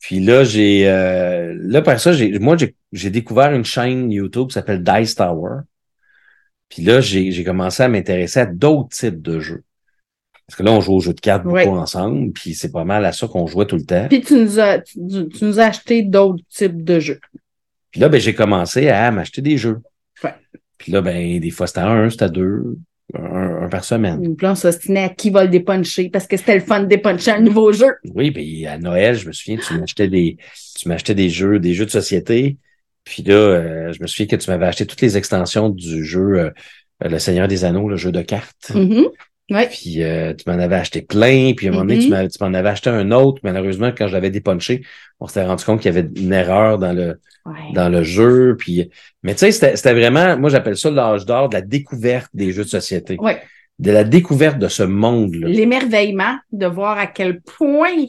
Puis 0.00 0.20
là, 0.20 0.44
j'ai 0.44 0.88
euh, 0.88 1.56
là 1.60 1.80
par 1.82 1.98
ça, 1.98 2.12
j'ai 2.12 2.38
moi 2.38 2.56
j'ai 2.92 3.10
découvert 3.10 3.52
une 3.52 3.64
chaîne 3.64 4.10
YouTube 4.12 4.48
qui 4.48 4.54
s'appelle 4.54 4.82
Dice 4.82 5.14
Tower. 5.14 5.60
Puis 6.68 6.82
là, 6.82 7.00
j'ai 7.00 7.44
commencé 7.44 7.82
à 7.82 7.88
m'intéresser 7.88 8.40
à 8.40 8.46
d'autres 8.46 8.90
types 8.90 9.22
de 9.22 9.38
jeux. 9.40 9.62
Parce 10.46 10.58
que 10.58 10.62
là, 10.62 10.72
on 10.72 10.80
joue 10.80 10.94
aux 10.94 11.00
jeux 11.00 11.14
de 11.14 11.20
cartes 11.20 11.44
beaucoup 11.44 11.56
Ouais. 11.56 11.66
ensemble, 11.68 12.32
puis 12.32 12.52
c'est 12.54 12.70
pas 12.72 12.84
mal 12.84 13.04
à 13.04 13.12
ça 13.12 13.26
qu'on 13.28 13.46
jouait 13.46 13.64
tout 13.66 13.76
le 13.76 13.84
temps. 13.84 14.08
Puis 14.08 14.20
tu 14.20 14.34
nous 14.34 14.58
as, 14.60 14.80
tu, 14.80 14.98
tu 15.28 15.44
nous 15.44 15.58
as 15.58 15.64
acheté 15.66 16.02
d'autres 16.02 16.42
types 16.50 16.84
de 16.84 17.00
jeux. 17.00 17.20
Puis 17.90 18.00
là, 18.00 18.08
ben, 18.08 18.20
j'ai 18.20 18.34
commencé 18.34 18.88
à 18.88 19.10
m'acheter 19.10 19.40
des 19.40 19.56
jeux. 19.56 19.80
Ouais. 20.22 20.34
Puis 20.76 20.92
là, 20.92 21.00
ben, 21.00 21.38
des 21.40 21.50
fois, 21.50 21.66
c'était 21.66 21.80
un, 21.80 22.10
c'était 22.10 22.28
deux, 22.28 22.76
un, 23.14 23.53
par 23.68 23.84
semaine. 23.84 24.36
Puis 24.36 24.46
on 24.46 24.54
s'ostinait 24.54 25.04
à 25.04 25.08
qui 25.08 25.30
va 25.30 25.44
le 25.44 25.50
dépuncher? 25.50 26.10
Parce 26.10 26.26
que 26.26 26.36
c'était 26.36 26.54
le 26.54 26.60
fun 26.60 26.80
de 26.80 26.86
dépuncher 26.86 27.32
un 27.32 27.40
nouveau 27.40 27.72
jeu. 27.72 27.94
Oui, 28.14 28.30
puis 28.30 28.66
à 28.66 28.78
Noël, 28.78 29.16
je 29.16 29.26
me 29.26 29.32
souviens, 29.32 29.56
tu 29.56 29.78
m'achetais 29.78 30.08
des, 30.08 30.36
tu 30.76 30.88
m'achetais 30.88 31.14
des 31.14 31.28
jeux, 31.28 31.58
des 31.58 31.74
jeux 31.74 31.86
de 31.86 31.90
société. 31.90 32.58
Puis 33.04 33.22
là, 33.22 33.34
euh, 33.34 33.92
je 33.92 34.00
me 34.00 34.06
souviens 34.06 34.26
que 34.26 34.36
tu 34.36 34.50
m'avais 34.50 34.66
acheté 34.66 34.86
toutes 34.86 35.02
les 35.02 35.16
extensions 35.16 35.68
du 35.68 36.04
jeu 36.04 36.38
euh, 36.38 36.50
Le 37.00 37.18
Seigneur 37.18 37.48
des 37.48 37.64
Anneaux, 37.64 37.88
le 37.88 37.96
jeu 37.96 38.12
de 38.12 38.22
cartes. 38.22 38.72
Mhm. 38.74 39.06
Ouais. 39.50 39.68
Puis 39.68 40.02
euh, 40.02 40.32
tu 40.32 40.48
m'en 40.50 40.58
avais 40.58 40.76
acheté 40.76 41.02
plein, 41.02 41.52
puis 41.54 41.66
à 41.66 41.70
un 41.70 41.72
moment 41.74 41.84
donné, 41.84 41.98
tu 41.98 42.06
tu 42.08 42.38
m'en 42.44 42.54
avais 42.54 42.70
acheté 42.70 42.88
un 42.90 43.10
autre. 43.10 43.40
Malheureusement, 43.42 43.92
quand 43.96 44.08
je 44.08 44.12
l'avais 44.14 44.30
dépunché, 44.30 44.82
on 45.20 45.26
s'était 45.26 45.44
rendu 45.44 45.64
compte 45.64 45.82
qu'il 45.82 45.94
y 45.94 45.98
avait 45.98 46.08
une 46.16 46.32
erreur 46.32 46.78
dans 46.78 46.92
le, 46.94 47.20
Ouais. 47.46 47.74
dans 47.74 47.90
le 47.90 48.02
jeu. 48.02 48.56
Puis, 48.58 48.88
mais 49.22 49.34
tu 49.34 49.50
sais, 49.52 49.76
c'était 49.76 49.92
vraiment, 49.92 50.38
moi 50.38 50.48
j'appelle 50.48 50.78
ça 50.78 50.90
l'âge 50.90 51.26
d'or 51.26 51.50
de 51.50 51.54
la 51.56 51.60
découverte 51.60 52.30
des 52.32 52.52
jeux 52.52 52.64
de 52.64 52.68
société, 52.70 53.16
Ouais. 53.20 53.42
de 53.78 53.90
la 53.90 54.02
découverte 54.02 54.58
de 54.58 54.68
ce 54.68 54.82
monde-là. 54.82 55.48
L'émerveillement 55.48 56.38
de 56.52 56.64
voir 56.66 56.96
à 56.96 57.06
quel 57.06 57.42
point 57.42 58.06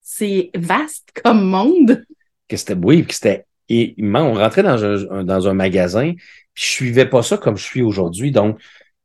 c'est 0.00 0.50
vaste 0.56 1.08
comme 1.22 1.44
monde. 1.44 2.04
Que 2.48 2.56
c'était, 2.56 2.72
oui, 2.74 3.04
que 3.04 3.12
c'était 3.14 3.44
et 3.68 3.94
on 4.02 4.32
rentrait 4.34 4.62
dans 4.62 4.82
un, 4.82 5.10
un- 5.10 5.24
dans 5.24 5.46
un 5.46 5.52
magasin, 5.54 6.12
puis 6.54 6.64
je 6.64 6.66
suivais 6.66 7.06
pas 7.06 7.22
ça 7.22 7.36
comme 7.36 7.56
je 7.58 7.62
suis 7.64 7.82
aujourd'hui. 7.82 8.30
Donc, 8.32 8.58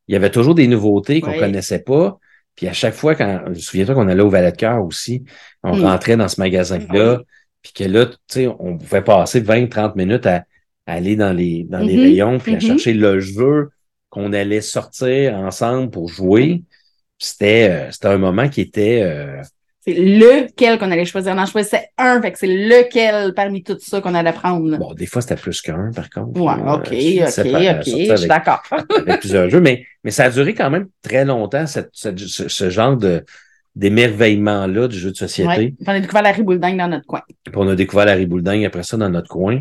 il 0.08 0.12
y 0.12 0.16
avait 0.16 0.30
toujours 0.30 0.54
des 0.54 0.66
nouveautés 0.68 1.20
qu'on 1.20 1.32
Ouais. 1.32 1.38
connaissait 1.38 1.80
pas. 1.80 2.18
Puis 2.54 2.68
à 2.68 2.72
chaque 2.72 2.94
fois, 2.94 3.14
quand, 3.14 3.42
je 3.46 3.50
me 3.50 3.54
souviens 3.54 3.86
qu'on 3.86 4.08
allait 4.08 4.22
au 4.22 4.30
Valet 4.30 4.52
de 4.52 4.56
Cœur 4.56 4.84
aussi, 4.84 5.24
on 5.62 5.72
Mm. 5.76 5.80
rentrait 5.82 6.16
dans 6.16 6.28
ce 6.28 6.40
magasin-là, 6.40 7.20
puis 7.62 7.72
que 7.72 7.84
là, 7.84 8.06
tu 8.06 8.16
sais, 8.28 8.46
on 8.46 8.78
pouvait 8.78 9.02
passer 9.02 9.40
20, 9.40 9.66
30 9.68 9.96
minutes 9.96 10.26
à, 10.26 10.44
à 10.86 10.94
aller 10.94 11.16
dans 11.16 11.32
les, 11.32 11.64
dans 11.64 11.80
les 11.80 11.96
Mhm. 11.96 12.02
rayons, 12.02 12.38
puis 12.38 12.52
à 12.52 12.54
Mhm. 12.56 12.60
chercher 12.60 12.94
le 12.94 13.20
jeu 13.20 13.70
qu'on 14.10 14.32
allait 14.32 14.60
sortir 14.62 15.34
ensemble 15.36 15.90
pour 15.90 16.08
jouer. 16.08 16.62
C'était, 17.18 17.68
euh, 17.70 17.90
c'était 17.92 18.08
un 18.08 18.18
moment 18.18 18.48
qui 18.48 18.60
était, 18.60 19.02
euh, 19.02 19.42
C'est 19.86 19.94
lequel 19.94 20.78
qu'on 20.78 20.90
allait 20.90 21.04
choisir? 21.04 21.32
On 21.34 21.38
en 21.38 21.46
choisissait 21.46 21.88
un, 21.96 22.20
fait 22.20 22.32
que 22.32 22.38
c'est 22.38 22.46
lequel 22.48 23.32
parmi 23.34 23.62
tout 23.62 23.76
ça 23.80 24.00
qu'on 24.00 24.14
allait 24.14 24.32
prendre? 24.32 24.68
là. 24.68 24.78
bon, 24.78 24.94
des 24.94 25.06
fois, 25.06 25.22
c'était 25.22 25.36
plus 25.36 25.60
qu'un, 25.62 25.90
par 25.94 26.10
contre. 26.10 26.40
Ouais, 26.40 26.52
Euh, 26.54 26.74
ok, 26.74 26.88
ok, 26.88 27.78
ok, 27.78 28.10
je 28.10 28.16
suis 28.16 28.28
d'accord. 28.28 28.62
avec 28.96 29.20
plusieurs 29.20 29.48
jeux, 29.48 29.60
mais, 29.60 29.84
mais 30.02 30.10
ça 30.10 30.24
a 30.24 30.30
duré 30.30 30.54
quand 30.54 30.70
même 30.70 30.88
très 31.02 31.24
longtemps, 31.24 31.66
cette, 31.66 31.90
cette- 31.92 32.18
ce, 32.18 32.48
ce 32.48 32.70
genre 32.70 32.96
de 32.96 33.24
d'émerveillement-là 33.76 34.88
du 34.88 34.98
jeu 34.98 35.10
de 35.12 35.16
société. 35.16 35.48
Ouais. 35.50 35.74
On 35.86 35.90
a 35.90 36.00
découvert 36.00 36.22
la 36.22 36.32
ribouledingue 36.32 36.78
dans 36.78 36.88
notre 36.88 37.06
coin. 37.06 37.20
Puis 37.44 37.52
on 37.56 37.68
a 37.68 37.74
découvert 37.74 38.06
la 38.06 38.14
Ribouledingue 38.14 38.64
après 38.64 38.82
ça 38.82 38.96
dans 38.96 39.10
notre 39.10 39.28
coin, 39.28 39.60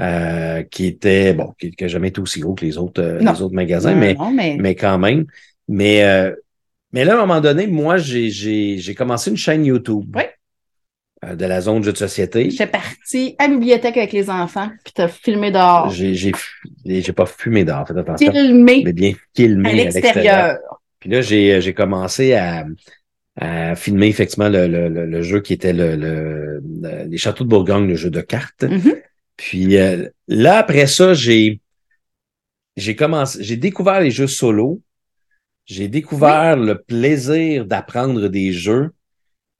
euh, 0.00 0.62
qui 0.70 0.86
était, 0.86 1.34
bon, 1.34 1.52
qui 1.58 1.74
n'a 1.80 1.88
jamais 1.88 2.08
été 2.08 2.20
aussi 2.20 2.38
gros 2.40 2.54
que 2.54 2.64
les 2.64 2.78
autres, 2.78 3.02
euh, 3.02 3.18
les 3.18 3.42
autres 3.42 3.54
magasins, 3.54 3.92
Non, 3.94 3.98
mais, 4.00 4.14
non, 4.14 4.30
mais, 4.30 4.56
mais 4.60 4.74
quand 4.76 4.96
même. 4.98 5.26
Mais, 5.66 6.04
euh, 6.04 6.32
mais 6.92 7.04
là, 7.04 7.12
à 7.12 7.16
un 7.16 7.26
moment 7.26 7.40
donné, 7.40 7.66
moi, 7.66 7.96
j'ai, 7.98 8.94
commencé 8.96 9.30
une 9.30 9.36
chaîne 9.36 9.64
YouTube. 9.64 10.04
Oui. 10.16 10.22
euh, 11.24 11.34
de 11.34 11.44
la 11.44 11.60
zone 11.60 11.82
jeu 11.82 11.92
de 11.92 11.98
société. 11.98 12.50
j'étais 12.50 12.66
partie 12.66 13.34
à 13.38 13.48
la 13.48 13.54
bibliothèque 13.54 13.96
avec 13.96 14.12
les 14.12 14.30
enfants, 14.30 14.70
puis 14.84 14.92
t'as 14.94 15.08
filmé 15.08 15.50
dehors. 15.50 15.90
J'ai, 15.90 16.32
pas 17.12 17.26
fumé 17.26 17.64
d'or, 17.64 17.86
faites 17.86 17.96
attention. 17.96 18.32
Filmé 18.32 18.82
Mais 18.84 18.92
bien 18.92 19.12
filmé 19.36 19.68
à 19.70 19.72
l'extérieur. 19.72 20.58
Puis 21.00 21.10
là, 21.10 21.20
j'ai, 21.20 21.60
j'ai 21.60 21.74
commencé 21.74 22.34
à, 22.34 22.66
à 23.40 23.76
filmer 23.76 24.08
effectivement 24.08 24.48
le, 24.48 24.66
le, 24.66 24.88
le, 24.88 25.06
le 25.06 25.22
jeu 25.22 25.40
qui 25.40 25.52
était 25.52 25.72
le, 25.72 25.94
le, 25.94 26.60
le- 26.82 27.04
les 27.08 27.18
châteaux 27.18 27.44
de 27.44 27.48
Bourgogne, 27.48 27.86
le 27.86 27.94
jeu 27.94 28.10
de 28.10 28.20
cartes. 28.20 28.64
Mhm. 28.64 28.96
Puis 29.36 29.76
euh, 29.76 30.08
là, 30.26 30.58
après 30.58 30.86
ça, 30.86 31.14
j'ai 31.14 31.60
j'ai 32.76 32.96
commencé, 32.96 33.42
j'ai 33.42 33.56
découvert 33.56 34.00
les 34.00 34.10
jeux 34.10 34.26
solo. 34.26 34.80
J'ai 35.68 35.88
découvert 35.88 36.56
le 36.56 36.80
plaisir 36.80 37.66
d'apprendre 37.66 38.28
des 38.28 38.52
jeux. 38.52 38.90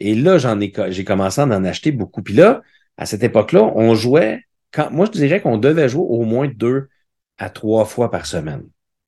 Et 0.01 0.15
là, 0.15 0.39
j'en 0.39 0.59
ai 0.59 0.73
j'ai 0.89 1.05
commencé 1.05 1.41
à 1.41 1.45
en 1.45 1.65
acheter 1.65 1.93
beaucoup. 1.93 2.23
Puis 2.23 2.33
là, 2.33 2.63
à 2.97 3.05
cette 3.05 3.23
époque-là, 3.23 3.63
on 3.75 3.95
jouait. 3.95 4.41
Quand, 4.73 4.91
moi, 4.91 5.05
je 5.07 5.13
dirais 5.19 5.41
qu'on 5.43 5.59
devait 5.59 5.89
jouer 5.89 6.07
au 6.09 6.23
moins 6.25 6.49
deux 6.49 6.89
à 7.37 7.51
trois 7.51 7.85
fois 7.85 8.11
par 8.11 8.25
semaine. 8.25 8.63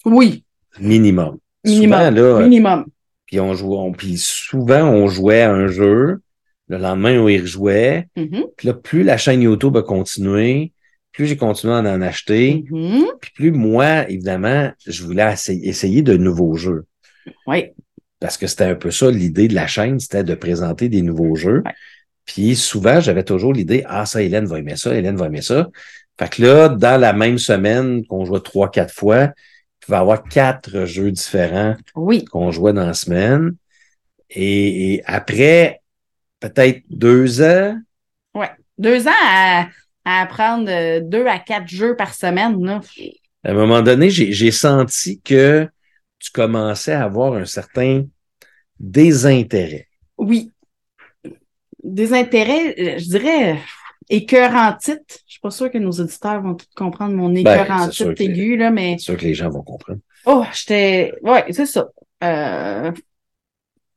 Oui, 0.04 0.44
Minimum. 0.78 1.38
minimum. 1.64 1.98
Souvent, 1.98 2.10
là, 2.10 2.42
minimum. 2.42 2.84
puis 3.26 3.40
on 3.40 3.54
jouait, 3.54 3.76
on- 3.78 3.92
puis 3.92 4.18
souvent, 4.18 4.82
on 4.88 5.08
jouait 5.08 5.42
à 5.42 5.52
un 5.52 5.68
jeu. 5.68 6.20
Le 6.68 6.76
lendemain, 6.78 7.18
on 7.18 7.28
y 7.28 7.38
rejouait. 7.38 8.08
Mhm, 8.16 8.44
Puis 8.56 8.68
là, 8.68 8.74
plus 8.74 9.02
la 9.04 9.16
chaîne 9.16 9.40
YouTube 9.42 9.76
a 9.76 9.82
continué, 9.82 10.72
plus 11.12 11.26
j'ai 11.26 11.36
continué 11.36 11.72
à 11.74 11.78
en 11.78 12.00
acheter, 12.02 12.64
mhm. 12.70 13.06
puis 13.20 13.30
plus 13.34 13.50
moi, 13.52 14.08
évidemment, 14.08 14.70
je 14.86 15.02
voulais 15.02 15.32
essayer, 15.32 15.66
essayer 15.68 16.02
de 16.02 16.16
nouveaux 16.16 16.54
jeux. 16.54 16.84
Oui, 17.46 17.70
Parce 18.18 18.36
que 18.36 18.46
c'était 18.46 18.64
un 18.64 18.74
peu 18.74 18.90
ça 18.90 19.10
l'idée 19.10 19.48
de 19.48 19.54
la 19.54 19.66
chaîne, 19.66 19.98
c'était 20.00 20.24
de 20.24 20.34
présenter 20.34 20.88
des 20.88 21.02
nouveaux 21.02 21.36
jeux. 21.36 21.62
Ouais. 21.64 21.72
Puis 22.24 22.54
souvent, 22.56 23.00
j'avais 23.00 23.24
toujours 23.24 23.52
l'idée, 23.52 23.84
ah, 23.86 24.06
ça, 24.06 24.22
Hélène 24.22 24.46
va 24.46 24.58
aimer 24.58 24.76
ça, 24.76 24.94
Hélène 24.94 25.16
va 25.16 25.26
aimer 25.26 25.42
ça. 25.42 25.68
Fait 26.18 26.28
que 26.28 26.42
là, 26.42 26.68
dans 26.68 27.00
la 27.00 27.12
même 27.12 27.38
semaine 27.38 28.04
qu'on 28.06 28.24
jouait 28.24 28.40
trois, 28.40 28.70
quatre 28.70 28.94
fois, 28.94 29.24
il 29.24 29.86
pouvait 29.86 29.98
y 29.98 30.00
avoir 30.00 30.22
quatre 30.24 30.84
jeux 30.84 31.10
différents 31.10 31.76
oui. 31.94 32.24
qu'on 32.26 32.50
jouait 32.50 32.72
dans 32.72 32.86
la 32.86 32.94
semaine. 32.94 33.56
Et, 34.28 34.94
et 34.94 35.02
après, 35.06 35.80
peut-être 36.38 36.82
deux 36.88 37.42
ans, 37.42 37.76
Deux 38.78 39.06
ans 39.08 39.22
à, 39.28 39.68
à 40.06 40.22
apprendre 40.22 40.70
euh, 40.70 41.00
deux 41.02 41.26
à 41.26 41.38
quatre 41.38 41.68
jeux 41.68 41.96
par 41.96 42.14
semaine. 42.14 42.64
Là. 42.64 42.80
à 43.44 43.50
un 43.50 43.54
moment 43.54 43.82
donné, 43.82 44.08
j'ai 44.08 44.50
senti 44.50 45.20
que 45.20 45.68
tu 46.20 46.30
commençais 46.30 46.92
à 46.92 47.04
avoir 47.04 47.32
un 47.34 47.44
certain 47.46 48.04
désintérêt. 48.78 49.88
Oui. 50.18 50.52
Des 51.82 52.12
intérêts, 52.12 52.74
euh, 52.78 52.98
je 52.98 53.08
dirais, 53.08 53.58
écœurant 54.08 54.74
titre. 54.74 55.02
Je 55.26 55.32
suis 55.32 55.40
pas 55.40 55.50
sûre 55.50 55.70
que 55.70 55.78
nos 55.78 55.90
auditeurs 55.92 56.42
vont 56.42 56.54
tout 56.54 56.66
comprendre 56.76 57.14
mon 57.14 57.30
Ben, 57.32 57.44
c'est 57.86 57.92
sûr 57.92 58.08
titre 58.08 58.18
que- 58.18 58.22
aigu, 58.24 58.56
là, 58.56 58.70
mais 58.70 58.96
C'est 58.98 59.04
sûr 59.06 59.16
que 59.16 59.24
les 59.24 59.34
gens 59.34 59.48
vont 59.50 59.62
comprendre. 59.62 60.00
oh, 60.26 60.44
j'étais. 60.52 61.12
Ouais, 61.22 61.44
c'est 61.50 61.66
ça. 61.66 61.88
Euh... 62.22 62.92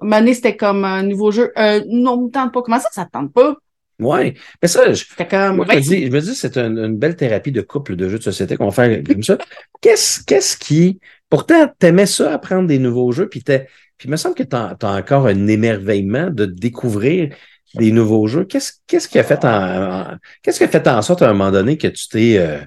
Mané, 0.02 0.34
c'était 0.34 0.58
comme 0.58 0.84
un 0.86 1.04
nouveau 1.04 1.32
jeu. 1.32 1.52
Euh, 1.58 1.82
non, 1.88 2.22
me 2.26 2.30
tente 2.30 2.54
pas. 2.54 2.62
Comment 2.62 2.80
ça, 2.80 2.90
ça 2.92 3.06
te 3.06 3.12
tente 3.12 3.32
pas? 3.34 3.56
Ouais. 4.00 4.34
Mais 4.62 4.68
ça, 4.68 4.92
je, 4.92 5.06
comme. 5.30 5.58
moi, 5.58 5.66
je 5.70 5.76
me 5.76 5.82
dis, 5.82 6.06
je 6.08 6.12
me 6.12 6.20
dis, 6.20 6.36
c'est 6.36 6.58
une, 6.58 6.78
une 6.78 6.98
belle 6.98 7.16
thérapie 7.16 7.52
de 7.52 7.62
couple 7.62 7.96
de 7.96 8.10
jeux 8.10 8.18
de 8.18 8.24
société 8.24 8.58
qu'on 8.58 8.70
va 8.70 8.72
faire 8.72 9.04
comme 9.04 9.24
ça. 9.24 9.38
Qu'est-ce, 9.82 10.24
qu'est-ce 10.26 10.58
qui, 10.58 11.00
Pourtant, 11.34 11.68
t'aimais 11.80 12.06
ça, 12.06 12.32
apprendre 12.32 12.68
des 12.68 12.78
nouveaux 12.78 13.12
jeux, 13.12 13.28
puis 13.28 13.42
t'es, 13.42 13.66
puis 13.98 14.08
il 14.08 14.12
me 14.12 14.18
semble 14.18 14.36
que 14.36 14.44
tu 14.44 14.56
as, 14.56 14.78
encore 14.84 15.26
un 15.26 15.48
émerveillement 15.48 16.30
de 16.30 16.46
découvrir 16.46 17.36
des 17.74 17.92
nouveaux 17.92 18.28
jeux. 18.28 18.46
Qu'est-ce, 18.46 18.74
qu'est-ce 18.86 19.08
qui 19.08 19.18
a 19.18 19.24
fait 19.24 19.44
en, 19.44 20.16
qu'est-ce 20.44 20.60
qui 20.60 20.66
a 20.66 20.68
fait 20.68 20.88
en 20.88 21.02
sorte 21.02 21.24
à 21.24 21.30
un 21.32 21.34
moment 21.34 21.50
donné 21.50 21.76
que 21.80 21.88
tu 21.88 22.08
t'es, 22.08 22.38
euh, 22.38 22.60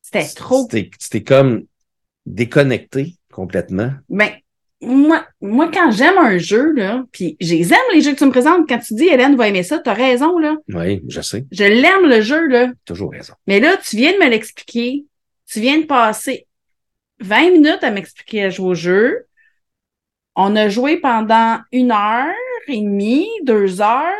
C'était 0.00 0.28
trop. 0.36 0.68
tu 0.70 0.88
t'es 1.10 1.24
comme 1.24 1.64
déconnecté 2.24 3.16
complètement? 3.32 3.90
Ben, 4.08 4.30
moi, 4.80 5.26
moi, 5.40 5.68
quand 5.68 5.90
j'aime 5.90 6.18
un 6.18 6.38
jeu, 6.38 6.70
là, 6.74 7.02
puis 7.10 7.36
j'aime 7.40 7.78
les 7.92 8.00
jeux 8.00 8.12
que 8.12 8.18
tu 8.18 8.26
me 8.26 8.30
présentes, 8.30 8.68
quand 8.68 8.78
tu 8.78 8.94
dis 8.94 9.08
Hélène 9.08 9.34
va 9.34 9.48
aimer 9.48 9.64
ça, 9.64 9.80
t'as 9.80 9.94
raison, 9.94 10.38
là. 10.38 10.54
Oui, 10.72 11.02
je 11.08 11.20
sais. 11.20 11.46
Je 11.50 11.64
l'aime, 11.64 12.08
le 12.08 12.20
jeu, 12.20 12.46
là. 12.46 12.70
Toujours 12.84 13.10
raison. 13.10 13.34
Mais 13.48 13.58
là, 13.58 13.76
tu 13.76 13.96
viens 13.96 14.12
de 14.12 14.18
me 14.18 14.30
l'expliquer. 14.30 15.04
Tu 15.50 15.60
viens 15.60 15.80
de 15.80 15.86
passer 15.86 16.46
20 17.20 17.50
minutes 17.50 17.82
à 17.82 17.90
m'expliquer 17.90 18.44
à 18.44 18.50
jouer 18.50 18.68
au 18.68 18.74
jeu. 18.74 19.26
On 20.36 20.54
a 20.56 20.68
joué 20.68 20.98
pendant 20.98 21.58
une 21.72 21.90
heure 21.90 22.34
et 22.68 22.80
demie, 22.80 23.28
deux 23.42 23.80
heures. 23.80 24.12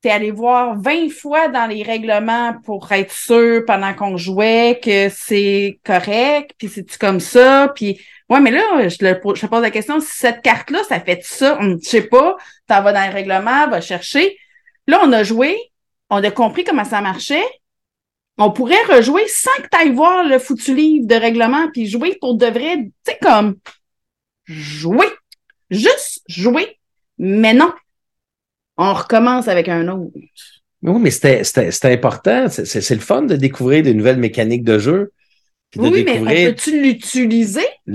T'es 0.00 0.10
allé 0.10 0.30
voir 0.30 0.80
20 0.80 1.10
fois 1.10 1.48
dans 1.48 1.66
les 1.66 1.82
règlements 1.82 2.54
pour 2.64 2.92
être 2.92 3.12
sûr 3.12 3.64
pendant 3.66 3.92
qu'on 3.94 4.16
jouait 4.16 4.78
que 4.82 5.08
c'est 5.08 5.80
correct, 5.84 6.52
puis 6.56 6.68
c'est 6.68 6.96
comme 6.98 7.18
ça, 7.18 7.72
puis 7.74 8.00
ouais, 8.28 8.40
mais 8.40 8.52
là, 8.52 8.88
je, 8.88 8.96
te, 8.96 9.04
je 9.04 9.40
te 9.40 9.46
pose 9.46 9.62
la 9.62 9.72
question, 9.72 9.98
si 9.98 10.16
cette 10.16 10.42
carte-là, 10.42 10.84
ça 10.84 11.00
fait 11.00 11.24
ça, 11.24 11.58
hum, 11.58 11.78
je 11.82 11.88
sais 11.88 12.02
pas, 12.02 12.36
t'en 12.68 12.82
vas 12.82 12.92
dans 12.92 13.02
les 13.02 13.08
règlements, 13.08 13.68
va 13.68 13.80
chercher. 13.80 14.38
Là, 14.86 15.00
on 15.02 15.12
a 15.12 15.24
joué, 15.24 15.56
on 16.10 16.22
a 16.22 16.30
compris 16.30 16.62
comment 16.62 16.84
ça 16.84 17.00
marchait, 17.00 17.44
on 18.38 18.50
pourrait 18.52 18.82
rejouer 18.88 19.26
sans 19.26 19.54
que 19.62 19.68
tu 19.70 19.76
ailles 19.78 19.94
voir 19.94 20.24
le 20.24 20.38
foutu 20.38 20.74
livre 20.74 21.06
de 21.06 21.14
règlement 21.16 21.68
puis 21.72 21.86
jouer 21.86 22.16
pour 22.20 22.36
de 22.36 22.46
vrai, 22.46 22.76
tu 22.76 22.92
sais, 23.06 23.18
comme 23.20 23.56
jouer. 24.46 25.08
Juste 25.70 26.22
jouer. 26.28 26.78
Mais 27.18 27.52
non. 27.52 27.72
On 28.76 28.94
recommence 28.94 29.48
avec 29.48 29.68
un 29.68 29.88
autre. 29.88 30.12
Oui, 30.82 31.00
mais 31.00 31.10
c'était 31.10 31.92
important. 31.92 32.48
C'est 32.48 32.90
le 32.90 33.00
fun 33.00 33.22
de 33.22 33.34
découvrir 33.34 33.82
de 33.82 33.92
nouvelles 33.92 34.18
mécaniques 34.18 34.62
de 34.62 34.78
jeu. 34.78 35.12
oui, 35.76 36.04
mais 36.04 36.52
peux-tu 36.52 36.80
l'utiliser? 36.80 37.66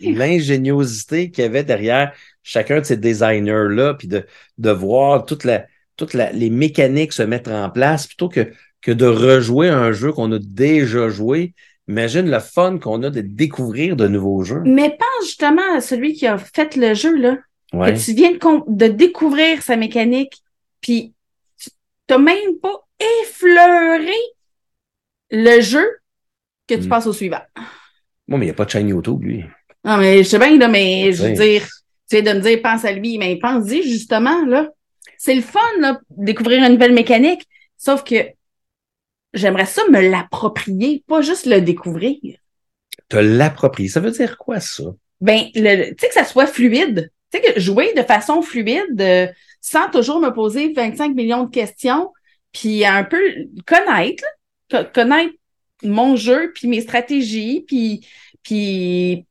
L'ingéniosité 0.00 1.30
qu'il 1.30 1.42
y 1.42 1.46
avait 1.46 1.64
derrière 1.64 2.12
chacun 2.44 2.78
de 2.78 2.84
ces 2.84 2.96
designers-là, 2.96 3.94
puis 3.94 4.06
de, 4.06 4.24
de 4.58 4.70
voir 4.70 5.24
toute 5.24 5.42
la, 5.42 5.66
toutes 5.96 6.14
les 6.14 6.50
mécaniques 6.50 7.12
se 7.12 7.22
mettre 7.22 7.50
en 7.50 7.70
place 7.70 8.06
plutôt 8.06 8.28
que 8.28 8.52
que 8.84 8.92
de 8.92 9.06
rejouer 9.06 9.70
un 9.70 9.92
jeu 9.92 10.12
qu'on 10.12 10.30
a 10.32 10.38
déjà 10.38 11.08
joué. 11.08 11.54
Imagine 11.88 12.30
le 12.30 12.38
fun 12.38 12.78
qu'on 12.78 13.02
a 13.02 13.10
de 13.10 13.22
découvrir 13.22 13.96
de 13.96 14.06
nouveaux 14.06 14.44
jeux. 14.44 14.60
Mais 14.64 14.90
pense 14.90 15.26
justement 15.26 15.74
à 15.74 15.80
celui 15.80 16.12
qui 16.12 16.26
a 16.26 16.36
fait 16.36 16.76
le 16.76 16.94
jeu, 16.94 17.16
là. 17.16 17.38
Que 17.72 18.04
tu 18.04 18.12
viens 18.12 18.32
de, 18.32 18.86
découvrir 18.86 19.60
sa 19.62 19.76
mécanique, 19.76 20.34
puis 20.80 21.12
tu 21.58 21.70
n'as 22.08 22.18
même 22.18 22.58
pas 22.62 22.86
effleuré 23.00 24.14
le 25.32 25.60
jeu 25.60 25.84
que 26.68 26.74
tu 26.74 26.82
hmm. 26.82 26.88
passes 26.88 27.06
au 27.08 27.12
suivant. 27.12 27.40
Bon, 28.28 28.38
mais 28.38 28.44
il 28.44 28.48
n'y 28.48 28.50
a 28.50 28.54
pas 28.54 28.66
de 28.66 28.70
chaîne 28.70 28.88
YouTube, 28.88 29.24
lui. 29.24 29.44
Non, 29.82 29.96
mais 29.96 30.18
je 30.18 30.28
sais 30.28 30.38
bien, 30.38 30.56
là, 30.56 30.68
mais 30.68 31.12
je 31.12 31.24
veux 31.24 31.32
dire, 31.32 31.62
tu 31.62 32.16
sais, 32.16 32.22
de 32.22 32.32
me 32.32 32.40
dire, 32.40 32.62
pense 32.62 32.84
à 32.84 32.92
lui, 32.92 33.18
mais 33.18 33.36
pense-y, 33.40 33.82
justement, 33.82 34.44
là. 34.44 34.68
C'est 35.18 35.34
le 35.34 35.42
fun, 35.42 35.60
là, 35.80 36.00
découvrir 36.10 36.62
une 36.62 36.74
nouvelle 36.74 36.94
mécanique. 36.94 37.44
Sauf 37.76 38.04
que 38.04 38.14
j'aimerais 39.34 39.66
ça 39.66 39.82
me 39.90 40.00
l'approprier, 40.00 41.04
pas 41.06 41.20
juste 41.20 41.46
le 41.46 41.60
découvrir. 41.60 42.18
Te 43.08 43.16
l'approprier, 43.16 43.88
ça 43.88 44.00
veut 44.00 44.10
dire 44.10 44.38
quoi 44.38 44.60
ça? 44.60 44.84
Ben, 45.20 45.44
tu 45.52 45.62
sais 45.62 46.08
que 46.08 46.14
ça 46.14 46.24
soit 46.24 46.46
fluide. 46.46 47.10
Tu 47.30 47.38
sais 47.38 47.52
que 47.54 47.60
jouer 47.60 47.92
de 47.94 48.02
façon 48.02 48.42
fluide, 48.42 49.00
euh, 49.00 49.26
sans 49.60 49.90
toujours 49.90 50.20
me 50.20 50.30
poser 50.30 50.72
25 50.72 51.14
millions 51.14 51.44
de 51.44 51.50
questions, 51.50 52.12
puis 52.52 52.84
un 52.84 53.04
peu 53.04 53.20
connaître, 53.66 54.24
connaître 54.92 55.34
mon 55.82 56.16
jeu, 56.16 56.52
puis 56.54 56.68
mes 56.68 56.80
stratégies, 56.80 57.64
puis, 57.66 58.06
puis 58.42 59.26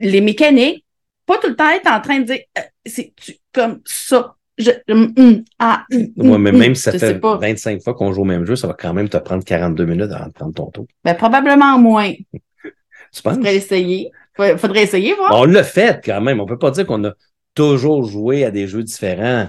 les 0.00 0.20
mécaniques, 0.20 0.84
pas 1.26 1.38
tout 1.38 1.48
le 1.48 1.56
temps 1.56 1.70
être 1.70 1.90
en 1.90 2.00
train 2.00 2.20
de 2.20 2.24
dire 2.24 2.40
euh, 2.56 2.62
c'est 2.86 3.12
comme 3.52 3.82
ça? 3.84 4.37
Je, 4.58 4.70
hum, 4.90 5.12
hum, 5.16 5.44
ah, 5.58 5.84
hum, 5.92 6.38
mais 6.38 6.52
même 6.52 6.74
si 6.74 6.82
ça 6.82 6.92
fait 6.92 7.20
25 7.22 7.82
fois 7.82 7.94
qu'on 7.94 8.12
joue 8.12 8.22
au 8.22 8.24
même 8.24 8.44
jeu, 8.44 8.56
ça 8.56 8.66
va 8.66 8.74
quand 8.74 8.92
même 8.92 9.08
te 9.08 9.16
prendre 9.16 9.44
42 9.44 9.84
minutes 9.84 10.10
avant 10.12 10.26
de 10.26 10.32
prendre 10.32 10.54
ton 10.54 10.66
tour. 10.70 10.86
Ben, 11.04 11.14
probablement 11.14 11.78
moins. 11.78 12.12
tu 12.32 13.22
penses? 13.22 13.34
Faudrait 13.34 13.56
essayer. 13.56 14.10
Faudrait 14.36 14.82
essayer, 14.82 15.14
voir. 15.14 15.30
On 15.32 15.44
l'a 15.44 15.64
fait 15.64 16.00
quand 16.04 16.20
même. 16.20 16.40
On 16.40 16.46
peut 16.46 16.58
pas 16.58 16.70
dire 16.70 16.86
qu'on 16.86 17.04
a 17.04 17.12
toujours 17.54 18.04
joué 18.04 18.44
à 18.44 18.50
des 18.50 18.68
jeux 18.68 18.82
différents 18.82 19.48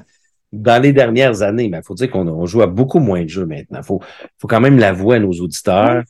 dans 0.51 0.81
les 0.81 0.93
dernières 0.93 1.41
années, 1.43 1.69
mais 1.69 1.77
il 1.77 1.83
faut 1.83 1.93
dire 1.93 2.09
qu'on 2.09 2.45
joue 2.45 2.61
à 2.61 2.67
beaucoup 2.67 2.99
moins 2.99 3.23
de 3.23 3.29
jeux 3.29 3.45
maintenant. 3.45 3.79
Il 3.81 3.85
faut, 3.85 4.01
faut 4.37 4.47
quand 4.47 4.61
même 4.61 4.79
l'avouer 4.79 5.17
à 5.17 5.19
nos 5.19 5.31
auditeurs. 5.31 6.03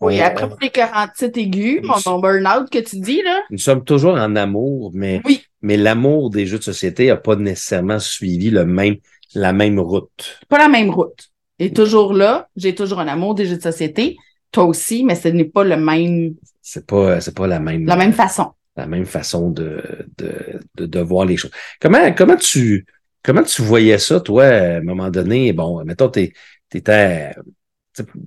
Oui, 0.00 0.20
après 0.20 0.48
les 0.60 0.70
47 0.70 1.36
aigus, 1.38 1.80
mon, 1.82 2.20
burn-out 2.20 2.70
que 2.70 2.78
tu 2.78 3.00
dis, 3.00 3.20
là. 3.22 3.40
Nous 3.50 3.58
sommes 3.58 3.82
toujours 3.82 4.14
en 4.14 4.36
amour, 4.36 4.92
mais, 4.94 5.20
mais 5.62 5.76
l'amour 5.76 6.30
des 6.30 6.46
jeux 6.46 6.58
de 6.58 6.64
société 6.64 7.08
n'a 7.08 7.16
pas 7.16 7.36
nécessairement 7.36 7.98
suivi 7.98 8.50
le 8.50 8.64
même, 8.64 8.96
la 9.34 9.52
même 9.52 9.78
route. 9.78 10.38
Pas 10.48 10.58
la 10.58 10.68
même 10.68 10.90
route. 10.90 11.30
Et 11.58 11.72
toujours 11.72 12.12
là, 12.12 12.48
j'ai 12.56 12.74
toujours 12.74 13.00
un 13.00 13.08
amour 13.08 13.34
des 13.34 13.46
jeux 13.46 13.56
de 13.56 13.62
société. 13.62 14.16
Toi 14.52 14.64
aussi, 14.64 15.04
mais 15.04 15.14
ce 15.14 15.28
n'est 15.28 15.44
pas 15.44 15.64
le 15.64 15.76
même. 15.76 16.34
C'est 16.62 16.86
pas, 16.86 17.20
c'est 17.20 17.34
pas 17.34 17.46
la 17.46 17.60
même. 17.60 17.84
La 17.84 17.96
même 17.96 18.12
façon. 18.12 18.52
La 18.76 18.86
même 18.86 19.06
façon 19.06 19.50
de, 19.50 19.82
de, 20.18 20.60
de, 20.76 20.86
de 20.86 21.00
voir 21.00 21.26
les 21.26 21.36
choses. 21.36 21.50
Comment, 21.80 22.12
comment 22.12 22.36
tu, 22.36 22.86
comment 23.24 23.42
tu 23.42 23.62
voyais 23.62 23.98
ça, 23.98 24.20
toi, 24.20 24.44
à 24.44 24.76
un 24.76 24.82
moment 24.82 25.10
donné? 25.10 25.52
Bon, 25.52 25.84
mettons, 25.84 26.08
t'étais, 26.08 27.34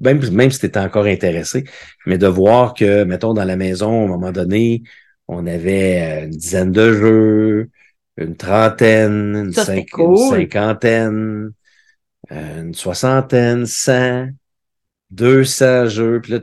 même, 0.02 0.30
même 0.32 0.52
si 0.52 0.60
tu 0.60 0.66
étais 0.66 0.80
encore 0.80 1.06
intéressé, 1.06 1.64
mais 2.06 2.18
de 2.18 2.28
voir 2.28 2.74
que, 2.74 3.06
mettons, 3.06 3.34
dans 3.34 3.46
la 3.46 3.56
maison, 3.56 4.02
à 4.02 4.04
un 4.04 4.08
moment 4.08 4.34
donné, 4.34 4.84
on 5.32 5.48
avait 5.48 6.26
une 6.26 6.32
dizaine 6.32 6.72
de 6.72 6.94
jeux, 6.94 7.70
une 8.18 8.36
trentaine, 8.36 9.36
une, 9.36 9.54
cinquantaine, 9.54 11.54
euh, 12.32 12.62
une 12.62 12.74
soixantaine, 12.74 13.66
cent, 13.66 14.28
deux 15.10 15.46
cents 15.46 15.88
jeux. 15.88 16.20
Puis 16.22 16.34
là, 16.34 16.40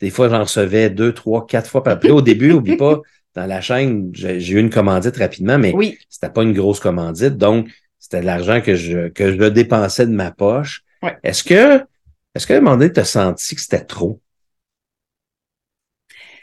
des 0.00 0.10
fois, 0.10 0.28
j'en 0.28 0.42
recevais 0.42 0.88
deux, 0.88 1.12
trois, 1.12 1.46
quatre 1.46 1.68
fois 1.68 1.82
par 1.82 1.94
après. 1.94 2.10
Au 2.10 2.22
début, 2.22 2.52
oublie 2.52 2.76
pas, 2.76 3.00
dans 3.34 3.46
la 3.46 3.60
chaîne, 3.60 4.10
j'ai 4.14 4.52
eu 4.52 4.60
une 4.60 4.70
commandite 4.70 5.16
rapidement, 5.16 5.58
mais 5.58 5.72
oui. 5.74 5.98
c'était 6.08 6.32
pas 6.32 6.44
une 6.44 6.54
grosse 6.54 6.78
commandite. 6.78 7.36
Donc, 7.36 7.68
c'était 7.98 8.20
de 8.20 8.26
l'argent 8.26 8.60
que 8.60 8.76
je, 8.76 9.08
que 9.08 9.32
je 9.32 9.48
dépensais 9.48 10.06
de 10.06 10.12
ma 10.12 10.30
poche. 10.30 10.84
Est-ce 11.24 11.42
que 11.42 11.84
est-ce 12.34 12.46
qu'à 12.46 12.58
un 12.58 12.60
moment 12.60 12.76
donné, 12.76 12.92
tu 12.92 13.00
as 13.00 13.04
senti 13.04 13.56
que 13.56 13.60
c'était 13.60 13.84
trop? 13.84 14.20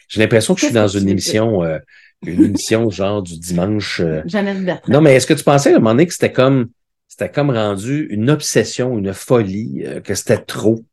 J'ai 0.07 0.21
l'impression 0.21 0.53
que 0.53 0.61
je 0.61 0.65
suis 0.67 0.73
dans 0.73 0.87
une 0.87 1.09
émission, 1.09 1.63
euh, 1.63 1.79
une 2.25 2.43
émission 2.43 2.89
genre 2.89 3.21
du 3.21 3.37
dimanche. 3.39 4.01
Euh. 4.01 4.23
Non, 4.87 5.01
mais 5.01 5.15
est-ce 5.15 5.27
que 5.27 5.33
tu 5.33 5.43
pensais 5.43 5.71
à 5.71 5.75
un 5.75 5.79
moment 5.79 5.91
donné 5.91 6.07
que 6.07 6.13
c'était 6.13 6.31
comme 6.31 6.69
c'était 7.07 7.29
comme 7.29 7.49
rendu 7.49 8.07
une 8.09 8.29
obsession, 8.29 8.97
une 8.97 9.13
folie, 9.13 9.83
euh, 9.85 10.01
que 10.01 10.15
c'était 10.15 10.37
trop, 10.37 10.83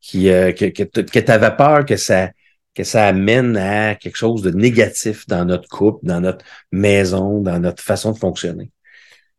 qui, 0.00 0.24
que, 0.24 0.68
que, 0.70 0.82
que 0.82 1.18
tu 1.18 1.30
avais 1.30 1.54
peur 1.54 1.84
que 1.84 1.96
ça, 1.96 2.30
que 2.74 2.84
ça 2.84 3.06
amène 3.06 3.56
à 3.56 3.94
quelque 3.94 4.16
chose 4.16 4.42
de 4.42 4.50
négatif 4.50 5.26
dans 5.26 5.44
notre 5.44 5.68
couple, 5.68 6.06
dans 6.06 6.20
notre 6.20 6.44
maison, 6.72 7.40
dans 7.40 7.60
notre 7.60 7.82
façon 7.82 8.12
de 8.12 8.18
fonctionner? 8.18 8.70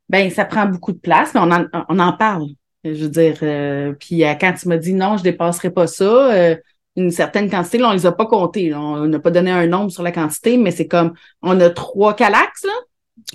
Ben, 0.10 0.30
ça 0.30 0.46
prend 0.46 0.66
beaucoup 0.66 0.92
de 0.92 1.00
place, 1.00 1.34
mais 1.34 1.40
on 1.42 1.52
en, 1.52 1.66
on 1.90 2.00
en 2.00 2.14
parle. 2.14 2.48
Je 2.84 3.04
veux 3.04 3.10
dire, 3.10 3.38
euh, 3.44 3.94
puis 3.94 4.26
euh, 4.26 4.34
quand 4.40 4.54
tu 4.54 4.68
m'as 4.68 4.78
dit 4.78 4.94
non, 4.94 5.16
je 5.16 5.24
dépasserai 5.24 5.70
pas 5.70 5.88
ça, 5.88 6.34
euh, 6.34 6.56
une 6.96 7.12
certaine 7.12 7.50
quantité, 7.50 7.78
là, 7.78 7.90
on 7.90 7.94
les 7.94 8.06
a 8.06 8.12
pas 8.12 8.26
comptés. 8.26 8.74
On 8.74 9.08
n'a 9.08 9.20
pas 9.20 9.32
donné 9.32 9.52
un 9.52 9.68
nombre 9.68 9.92
sur 9.92 10.04
la 10.04 10.12
quantité, 10.12 10.58
mais 10.58 10.72
c'est 10.72 10.88
comme 10.88 11.14
on 11.42 11.60
a 11.60 11.70
trois 11.70 12.16
calax, 12.16 12.64
là. 12.64 12.74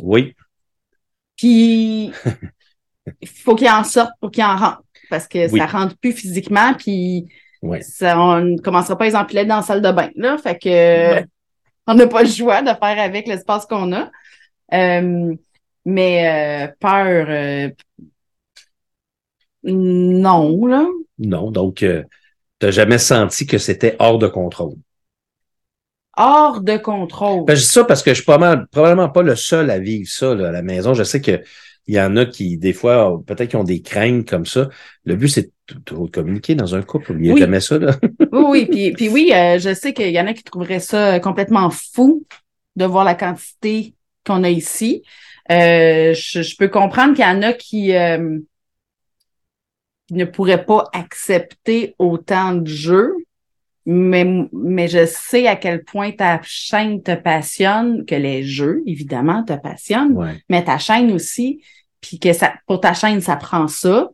Oui. 0.03 0.35
Puis 1.37 2.13
il 3.21 3.29
faut 3.29 3.55
qu'il 3.55 3.69
en 3.69 3.85
sorte 3.85 4.13
pour 4.21 4.31
qu'il 4.31 4.45
en 4.45 4.57
rentre. 4.57 4.83
Parce 5.09 5.29
que 5.29 5.47
ça 5.47 5.67
rentre 5.67 5.97
plus 5.99 6.13
physiquement, 6.13 6.75
puis 6.75 7.29
ça, 7.81 8.21
on 8.21 8.41
ne 8.41 8.59
commencera 8.59 8.99
pas 8.99 9.05
à 9.05 9.09
les 9.09 9.17
empiler 9.17 9.45
dans 9.45 9.57
la 9.57 9.63
salle 9.63 9.83
de 9.83 9.93
bain. 9.93 10.11
Là, 10.17 10.37
fait 10.37 10.59
que 10.59 11.25
on 11.87 11.95
n'a 11.95 12.07
pas 12.09 12.23
le 12.23 12.29
choix 12.29 12.61
de 12.63 12.69
faire 12.69 12.99
avec 12.99 13.29
l'espace 13.29 13.67
qu'on 13.67 13.93
a. 13.93 14.11
mais 15.85 16.75
peur, 16.81 17.71
non, 19.63 20.67
là. 20.67 20.87
Non, 21.19 21.51
donc, 21.51 21.85
tu 22.61 22.67
n'as 22.67 22.73
jamais 22.73 22.99
senti 22.99 23.47
que 23.47 23.59
c'était 23.59 23.97
hors 23.99 24.19
de 24.19 24.29
contrôle? 24.29 24.75
Hors 26.17 26.63
de 26.63 26.79
contrôle. 26.79 27.45
Ben, 27.45 27.55
je 27.55 27.61
dis 27.61 27.67
ça 27.69 27.85
parce 27.85 28.03
que 28.03 28.11
je 28.11 28.17
suis 28.17 28.25
pas 28.25 28.39
mal, 28.39 28.67
probablement 28.71 29.11
pas 29.11 29.23
le 29.23 29.37
seul 29.37 29.71
à 29.71 29.79
vivre 29.79 30.09
ça 30.09 30.35
là, 30.35 30.49
à 30.49 30.53
la 30.53 30.63
maison. 30.63 30.95
Je 30.95 31.03
sais 31.03 31.21
que 31.21 31.43
il 31.89 31.95
y 31.95 32.01
en 32.01 32.17
a 32.17 32.27
qui, 32.27 32.57
des 32.59 32.73
fois, 32.73 33.23
peut-être 33.27 33.51
qu'ils 33.51 33.59
ont 33.61 33.65
des 33.65 33.81
craintes 33.81 34.29
comme 34.29 34.45
ça. 34.47 34.69
Le 35.05 35.15
but, 35.15 35.29
c'est 35.29 35.51
de 35.69 36.07
communiquer 36.09 36.57
dans 36.57 36.75
un 36.75 36.83
couple. 36.83 37.13
Il 37.13 37.19
n'y 37.19 37.31
a 37.31 37.35
Oui. 37.35 37.41
jamais 37.41 37.61
ça, 37.61 37.79
là. 37.79 37.93
Oui, 38.33 38.45
oui, 38.49 38.67
puis, 38.67 38.93
puis 38.93 39.09
oui, 39.09 39.31
euh, 39.33 39.59
je 39.61 39.73
sais 39.73 39.93
qu'il 39.93 40.11
y 40.11 40.19
en 40.21 40.27
a 40.27 40.33
qui 40.35 40.43
trouveraient 40.43 40.81
ça 40.81 41.21
complètement 41.21 41.71
fou 41.71 42.25
de 42.75 42.85
voir 42.85 43.05
la 43.05 43.15
quantité 43.15 43.95
qu'on 44.27 44.43
a 44.43 44.51
ici. 44.51 45.03
Euh, 45.51 46.13
je, 46.13 46.43
je 46.43 46.57
peux 46.57 46.69
comprendre 46.69 47.15
qu'il 47.15 47.25
y 47.25 47.29
en 47.29 47.43
a 47.43 47.53
qui, 47.53 47.95
euh, 47.95 48.39
qui 48.39 48.45
ne 50.11 50.25
pourraient 50.25 50.65
pas 50.65 50.89
accepter 50.93 51.95
autant 51.99 52.55
de 52.55 52.67
jeux, 52.67 53.15
mais, 53.85 54.27
mais 54.53 54.89
je 54.89 55.07
sais 55.07 55.47
à 55.47 55.57
quel 55.57 55.85
point 55.85 56.13
ta 56.13 56.41
chaîne 56.43 57.03
te 57.03 57.15
passionne, 57.15 58.05
que 58.05 58.15
les 58.15 58.43
jeux, 58.43 58.83
évidemment, 58.87 59.45
te 59.45 59.53
passionnent, 59.55 60.17
Ouais. 60.17 60.43
mais 60.49 60.65
ta 60.65 60.79
chaîne 60.79 61.13
aussi, 61.13 61.63
puis 62.01 62.19
que 62.19 62.33
ça, 62.33 62.55
pour 62.67 62.81
ta 62.81 62.95
chaîne, 62.95 63.21
ça 63.21 63.37
prend 63.37 63.69
ça, 63.69 64.11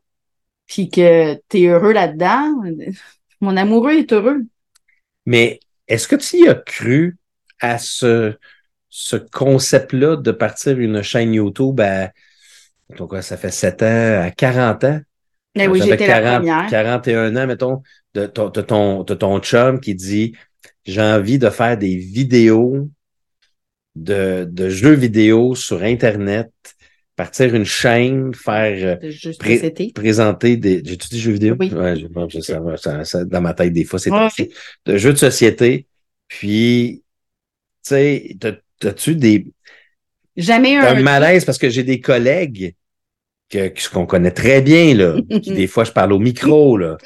puis 0.66 0.88
que 0.90 1.34
tu 1.48 1.60
es 1.62 1.66
heureux 1.66 1.92
là-dedans. 1.92 2.54
Mon 3.40 3.56
amoureux 3.56 3.92
est 3.92 4.12
heureux. 4.12 4.42
Mais 5.26 5.58
est-ce 5.88 6.06
que 6.08 6.16
tu 6.16 6.38
y 6.38 6.48
as 6.48 6.54
cru 6.54 7.16
à 7.60 7.78
ce, 7.78 8.34
ce 8.88 9.16
concept-là 9.16 10.16
de 10.16 10.32
partir 10.32 10.78
une 10.78 11.02
chaîne 11.02 11.34
YouTube 11.34 11.80
à, 11.80 12.12
mettons 12.88 13.06
quoi, 13.06 13.22
ça 13.22 13.36
fait 13.36 13.50
7 13.50 13.82
ans, 13.82 14.22
à 14.22 14.30
40 14.30 14.84
ans? 14.84 15.00
Mais 15.54 15.66
oui, 15.68 15.78
Ça 15.80 15.86
fait 15.86 15.92
j'étais 15.92 16.08
la 16.08 16.38
première. 16.38 16.70
41 16.70 17.36
ans, 17.36 17.46
mettons, 17.46 17.82
de 18.14 18.26
ton, 18.26 18.48
de 18.48 18.60
ton, 18.60 19.02
de 19.04 19.14
ton 19.14 19.38
chum 19.40 19.80
qui 19.80 19.94
dit 19.94 20.34
J'ai 20.84 21.02
envie 21.02 21.38
de 21.38 21.50
faire 21.50 21.76
des 21.76 21.96
vidéos 21.96 22.88
de, 23.94 24.46
de 24.50 24.68
jeux 24.68 24.94
vidéo 24.94 25.54
sur 25.54 25.82
Internet, 25.82 26.50
partir 27.16 27.54
une 27.54 27.64
chaîne, 27.64 28.34
faire 28.34 28.98
euh, 29.02 29.08
de 29.08 29.36
Pré- 29.38 29.92
présenter 29.94 30.56
des. 30.56 30.82
J'ai-tu 30.84 31.08
dit 31.08 31.20
jeux 31.20 31.32
vidéo? 31.32 31.56
Oui. 31.58 31.70
Ouais, 31.72 31.96
je, 31.96 32.06
je- 32.28 32.40
ça, 32.40 32.60
ça- 32.76 33.04
ça- 33.04 33.24
dans 33.24 33.40
ma 33.40 33.54
tête, 33.54 33.72
des 33.72 33.84
fois, 33.84 33.98
c'est 33.98 34.10
Ouais, 34.10 34.28
de 34.86 34.96
jeux 34.96 35.12
de 35.12 35.18
société. 35.18 35.86
Puis, 36.28 37.02
tu 37.84 37.88
sais, 37.90 38.36
t'as- 38.40 38.56
t'as-tu 38.80 39.16
des 39.16 39.46
Jamais 40.36 40.76
un 40.76 40.96
un. 40.96 41.02
malaise 41.02 41.44
parce 41.44 41.58
que 41.58 41.68
j'ai 41.68 41.82
des 41.84 42.00
collègues 42.00 42.74
que, 43.52 43.68
que- 43.68 43.90
qu'on 43.92 44.06
connaît 44.06 44.32
très 44.32 44.62
bien, 44.62 44.94
là, 44.94 45.16
qui 45.42 45.52
des 45.52 45.66
fois 45.68 45.84
je 45.84 45.92
parle 45.92 46.12
au 46.12 46.18
micro, 46.18 46.76
là, 46.78 46.96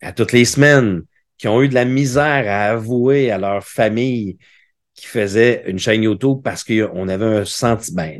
à 0.00 0.12
toutes 0.12 0.32
les 0.32 0.44
semaines, 0.44 1.02
qui 1.38 1.48
ont 1.48 1.62
eu 1.62 1.68
de 1.68 1.74
la 1.74 1.84
misère 1.84 2.44
à 2.48 2.70
avouer 2.70 3.30
à 3.30 3.38
leur 3.38 3.64
famille 3.64 4.38
qui 4.94 5.06
faisait 5.06 5.64
une 5.66 5.78
chaîne 5.78 6.02
YouTube 6.04 6.38
parce 6.44 6.64
qu'on 6.64 7.08
avait 7.08 7.24
un 7.24 7.44
sentiment, 7.44 8.10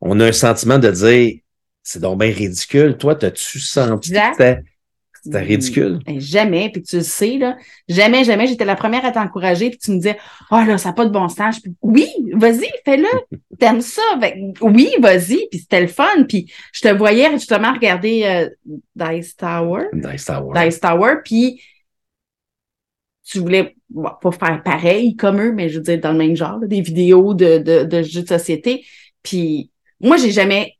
on 0.00 0.20
a 0.20 0.26
un 0.26 0.32
sentiment 0.32 0.78
de 0.78 0.90
dire, 0.90 1.40
c'est 1.82 2.00
donc 2.00 2.20
bien 2.20 2.30
ridicule. 2.32 2.96
Toi, 2.96 3.14
t'as-tu 3.16 3.60
senti 3.60 4.24
que. 4.36 4.56
C'était 5.26 5.40
ridicule? 5.40 5.98
Ben, 6.06 6.20
Jamais, 6.20 6.70
puis 6.70 6.82
tu 6.82 6.96
le 6.96 7.02
sais, 7.02 7.36
là. 7.36 7.56
Jamais, 7.88 8.22
jamais, 8.22 8.46
j'étais 8.46 8.64
la 8.64 8.76
première 8.76 9.04
à 9.04 9.10
t'encourager, 9.10 9.70
puis 9.70 9.78
tu 9.78 9.90
me 9.90 9.96
disais, 9.96 10.16
oh 10.52 10.60
là, 10.64 10.78
ça 10.78 10.90
n'a 10.90 10.92
pas 10.92 11.04
de 11.04 11.10
bon 11.10 11.28
sens. 11.28 11.58
Puis, 11.58 11.74
oui, 11.82 12.08
vas-y, 12.32 12.68
fais-le. 12.84 13.08
T'aimes 13.58 13.80
ça? 13.80 14.02
Ben, 14.20 14.54
oui, 14.60 14.88
vas-y, 15.00 15.48
puis 15.50 15.58
c'était 15.58 15.80
le 15.80 15.88
fun. 15.88 16.24
Puis 16.28 16.52
je 16.72 16.82
te 16.82 16.94
voyais 16.94 17.28
justement 17.32 17.72
regarder 17.72 18.22
euh, 18.24 18.78
Dice 18.94 19.34
Tower. 19.34 19.86
Star 20.16 20.46
Wars. 20.46 20.64
Dice 20.64 20.78
Tower, 20.78 21.14
puis 21.24 21.60
tu 23.24 23.40
voulais 23.40 23.74
bon, 23.90 24.10
pas 24.22 24.30
faire 24.30 24.62
pareil 24.62 25.16
comme 25.16 25.40
eux, 25.40 25.52
mais 25.52 25.68
je 25.68 25.78
veux 25.78 25.82
dire 25.82 26.00
dans 26.00 26.12
le 26.12 26.18
même 26.18 26.36
genre, 26.36 26.60
là, 26.60 26.68
des 26.68 26.82
vidéos 26.82 27.34
de, 27.34 27.58
de, 27.58 27.82
de 27.82 28.02
jeux 28.02 28.22
de 28.22 28.28
société. 28.28 28.84
Puis 29.24 29.72
moi, 30.00 30.18
j'ai 30.18 30.30
jamais. 30.30 30.74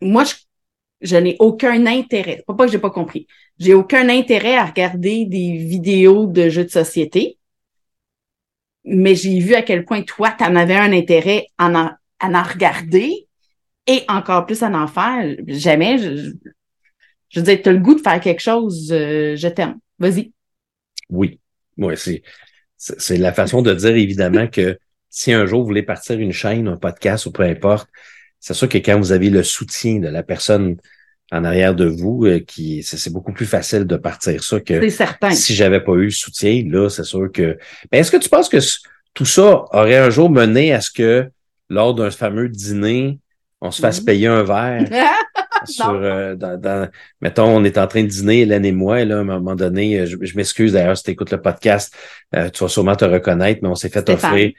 Moi, 0.00 0.24
je, 0.24 0.34
je 1.02 1.16
n'ai 1.16 1.36
aucun 1.38 1.86
intérêt. 1.86 2.42
Pas, 2.46 2.54
pas 2.54 2.66
que 2.66 2.72
j'ai 2.72 2.78
pas 2.78 2.90
compris. 2.90 3.26
J'ai 3.58 3.74
aucun 3.74 4.08
intérêt 4.08 4.56
à 4.56 4.66
regarder 4.66 5.26
des 5.26 5.56
vidéos 5.56 6.26
de 6.26 6.48
jeux 6.48 6.64
de 6.64 6.70
société. 6.70 7.38
Mais 8.84 9.14
j'ai 9.14 9.38
vu 9.38 9.54
à 9.54 9.62
quel 9.62 9.84
point 9.84 10.02
toi, 10.02 10.34
tu 10.36 10.44
en 10.44 10.56
avais 10.56 10.74
un 10.74 10.92
intérêt 10.92 11.46
en 11.58 11.74
en, 11.74 11.90
à 12.18 12.28
en 12.28 12.42
regarder 12.42 13.26
et 13.86 14.02
encore 14.08 14.46
plus 14.46 14.62
à 14.62 14.68
en 14.68 14.86
faire. 14.86 15.36
Jamais. 15.46 15.98
Je, 15.98 17.40
veux 17.40 17.42
dire, 17.42 17.62
tu 17.62 17.68
as 17.68 17.72
le 17.72 17.78
goût 17.78 17.94
de 17.94 18.00
faire 18.00 18.20
quelque 18.20 18.42
chose, 18.42 18.90
euh, 18.92 19.36
je 19.36 19.48
t'aime. 19.48 19.78
Vas-y. 19.98 20.32
Oui. 21.10 21.38
Oui, 21.78 21.94
c'est 21.96 22.22
c'est 22.76 23.16
la 23.16 23.32
façon 23.32 23.62
de 23.62 23.72
dire 23.72 23.96
évidemment 23.96 24.48
que 24.48 24.76
si 25.08 25.32
un 25.32 25.46
jour 25.46 25.60
vous 25.60 25.66
voulez 25.66 25.84
partir 25.84 26.18
une 26.18 26.32
chaîne, 26.32 26.66
un 26.66 26.76
podcast 26.76 27.26
ou 27.26 27.32
peu 27.32 27.44
importe, 27.44 27.88
c'est 28.42 28.52
sûr 28.54 28.68
que 28.68 28.76
quand 28.78 28.98
vous 28.98 29.12
avez 29.12 29.30
le 29.30 29.42
soutien 29.42 30.00
de 30.00 30.08
la 30.08 30.22
personne 30.22 30.76
en 31.30 31.44
arrière 31.44 31.74
de 31.74 31.86
vous, 31.86 32.26
euh, 32.26 32.40
qui 32.40 32.82
c'est 32.82 33.10
beaucoup 33.10 33.32
plus 33.32 33.46
facile 33.46 33.84
de 33.86 33.96
partir 33.96 34.44
ça 34.44 34.60
que 34.60 34.86
certain. 34.90 35.30
si 35.30 35.54
j'avais 35.54 35.80
pas 35.80 35.92
eu 35.92 36.04
le 36.04 36.10
soutien, 36.10 36.62
là, 36.68 36.90
c'est 36.90 37.04
sûr 37.04 37.32
que. 37.32 37.56
Mais 37.90 38.00
est-ce 38.00 38.10
que 38.10 38.18
tu 38.18 38.28
penses 38.28 38.50
que 38.50 38.58
tout 39.14 39.24
ça 39.24 39.64
aurait 39.72 39.96
un 39.96 40.10
jour 40.10 40.28
mené 40.28 40.74
à 40.74 40.82
ce 40.82 40.90
que 40.90 41.30
lors 41.70 41.94
d'un 41.94 42.10
fameux 42.10 42.50
dîner, 42.50 43.18
on 43.62 43.70
se 43.70 43.80
fasse 43.80 44.00
Mhm. 44.00 44.04
payer 44.04 44.26
un 44.26 44.42
verre 44.42 44.84
sur 45.64 45.90
euh, 45.92 46.34
dans, 46.34 46.60
dans- 46.60 46.90
mettons, 47.20 47.46
on 47.46 47.64
est 47.64 47.78
en 47.78 47.86
train 47.86 48.02
de 48.02 48.08
dîner, 48.08 48.40
Hélène 48.40 48.64
et 48.66 48.72
moi, 48.72 49.04
là, 49.04 49.16
à 49.18 49.20
un 49.20 49.24
moment 49.24 49.54
donné, 49.54 50.00
euh, 50.00 50.06
je, 50.06 50.16
je 50.20 50.36
m'excuse 50.36 50.72
d'ailleurs 50.72 50.98
si 50.98 51.04
tu 51.04 51.12
écoutes 51.12 51.30
le 51.30 51.40
podcast, 51.40 51.94
euh, 52.34 52.50
tu 52.50 52.62
vas 52.64 52.68
sûrement 52.68 52.96
te 52.96 53.04
reconnaître, 53.06 53.60
mais 53.62 53.68
on 53.68 53.74
s'est 53.76 53.88
fait 53.88 54.00
Stéphane. 54.00 54.32
offrir. 54.32 54.52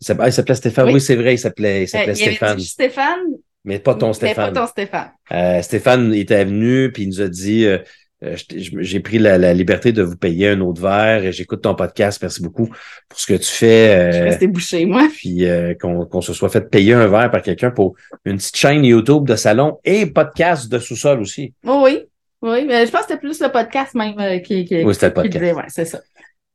Il 0.00 0.06
s'appelait, 0.06 0.24
ah, 0.24 0.28
il 0.28 0.32
s'appelait 0.32 0.54
Stéphane, 0.54 0.86
oui, 0.86 0.94
Oui. 0.94 1.00
c'est 1.00 1.16
vrai, 1.16 1.34
il 1.34 1.38
s'appelait, 1.38 1.82
Euh, 1.82 1.86
il 1.92 1.96
avait 1.98 2.14
Stéphane. 2.14 2.58
Stéphane? 2.58 3.18
Mais 3.64 3.78
pas 3.78 3.94
ton 3.94 4.08
mais 4.08 4.12
Stéphane. 4.14 4.52
Pas 4.54 4.60
ton 4.60 4.66
Stéphane. 4.66 5.10
Euh, 5.32 5.62
Stéphane 5.62 6.14
était 6.14 6.44
venu, 6.44 6.90
puis 6.92 7.02
il 7.02 7.08
nous 7.08 7.20
a 7.20 7.28
dit 7.28 7.66
euh, 7.66 7.78
euh, 8.22 8.36
j'ai 8.50 9.00
pris 9.00 9.18
la, 9.18 9.36
la 9.38 9.52
liberté 9.52 9.92
de 9.92 10.02
vous 10.02 10.16
payer 10.16 10.48
un 10.50 10.60
autre 10.60 10.80
verre, 10.80 11.24
et 11.24 11.32
j'écoute 11.32 11.62
ton 11.62 11.74
podcast, 11.74 12.18
merci 12.22 12.42
beaucoup 12.42 12.68
pour 13.08 13.18
ce 13.18 13.26
que 13.26 13.34
tu 13.38 13.50
fais. 13.50 14.10
Je 14.12 14.16
suis 14.16 14.22
restée 14.24 14.46
bouchée, 14.46 14.86
moi. 14.86 15.08
puis 15.12 15.44
qu'on 15.80 16.20
se 16.20 16.32
soit 16.32 16.48
fait 16.50 16.70
payer 16.70 16.94
un 16.94 17.06
verre 17.06 17.30
par 17.30 17.42
quelqu'un 17.42 17.70
pour 17.70 17.94
une 18.24 18.36
petite 18.36 18.56
chaîne 18.56 18.84
YouTube 18.84 19.26
de 19.26 19.36
salon 19.36 19.78
et 19.84 20.06
podcast 20.06 20.70
de 20.70 20.78
sous-sol 20.78 21.20
aussi. 21.20 21.52
Oh, 21.66 21.82
oui. 21.84 22.00
Oui, 22.42 22.64
mais 22.66 22.86
je 22.86 22.90
pense 22.90 23.02
que 23.02 23.08
c'était 23.08 23.20
plus 23.20 23.38
le 23.42 23.48
podcast 23.50 23.94
même 23.94 24.40
qui, 24.40 24.64
qui, 24.64 24.82
Oui, 24.82 24.94
c'était 24.94 25.08
le 25.08 25.12
qui 25.12 25.20
podcast. 25.28 25.38
disait, 25.38 25.52
ouais, 25.52 25.64
c'est 25.68 25.84
ça. 25.84 26.00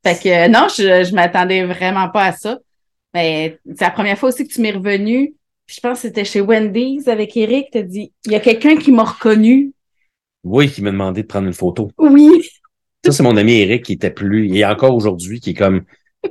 Fait 0.03 0.15
que 0.15 0.47
non, 0.49 0.67
je, 0.69 1.03
je 1.07 1.13
m'attendais 1.13 1.63
vraiment 1.63 2.09
pas 2.09 2.25
à 2.25 2.31
ça. 2.31 2.57
Mais 3.16 3.59
c'est 3.66 3.86
la 3.86 3.91
première 3.91 4.18
fois 4.20 4.30
aussi 4.30 4.45
que 4.45 4.53
tu 4.53 4.59
m'es 4.59 4.72
revenu. 4.72 5.36
Puis 5.66 5.78
je 5.78 5.80
pense 5.82 6.01
que 6.01 6.07
c'était 6.09 6.26
chez 6.26 6.41
Wendy's 6.41 7.07
avec 7.07 7.36
Eric. 7.38 7.70
Tu 7.72 7.78
as 7.78 7.84
dit, 7.84 8.11
il 8.26 8.34
y 8.34 8.36
a 8.36 8.41
quelqu'un 8.41 8.76
qui 8.76 8.91
m'a 8.91 9.05
reconnu. 9.05 9.72
Oui, 10.43 10.70
qui 10.70 10.82
m'a 10.82 10.91
demandé 10.91 11.22
de 11.22 11.28
prendre 11.28 11.47
une 11.47 11.53
photo. 11.53 11.89
Oui. 11.97 12.30
Ça, 13.05 13.13
c'est 13.13 13.24
mon 13.24 13.38
ami 13.38 13.53
Eric 13.53 13.86
qui 13.86 13.93
était 13.93 14.11
plus, 14.11 14.53
et 14.53 14.66
encore 14.66 14.93
aujourd'hui, 14.93 15.39
qui 15.39 15.51
est 15.51 15.55
comme, 15.55 15.86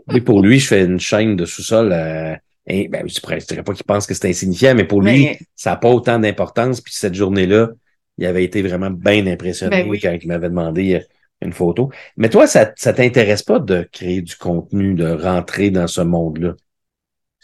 lui, 0.09 0.21
pour 0.21 0.43
lui, 0.43 0.61
je 0.61 0.67
fais 0.67 0.85
une 0.85 1.01
chaîne 1.01 1.37
de 1.37 1.47
sous-sol, 1.47 1.91
euh, 1.93 2.35
et, 2.67 2.89
ben, 2.89 3.09
je 3.09 3.15
je 3.15 3.47
dirais 3.47 3.63
pas 3.63 3.73
qu'il 3.73 3.85
pense 3.85 4.07
que 4.07 4.13
c'est 4.15 4.29
insignifiant, 4.29 4.75
mais 4.75 4.85
pour 4.85 5.01
lui, 5.01 5.25
Mais- 5.25 5.39
ça 5.57 5.71
n'a 5.71 5.77
pas 5.77 5.91
autant 5.91 6.19
d'importance. 6.19 6.81
Puis 6.81 6.93
cette 6.95 7.15
journée-là, 7.15 7.71
il 8.19 8.27
avait 8.27 8.45
été 8.45 8.61
vraiment 8.63 8.91
bien 8.91 9.27
impressionné 9.27 9.83
Ben 9.83 9.89
oui. 9.89 10.01
quand 10.01 10.17
il 10.21 10.29
m'avait 10.29 10.49
demandé 10.49 10.95
euh, 10.95 11.01
une 11.43 11.53
photo. 11.53 11.91
Mais 12.17 12.29
toi, 12.29 12.47
ça, 12.47 12.73
ça 12.77 12.93
t'intéresse 12.93 13.43
pas 13.43 13.59
de 13.59 13.89
créer 13.91 14.21
du 14.23 14.37
contenu, 14.37 14.95
de 14.95 15.07
rentrer 15.07 15.71
dans 15.71 15.87
ce 15.87 16.03
monde-là? 16.03 16.55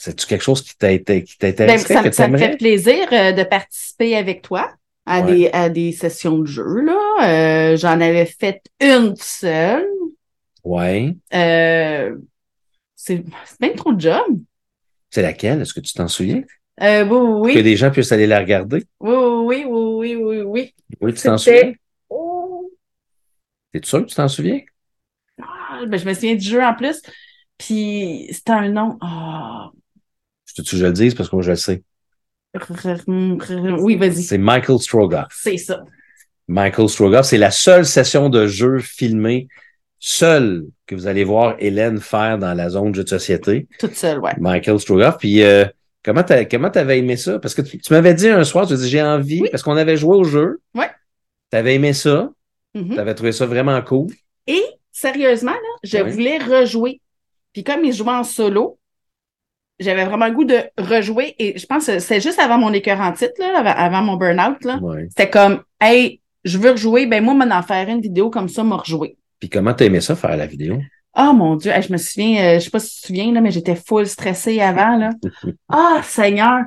C'est-tu 0.03 0.27
quelque 0.27 0.43
chose 0.43 0.63
qui 0.63 0.75
t'a 0.79 0.91
été, 0.91 1.25
qui 1.25 1.37
Ben, 1.39 1.77
ça, 1.77 2.01
que 2.03 2.09
me- 2.09 2.13
ça 2.13 2.29
me 2.29 2.39
t'aimerais? 2.39 2.53
fait 2.53 2.57
plaisir 2.57 3.07
euh, 3.13 3.33
de 3.33 3.43
participer 3.43 4.17
avec 4.17 4.41
toi 4.41 4.73
à, 5.05 5.21
Ouais. 5.21 5.37
des, 5.37 5.51
à 5.53 5.69
des 5.69 5.93
sessions 5.93 6.39
de 6.39 6.47
jeu. 6.47 6.81
là. 6.81 7.73
Euh, 7.73 7.77
J'en 7.77 8.01
avais 8.01 8.25
fait 8.25 8.63
une 8.81 9.15
seule. 9.17 9.87
Ouais. 10.65 11.15
Euh, 11.35 12.17
c'est 12.97 13.23
bien 13.61 13.75
trop 13.75 13.93
de 13.93 14.01
job. 14.01 14.41
C'est 15.11 15.21
laquelle? 15.21 15.61
Est-ce 15.61 15.75
que 15.75 15.81
tu 15.81 15.93
t'en 15.93 16.09
souviens? 16.09 16.45
Euh, 16.81 17.05
oui, 17.05 17.53
Que 17.53 17.59
oui, 17.59 17.63
des 17.63 17.77
gens 17.77 17.91
puissent 17.91 18.13
aller 18.13 18.27
la 18.27 18.39
regarder? 18.39 18.85
oui, 19.01 19.13
oui, 19.13 19.65
oui, 19.67 20.15
oui, 20.15 20.17
oui, 20.17 20.41
oui. 20.41 20.75
Oui, 21.03 21.13
tu 21.13 21.23
t'en 21.23 21.37
souviens? 21.37 21.75
Oh, 22.09 22.71
T'es 23.73 23.81
sûr 23.85 24.01
que 24.01 24.07
tu 24.07 24.15
t'en 24.15 24.29
souviens? 24.29 24.61
ah, 25.43 25.85
ben, 25.87 25.99
je 25.99 26.07
me 26.07 26.15
souviens 26.15 26.35
du 26.37 26.47
jeu 26.49 26.63
en 26.63 26.75
plus. 26.75 27.03
Puis 27.59 28.29
c'était 28.33 28.53
un 28.53 28.69
nom. 28.71 28.97
Ah. 29.03 29.71
Je 30.57 30.63
te 30.63 30.77
je 30.77 30.85
le 30.85 30.93
dise 30.93 31.15
parce 31.15 31.29
que 31.29 31.37
moi, 31.37 31.43
je 31.43 31.51
le 31.51 31.57
sais? 31.57 31.83
Oui, 33.07 33.97
vas-y. 33.97 34.23
C'est 34.23 34.39
Michael 34.39 34.79
Strogoff. 34.79 35.27
C'est 35.31 35.57
ça. 35.57 35.83
Michael 36.49 36.89
Strogoff, 36.89 37.27
c'est 37.27 37.39
la 37.39 37.51
seule 37.51 37.87
session 37.87 38.29
de 38.29 38.47
jeu 38.47 38.81
filmée, 38.81 39.47
seule, 40.01 40.67
que 40.87 40.95
vous 40.97 41.07
allez 41.07 41.23
voir 41.25 41.55
Hélène 41.61 42.01
faire 42.01 42.39
dans 42.39 42.55
la 42.55 42.71
zone 42.71 42.95
jeu 42.95 43.05
de 43.05 43.09
société. 43.09 43.69
Toute 43.79 43.95
seule, 43.95 44.19
ouais. 44.19 44.33
Michael 44.41 44.81
Strogoff. 44.81 45.19
Puis 45.19 45.43
euh, 45.43 45.65
comment 46.05 46.25
t'as 46.25 46.45
comment 46.47 46.71
t'avais 46.71 46.99
aimé 46.99 47.17
ça? 47.17 47.39
Parce 47.39 47.55
que 47.55 47.63
tu, 47.63 47.79
tu 47.79 47.93
m'avais 47.93 48.15
dit 48.15 48.29
un 48.29 48.43
soir, 48.43 48.67
tu 48.67 48.75
dit 48.75 48.89
j'ai 48.89 49.03
envie, 49.03 49.43
Oui. 49.43 49.49
parce 49.51 49.63
qu'on 49.63 49.77
avait 49.77 49.97
joué 49.97 50.17
au 50.17 50.25
jeu. 50.25 50.61
Ouais. 50.75 50.91
T'avais 51.51 51.77
aimé 51.77 51.93
ça, 51.93 52.31
Mhm. 52.75 52.97
t'avais 52.97 53.15
trouvé 53.15 53.31
ça 53.33 53.47
vraiment 53.47 53.81
cool? 53.83 54.09
Et 54.49 54.63
sérieusement, 54.91 55.53
là, 55.53 55.59
je 55.85 55.99
Ouais. 55.99 56.11
voulais 56.11 56.39
rejouer. 56.39 57.01
Puis 57.53 57.63
comme 57.63 57.85
il 57.85 57.93
jouait 57.93 58.11
en 58.11 58.25
solo, 58.25 58.79
j'avais 59.81 60.05
vraiment 60.05 60.27
le 60.27 60.33
goût 60.33 60.45
de 60.45 60.59
rejouer 60.79 61.35
et 61.39 61.59
je 61.59 61.67
pense 61.67 61.87
que 61.87 61.99
c'est 61.99 62.21
juste 62.21 62.39
avant 62.39 62.59
mon 62.59 62.73
écœur 62.73 63.01
en 63.01 63.13
titre, 63.13 63.35
là, 63.39 63.59
avant, 63.59 64.03
mon 64.03 64.17
burn-out. 64.17 64.65
là. 64.65 64.79
Ouais. 64.79 65.07
C'était 65.09 65.31
comme, 65.31 65.63
hey, 65.81 66.21
je 66.45 66.59
veux 66.59 66.71
rejouer, 66.71 67.07
ben 67.07 67.25
moi, 67.25 67.35
m'en 67.35 67.55
en 67.55 67.63
faire 67.63 67.89
une 67.89 68.01
vidéo 68.01 68.31
comme 68.31 68.49
ça, 68.49 68.63
m'a 68.63 68.77
rejoué. 68.77 69.17
Puis 69.39 69.49
comment 69.49 69.75
t'as 69.75 69.87
aimé 69.87 70.01
ça, 70.01 70.15
faire 70.15 70.37
la 70.37 70.47
vidéo? 70.47 70.81
Oh 71.17 71.33
mon 71.33 71.57
Dieu, 71.57 71.73
Hey, 71.73 71.83
je 71.83 71.93
me 71.93 71.99
souviens, 71.99 72.45
euh, 72.45 72.55
je 72.59 72.65
sais 72.65 72.71
pas 72.71 72.79
si 72.79 72.95
tu 72.95 73.01
te 73.01 73.07
souviens, 73.09 73.33
là, 73.33 73.41
mais 73.41 73.51
j'étais 73.51 73.75
full 73.75 74.07
stressée 74.07 74.61
avant. 74.61 74.97
là. 74.97 75.11
Ah, 75.69 76.01
Seigneur! 76.05 76.61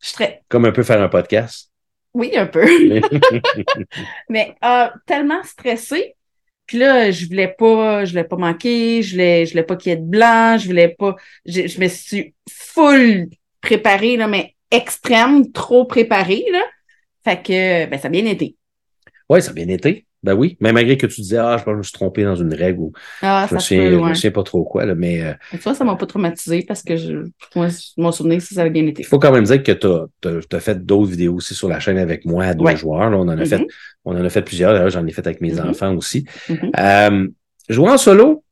Je 0.00 0.08
serais. 0.08 0.42
Comme 0.48 0.64
un 0.66 0.72
peu 0.72 0.82
faire 0.82 1.00
un 1.00 1.08
podcast. 1.08 1.70
Oui, 2.14 2.36
un 2.36 2.46
peu. 2.46 2.66
mais 4.28 4.54
ah, 4.60 4.92
tellement 5.06 5.42
stressée. 5.42 6.14
Puis 6.68 6.78
là, 6.78 7.10
je 7.10 7.26
voulais 7.26 7.48
pas, 7.48 8.04
je 8.04 8.10
voulais 8.10 8.24
pas 8.24 8.36
manquer, 8.36 9.02
je 9.02 9.12
voulais, 9.12 9.46
je 9.46 9.52
voulais 9.52 9.64
pas 9.64 9.74
qu'il 9.74 9.90
y 9.90 9.94
ait 9.94 9.96
de 9.96 10.04
blanc, 10.04 10.58
je 10.58 10.66
voulais 10.66 10.90
pas. 10.90 11.16
Je, 11.46 11.66
je 11.66 11.80
me 11.80 11.88
suis 11.88 12.34
full 12.48 13.28
préparée, 13.62 14.18
là, 14.18 14.28
mais 14.28 14.54
extrême, 14.70 15.50
trop 15.50 15.86
préparée, 15.86 16.44
là. 16.52 16.62
Fait 17.24 17.42
que 17.42 17.86
ben, 17.86 17.98
ça 17.98 18.08
a 18.08 18.10
bien 18.10 18.26
été. 18.26 18.54
Oui, 19.30 19.42
ça 19.42 19.50
a 19.50 19.54
bien 19.54 19.68
été. 19.68 20.06
Ben 20.24 20.34
oui. 20.34 20.56
Mais 20.60 20.72
malgré 20.72 20.96
que 20.96 21.06
tu 21.06 21.20
disais, 21.20 21.36
ah, 21.38 21.56
je 21.58 21.62
pense 21.64 21.66
que 21.66 21.72
je 21.74 21.78
me 21.78 21.82
suis 21.84 21.92
trompé 21.92 22.24
dans 22.24 22.34
une 22.34 22.52
règle 22.52 22.80
ou 22.80 22.92
Ah, 23.22 23.46
je 23.48 23.54
me 23.54 23.60
ça 23.60 23.66
souviens, 23.66 23.84
peut, 23.84 23.90
je 23.90 23.96
me 23.96 24.02
ouais. 24.02 24.14
souviens 24.14 24.30
pas 24.32 24.42
trop 24.42 24.64
quoi, 24.64 24.84
là, 24.84 24.94
mais 24.96 25.22
euh, 25.22 25.32
Mais 25.52 25.58
vois, 25.58 25.74
ça 25.74 25.84
m'a 25.84 25.94
pas 25.94 26.06
traumatisé 26.06 26.64
parce 26.66 26.82
que 26.82 26.96
je, 26.96 27.28
moi, 27.54 27.68
mon 27.96 28.10
souvenir, 28.10 28.38
que 28.38 28.44
ça 28.44 28.62
avait 28.62 28.70
bien 28.70 28.86
été. 28.86 29.02
il 29.02 29.06
faut 29.06 29.20
quand 29.20 29.30
même 29.32 29.44
dire 29.44 29.62
que 29.62 29.72
tu 29.72 29.86
as, 30.56 30.60
fait 30.60 30.84
d'autres 30.84 31.10
vidéos 31.10 31.34
aussi 31.34 31.54
sur 31.54 31.68
la 31.68 31.78
chaîne 31.78 31.98
avec 31.98 32.24
moi 32.24 32.44
à 32.46 32.54
deux 32.54 32.64
Ouais. 32.64 32.76
joueurs. 32.76 33.10
Là, 33.10 33.16
on 33.16 33.28
en 33.28 33.38
a 33.38 33.44
fait, 33.44 33.64
on 34.04 34.16
en 34.16 34.24
a 34.24 34.28
fait 34.28 34.42
plusieurs. 34.42 34.72
D'ailleurs, 34.72 34.90
j'en 34.90 35.06
ai 35.06 35.12
fait 35.12 35.26
avec 35.26 35.40
mes 35.40 35.52
Mhm. 35.52 35.68
enfants 35.70 35.94
aussi. 35.94 36.24
Mhm. 36.48 36.70
Euh, 36.78 37.28
jouer 37.68 37.90
en 37.90 37.98
solo, 37.98 38.42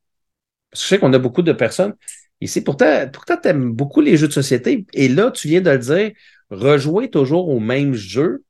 parce 0.71 0.83
que 0.83 0.85
je 0.85 0.89
sais 0.95 0.99
qu'on 0.99 1.13
a 1.15 1.19
beaucoup 1.19 1.43
de 1.43 1.53
personnes 1.53 1.95
ici. 2.41 2.61
Pourtant, 2.63 3.09
pourtant 3.13 3.37
tu 3.43 3.49
aimes 3.49 3.73
beaucoup 3.73 4.01
les 4.01 4.17
jeux 4.17 4.29
de 4.29 4.33
société. 4.33 4.87
Et 4.93 5.09
là, 5.09 5.31
tu 5.33 5.49
viens 5.49 5.61
de 5.61 5.71
le 5.71 5.79
dire, 5.79 6.11
rejouer 6.51 7.11
toujours 7.11 7.49
au 7.49 7.59
même 7.59 7.95
jeu 7.95 8.45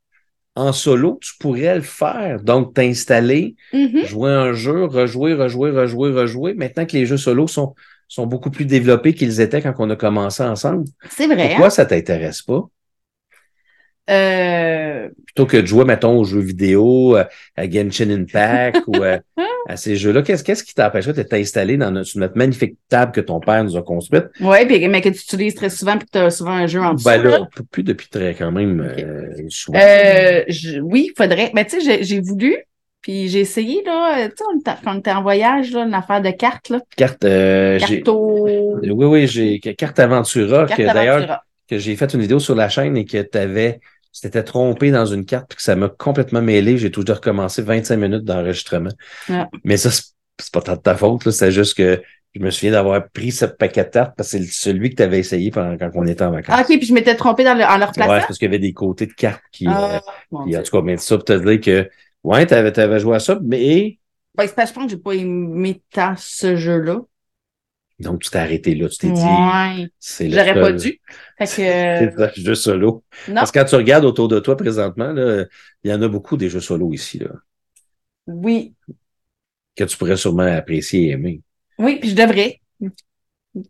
en 0.57 0.73
solo, 0.73 1.19
tu 1.23 1.33
pourrais 1.39 1.75
le 1.77 1.83
faire. 1.83 2.43
Donc, 2.43 2.75
t'installer, 2.75 3.55
Mhm. 3.73 4.05
jouer 4.07 4.31
un 4.33 4.53
jeu, 4.53 4.85
rejouer, 4.85 5.35
rejouer, 5.35 5.71
rejouer, 5.71 6.11
rejouer. 6.13 6.55
Maintenant 6.55 6.87
que 6.87 6.93
les 6.95 7.07
jeux 7.07 7.19
solo 7.19 7.47
sont, 7.47 7.75
sont 8.09 8.27
beaucoup 8.27 8.51
plus 8.51 8.65
développés 8.65 9.15
qu'ils 9.15 9.41
étaient 9.41 9.63
quand 9.63 9.75
on 9.79 9.91
a 9.91 9.97
commencé 9.97 10.43
ensemble. 10.43 10.85
C'est 11.11 11.27
vrai. 11.27 11.49
Pourquoi 11.49 11.71
ça 11.71 11.87
t'intéresse 11.87 12.43
pas? 12.43 12.55
hein? 12.57 12.69
Euh, 14.09 15.09
Plutôt 15.27 15.47
que 15.47 15.57
de 15.57 15.67
jouer, 15.67 15.85
mettons, 15.85 16.19
aux 16.19 16.25
jeux 16.25 16.41
vidéo, 16.41 17.17
euh, 17.17 17.25
à 17.57 17.69
Genshin 17.69 18.11
Impact 18.11 18.83
ou 18.87 19.03
euh, 19.03 19.19
à 19.69 19.77
ces 19.77 19.97
jeux-là, 19.97 20.23
qu'est-ce 20.23 20.45
qu'est-ce 20.45 20.63
qui 20.65 20.75
t'empêcherait 20.75 21.13
de 21.13 21.23
t'installer 21.23 21.77
dans 21.77 21.91
notre, 21.91 22.07
sur 22.09 22.21
notre 22.21 22.37
magnifique 22.37 22.77
table 22.89 23.13
que 23.13 23.21
ton 23.21 23.41
père 23.41 23.65
nous 23.65 23.77
a 23.77 23.83
construite? 23.83 24.27
puis, 24.67 24.89
mais 24.89 25.01
que 25.01 25.09
tu 25.09 25.19
utilises 25.21 25.55
très 25.55 25.71
souvent 25.71 25.97
puis 25.99 26.07
que 26.07 26.13
tu 26.13 26.19
as 26.19 26.31
souvent 26.31 26.53
un 26.53 26.67
jeu 26.67 26.81
en 26.81 26.95
dessous. 26.95 27.05
Ben 27.05 27.23
là. 27.23 27.49
plus 27.71 27.83
depuis 27.83 28.09
très 28.09 28.35
quand 28.35 28.53
même 28.53 28.81
Ok. 28.81 29.03
euh, 29.03 29.33
souvent. 29.49 29.79
Euh, 29.83 30.43
je- 30.49 30.81
oui, 30.81 31.11
faudrait. 31.17 31.51
Mais 31.55 31.65
tu 31.65 31.81
sais, 31.81 31.85
j'ai- 31.99 32.05
j'ai 32.05 32.21
voulu, 32.21 32.57
puis 33.03 33.29
j'ai 33.29 33.41
essayé, 33.41 33.83
là, 33.85 34.19
euh, 34.21 34.29
tu 34.29 34.35
sais, 34.65 34.75
quand 34.85 34.95
était 34.99 35.11
en 35.13 35.23
voyage, 35.23 35.73
là, 35.73 35.83
une 35.85 35.95
affaire 35.95 36.23
de 36.23 36.31
cartes, 36.31 36.69
là. 36.69 36.81
Carte, 36.97 37.25
euh, 37.25 37.79
Carto. 37.79 38.47
oui, 38.83 38.91
oui, 39.07 39.27
j'ai 39.27 39.59
Carte 39.61 39.99
Aventura, 39.99 40.67
Carte 40.67 40.81
que 40.81 40.87
d'ailleurs, 40.87 41.41
que 41.69 41.79
j'ai 41.79 41.97
fait 41.97 42.13
une 42.15 42.21
vidéo 42.21 42.39
sur 42.39 42.55
la 42.55 42.69
chaîne 42.69 42.97
et 42.97 43.05
que 43.05 43.21
tu 43.21 43.37
avais, 43.39 43.81
tu 44.17 44.23
t'étais 44.23 44.43
trompé 44.43 44.91
dans 44.91 45.05
une 45.07 45.25
carte 45.27 45.47
puis 45.51 45.57
que 45.57 45.63
ça 45.63 45.77
m'a 45.77 45.89
complètement 45.91 46.41
mêlé. 46.41 46.79
J'ai 46.79 46.91
tout 46.91 47.05
de 47.05 47.13
recommencer 47.13 47.61
25 47.63 47.97
minutes 47.99 48.25
d'enregistrement. 48.25 48.91
Mais 49.65 49.77
ça, 49.77 49.91
c'est 49.91 50.53
pas 50.53 50.63
tant 50.63 50.75
de 50.77 50.81
ta 50.81 50.97
faute, 50.97 51.25
là. 51.27 51.33
C'est 51.33 51.53
juste 51.53 51.77
que 51.77 52.03
je 52.35 52.41
me 52.41 52.51
souviens 52.51 52.73
d'avoir 52.73 53.09
pris 53.11 53.31
ce 53.33 53.45
paquet 53.47 53.85
de 53.85 53.89
cartes 53.91 54.15
parce 54.17 54.33
que 54.33 54.39
c'est 54.39 54.45
celui 54.51 54.91
que 54.91 54.97
tu 54.97 55.03
avais 55.03 55.19
essayé 55.19 55.51
pendant, 55.51 55.77
quand 55.77 55.91
on 55.95 56.07
était 56.07 56.25
en 56.25 56.31
vacances. 56.31 56.55
Ah, 56.59 56.63
OK, 56.63 56.79
puis 56.79 56.87
je 56.87 56.95
m'étais 56.95 57.15
trompée 57.15 57.45
dans 57.45 57.55
le, 57.55 57.65
en 57.65 57.77
leur 57.79 57.89
ouais, 57.89 57.95
plaçant. 57.95 58.21
c'est 58.21 58.27
parce 58.27 58.39
qu'il 58.39 58.47
y 58.47 58.49
avait 58.49 58.59
des 58.59 58.73
côtés 58.73 59.07
de 59.07 59.13
cartes 59.13 59.43
qui, 59.53 59.67
Ah, 59.69 59.97
euh, 60.33 60.45
Dieu. 60.47 60.59
en 60.59 60.63
tout 60.63 60.71
cas, 60.77 60.83
mais 60.83 60.97
ça 60.97 61.17
pour 61.17 61.25
te 61.25 61.33
dire 61.33 61.61
que, 61.61 61.91
ouais, 62.25 62.47
t'avais, 62.47 62.73
t'avais 62.73 63.01
joué 63.01 63.17
à 63.17 63.21
ça, 63.21 63.39
mais, 63.43 63.99
Ben, 64.35 64.47
c'est 64.47 64.55
parce 64.55 64.71
que 64.71 64.75
je 64.75 64.81
pense 64.81 64.85
que 64.85 64.91
j'ai 64.91 65.03
pas 65.03 65.13
aimé 65.13 65.83
tant 65.93 66.15
ce 66.17 66.57
jeu-là. 66.57 67.01
Donc 67.99 68.23
tu 68.23 68.31
t'es 68.31 68.39
arrêté 68.39 68.75
là, 68.75 68.89
tu 68.89 68.99
t'es 68.99 69.11
dit, 69.11 69.21
Ouais. 69.23 69.89
c'est 69.99 70.31
J'aurais 70.31 70.55
pas 70.55 70.73
dû. 70.73 71.01
Fait 71.39 72.13
que, 72.35 72.41
jeu 72.41 72.55
solo. 72.55 73.05
non. 73.29 73.35
Parce 73.35 73.51
que 73.51 73.59
quand 73.59 73.65
tu 73.65 73.75
regardes 73.77 74.05
autour 74.05 74.29
de 74.29 74.39
toi 74.39 74.57
présentement, 74.57 75.13
là, 75.13 75.45
il 75.85 75.91
y 75.91 75.95
en 75.95 76.03
a 76.03 76.09
beaucoup 76.09 76.37
des 76.37 76.49
jeux 76.51 76.61
solo 76.61 76.93
ici, 76.93 77.19
là, 77.19 77.31
Oui. 78.27 78.75
que 79.77 79.85
tu 79.85 79.97
pourrais 79.97 80.17
sûrement 80.17 80.43
apprécier 80.43 81.09
et 81.09 81.11
aimer. 81.13 81.41
Oui, 81.79 81.99
puis 82.01 82.11
je 82.11 82.15
devrais. 82.17 82.61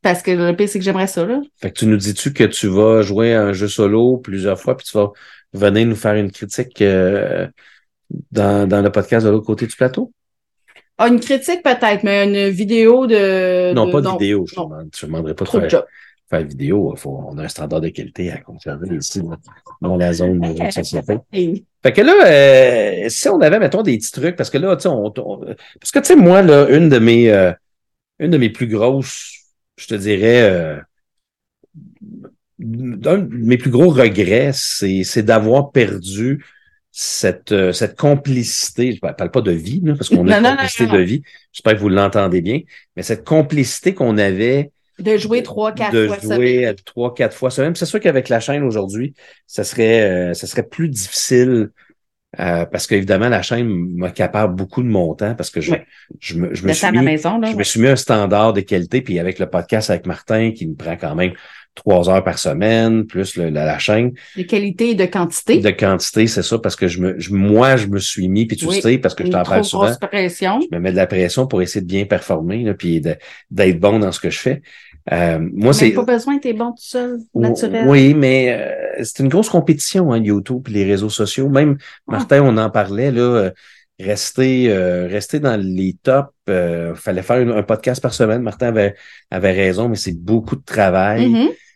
Parce 0.03 0.23
que 0.23 0.33
le 0.33 0.57
pire, 0.57 0.69
c'est 0.69 0.81
que 0.81 0.85
j'aimerais 0.85 1.07
ça, 1.07 1.25
là. 1.25 1.41
Fait 1.61 1.71
que 1.71 1.79
tu 1.79 1.87
nous 1.87 1.97
dis-tu 1.97 2.33
que 2.33 2.43
tu 2.45 2.67
vas 2.67 3.03
jouer 3.03 3.35
à 3.35 3.45
un 3.45 3.53
jeu 3.53 3.69
solo 3.69 4.19
plusieurs 4.19 4.61
fois, 4.61 4.77
puis 4.77 4.85
tu 4.87 4.97
vas 4.97 5.11
venir 5.53 5.87
nous 5.87 5.95
faire 5.95 6.15
une 6.15 6.33
critique 6.33 6.83
euh, 6.83 7.47
dans, 8.33 8.69
dans 8.69 8.83
le 8.83 8.91
podcast 8.91 9.25
de 9.25 9.31
l'autre 9.31 9.47
côté 9.47 9.67
du 9.67 9.77
plateau? 9.77 10.13
Ah, 10.99 11.09
une 11.09 11.21
critique 11.21 11.63
peut-être, 11.63 12.05
mais 12.05 12.25
une 12.25 12.49
vidéo 12.49 13.07
de. 13.07 13.75
non, 13.75 13.87
de- 13.87 13.93
pas 13.93 14.01
de 14.01 14.09
vidéo. 14.09 14.47
Je 14.47 14.59
ne 14.59 14.65
demande- 14.65 14.89
je 14.95 15.01
te 15.01 15.07
demanderai 15.07 15.35
pas 15.35 15.45
de 15.45 15.51
Trop 15.51 15.61
de 15.61 15.69
faire, 15.69 16.43
vidéo. 16.43 16.95
Faut, 16.97 17.23
on 17.29 17.37
a 17.39 17.45
un 17.45 17.49
standard 17.49 17.81
de 17.81 17.89
qualité 17.91 18.33
à 18.33 18.39
conserver 18.39 18.97
ici, 18.97 19.21
dans, 19.81 19.97
la 19.97 20.13
zone 20.13 20.41
de 20.41 20.71
société. 20.71 21.19
Fait 21.83 21.93
que 21.93 22.01
là, 22.01 22.15
euh, 22.27 23.09
si 23.11 23.29
on 23.29 23.41
avait, 23.41 23.61
mettons, 23.61 23.83
des 23.83 23.97
petits 23.99 24.11
trucs, 24.11 24.37
parce 24.37 24.51
que 24.51 24.59
là, 24.59 24.75
tu 24.77 24.83
sais, 24.83 24.89
on, 24.89 25.13
on- 25.19 25.41
parce 25.81 25.93
que 25.93 25.99
tu 26.01 26.07
sais, 26.07 26.17
moi, 26.17 26.43
là, 26.43 26.67
une 26.71 26.89
de 26.89 26.99
mes, 26.99 27.31
euh, 27.31 27.53
une 28.19 28.31
de 28.31 28.39
mes 28.39 28.51
plus 28.51 28.67
grosses, 28.67 29.35
je 29.77 29.87
te 29.87 29.95
dirais, 29.95 30.43
euh, 30.51 30.79
un 32.59 33.19
de 33.19 33.29
mes 33.37 33.59
plus 33.59 33.71
gros 33.71 33.91
regrets, 33.91 34.51
c'est, 34.55 35.05
c'est 35.05 35.23
d'avoir 35.23 35.71
perdu 35.73 36.45
cette, 36.99 37.53
euh, 37.53 37.73
cette 37.73 37.95
complicité. 37.95 38.93
Je 38.93 39.01
parle 39.01 39.31
pas 39.31 39.43
de 39.43 39.53
vie, 39.53 39.83
là, 39.85 39.93
parce 39.95 40.09
qu'on 40.09 40.27
a 40.29 40.39
une 40.39 40.43
non, 40.43 40.49
non, 40.49 40.57
complicité 40.57 40.87
non, 40.87 40.95
de 40.95 41.01
vie. 41.01 41.23
J'espère 41.53 41.75
que 41.75 41.81
vous 41.81 41.91
l'entendez 41.91 42.41
bien, 42.41 42.61
mais 42.97 43.03
cette 43.03 43.23
complicité 43.23 43.93
qu'on 43.93 44.17
avait 44.17 44.71
De 44.99 45.19
jouer 45.19 45.43
trois, 45.43 45.73
quatre 45.73 45.93
de 45.93 46.07
fois 46.07 46.17
jouer 46.19 46.75
trois, 46.87 47.13
quatre 47.13 47.37
fois 47.37 47.51
semaine. 47.51 47.75
C'est 47.77 47.85
sûr 47.85 48.01
qu'avec 48.01 48.31
la 48.31 48.41
chaîne 48.41 48.63
aujourd'hui, 48.63 49.13
ça 49.47 49.63
serait, 49.63 50.05
euh, 50.05 50.33
ça 50.33 50.47
serait 50.47 50.63
plus 50.63 50.89
difficile 50.89 51.69
euh, 52.41 52.65
parce 52.65 52.87
qu'évidemment, 52.87 53.29
la 53.29 53.43
chaîne 53.43 53.69
m'accapare 53.69 54.49
beaucoup 54.49 54.83
de 54.83 54.89
mon 54.89 55.15
temps 55.15 55.35
parce 55.35 55.51
que 55.51 55.61
je, 55.61 55.75
je 56.19 56.35
me, 56.37 56.55
je 56.55 56.67
me 56.67 56.73
suis 56.73 56.91
mis, 56.93 57.03
maison, 57.03 57.39
là. 57.39 57.51
je 57.51 57.57
me 57.57 57.63
suis 57.63 57.79
mis 57.79 57.89
un 57.89 57.97
standard 57.97 58.55
de 58.55 58.63
qualité, 58.63 59.03
puis 59.03 59.19
avec 59.19 59.39
le 59.39 59.51
podcast 59.51 59.91
avec 59.91 60.07
Martin, 60.07 60.53
qui 60.53 60.67
me 60.67 60.75
prend 60.75 60.97
quand 60.97 61.15
même 61.15 61.35
trois 61.77 62.11
heures 62.11 62.25
par 62.25 62.39
semaine, 62.41 63.07
plus 63.07 63.37
le- 63.37 63.51
la, 63.51 63.65
la 63.65 63.79
chaîne, 63.79 64.13
De 64.37 64.43
qualité 64.43 64.91
et 64.91 64.95
de 64.97 65.05
quantité. 65.07 65.59
de 65.59 65.71
quantité, 65.71 66.27
c'est 66.27 66.43
ça, 66.43 66.59
parce 66.59 66.75
que 66.75 66.89
je 66.89 67.01
me, 67.01 67.19
je- 67.21 67.33
moi, 67.33 67.77
je 67.77 67.87
me 67.87 68.01
suis 68.01 68.29
mis, 68.29 68.47
puis 68.47 68.57
tu 68.57 68.67
Oui. 68.67 68.81
sais, 68.81 68.99
parce 68.99 69.15
que 69.15 69.25
je 69.25 69.31
t'en 69.31 69.45
parle 69.45 69.65
souvent, 69.65 69.95
pression. 70.01 70.59
je 70.61 70.75
me 70.77 70.81
mets 70.83 70.91
de 70.91 70.97
la 70.97 71.07
pression 71.07 71.47
pour 71.47 71.63
essayer 71.63 71.83
de 71.83 71.87
bien 71.87 72.05
performer, 72.07 72.65
là, 72.65 72.75
puis 72.75 73.01
de- 73.01 73.15
d'être 73.53 73.79
bon 73.79 74.01
dans 74.01 74.11
ce 74.11 74.19
que 74.19 74.31
je 74.31 74.39
fais. 74.41 74.63
Euh, 75.13 75.39
moi, 75.53 75.73
c'est. 75.73 75.91
Pas 75.91 76.03
besoin, 76.03 76.39
t'es 76.39 76.53
bon 76.53 76.71
tout 76.73 76.79
seul, 76.83 77.19
naturel. 77.35 77.87
Oui, 77.87 78.13
mais 78.15 78.57
euh, 78.99 79.03
c'est 79.05 79.21
une 79.23 79.29
grosse 79.29 79.49
compétition, 79.49 80.13
hein, 80.13 80.19
YouTube 80.19 80.67
et 80.69 80.73
les 80.73 80.85
réseaux 80.85 81.11
sociaux. 81.11 81.49
Même, 81.49 81.77
Ah. 82.09 82.13
Martin, 82.13 82.43
on 82.43 82.57
en 82.57 82.71
parlait, 82.71 83.13
là, 83.13 83.21
euh, 83.21 83.51
rester, 84.01 84.67
euh, 84.71 85.07
rester 85.07 85.39
dans 85.41 85.57
les 85.61 85.97
tops. 86.03 86.29
euh, 86.49 86.95
fallait 86.95 87.23
faire 87.23 87.41
une- 87.41 87.51
un 87.51 87.65
podcast 87.65 88.01
par 88.01 88.15
semaine. 88.15 88.41
Martin 88.41 88.69
avait, 88.69 88.95
avait 89.33 89.51
raison, 89.53 89.89
mais 89.89 89.97
c'est 89.97 90.17
beaucoup 90.17 90.55
de 90.55 90.63
travail. 90.65 91.27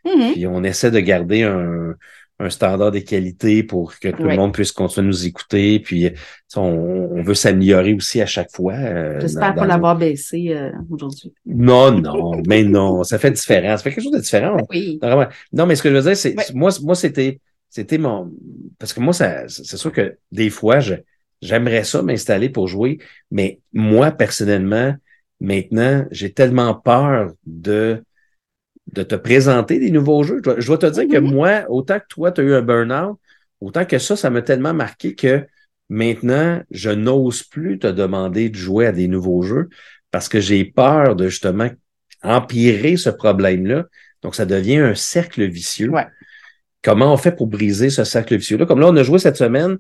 Mhm. 0.05 0.33
Puis 0.33 0.47
on 0.47 0.63
essaie 0.65 0.91
de 0.91 1.01
garder 1.01 1.43
un, 1.43 1.95
un 2.39 2.49
standard 2.51 2.91
de 2.91 3.01
qualité 3.01 3.63
pour 3.63 3.99
que 3.99 4.09
tout 4.09 4.23
Ouais. 4.23 4.31
le 4.31 4.37
monde 4.37 4.55
puisse 4.55 4.73
continuer 4.73 5.07
à 5.07 5.09
nous 5.09 5.27
écouter. 5.27 5.81
Puis 5.81 6.11
on, 6.57 6.61
on 6.63 7.23
veut 7.23 7.35
s'améliorer 7.35 7.93
aussi 7.95 8.21
à 8.23 8.27
chaque 8.27 8.51
fois. 8.51 8.73
euh, 8.75 9.21
J'espère 9.21 9.55
pas 9.55 9.67
l'avoir 9.67 9.97
baissé 9.99 10.53
euh, 10.55 10.71
aujourd'hui. 10.91 11.33
Non, 11.45 11.91
non, 12.01 12.41
mais 12.49 12.65
non, 12.65 13.05
ça 13.05 13.19
fait 13.19 13.31
différent. 13.31 13.77
Ça 13.77 13.83
fait 13.83 13.91
quelque 13.93 14.05
chose 14.05 14.13
de 14.13 14.21
différent. 14.21 14.57
Oui. 14.71 14.99
Vraiment. 15.03 15.27
Non, 15.53 15.67
mais 15.67 15.75
ce 15.77 15.83
que 15.83 15.91
je 15.91 15.95
veux 15.97 16.03
dire, 16.03 16.17
c'est 16.17 16.35
Ouais. 16.37 16.45
moi, 16.55 16.71
moi, 16.83 16.95
c'était, 16.95 17.41
c'était 17.69 17.99
mon, 17.99 18.33
parce 18.79 18.93
que 18.95 19.01
moi, 19.01 19.13
ça, 19.13 19.47
c'est 19.49 19.77
sûr 19.77 19.93
que 19.93 20.17
des 20.33 20.49
fois, 20.51 20.81
je, 20.81 20.95
j'aimerais 21.43 21.85
ça 21.85 22.03
m'installer 22.03 22.49
pour 22.49 22.69
jouer, 22.69 22.99
mais 23.31 23.61
moi, 23.73 24.11
personnellement, 24.13 24.95
maintenant, 25.41 26.05
j'ai 26.11 26.33
tellement 26.33 26.75
peur 26.75 27.33
de, 27.47 28.03
de 28.93 29.03
te 29.03 29.15
présenter 29.15 29.79
des 29.79 29.91
nouveaux 29.91 30.23
jeux. 30.23 30.41
Je 30.59 30.67
dois, 30.67 30.79
te 30.79 30.87
dire 30.87 31.09
que 31.09 31.19
moi, 31.19 31.65
autant 31.69 31.99
que 31.99 32.07
toi, 32.09 32.33
tu 32.33 32.41
as 32.41 32.45
eu 32.45 32.55
un 32.55 32.63
burn-out, 32.63 33.19
autant 33.61 33.85
que 33.85 33.99
ça, 33.99 34.17
ça 34.17 34.31
m'a 34.31 34.43
tellement 34.43 34.75
marqué 34.75 35.15
que 35.15 35.47
maintenant, 35.89 36.63
je 36.71 36.91
n'ose 36.91 37.43
plus 37.43 37.79
te 37.79 37.87
demander 37.87 38.49
de 38.49 38.57
jouer 38.57 38.87
à 38.87 38.93
des 38.93 39.09
nouveaux 39.09 39.43
jeux 39.43 39.69
parce 40.11 40.29
que 40.29 40.41
j'ai 40.41 40.65
peur 40.65 41.15
de 41.17 41.29
justement 41.29 41.69
empirer 42.23 42.97
ce 42.97 43.11
problème-là. 43.11 43.85
Donc, 44.23 44.35
ça 44.35 44.45
devient 44.45 44.79
un 44.79 44.95
cercle 44.95 45.45
vicieux. 45.47 45.91
Ouais. 45.91 46.07
Comment 46.83 47.13
on 47.13 47.17
fait 47.17 47.33
pour 47.33 47.47
briser 47.47 47.91
ce 47.91 48.05
cercle 48.05 48.37
vicieux-là? 48.37 48.67
Comme 48.67 48.81
là, 48.81 48.89
on 48.89 48.97
a 48.97 49.03
joué 49.03 49.19
cette 49.19 49.37
semaine, 49.37 49.79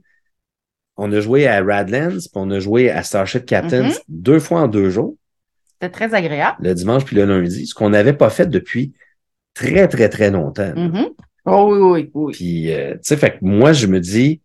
on 0.97 1.11
a 1.12 1.20
joué 1.20 1.47
à 1.47 1.62
Radlands, 1.62 2.19
puis 2.19 2.31
on 2.35 2.51
a 2.51 2.61
joué 2.61 2.91
à 2.91 3.03
Starship 3.03 3.47
Captains 3.47 3.89
Mhm. 3.89 3.95
deux 4.09 4.39
fois 4.39 4.61
en 4.62 4.69
deux 4.69 4.91
jours, 4.91 5.16
C'était 5.81 5.93
très 5.93 6.15
agréable. 6.15 6.59
le 6.61 6.74
dimanche 6.74 7.05
puis 7.07 7.16
le 7.16 7.24
lundi, 7.24 7.66
ce 7.66 7.74
qu'on 7.74 7.90
n'avait 7.90 8.12
pas 8.12 8.28
fait 8.28 8.47
depuis 8.47 8.93
très, 9.55 9.89
très, 9.89 10.09
très 10.11 10.31
longtemps. 10.31 10.74
Mhm. 10.77 11.09
Oh 11.47 11.70
oui, 11.73 11.78
oui, 12.05 12.11
oui. 12.12 12.32
Puis, 12.32 12.73
euh, 12.73 12.93
tu 12.94 12.98
sais, 13.02 13.16
fait 13.16 13.32
que 13.32 13.39
moi, 13.40 13.73
je 13.73 13.86
me 13.86 13.98
dis, 13.98 14.43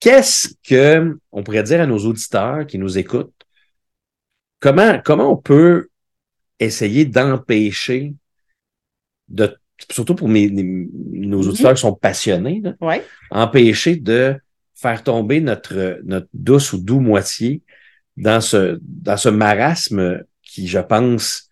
qu'est-ce 0.00 0.54
que 0.66 1.18
on 1.32 1.42
pourrait 1.42 1.62
dire 1.64 1.82
à 1.82 1.86
nos 1.86 1.98
auditeurs 1.98 2.66
qui 2.66 2.78
nous 2.78 2.96
écoutent? 2.96 3.34
Comment, 4.58 5.00
comment 5.04 5.30
on 5.30 5.36
peut 5.36 5.88
essayer 6.58 7.04
d'empêcher 7.04 8.14
de, 9.28 9.54
surtout 9.90 10.14
pour 10.14 10.28
mes, 10.28 10.48
nos 10.50 11.42
Mhm. 11.42 11.48
auditeurs 11.50 11.74
qui 11.74 11.80
sont 11.80 11.94
passionnés, 11.94 12.60
là, 12.64 12.74
Ouais. 12.80 13.04
empêcher 13.30 13.96
de 13.96 14.34
faire 14.74 15.02
tomber 15.02 15.40
notre, 15.42 16.00
notre 16.04 16.28
douce 16.32 16.72
ou 16.72 16.78
doux 16.78 17.00
moitié 17.00 17.62
dans 18.16 18.40
ce, 18.40 18.78
dans 18.82 19.18
ce 19.18 19.28
marasme 19.28 20.22
qui, 20.50 20.66
je 20.66 20.80
pense, 20.80 21.48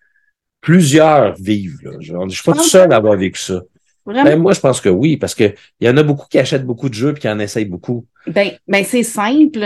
plusieurs 0.60 1.34
vivent. 1.34 1.78
Là. 1.82 1.92
Je 2.00 2.14
ne 2.14 2.28
suis 2.28 2.42
pas 2.42 2.52
tout 2.52 2.64
seul 2.64 2.92
à 2.92 2.96
avoir 2.96 3.16
vécu 3.16 3.40
ça. 3.40 3.62
Ben, 4.04 4.36
moi, 4.36 4.54
je 4.54 4.60
pense 4.60 4.80
que 4.80 4.88
oui, 4.88 5.16
parce 5.18 5.34
que 5.34 5.54
il 5.80 5.86
y 5.86 5.90
en 5.90 5.96
a 5.98 6.02
beaucoup 6.02 6.26
qui 6.28 6.38
achètent 6.38 6.64
beaucoup 6.64 6.88
de 6.88 6.94
jeux 6.94 7.14
et 7.14 7.20
qui 7.20 7.28
en 7.28 7.38
essayent 7.38 7.66
beaucoup. 7.66 8.06
Ben, 8.26 8.52
ben 8.66 8.84
c'est 8.84 9.02
simple. 9.02 9.64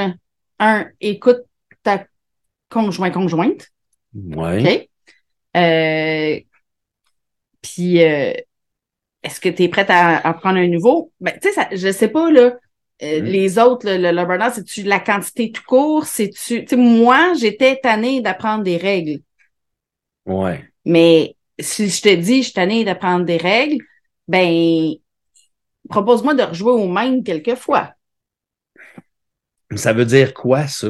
Un, 0.58 0.86
écoute 1.00 1.42
ta 1.82 2.04
conjoint 2.68 3.10
conjointe. 3.10 3.68
Ouais. 4.14 4.60
OK? 4.60 4.88
Euh, 5.56 6.40
puis, 7.60 8.02
euh, 8.02 8.32
est-ce 9.22 9.40
que 9.40 9.48
tu 9.48 9.62
es 9.62 9.68
prête 9.68 9.90
à, 9.90 10.16
à 10.18 10.34
prendre 10.34 10.58
un 10.58 10.66
nouveau? 10.66 11.12
Ben, 11.20 11.32
tu 11.40 11.48
sais, 11.48 11.54
ça- 11.54 11.68
je 11.70 11.92
sais 11.92 12.08
pas, 12.08 12.30
là. 12.30 12.54
Euh. 13.02 13.20
Les 13.20 13.58
autres, 13.58 13.86
le, 13.88 13.96
le, 13.96 14.12
le 14.12 14.24
burn-out, 14.24 14.52
c'est-tu 14.54 14.82
la 14.82 15.00
quantité 15.00 15.50
tout 15.50 15.62
court? 15.66 16.06
C'est-tu. 16.06 16.64
Moi, 16.76 17.34
j'étais 17.38 17.76
tannée 17.82 18.20
d'apprendre 18.20 18.62
des 18.62 18.76
règles. 18.76 19.20
Ouais. 20.26 20.64
Mais 20.84 21.36
si 21.58 21.88
je 21.88 22.02
te 22.02 22.14
dis, 22.14 22.38
je 22.38 22.44
suis 22.44 22.52
tannée 22.52 22.84
d'apprendre 22.84 23.24
des 23.24 23.36
règles, 23.36 23.84
ben, 24.28 24.92
propose-moi 25.88 26.34
de 26.34 26.42
rejouer 26.42 26.72
au 26.72 26.88
même 26.88 27.22
quelquefois. 27.22 27.94
Ça 29.74 29.92
veut 29.92 30.04
dire 30.04 30.32
quoi, 30.34 30.66
ça? 30.66 30.88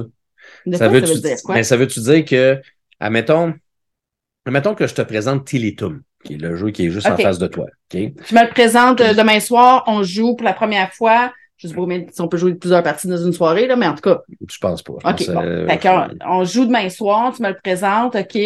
De 0.67 0.77
ça 0.77 0.89
quoi 0.89 1.01
veut, 1.01 1.07
ça 1.07 1.15
veut 1.15 1.21
dire 1.21 1.37
quoi? 1.45 1.55
Ben, 1.55 1.65
ça 1.65 1.77
veut-tu 1.77 2.01
dire 2.01 2.25
que, 2.25 2.61
admettons, 3.01 3.55
admettons 4.45 4.75
que 4.75 4.87
je 4.87 4.95
te 4.95 5.03
présente 5.03 5.47
Télétoon, 5.47 6.01
qui 6.25 6.35
est 6.35 6.39
le 6.39 6.57
jeu 6.57 6.71
qui 6.71 6.87
est 6.87 6.91
juste 6.91 7.07
en 7.07 7.17
face 7.17 7.39
de 7.39 7.47
toi. 7.47 7.67
Tu 7.89 8.13
me 8.33 8.43
le 8.43 8.51
présentes 8.51 9.01
euh, 9.01 9.15
demain 9.15 9.41
soir, 9.41 9.85
on 9.87 10.03
joue 10.03 10.37
pour 10.37 10.45
la 10.45 10.53
première 10.53 10.93
fois. 10.93 11.33
Je 11.63 11.69
sais 11.69 11.75
pas 11.75 11.83
si 12.13 12.21
on 12.21 12.29
peut 12.29 12.37
jouer 12.39 12.55
plusieurs 12.55 12.83
parties 12.83 13.07
dans 13.07 13.17
une 13.17 13.33
soirée, 13.33 13.67
là, 13.67 13.77
mais 13.77 13.87
en 13.87 13.95
tout 13.95 14.01
cas, 14.01 14.21
Je 14.49 14.59
pense 14.59 14.83
pas. 14.83 14.95
Je 15.03 15.09
OK, 15.09 15.17
pense, 15.19 15.29
bon. 15.29 15.43
euh, 15.43 15.69
Fait 15.69 15.79
qu'on- 15.79 16.09
on 16.27 16.45
joue 16.45 16.65
demain 16.67 16.89
soir, 16.89 17.33
tu 17.35 17.43
me 17.43 17.49
le 17.49 17.57
présentes, 17.63 18.17
OK. 18.17 18.39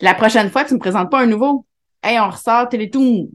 La 0.00 0.14
prochaine 0.14 0.50
fois, 0.50 0.64
tu 0.64 0.74
me 0.74 0.78
présentes 0.78 1.10
pas 1.10 1.20
un 1.20 1.26
nouveau. 1.26 1.64
Hey, 2.02 2.18
on 2.20 2.28
ressort 2.30 2.68
Télétoon. 2.68 3.28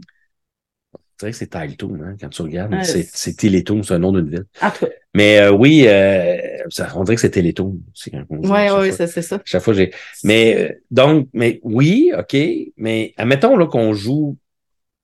Tu 1.18 1.20
dirais 1.20 1.32
que 1.32 1.38
c'est 1.38 1.48
Teletoon, 1.48 2.02
hein, 2.04 2.16
quand 2.20 2.28
tu 2.30 2.42
regardes. 2.42 2.74
Ouais, 2.74 2.84
c'est, 2.84 3.04
c'est- 3.04 3.10
c'est 3.14 3.38
Télétoon, 3.38 3.84
c'est 3.84 3.94
un 3.94 4.00
nom 4.00 4.12
d'une 4.12 4.30
ville. 4.30 4.46
En 4.62 4.70
tout 4.70 4.86
cas, 4.86 4.92
Mais 5.14 5.40
euh, 5.40 5.52
oui, 5.52 5.86
euh, 5.88 6.38
ça, 6.70 6.90
on 6.96 7.04
dirait 7.06 7.16
que 7.16 7.22
c'est 7.22 7.32
Télétoon. 7.32 7.80
C'est 7.94 8.12
chaque 8.12 8.26
ouais, 8.30 8.68
fois. 8.68 8.92
c'est 8.92 9.08
c'est 9.08 9.22
ça. 9.22 9.40
Chaque 9.46 9.62
fois, 9.64 9.74
j'ai. 9.74 9.94
Mais 10.26 10.58
euh, 10.72 10.74
donc, 10.92 11.30
mais 11.34 11.62
oui, 11.64 12.12
OK. 12.18 12.36
Mais 12.76 13.14
admettons 13.16 13.56
là, 13.56 13.66
qu'on 13.66 13.94
joue 13.94 14.38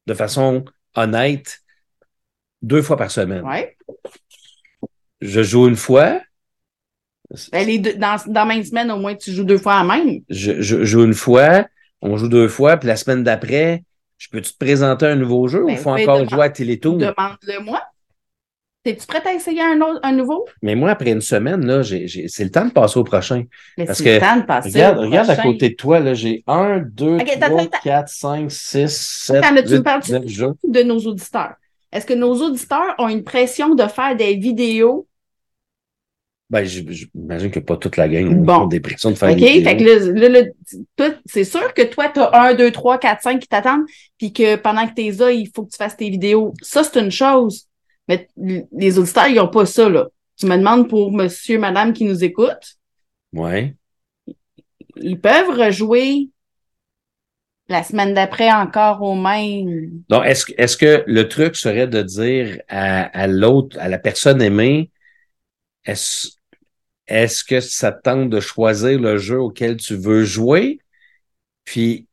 de 0.06 0.14
façon 0.14 0.66
honnête 0.96 1.62
deux 2.62 2.82
fois 2.82 2.98
par 2.98 3.10
semaine. 3.10 3.46
Ouais. 3.46 3.78
Je 5.22 5.44
joue 5.44 5.68
une 5.68 5.76
fois, 5.76 6.22
Ben, 7.52 7.66
les 7.66 7.80
deux, 7.80 7.94
dans, 7.94 8.18
dans 8.28 8.42
la 8.42 8.46
même 8.46 8.64
semaine, 8.64 8.92
au 8.92 8.98
moins, 8.98 9.16
tu 9.16 9.32
joues 9.32 9.44
deux 9.46 9.58
fois 9.58 9.76
à 9.76 9.84
même. 9.84 10.20
je, 10.30 10.62
je 10.62 10.84
joue 10.84 11.04
une 11.04 11.14
fois, 11.14 11.66
on 12.02 12.18
joue 12.18 12.28
deux 12.28 12.48
fois, 12.48 12.78
puis 12.78 12.88
la 12.88 12.96
semaine 12.96 13.24
d'après, 13.24 13.84
je 14.18 14.28
peux-tu 14.30 14.54
te 14.54 14.58
présenter 14.58 15.06
un 15.06 15.16
nouveau 15.16 15.48
jeu 15.48 15.64
Ben, 15.64 15.74
ou 15.74 15.78
faut 15.78 15.92
encore 15.92 16.28
jouer 16.28 16.46
à 16.46 16.50
Télétoon? 16.50 16.98
Demande-le 16.98 17.60
moi. 17.64 17.84
Es-tu 18.84 19.06
prête 19.06 19.28
à 19.28 19.34
essayer 19.34 19.62
un 19.62 19.80
autre, 19.82 20.00
un 20.02 20.12
nouveau? 20.12 20.46
Mais 20.64 20.74
moi, 20.74 20.90
après 20.90 21.12
une 21.12 21.22
semaine, 21.22 21.64
là, 21.66 21.84
j'ai, 21.84 22.08
j'ai- 22.08 22.28
c'est 22.28 22.44
le 22.44 22.50
temps 22.50 22.66
de 22.66 22.72
passer 22.72 22.98
au 22.98 23.04
prochain. 23.04 23.44
Mais 23.78 23.86
Parce 23.86 24.00
c'est 24.00 24.06
que, 24.06 24.10
le 24.16 24.20
temps 24.20 24.38
de 24.38 24.46
passer 24.46 24.70
Regarde, 24.72 24.98
au 24.98 25.02
regarde 25.02 25.30
à 25.30 25.36
côté 25.36 25.70
de 25.70 25.76
toi, 25.76 26.00
là, 26.00 26.16
j'ai 26.16 26.44
un, 26.48 26.80
deux, 26.80 27.18
Ok, 27.18 27.30
attends, 27.30 27.46
trois, 27.46 27.62
attends. 27.62 27.78
quatre, 27.84 28.10
cinq, 28.10 28.52
six, 28.52 28.88
sept, 28.98 29.44
Attends, 29.44 29.54
là, 29.54 29.62
tu 29.62 29.70
me 29.70 29.78
huit, 29.78 29.84
parles-tu- 29.84 30.12
neuf 30.12 30.28
jeux. 30.28 30.54
de 30.64 30.82
nos 30.84 30.98
auditeurs? 30.98 31.54
Est-ce 31.92 32.06
que 32.06 32.14
nos 32.14 32.34
auditeurs 32.42 32.96
ont 33.00 33.08
une 33.10 33.24
pression 33.24 33.76
de 33.76 33.84
faire 33.88 34.16
des 34.16 34.36
vidéos? 34.36 35.08
Ben, 36.50 36.66
j'imagine 36.66 37.50
que 37.50 37.60
pas 37.60 37.78
toute 37.78 37.96
la 37.96 38.10
gang 38.10 38.44
Bon. 38.44 38.66
des 38.66 38.82
pressions 38.82 39.12
de 39.12 39.16
faire 39.16 39.32
OK? 39.32 39.38
des 39.38 39.64
Fait 39.64 39.78
que 39.78 39.84
vidéos. 39.84 40.14
là, 40.14 40.28
là, 40.30 40.42
là, 40.98 41.14
c'est 41.26 41.46
sûr 41.46 41.74
que 41.74 41.82
toi, 41.84 42.10
tu 42.10 42.20
as 42.20 42.42
un, 42.42 42.54
deux, 42.56 42.72
trois, 42.72 42.98
quatre, 42.98 43.22
cinq 43.24 43.40
qui 43.40 43.48
t'attendent, 43.48 43.86
puis 44.18 44.34
que 44.34 44.58
pendant 44.58 44.86
que 44.88 44.94
t'es 44.94 45.12
là, 45.12 45.32
il 45.32 45.50
faut 45.56 45.64
que 45.64 45.72
tu 45.72 45.78
fasses 45.78 45.96
tes 45.96 46.10
vidéos. 46.10 46.54
Ça, 46.62 46.84
c'est 46.84 47.00
une 47.00 47.12
chose. 47.12 47.68
Mais 48.10 48.28
les 48.74 49.00
auditeurs, 49.00 49.28
ils 49.28 49.36
n'ont 49.36 49.48
pas 49.48 49.66
ça, 49.66 49.88
là. 49.88 50.08
Tu 50.36 50.46
me 50.46 50.58
demandes 50.58 50.90
pour 50.90 51.14
monsieur, 51.14 51.58
madame 51.58 51.94
qui 51.94 52.04
nous 52.04 52.22
écoute, 52.24 52.78
Ouais. 53.32 53.74
ils 54.98 55.20
peuvent 55.22 55.50
rejouer 55.58 56.31
la 57.72 57.84
semaine 57.84 58.14
d'après 58.14 58.52
encore 58.52 59.02
au 59.02 59.16
même. 59.16 60.04
Donc, 60.10 60.24
est-ce, 60.26 60.78
que- 60.78 61.04
le 61.08 61.28
truc 61.28 61.56
serait 61.56 61.88
de 61.88 62.02
dire 62.02 62.60
à, 62.68 63.04
à 63.04 63.28
l'autre, 63.28 63.78
à 63.80 63.88
la 63.88 63.98
personne 63.98 64.42
aimée, 64.42 64.92
est-ce, 65.86 66.30
est-ce 67.08 67.44
que 67.44 67.60
ça 67.60 67.92
te 67.92 68.02
tente 68.04 68.30
de 68.30 68.40
choisir 68.40 69.00
le 69.00 69.18
jeu 69.18 69.40
auquel 69.40 69.78
tu 69.78 69.96
veux 69.96 70.24
jouer? 70.24 70.80
Puis, 71.66 72.08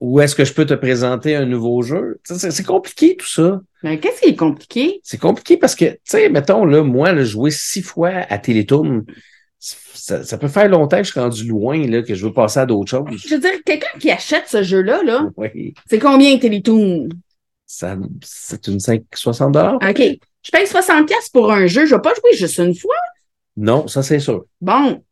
ou 0.00 0.20
est-ce 0.20 0.36
que 0.36 0.44
je 0.44 0.54
peux 0.54 0.66
te 0.66 0.74
présenter 0.74 1.34
un 1.34 1.44
nouveau 1.44 1.82
jeu? 1.82 2.20
C'est, 2.24 2.64
compliqué 2.64 3.16
tout 3.16 3.26
ça. 3.26 3.60
Mais 3.82 3.98
qu'est-ce 3.98 4.20
qui 4.20 4.28
est 4.28 4.36
compliqué? 4.36 5.00
C'est 5.02 5.18
compliqué 5.18 5.56
parce 5.56 5.74
que, 5.74 5.86
tu 5.86 5.98
sais, 6.04 6.28
mettons, 6.28 6.64
là, 6.64 6.84
moi, 6.84 7.12
là, 7.12 7.24
jouer 7.24 7.50
six 7.50 7.82
fois 7.82 8.10
à 8.10 8.38
Télétoon, 8.38 9.04
ça, 9.58 10.22
ça 10.24 10.38
peut 10.38 10.48
faire 10.48 10.68
longtemps 10.68 10.98
que 10.98 11.04
je 11.04 11.10
suis 11.10 11.20
rendu 11.20 11.46
loin, 11.48 11.84
là, 11.86 12.02
que 12.02 12.14
je 12.14 12.26
veux 12.26 12.32
passer 12.32 12.60
à 12.60 12.66
d'autres 12.66 12.90
choses. 12.90 13.22
Je 13.26 13.34
veux 13.34 13.40
dire, 13.40 13.62
quelqu'un 13.64 13.98
qui 13.98 14.10
achète 14.10 14.46
ce 14.48 14.62
jeu-là, 14.62 15.02
là, 15.02 15.28
Oui, 15.36 15.74
c'est 15.88 15.98
combien 15.98 16.38
Télétoon? 16.38 17.08
ça, 17.66 17.96
c'est 18.22 18.66
une 18.68 18.80
5, 18.80 19.02
60 19.14 19.52
dollars? 19.52 19.74
OK. 19.74 19.98
Je 20.42 20.50
paye 20.52 20.64
60$ 20.66 21.06
piastres 21.06 21.32
pour 21.32 21.52
un 21.52 21.66
jeu, 21.66 21.84
je 21.86 21.94
vais 21.94 22.00
pas 22.00 22.14
jouer 22.14 22.34
juste 22.36 22.58
une 22.58 22.74
fois. 22.74 22.94
Non, 23.56 23.88
ça, 23.88 24.02
c'est 24.02 24.20
sûr. 24.20 24.44
Bon. 24.60 25.02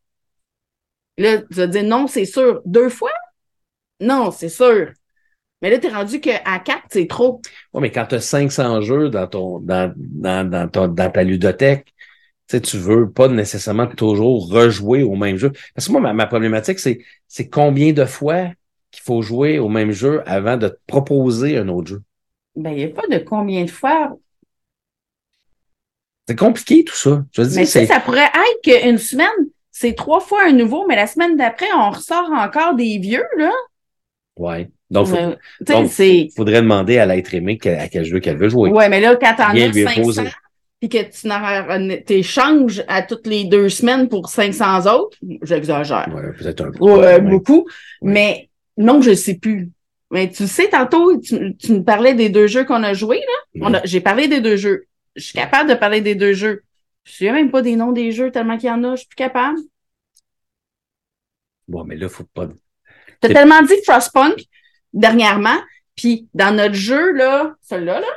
Là, 1.17 1.39
tu 1.39 1.53
vas 1.53 1.67
dire 1.67 1.83
non, 1.83 2.07
c'est 2.07 2.25
sûr. 2.25 2.61
Deux 2.65 2.89
fois? 2.89 3.11
Non, 3.99 4.31
c'est 4.31 4.49
sûr. 4.49 4.91
Mais 5.61 5.69
là, 5.71 5.79
t'es 5.79 5.89
rendu 5.89 6.19
qu'à 6.21 6.39
quatre, 6.59 6.83
c'est 6.91 7.07
trop. 7.07 7.41
Oui, 7.73 7.81
mais 7.81 7.91
quand 7.91 8.05
tu 8.05 8.15
as 8.15 8.21
500 8.21 8.81
jeux 8.81 9.09
dans 9.09 9.27
ton 9.27 9.59
dans, 9.59 9.91
dans, 9.97 10.47
dans, 10.49 10.69
ton- 10.69 10.87
dans 10.87 11.11
ta 11.11 11.23
ludothèque, 11.23 11.93
sais, 12.47 12.61
tu 12.61 12.77
veux 12.77 13.09
pas 13.09 13.27
nécessairement 13.27 13.87
toujours 13.87 14.49
rejouer 14.49 15.03
au 15.03 15.15
même 15.15 15.37
jeu. 15.37 15.51
Parce 15.75 15.87
que 15.87 15.91
moi, 15.91 16.01
ma, 16.01 16.13
ma 16.13 16.25
problématique, 16.27 16.79
c'est 16.79 16.99
c'est 17.27 17.49
combien 17.49 17.93
de 17.93 18.05
fois 18.05 18.51
qu'il 18.91 19.03
faut 19.03 19.21
jouer 19.21 19.59
au 19.59 19.69
même 19.69 19.91
jeu 19.91 20.21
avant 20.25 20.57
de 20.57 20.69
te 20.69 20.77
proposer 20.87 21.57
un 21.57 21.67
autre 21.67 21.87
jeu? 21.89 22.01
Ben, 22.55 22.71
il 22.71 22.77
n'y 22.77 22.83
a 22.85 22.89
pas 22.89 23.07
de 23.09 23.19
combien 23.19 23.65
de 23.65 23.69
fois. 23.69 24.17
C'est 26.27 26.35
compliqué 26.37 26.83
tout 26.83 26.95
ça. 26.95 27.23
Je 27.31 27.41
veux 27.41 27.47
dire, 27.47 27.59
Mais 27.59 27.85
ça 27.85 27.99
pourrait 27.99 28.25
être 28.25 28.81
qu'une 28.81 28.97
semaine, 28.97 29.27
c'est 29.71 29.93
trois 29.95 30.19
fois 30.19 30.45
un 30.45 30.53
nouveau, 30.53 30.85
mais 30.87 30.95
la 30.95 31.07
semaine 31.07 31.37
d'après, 31.37 31.67
on 31.75 31.91
ressort 31.91 32.29
encore 32.31 32.75
des 32.75 32.97
vieux, 32.97 33.23
là. 33.37 33.51
ouais. 34.37 34.69
Donc, 34.89 35.09
Euh, 35.09 35.35
tu 35.59 35.65
sais, 35.67 35.73
donc, 35.73 35.91
c'est. 35.91 36.29
faudrait 36.35 36.61
demander 36.61 36.97
à 36.97 37.05
l'être 37.05 37.33
aimé 37.33 37.59
à 37.65 37.87
quel 37.89 38.05
jeu 38.05 38.19
qu'elle 38.19 38.37
veut 38.37 38.49
jouer. 38.49 38.69
Ouais, 38.71 38.87
mais 38.89 39.01
là, 39.01 39.15
quand 39.17 39.35
t'en 39.35 39.49
as 39.49 39.67
lui 39.67 39.83
500, 39.83 40.01
opposer. 40.01 40.23
Puis 40.79 40.89
que 40.89 40.97
tu 40.97 42.03
t'échanges 42.03 42.83
à 42.87 43.01
toutes 43.01 43.25
les 43.25 43.45
deux 43.45 43.69
semaines 43.69 44.09
pour 44.09 44.29
500 44.29 44.85
autres, 44.93 45.17
j'exagère. 45.41 46.07
Ouais, 46.13 46.31
peut-être 46.33 46.61
un 46.61 46.71
peu. 46.71 46.83
Ouais. 46.83 47.19
beaucoup. 47.19 47.67
Mais 48.01 48.49
non, 48.77 49.01
je 49.01 49.13
sais 49.13 49.35
plus. 49.35 49.71
Mais 50.11 50.29
tu 50.29 50.47
sais, 50.47 50.69
tantôt, 50.69 51.19
tu, 51.19 51.55
tu 51.57 51.73
me 51.73 51.83
parlais 51.83 52.13
des 52.13 52.29
deux 52.29 52.47
jeux 52.47 52.63
qu'on 52.63 52.83
a 52.83 52.93
joués, 52.93 53.21
là. 53.55 53.81
J'ai 53.83 54.01
parlé 54.01 54.27
des 54.27 54.39
deux 54.39 54.55
jeux. 54.55 54.85
Je 55.15 55.23
suis 55.23 55.33
capable 55.33 55.69
de 55.69 55.75
parler 55.75 56.01
des 56.01 56.15
deux 56.15 56.33
jeux. 56.33 56.63
Je 57.03 57.13
sais 57.13 57.31
même 57.31 57.51
pas 57.51 57.61
des 57.61 57.75
noms 57.75 57.91
des 57.91 58.11
jeux 58.11 58.31
tellement 58.31 58.57
qu'il 58.57 58.69
y 58.69 58.71
en 58.71 58.83
a. 58.83 58.91
Je 58.91 58.97
suis 58.97 59.07
plus 59.07 59.15
capable. 59.15 59.57
Bon, 61.67 61.83
mais 61.83 61.95
là, 61.95 62.07
faut 62.07 62.23
pas. 62.23 62.47
T'as 63.19 63.29
tellement 63.29 63.61
dit 63.63 63.73
Frostpunk 63.83 64.45
dernièrement. 64.93 65.57
Puis 65.95 66.27
dans 66.33 66.55
notre 66.55 66.75
jeu, 66.75 67.11
là, 67.13 67.55
celui-là, 67.61 67.99
là, 67.99 68.07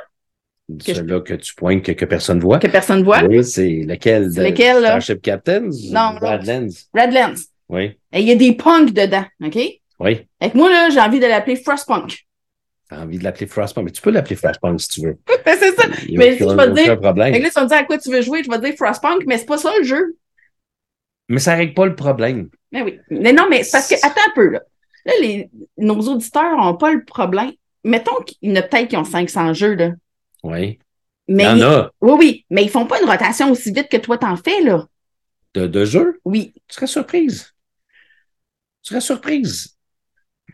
Que 0.77 0.93
Celui-là 0.93 1.21
que 1.21 1.33
tu 1.33 1.53
pointes 1.55 1.83
que, 1.83 1.91
que 1.91 2.05
personne 2.05 2.39
voit. 2.39 2.59
que 2.59 2.67
personne 2.67 3.03
voit, 3.03 3.23
Oui, 3.23 3.43
c'est 3.43 3.83
lequel? 3.87 4.31
C'est 4.31 4.41
de 4.43 4.45
lequel, 4.49 4.81
là? 4.81 4.87
Starship 5.01 5.21
Captains? 5.21 5.69
Non, 5.91 6.17
Badlands. 6.19 6.69
Redlands. 6.93 7.41
Oui, 7.69 7.97
Et 8.11 8.19
il 8.21 8.27
y 8.27 8.31
a 8.31 8.35
des 8.35 8.53
punks 8.53 8.91
dedans, 8.93 9.25
OK? 9.43 9.57
oui. 9.99 10.27
Que 10.41 10.57
moi, 10.57 10.69
là, 10.69 10.89
j'ai 10.89 10.99
envie 10.99 11.19
de 11.19 11.25
l'appeler 11.27 11.55
Frostpunk. 11.55 12.25
T'as 12.89 13.01
envie 13.03 13.17
de 13.17 13.23
l'appeler 13.23 13.47
Frostpunk, 13.47 13.85
mais 13.85 13.91
tu 13.91 14.01
peux 14.01 14.11
l'appeler 14.11 14.35
Frostpunk 14.35 14.81
si 14.81 14.87
tu 14.89 15.01
veux. 15.01 15.17
Ben, 15.45 15.55
c'est 15.57 15.73
ça. 15.75 15.87
Il 16.07 16.17
Mais 16.19 16.33
si 16.37 16.39
je 16.39 16.45
vais 16.55 16.71
dire- 16.83 16.99
problème. 16.99 17.33
Fait 17.33 17.39
que 17.39 17.43
là, 17.45 17.49
si 17.51 17.57
on 17.59 17.63
me 17.63 17.67
dit 17.69 17.73
à 17.73 17.83
quoi 17.85 17.97
tu 17.97 18.11
veux 18.11 18.21
jouer, 18.21 18.43
je 18.43 18.49
vais 18.49 18.59
te 18.59 18.65
dire 18.65 18.75
Frostpunk, 18.75 19.23
mais 19.25 19.37
c'est 19.37 19.45
pas 19.45 19.57
ça 19.57 19.71
le 19.79 19.83
jeu. 19.85 20.17
Mais 21.29 21.39
ça 21.39 21.55
règle 21.55 21.73
pas 21.73 21.85
le 21.85 21.95
problème. 21.95 22.49
Mais 22.73 22.81
oui. 22.81 22.99
Mais 23.09 23.31
non, 23.33 23.47
mais 23.49 23.61
parce 23.71 23.87
que, 23.87 23.95
attends 23.95 24.21
un 24.27 24.33
peu, 24.35 24.49
là. 24.49 24.61
Là, 25.05 25.13
les, 25.21 25.49
nos 25.77 25.99
auditeurs 25.99 26.57
n'ont 26.57 26.75
pas 26.75 26.91
le 26.91 27.03
problème. 27.05 27.51
mettons 27.83 28.15
qu'il 28.25 28.37
y 28.49 28.51
en 28.51 28.55
a 28.57 28.61
peut-être 28.61 28.89
qui 28.89 28.97
ont 28.97 29.03
500 29.05 29.53
jeux, 29.53 29.75
là. 29.75 29.91
Oui. 30.43 30.79
Mais 31.27 31.43
Il 31.43 31.59
y 31.59 31.63
en 31.63 31.67
a 31.69 31.91
Oui, 32.01 32.13
oui, 32.19 32.45
mais 32.49 32.63
ils 32.63 32.69
font 32.69 32.85
pas 32.85 33.01
une 33.01 33.09
rotation 33.09 33.51
aussi 33.51 33.71
vite 33.71 33.89
que 33.89 33.97
toi 33.97 34.17
t'en 34.17 34.35
fais, 34.35 34.61
là. 34.61 34.85
de, 35.53 35.67
de 35.67 35.85
jeux. 35.85 36.19
Oui. 36.25 36.53
Tu 36.67 36.75
serais 36.75 36.87
surprise. 36.87 37.53
Tu 38.83 38.89
serais 38.89 39.01
surprise. 39.01 39.77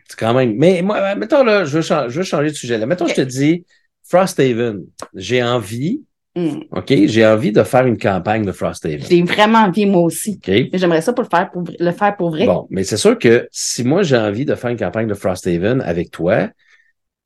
C'est 0.08 0.18
quand 0.18 0.34
même. 0.34 0.54
Mais 0.56 0.82
moi, 0.82 0.98
euh, 0.98 1.16
mettons 1.16 1.44
là, 1.44 1.64
je 1.64 1.76
veux, 1.76 1.82
cha- 1.82 2.08
je 2.08 2.18
veux 2.18 2.24
changer 2.24 2.50
de 2.50 2.54
sujet. 2.54 2.78
Là. 2.78 2.86
Mettons, 2.86 3.06
je 3.06 3.14
te 3.14 3.20
dis, 3.20 3.64
Frosthaven, 4.04 4.84
j'ai 5.14 5.42
envie, 5.42 6.02
Hmm. 6.36 6.60
OK, 6.70 6.92
j'ai 7.06 7.26
envie 7.26 7.50
de 7.50 7.64
faire 7.64 7.84
une 7.86 7.98
campagne 7.98 8.44
de 8.44 8.52
Frosthaven. 8.52 9.00
J'ai 9.08 9.22
vraiment 9.22 9.60
envie, 9.60 9.86
moi 9.86 10.02
aussi. 10.02 10.38
OK? 10.40 10.48
Mais 10.72 10.78
j'aimerais 10.78 11.00
ça 11.00 11.12
pour 11.12 11.24
le 11.24 11.28
faire 11.28 11.50
pour, 11.50 11.64
le 11.66 11.90
faire 11.90 12.16
pour 12.16 12.30
vrai. 12.30 12.46
Bon, 12.46 12.68
mais 12.70 12.84
c'est 12.84 12.98
sûr 12.98 13.18
que 13.18 13.48
si 13.50 13.82
moi 13.82 14.04
j'ai 14.04 14.16
envie 14.16 14.44
de 14.44 14.54
faire 14.54 14.70
une 14.70 14.78
campagne 14.78 15.08
de 15.08 15.14
Frosthaven 15.14 15.80
avec 15.80 16.12
toi, 16.12 16.48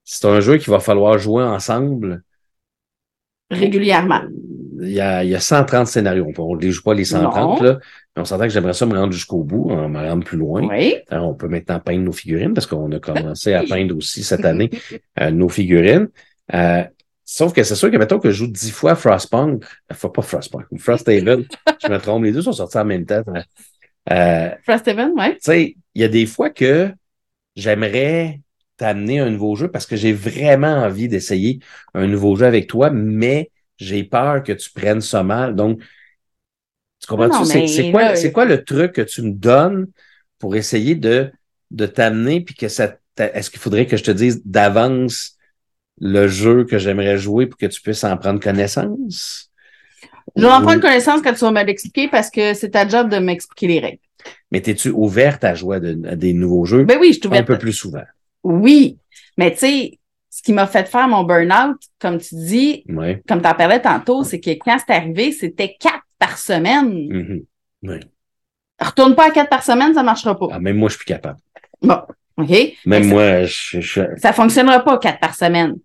c'est 0.04 0.24
un 0.24 0.40
jeu 0.40 0.56
qu'il 0.56 0.70
va 0.70 0.80
falloir 0.80 1.18
jouer 1.18 1.42
ensemble. 1.44 2.22
Régulièrement. 3.52 4.20
Il 4.80 4.90
y 4.90 5.00
a, 5.00 5.22
il 5.22 5.30
y 5.30 5.34
a 5.36 5.40
130 5.40 5.86
scénarios. 5.86 6.26
On 6.36 6.56
ne 6.56 6.60
les 6.60 6.72
joue 6.72 6.82
pas 6.82 6.94
les 6.94 7.04
130, 7.04 7.60
Non. 7.60 7.66
là, 7.66 7.78
mais 8.16 8.22
on 8.22 8.24
s'entend 8.24 8.44
que 8.44 8.50
j'aimerais 8.50 8.72
ça 8.72 8.84
me 8.84 8.98
rendre 8.98 9.12
jusqu'au 9.12 9.44
bout, 9.44 9.70
hein, 9.70 9.88
me 9.88 9.98
rendre 9.98 10.24
plus 10.24 10.36
loin. 10.36 10.66
Oui. 10.68 10.96
Alors, 11.08 11.30
on 11.30 11.34
peut 11.34 11.46
maintenant 11.46 11.78
peindre 11.78 12.02
nos 12.02 12.12
figurines 12.12 12.52
parce 12.52 12.66
qu'on 12.66 12.90
a 12.90 12.98
commencé 12.98 13.54
à 13.54 13.62
peindre 13.68 13.96
aussi 13.96 14.24
cette 14.24 14.44
année 14.44 14.70
euh, 15.20 15.30
nos 15.30 15.48
figurines. 15.48 16.08
Euh, 16.52 16.82
sauf 17.24 17.52
que 17.52 17.62
c'est 17.62 17.76
sûr 17.76 17.90
que 17.90 17.96
mettons 17.96 18.18
que 18.18 18.30
je 18.30 18.38
joue 18.38 18.48
dix 18.48 18.72
fois 18.72 18.96
Frostpunk, 18.96 19.64
enfin 19.90 20.08
pas 20.08 20.22
Frostpunk, 20.22 20.66
Frosthaven, 20.78 21.44
je 21.82 21.88
me 21.88 21.98
trompe, 21.98 22.24
les 22.24 22.32
deux 22.32 22.42
sont 22.42 22.52
sortis 22.52 22.78
en 22.78 22.84
même 22.84 23.06
temps. 23.06 23.22
Euh, 24.10 24.50
Frosthaven, 24.64 25.12
ouais. 25.16 25.34
tu 25.34 25.38
sais, 25.42 25.76
il 25.94 26.02
y 26.02 26.04
a 26.04 26.08
des 26.08 26.26
fois 26.26 26.50
que 26.50 26.90
j'aimerais 27.54 28.40
t'amener 28.82 29.20
un 29.20 29.30
nouveau 29.30 29.54
jeu 29.54 29.68
parce 29.70 29.86
que 29.86 29.94
j'ai 29.94 30.12
vraiment 30.12 30.74
envie 30.82 31.06
d'essayer 31.06 31.60
un 31.94 32.08
nouveau 32.08 32.34
jeu 32.34 32.46
avec 32.46 32.66
toi, 32.66 32.90
mais 32.90 33.52
j'ai 33.78 34.02
peur 34.02 34.42
que 34.42 34.52
tu 34.52 34.70
prennes 34.72 35.00
ça 35.00 35.22
mal. 35.22 35.54
Donc, 35.54 35.80
tu 37.00 37.06
comprends-tu? 37.06 37.44
C'est 37.44 37.90
quoi, 37.90 38.14
quoi 38.32 38.44
le 38.44 38.64
truc 38.64 38.92
que 38.92 39.02
tu 39.02 39.22
me 39.22 39.30
donnes 39.30 39.86
pour 40.40 40.56
essayer 40.56 40.96
de, 40.96 41.30
de 41.70 41.86
t'amener 41.86 42.40
puis 42.40 42.56
que 42.56 42.66
ça, 42.66 42.96
est-ce 43.18 43.50
qu'il 43.50 43.60
faudrait 43.60 43.86
que 43.86 43.96
je 43.96 44.02
te 44.02 44.10
dise 44.10 44.42
d'avance 44.44 45.36
le 46.00 46.26
jeu 46.26 46.64
que 46.64 46.78
j'aimerais 46.78 47.18
jouer 47.18 47.46
pour 47.46 47.58
que 47.58 47.66
tu 47.66 47.80
puisses 47.80 48.02
en 48.02 48.16
prendre 48.16 48.40
connaissance? 48.40 49.50
Je 50.36 50.42
vais 50.42 50.48
en 50.52 50.62
prendre 50.62 50.80
connaissance 50.80 51.22
quand 51.22 51.34
tu 51.34 51.40
vas 51.40 51.52
me 51.52 51.62
l'expliquer 51.62 52.08
parce 52.08 52.30
que 52.30 52.54
c'est 52.54 52.70
ta 52.70 52.88
job 52.88 53.08
de 53.10 53.18
m'expliquer 53.18 53.66
les 53.68 53.80
règles. 53.80 53.98
Mais 54.50 54.62
es-tu 54.66 54.90
ouverte 54.90 55.44
à 55.44 55.54
jouer 55.54 55.76
à, 55.76 55.80
de- 55.80 56.08
à 56.08 56.16
des 56.16 56.32
nouveaux 56.32 56.64
jeux 56.64 56.84
Ben 56.84 56.98
oui, 57.00 57.12
je 57.12 57.18
suis 57.20 57.26
un 57.26 57.28
ouverte. 57.28 57.46
peu 57.46 57.58
plus 57.58 57.72
souvent? 57.72 58.04
Oui. 58.42 58.98
Mais 59.36 59.52
tu 59.52 59.58
sais, 59.58 59.98
ce 60.30 60.42
qui 60.42 60.52
m'a 60.52 60.66
fait 60.66 60.88
faire 60.88 61.08
mon 61.08 61.24
burn-out, 61.24 61.76
comme 61.98 62.18
tu 62.18 62.34
dis, 62.34 62.84
comme 63.28 63.40
tu 63.42 63.48
en 63.48 63.54
parlais 63.54 63.80
tantôt, 63.80 64.24
c'est 64.24 64.40
que 64.40 64.50
quand 64.50 64.78
c'est 64.84 64.92
arrivé, 64.94 65.32
c'était 65.32 65.76
quatre 65.78 66.02
par 66.18 66.38
semaine. 66.38 66.88
Mhm. 67.08 67.44
Oui. 67.82 68.00
Retourne 68.80 69.14
pas 69.14 69.28
à 69.28 69.30
quatre 69.30 69.50
par 69.50 69.62
semaine, 69.62 69.94
ça 69.94 70.02
marchera 70.02 70.36
pas. 70.38 70.46
Ah, 70.52 70.58
même 70.58 70.76
moi, 70.76 70.88
je 70.88 70.94
suis 70.94 71.04
plus 71.04 71.12
capable. 71.12 71.38
Bon, 71.82 72.00
OK? 72.36 72.50
Même 72.86 73.04
ça- 73.04 73.08
moi, 73.10 73.44
je, 73.44 73.80
je- 73.80 74.16
Ça 74.16 74.32
fonctionnera 74.32 74.80
pas 74.84 74.98
quatre 74.98 75.20
par 75.20 75.34
semaine. 75.34 75.76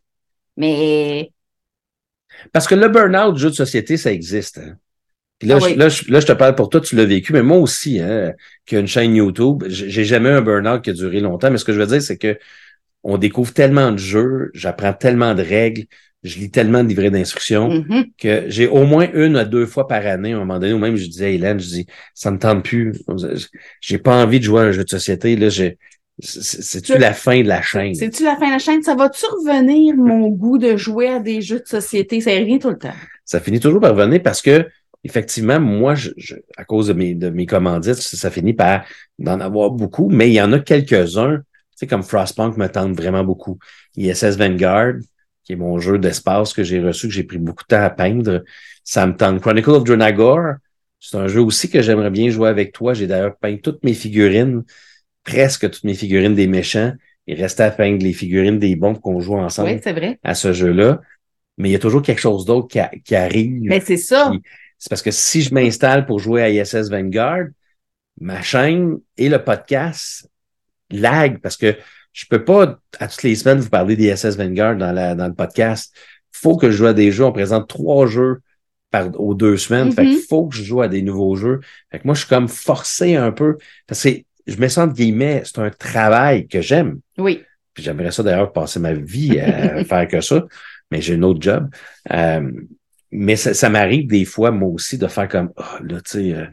Mais 0.55 1.31
Parce 2.51 2.67
que 2.67 2.75
le 2.75 2.87
burn-out, 2.87 3.35
jeu 3.37 3.49
de 3.49 3.55
société, 3.55 3.97
ça 3.97 4.11
existe. 4.11 4.57
hein. 4.59 4.75
Puis 5.39 5.47
là, 5.47 5.59
Ah 5.61 5.67
je, 5.69 5.75
là, 5.75 5.89
je, 5.89 6.11
là, 6.11 6.19
je 6.19 6.25
te 6.25 6.31
parle 6.31 6.55
pour 6.55 6.69
toi, 6.69 6.81
tu 6.81 6.95
l'as 6.95 7.05
vécu, 7.05 7.31
mais 7.33 7.43
moi 7.43 7.57
aussi, 7.57 7.99
hein, 7.99 8.33
qui 8.65 8.75
a 8.75 8.79
une 8.79 8.87
chaîne 8.87 9.15
YouTube, 9.15 9.63
j'ai 9.67 10.03
jamais 10.05 10.29
eu 10.29 10.33
un 10.33 10.41
burn-out 10.41 10.81
qui 10.83 10.89
a 10.89 10.93
duré 10.93 11.19
longtemps, 11.19 11.51
mais 11.51 11.57
ce 11.59 11.65
que 11.65 11.73
je 11.73 11.79
veux 11.79 11.85
dire, 11.85 12.01
c'est 12.01 12.17
que 12.17 12.37
on 13.03 13.17
découvre 13.17 13.53
tellement 13.53 13.91
de 13.91 13.97
jeux, 13.97 14.51
j'apprends 14.53 14.93
tellement 14.93 15.35
de 15.35 15.43
règles, 15.43 15.85
je 16.23 16.39
lis 16.39 16.51
tellement 16.51 16.83
de 16.83 16.89
livrets 16.89 17.11
d'instructions 17.11 17.69
mhm. 17.69 18.05
que 18.17 18.45
j'ai 18.47 18.67
au 18.67 18.85
moins 18.85 19.07
une 19.13 19.37
à 19.37 19.45
deux 19.45 19.65
fois 19.65 19.87
par 19.87 20.05
année, 20.05 20.33
à 20.33 20.37
un 20.37 20.39
moment 20.39 20.59
donné, 20.59 20.73
ou 20.73 20.79
même 20.79 20.95
je 20.95 21.05
disais 21.05 21.25
à 21.27 21.29
Hélène, 21.29 21.59
je 21.59 21.67
dis, 21.67 21.85
ça 22.15 22.31
me 22.31 22.39
tente 22.39 22.63
plus, 22.65 22.93
j'ai 23.81 23.99
pas 23.99 24.23
envie 24.23 24.39
de 24.39 24.43
jouer 24.45 24.61
à 24.61 24.63
un 24.65 24.71
jeu 24.71 24.83
de 24.83 24.89
société, 24.89 25.35
là, 25.35 25.49
j'ai, 25.49 25.77
c'est- 26.19 26.63
c'est-tu 26.63 26.97
la 26.97 27.13
fin 27.13 27.41
de 27.43 27.47
la 27.47 27.61
chaîne? 27.61 27.93
c'est-tu 27.93 28.23
la 28.23 28.35
fin 28.35 28.47
de 28.47 28.53
la 28.53 28.59
chaîne? 28.59 28.81
Ça 28.81 28.95
va-tu 28.95 29.23
revenir, 29.25 29.95
mon 29.95 30.27
goût 30.41 30.57
de 30.57 30.75
jouer 30.75 31.07
à 31.09 31.19
des 31.19 31.41
jeux 31.41 31.59
de 31.59 31.67
société? 31.67 32.19
Ça 32.21 32.31
revient 32.31 32.59
tout 32.59 32.69
le 32.71 32.77
temps. 32.79 32.95
ça 33.23 33.39
finit 33.39 33.59
toujours 33.59 33.79
par 33.79 33.95
revenir 33.95 34.21
parce 34.23 34.41
que 34.41 34.67
effectivement, 35.07 35.59
moi, 35.59 35.95
je, 35.95 36.11
je- 36.17 36.35
à 36.57 36.65
cause 36.65 36.87
de 36.87 36.93
mes, 36.93 37.15
de 37.15 37.29
mes 37.29 37.45
commandites, 37.45 37.95
ça, 37.95 38.17
ça 38.17 38.31
finit 38.31 38.53
par 38.53 38.83
d'en 39.19 39.39
avoir 39.39 39.71
beaucoup, 39.71 40.09
mais 40.09 40.29
il 40.29 40.33
y 40.33 40.41
en 40.41 40.51
a 40.53 40.59
quelques-uns, 40.59 41.37
tu 41.39 41.43
sais, 41.75 41.87
comme 41.87 42.03
Frostpunk 42.03 42.57
me 42.57 42.67
tente 42.67 42.95
vraiment 42.95 43.23
beaucoup. 43.23 43.57
ISS 43.95 44.37
Vanguard, 44.37 44.95
qui 45.43 45.53
est 45.53 45.55
mon 45.55 45.79
jeu 45.79 45.97
d'espace 45.97 46.53
que 46.53 46.63
j'ai 46.63 46.79
reçu, 46.81 47.07
que 47.07 47.13
j'ai 47.13 47.23
pris 47.23 47.37
beaucoup 47.37 47.63
de 47.63 47.67
temps 47.75 47.83
à 47.83 47.89
peindre, 47.89 48.43
ça 48.83 49.07
me 49.07 49.15
tente. 49.15 49.41
Chronicle 49.41 49.71
of 49.71 49.83
Dranagor, 49.83 50.55
c'est 50.99 51.17
un 51.17 51.27
jeu 51.27 51.41
aussi 51.41 51.69
que 51.69 51.81
j'aimerais 51.81 52.09
bien 52.09 52.29
jouer 52.29 52.49
avec 52.49 52.73
toi. 52.73 52.93
J'ai 52.93 53.07
d'ailleurs 53.07 53.37
peint 53.37 53.57
toutes 53.57 53.83
mes 53.83 53.93
figurines, 53.93 54.63
presque 55.23 55.69
toutes 55.69 55.83
mes 55.83 55.93
figurines 55.93 56.35
des 56.35 56.47
méchants. 56.47 56.93
Il 57.27 57.39
restait 57.39 57.63
à 57.63 57.71
peindre 57.71 58.03
les 58.03 58.13
figurines 58.13 58.59
des 58.59 58.75
bons 58.75 58.95
qu'on 58.95 59.19
joue 59.19 59.35
ensemble 59.35 59.69
Oui, 59.71 59.79
c'est 59.83 59.93
vrai. 59.93 60.19
à 60.23 60.33
ce 60.33 60.53
jeu-là. 60.53 61.01
Mais 61.57 61.69
il 61.69 61.71
y 61.71 61.75
a 61.75 61.79
toujours 61.79 62.01
quelque 62.01 62.21
chose 62.21 62.45
d'autre 62.45 62.67
qui, 62.67 63.15
arrive. 63.15 63.61
Mais 63.63 63.79
c'est 63.79 63.97
ça. 63.97 64.31
C'est 64.77 64.89
parce 64.89 65.01
que 65.01 65.11
si 65.11 65.41
je 65.41 65.53
m'installe 65.53 66.05
pour 66.05 66.19
jouer 66.19 66.43
à 66.43 66.49
ISS 66.49 66.89
Vanguard, 66.89 67.45
ma 68.19 68.41
chaîne 68.41 68.97
et 69.17 69.29
le 69.29 69.43
podcast 69.43 70.27
lag 70.91 71.39
parce 71.39 71.57
que 71.57 71.75
je 72.13 72.25
peux 72.29 72.43
pas 72.43 72.79
à 72.99 73.07
toutes 73.07 73.23
les 73.23 73.35
semaines 73.35 73.59
vous 73.59 73.69
parler 73.69 73.95
d'ISS 73.95 74.37
Vanguard 74.37 74.75
dans, 74.77 74.91
la, 74.91 75.15
dans 75.15 75.27
le 75.27 75.33
podcast. 75.33 75.93
faut 76.31 76.57
que 76.57 76.69
je 76.71 76.77
joue 76.77 76.85
à 76.87 76.93
des 76.93 77.11
jeux. 77.11 77.25
On 77.25 77.31
présente 77.31 77.67
trois 77.67 78.07
jeux 78.07 78.41
par, 78.91 79.09
aux 79.19 79.33
deux 79.33 79.57
semaines. 79.57 79.91
Fait 79.91 80.03
Mhm. 80.03 80.09
qu'il 80.11 80.21
faut 80.27 80.47
que 80.47 80.55
je 80.55 80.63
joue 80.63 80.81
à 80.81 80.87
des 80.87 81.01
nouveaux 81.01 81.35
jeux. 81.35 81.59
Fait 81.91 81.99
que 81.99 82.03
moi, 82.05 82.13
je 82.15 82.19
suis 82.21 82.29
comme 82.29 82.47
forcé 82.47 83.15
un 83.15 83.31
peu. 83.31 83.57
Parce 83.87 84.03
que 84.03 84.09
je 84.47 84.57
me 84.57 84.67
sens 84.67 84.85
entre 84.85 84.93
guillemets, 84.95 85.41
c'est 85.45 85.59
un 85.59 85.69
travail 85.71 86.47
que 86.47 86.61
j'aime. 86.61 86.99
Oui. 87.17 87.43
J'aimerais 87.75 88.11
ça 88.11 88.23
d'ailleurs 88.23 88.53
passer 88.53 88.79
ma 88.79 88.93
vie 88.93 89.39
à 89.39 89.83
faire 89.85 90.07
que 90.07 90.21
ça, 90.21 90.45
mais 90.89 91.01
j'ai 91.01 91.15
un 91.15 91.23
autre 91.23 91.41
job. 91.41 91.69
Euh, 92.11 92.51
mais 93.11 93.35
ça, 93.35 93.53
ça 93.53 93.69
m'arrive 93.69 94.07
des 94.07 94.25
fois, 94.25 94.51
moi 94.51 94.69
aussi, 94.69 94.97
de 94.97 95.07
faire 95.07 95.27
comme 95.27 95.51
Ah, 95.57 95.79
là, 95.83 96.01
tu 96.01 96.11
sais, 96.11 96.33
euh, 96.33 96.45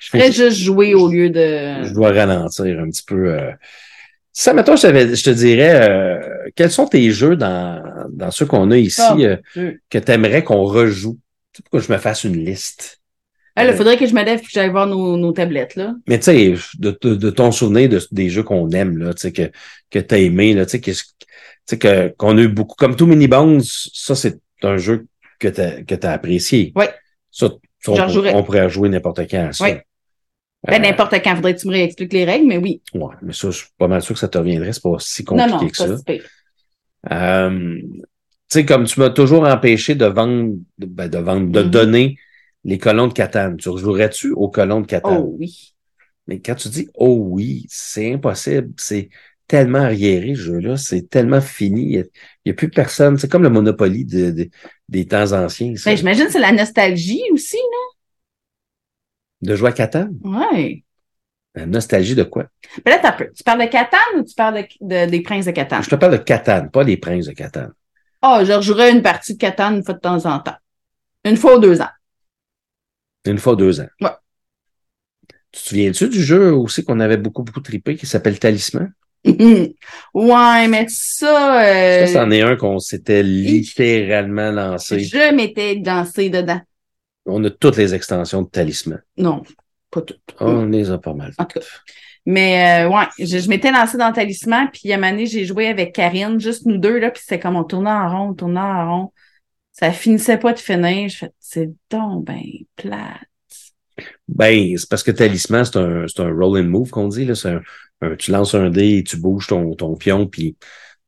je, 0.00 0.08
Après, 0.16 0.32
juste 0.32 0.58
jouer 0.58 0.94
au 0.94 1.08
lieu 1.08 1.26
je 1.26 1.90
de. 1.90 1.94
dois 1.94 2.12
ralentir 2.12 2.80
un 2.80 2.88
petit 2.90 3.02
peu. 3.04 3.34
euh. 3.34 3.52
Ça, 4.32 4.52
mettons, 4.54 4.76
je, 4.76 4.86
je 4.88 5.24
te 5.24 5.30
dirais, 5.30 5.88
euh, 5.90 6.18
quels 6.54 6.70
sont 6.70 6.86
tes 6.86 7.10
jeux 7.10 7.36
dans, 7.36 7.82
dans 8.12 8.30
ceux 8.30 8.46
qu'on 8.46 8.70
a 8.70 8.76
ici 8.78 9.00
Ah, 9.02 9.16
euh, 9.18 9.36
que 9.90 9.98
tu 9.98 10.12
aimerais 10.12 10.44
qu'on 10.44 10.64
rejoue? 10.64 11.18
Tu 11.52 11.58
sais, 11.58 11.62
pourquoi 11.64 11.80
je 11.80 11.92
me 11.92 11.98
fasse 11.98 12.24
une 12.24 12.44
liste? 12.44 13.00
Ah, 13.56 13.64
là, 13.64 13.72
faudrait 13.72 13.96
que 13.98 14.06
je 14.06 14.14
me 14.14 14.22
lève 14.24 14.38
et 14.38 14.42
que 14.42 14.48
j'aille 14.50 14.70
voir 14.70 14.86
nos, 14.86 15.16
nos 15.16 15.32
tablettes, 15.32 15.74
là. 15.74 15.94
Mais 16.06 16.18
tu 16.18 16.24
sais, 16.26 16.54
de, 16.78 16.96
de, 17.02 17.14
de 17.16 17.30
ton 17.30 17.50
souvenir 17.50 17.88
de, 17.88 18.00
des 18.12 18.30
jeux 18.30 18.44
qu'on 18.44 18.70
aime, 18.70 18.96
là, 18.98 19.12
tu 19.12 19.22
sais, 19.22 19.32
que, 19.32 19.50
que 19.90 19.98
tu 19.98 20.14
as 20.14 20.18
aimé, 20.18 20.54
là, 20.54 20.64
tu 20.64 20.70
sais, 20.72 20.80
que, 20.80 20.92
tu 20.92 20.96
sais, 21.66 21.78
que, 21.78 22.08
qu'on 22.16 22.38
a 22.38 22.40
eu 22.42 22.48
beaucoup. 22.48 22.76
Comme 22.76 22.94
tout 22.96 23.06
Mini 23.06 23.26
Bones, 23.26 23.60
ça, 23.64 24.14
c'est 24.14 24.38
un 24.62 24.76
jeu 24.76 25.06
que 25.40 25.48
tu 25.48 25.60
as, 25.60 25.82
que 25.82 26.06
apprécié. 26.06 26.72
Ouais. 26.76 26.90
Ça, 27.30 27.50
ça, 27.80 28.06
on, 28.34 28.42
pourrait 28.44 28.68
jouer 28.68 28.88
n'importe 28.88 29.20
quand 29.30 29.48
à 29.48 29.52
ça. 29.52 29.64
Ouais. 29.64 29.84
Ben, 30.66 30.74
Euh, 30.74 30.78
n'importe 30.78 31.14
quand, 31.24 31.34
faudrait 31.36 31.54
que 31.54 31.60
tu 31.60 31.66
me 31.68 31.72
réexpliques 31.72 32.12
les 32.12 32.24
règles, 32.24 32.46
mais 32.46 32.58
oui. 32.58 32.82
ouais, 32.94 33.14
mais 33.22 33.32
ça, 33.32 33.50
je 33.50 33.56
suis 33.56 33.68
pas 33.78 33.88
mal 33.88 34.02
sûr 34.02 34.14
que 34.14 34.20
ça 34.20 34.28
te 34.28 34.36
reviendrait. 34.36 34.72
C'est 34.72 34.82
pas 34.82 34.96
si 34.98 35.22
Non, 35.22 35.26
compliqué 35.28 35.50
non, 35.52 35.68
que 35.70 35.76
pas 35.76 35.88
ça. 35.88 35.96
si. 35.96 36.20
Euh, 37.10 37.78
tu 37.80 38.02
sais, 38.48 38.64
comme 38.66 38.84
tu 38.84 39.00
m'as 39.00 39.10
toujours 39.10 39.46
empêché 39.46 39.94
de 39.94 40.04
vendre, 40.04 40.54
de- 40.78 40.86
ben, 40.86 41.08
de 41.08 41.18
vendre, 41.18 41.50
de 41.50 41.62
Mhm. 41.62 41.70
donner 41.70 42.18
les 42.64 42.76
colons 42.78 43.06
de 43.06 43.14
Catane. 43.14 43.56
Tu 43.56 43.68
rejouerais-tu 43.70 44.32
aux 44.32 44.50
colons 44.50 44.82
de 44.82 44.86
Catane? 44.86 45.18
Oh 45.22 45.34
oui. 45.38 45.72
Mais 46.26 46.40
quand 46.40 46.54
tu 46.56 46.68
dis 46.68 46.88
oh 46.94 47.16
oui, 47.30 47.64
c'est 47.70 48.12
impossible, 48.12 48.72
c'est 48.76 49.08
tellement 49.50 49.80
arriéré 49.80 50.36
ce 50.36 50.42
jeu-là, 50.42 50.76
c'est 50.76 51.10
tellement 51.10 51.40
fini, 51.40 51.82
il 51.82 52.08
n'y 52.46 52.52
a, 52.52 52.54
plus 52.54 52.70
personne. 52.70 53.18
C'est 53.18 53.28
comme 53.28 53.42
le 53.42 53.50
Monopoly 53.50 54.04
de- 54.04 54.30
de- 54.30 54.50
des 54.88 55.06
temps 55.06 55.32
anciens. 55.32 55.74
Ben, 55.84 55.96
j'imagine 55.96 56.26
que 56.26 56.32
c'est 56.32 56.38
la 56.38 56.52
nostalgie 56.52 57.24
aussi, 57.32 57.58
de 59.42 59.56
jouer 59.56 59.70
à 59.70 59.72
Catane. 59.72 60.16
là. 60.22 60.52
Ouais. 60.52 60.84
La 61.56 61.66
nostalgie 61.66 62.14
de 62.14 62.22
quoi? 62.22 62.46
Ben 62.84 62.92
là, 62.92 63.00
t'as 63.02 63.10
peu. 63.10 63.28
Tu 63.34 63.42
parles 63.42 63.62
de 63.62 63.66
Catane 63.66 64.20
ou 64.20 64.22
tu 64.22 64.36
parles 64.36 64.62
de, 64.62 64.66
de- 65.06 65.10
des 65.10 65.20
princes 65.20 65.46
de 65.46 65.50
Catane? 65.50 65.82
Je 65.82 65.90
te 65.90 65.96
parle 65.96 66.12
de 66.12 66.22
Catane, 66.22 66.70
pas 66.70 66.84
des 66.84 66.96
princes 66.96 67.26
de 67.26 67.32
Catane. 67.32 67.72
Ah, 68.22 68.44
je 68.44 68.52
rejouerais 68.52 68.92
une 68.92 69.02
partie 69.02 69.32
de 69.32 69.38
Catane 69.38 69.78
une 69.78 69.82
fois 69.82 69.94
de 69.94 69.98
temps 69.98 70.26
en 70.26 70.38
temps. 70.38 70.58
Une 71.24 71.36
fois 71.36 71.56
ou 71.56 71.58
deux 71.58 71.80
ans. 71.80 71.90
Une 73.24 73.38
fois 73.38 73.56
deux 73.56 73.80
ans. 73.80 73.88
Ouais. 74.00 74.10
Tu 75.50 75.60
te 75.60 75.68
souviens-tu 75.68 76.08
du 76.08 76.22
jeu 76.22 76.54
aussi 76.54 76.84
qu'on 76.84 77.00
avait 77.00 77.16
beaucoup, 77.16 77.42
beaucoup 77.42 77.60
trippé 77.60 77.96
qui 77.96 78.06
s'appelle 78.06 78.38
Talisman? 78.38 78.92
ouais, 80.14 80.68
mais 80.68 80.86
ça, 80.88 81.62
euh, 81.62 82.06
Ça, 82.06 82.24
c'en 82.24 82.30
est 82.30 82.40
un 82.40 82.56
qu'on 82.56 82.78
s'était 82.78 83.22
littéralement 83.22 84.50
lancé. 84.50 85.00
je 85.00 85.34
m'étais 85.34 85.76
dansé 85.76 86.30
dedans. 86.30 86.60
On 87.26 87.44
a 87.44 87.50
toutes 87.50 87.76
les 87.76 87.94
extensions 87.94 88.42
de 88.42 88.48
Talisman. 88.48 89.02
Non, 89.18 89.42
pas 89.90 90.00
tout. 90.00 90.14
On 90.40 90.64
les 90.66 90.90
a 90.90 90.98
pas 90.98 91.12
mal. 91.12 91.32
En 91.36 91.44
tout 91.44 91.60
cas. 91.60 91.66
Mais 92.26 92.84
euh, 92.84 92.88
ouais, 92.88 93.06
je, 93.18 93.38
je 93.38 93.48
m'étais 93.48 93.70
lancée 93.70 93.96
dans 93.96 94.08
le 94.08 94.14
talisman, 94.14 94.68
puis 94.72 94.92
à 94.92 94.96
un 94.96 94.98
moment 94.98 95.12
donné, 95.12 95.26
j'ai 95.26 95.44
joué 95.44 95.68
avec 95.68 95.94
Karine, 95.94 96.38
juste 96.38 96.66
nous 96.66 96.76
deux, 96.76 96.98
là, 96.98 97.10
puis 97.10 97.22
c'était 97.22 97.40
comme 97.40 97.56
on 97.56 97.64
tournait 97.64 97.90
en 97.90 98.10
rond, 98.10 98.30
on 98.30 98.34
tournait 98.34 98.60
en 98.60 98.90
rond. 98.90 99.12
Ça 99.72 99.92
finissait 99.92 100.36
pas 100.36 100.52
de 100.52 100.58
finir. 100.58 101.08
Je 101.08 101.16
fais, 101.16 101.30
c'est 101.38 101.70
donc 101.90 102.24
ben 102.24 102.42
plate. 102.76 103.20
Ben, 104.28 104.76
c'est 104.76 104.88
parce 104.88 105.02
que 105.02 105.10
talisman, 105.10 105.64
c'est 105.64 105.78
un, 105.78 106.06
c'est 106.08 106.20
un 106.22 106.30
roll 106.30 106.60
and 106.60 106.68
move 106.68 106.90
qu'on 106.90 107.08
dit. 107.08 107.24
Là. 107.24 107.34
C'est 107.34 107.50
un, 107.50 107.62
un- 108.02 108.16
tu 108.16 108.30
lances 108.30 108.54
un 108.54 108.70
dé 108.70 108.98
et 108.98 109.04
tu 109.04 109.16
bouges 109.16 109.46
ton, 109.48 109.74
ton 109.74 109.94
pion, 109.96 110.26
puis 110.26 110.56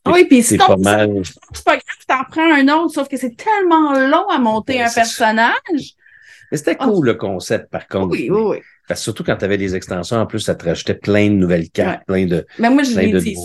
Ah 0.05 0.10
Oui, 0.12 0.24
puis 0.24 0.43
c'est 0.43 0.56
pas 0.59 0.77
mal. 0.77 1.23
c'est 1.52 1.64
pas 1.64 1.77
grave, 1.77 1.82
t'en 2.09 2.24
prends 2.31 2.52
un 2.52 2.66
autre, 2.69 2.93
sauf 2.94 3.09
que 3.09 3.16
c'est 3.16 3.36
tellement 3.36 3.93
long 3.93 4.27
à 4.28 4.39
monter 4.39 4.74
Ouais, 4.78 4.82
un 4.82 4.93
personnage. 4.93 5.94
Mais 6.51 6.59
c'était 6.59 6.77
Ah. 6.81 6.85
cool 6.86 7.06
le 7.06 7.14
concept, 7.14 7.70
par 7.70 7.86
contre. 7.86 8.09
Oui, 8.10 8.28
oui, 8.31 8.43
oui. 8.44 8.56
Parce 8.89 9.01
que 9.01 9.05
surtout 9.05 9.23
quand 9.24 9.36
tu 9.36 9.44
avais 9.44 9.59
des 9.59 9.74
extensions, 9.77 10.16
en 10.16 10.27
plus, 10.27 10.40
ça 10.40 10.55
te 10.56 10.64
rajoutait 10.64 10.94
plein 10.97 11.28
de 11.28 11.35
nouvelles 11.35 11.70
cartes, 11.70 12.05
plein 12.05 12.27
de. 12.27 12.44
Mais 12.59 12.69
moi, 12.69 12.82
je 12.82 12.93
Plein 12.93 13.02
l'ai 13.02 13.12
de 13.12 13.19
dit. 13.20 13.36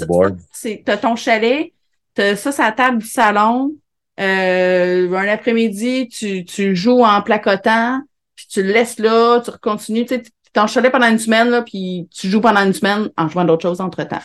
c'est, 0.52 0.82
t'as 0.84 0.98
ton 0.98 1.16
chalet, 1.16 1.72
t'as 2.16 2.36
ça, 2.36 2.52
c'est 2.52 2.64
la 2.64 2.72
table 2.72 2.98
du 2.98 3.08
salon. 3.08 3.72
Euh, 4.20 5.14
un 5.14 5.28
après-midi, 5.28 6.10
tu, 6.10 6.44
tu 6.44 6.76
joues 6.76 7.04
en 7.04 7.22
placotant, 7.22 8.02
puis 8.36 8.48
tu 8.50 8.64
le 8.64 8.74
laisses 8.74 8.98
là, 9.00 9.42
tu 9.42 9.52
continues. 9.62 10.06
Tu 10.06 10.16
sais, 10.16 10.24
ton 10.58 10.68
chalet 10.68 10.92
pendant 10.92 11.08
une 11.08 11.20
semaine, 11.20 11.50
là, 11.50 11.62
puis 11.62 12.10
tu 12.14 12.30
joues 12.30 12.42
pendant 12.42 12.62
une 12.66 12.74
semaine 12.74 13.10
en 13.16 13.30
jouant 13.30 13.46
d'autres 13.46 13.62
choses 13.62 13.80
entre-temps. 13.82 14.20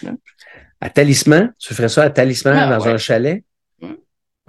À 0.80 0.90
talisman, 0.90 1.52
tu 1.58 1.74
ferais 1.74 1.88
ça 1.88 2.04
à 2.04 2.10
talisman 2.10 2.56
Ah, 2.56 2.78
dans 2.78 2.84
ouais. 2.84 2.92
un 2.92 2.98
chalet? 2.98 3.44
Mm. 3.80 3.92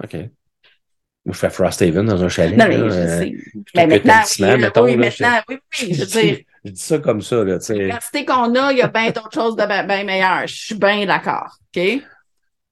OK. 0.02 0.14
Moi, 0.14 1.32
je 1.32 1.38
fais 1.38 1.50
Frosthaven 1.50 2.06
dans 2.06 2.22
un 2.22 2.28
chalet. 2.28 2.58
Non, 2.58 2.66
mais 2.68 2.76
là, 2.76 2.88
je 2.88 2.94
euh, 2.94 3.18
sais. 3.18 3.34
Mais 3.74 3.86
maintenant, 3.86 4.14
talisman, 4.14 4.54
oui, 4.54 4.60
mettons, 4.62 4.84
oui, 4.84 4.90
là, 4.92 4.96
maintenant, 4.96 5.40
oui, 5.48 5.58
oui, 5.80 5.94
je 5.94 6.00
veux 6.00 6.06
dire, 6.06 6.38
Je 6.64 6.70
dis 6.70 6.80
ça 6.80 6.98
comme 6.98 7.20
ça, 7.20 7.44
là, 7.44 7.58
tu 7.58 7.66
sais. 7.66 8.24
qu'on 8.24 8.54
a, 8.54 8.72
il 8.72 8.78
y 8.78 8.82
a 8.82 8.88
bien 8.88 9.10
d'autres 9.10 9.34
choses 9.34 9.54
de 9.54 9.66
bien 9.66 9.84
ben 9.84 10.06
meilleures. 10.06 10.46
Je 10.46 10.54
suis 10.54 10.74
bien 10.74 11.04
d'accord. 11.04 11.58
OK? 11.76 11.82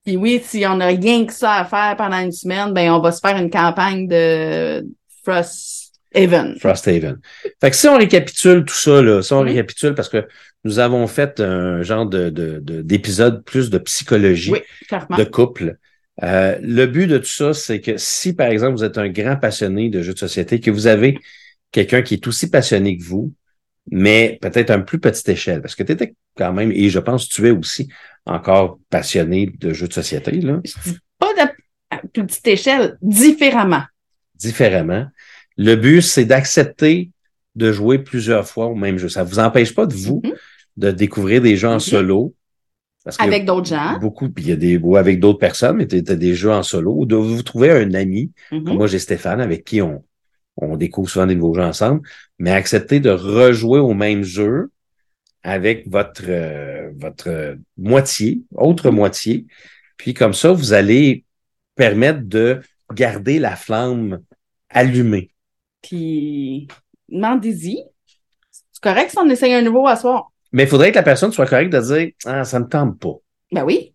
Puis 0.05 0.17
oui, 0.17 0.41
si 0.43 0.65
on 0.67 0.77
n'a 0.77 0.87
rien 0.87 1.27
que 1.27 1.33
ça 1.33 1.57
à 1.57 1.65
faire 1.67 1.95
pendant 1.99 2.19
une 2.19 2.33
semaine, 2.33 2.73
ben 2.73 2.91
on 2.91 3.01
va 3.01 3.13
se 3.13 3.21
faire 3.21 3.37
une 3.37 3.51
campagne 3.51 4.09
de 4.09 4.87
Frost 5.23 5.72
Haven. 6.15 6.57
Frosthaven. 6.59 7.19
Fait 7.61 7.71
que 7.71 7.77
si 7.77 7.89
on 7.89 7.97
récapitule 7.97 8.65
tout 8.65 8.75
ça, 8.75 9.01
là, 9.03 9.23
si 9.23 9.33
on 9.33 9.41
récapitule, 9.43 9.95
parce 9.95 10.09
que 10.09 10.27
nous 10.65 10.79
avons 10.79 11.07
fait 11.07 11.41
un 11.41 11.83
genre 11.83 12.07
de, 12.07 12.31
de, 12.31 12.59
de- 12.61 12.83
d'épisode 12.83 13.45
plus 13.45 13.71
de 13.71 13.79
psychologie 13.79 14.53
Oui, 14.53 14.61
de 15.17 15.25
couple. 15.25 15.77
Euh, 16.23 16.57
le 16.63 16.87
but 16.87 17.07
de 17.07 17.19
tout 17.19 17.25
ça, 17.25 17.55
c'est 17.55 17.81
que 17.81 17.97
si, 17.97 18.35
par 18.35 18.49
exemple, 18.49 18.77
vous 18.77 18.85
êtes 18.85 18.99
un 18.99 19.09
grand 19.09 19.37
passionné 19.37 19.89
de 19.91 20.03
jeux 20.03 20.13
de 20.15 20.19
société, 20.19 20.61
que 20.61 20.71
vous 20.71 20.87
avez 20.87 21.19
quelqu'un 21.73 22.03
qui 22.03 22.15
est 22.15 22.27
aussi 22.27 22.51
passionné 22.51 22.97
que 22.99 23.03
vous, 23.03 23.33
mais 23.91 24.39
peut-être 24.41 24.71
à 24.71 24.75
une 24.75 24.85
plus 24.85 25.01
petite 25.01 25.29
échelle, 25.31 25.61
parce 25.63 25.75
que 25.75 25.83
tu 25.83 25.93
étais 25.93 26.15
quand 26.37 26.53
même, 26.53 26.71
et 26.71 26.91
je 26.91 26.99
pense 26.99 27.27
que 27.27 27.35
tu 27.35 27.49
es 27.49 27.51
aussi 27.51 27.89
encore 28.27 28.79
passionné 28.91 29.51
de 29.59 29.73
jeux 29.73 29.89
de 29.89 29.93
société, 29.93 30.33
là, 30.43 30.61
Je 30.65 30.91
dis 30.91 30.99
pas 31.19 31.33
de 31.35 31.51
à 31.91 31.99
plus 31.99 32.25
petite 32.27 32.47
échelle, 32.47 32.97
différemment. 33.03 33.83
différemment. 34.37 35.07
Le 35.57 35.75
but, 35.77 36.03
c'est 36.03 36.25
d'accepter 36.25 37.11
de 37.55 37.73
jouer 37.73 37.99
plusieurs 37.99 38.47
fois 38.49 38.67
au 38.67 38.75
même 38.75 38.99
jeu. 38.99 39.09
Ça 39.09 39.25
vous 39.25 39.39
empêche 39.39 39.75
pas 39.75 39.87
de 39.87 39.95
vous 39.95 40.23
Mhm. 40.25 40.33
de 40.79 40.91
découvrir 40.91 41.43
des 41.43 41.57
jeux 41.57 41.69
en 41.69 41.75
Mhm. 41.75 41.81
solo. 41.81 42.35
Parce 43.05 43.19
Avec 43.21 43.45
d'autres 43.45 43.67
gens. 43.69 43.99
beaucoup, 43.99 44.31
puis 44.31 44.45
il 44.45 44.49
y 44.51 44.53
a 44.53 44.57
des, 44.57 44.77
ou 44.79 44.97
avec 44.97 45.19
d'autres 45.19 45.41
personnes, 45.41 45.77
mais 45.79 45.87
tu 45.89 45.97
as 45.97 46.15
des 46.17 46.35
jeux 46.35 46.53
en 46.53 46.63
solo, 46.63 46.95
ou 46.99 47.05
de 47.05 47.17
vous 47.17 47.43
trouver 47.43 47.71
un 47.71 47.93
ami, 47.95 48.31
Mhm. 48.53 48.65
comme 48.65 48.77
moi 48.77 48.87
j'ai 48.87 49.01
Stéphane, 49.01 49.41
avec 49.41 49.65
qui 49.65 49.83
on, 49.83 50.05
on 50.57 50.77
découvre 50.77 51.11
souvent 51.11 51.27
des 51.27 51.35
nouveaux 51.35 51.55
jeux 51.55 51.63
ensemble, 51.63 52.03
mais 52.39 52.53
accepter 52.53 53.01
de 53.01 53.11
rejouer 53.11 53.81
au 53.81 53.93
même 53.93 54.23
jeu 54.23 54.71
avec 55.43 55.89
votre, 55.89 56.23
euh, 56.29 56.91
votre 56.97 57.29
euh, 57.29 57.57
moitié, 57.77 58.43
autre 58.55 58.91
moitié, 58.91 59.47
puis 59.97 60.15
comme 60.15 60.33
ça, 60.33 60.53
vous 60.53 60.73
allez 60.73 61.25
permettre 61.75 62.21
de 62.23 62.61
garder 62.95 63.41
la 63.41 63.57
flamme 63.57 64.21
allumée. 64.71 65.32
Puis, 65.83 66.69
demandez-y. 67.09 67.83
C'est 68.51 68.83
correct 68.83 69.11
si 69.11 69.19
on 69.19 69.29
essaye 69.29 69.53
un 69.55 69.63
nouveau 69.63 69.87
à 69.87 69.97
soir? 69.97 70.31
Mais 70.53 70.65
il 70.65 70.69
faudrait 70.69 70.91
que 70.91 70.97
la 70.97 71.03
personne 71.03 71.33
soit 71.33 71.47
correcte 71.47 71.73
de 71.73 71.81
dire 71.81 72.11
Ah, 72.25 72.45
ça 72.45 72.61
me 72.61 72.67
tente 72.69 72.99
pas. 72.99 73.15
Ben 73.53 73.65
oui. 73.65 73.95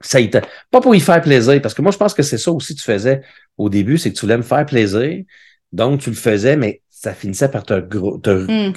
Ça 0.00 0.20
y. 0.20 0.28
Pas 0.28 0.80
pour 0.80 0.94
y 0.94 1.00
faire 1.00 1.20
plaisir, 1.20 1.60
parce 1.60 1.74
que 1.74 1.82
moi, 1.82 1.90
je 1.92 1.96
pense 1.98 2.14
que 2.14 2.22
c'est 2.22 2.38
ça 2.38 2.52
aussi 2.52 2.74
que 2.74 2.78
tu 2.80 2.84
faisais 2.84 3.22
au 3.56 3.68
début, 3.68 3.98
c'est 3.98 4.10
que 4.12 4.14
tu 4.16 4.22
voulais 4.22 4.36
me 4.36 4.42
faire 4.42 4.64
plaisir. 4.66 5.24
Donc, 5.72 6.00
tu 6.00 6.10
le 6.10 6.16
faisais, 6.16 6.56
mais 6.56 6.82
ça 6.88 7.14
finissait 7.14 7.50
par 7.50 7.64
te, 7.64 7.74
gro- 7.80 8.18
te, 8.18 8.30
Hmm. 8.30 8.72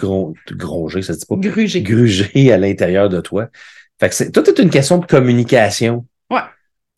te 0.46 0.54
gronger, 0.56 1.02
ça 1.02 1.14
se 1.14 1.20
dit 1.20 1.26
pas, 1.26 1.36
Grugé. 1.38 1.82
gruger 1.82 2.52
à 2.52 2.58
l'intérieur 2.58 3.08
de 3.10 3.22
toi. 3.22 3.50
Fait 4.00 4.10
que 4.10 4.16
c'est, 4.16 4.32
tout 4.32 4.48
est 4.50 4.60
une 4.60 4.70
question 4.72 4.98
de 4.98 5.06
communication. 5.06 6.06
Ouais. 6.30 6.42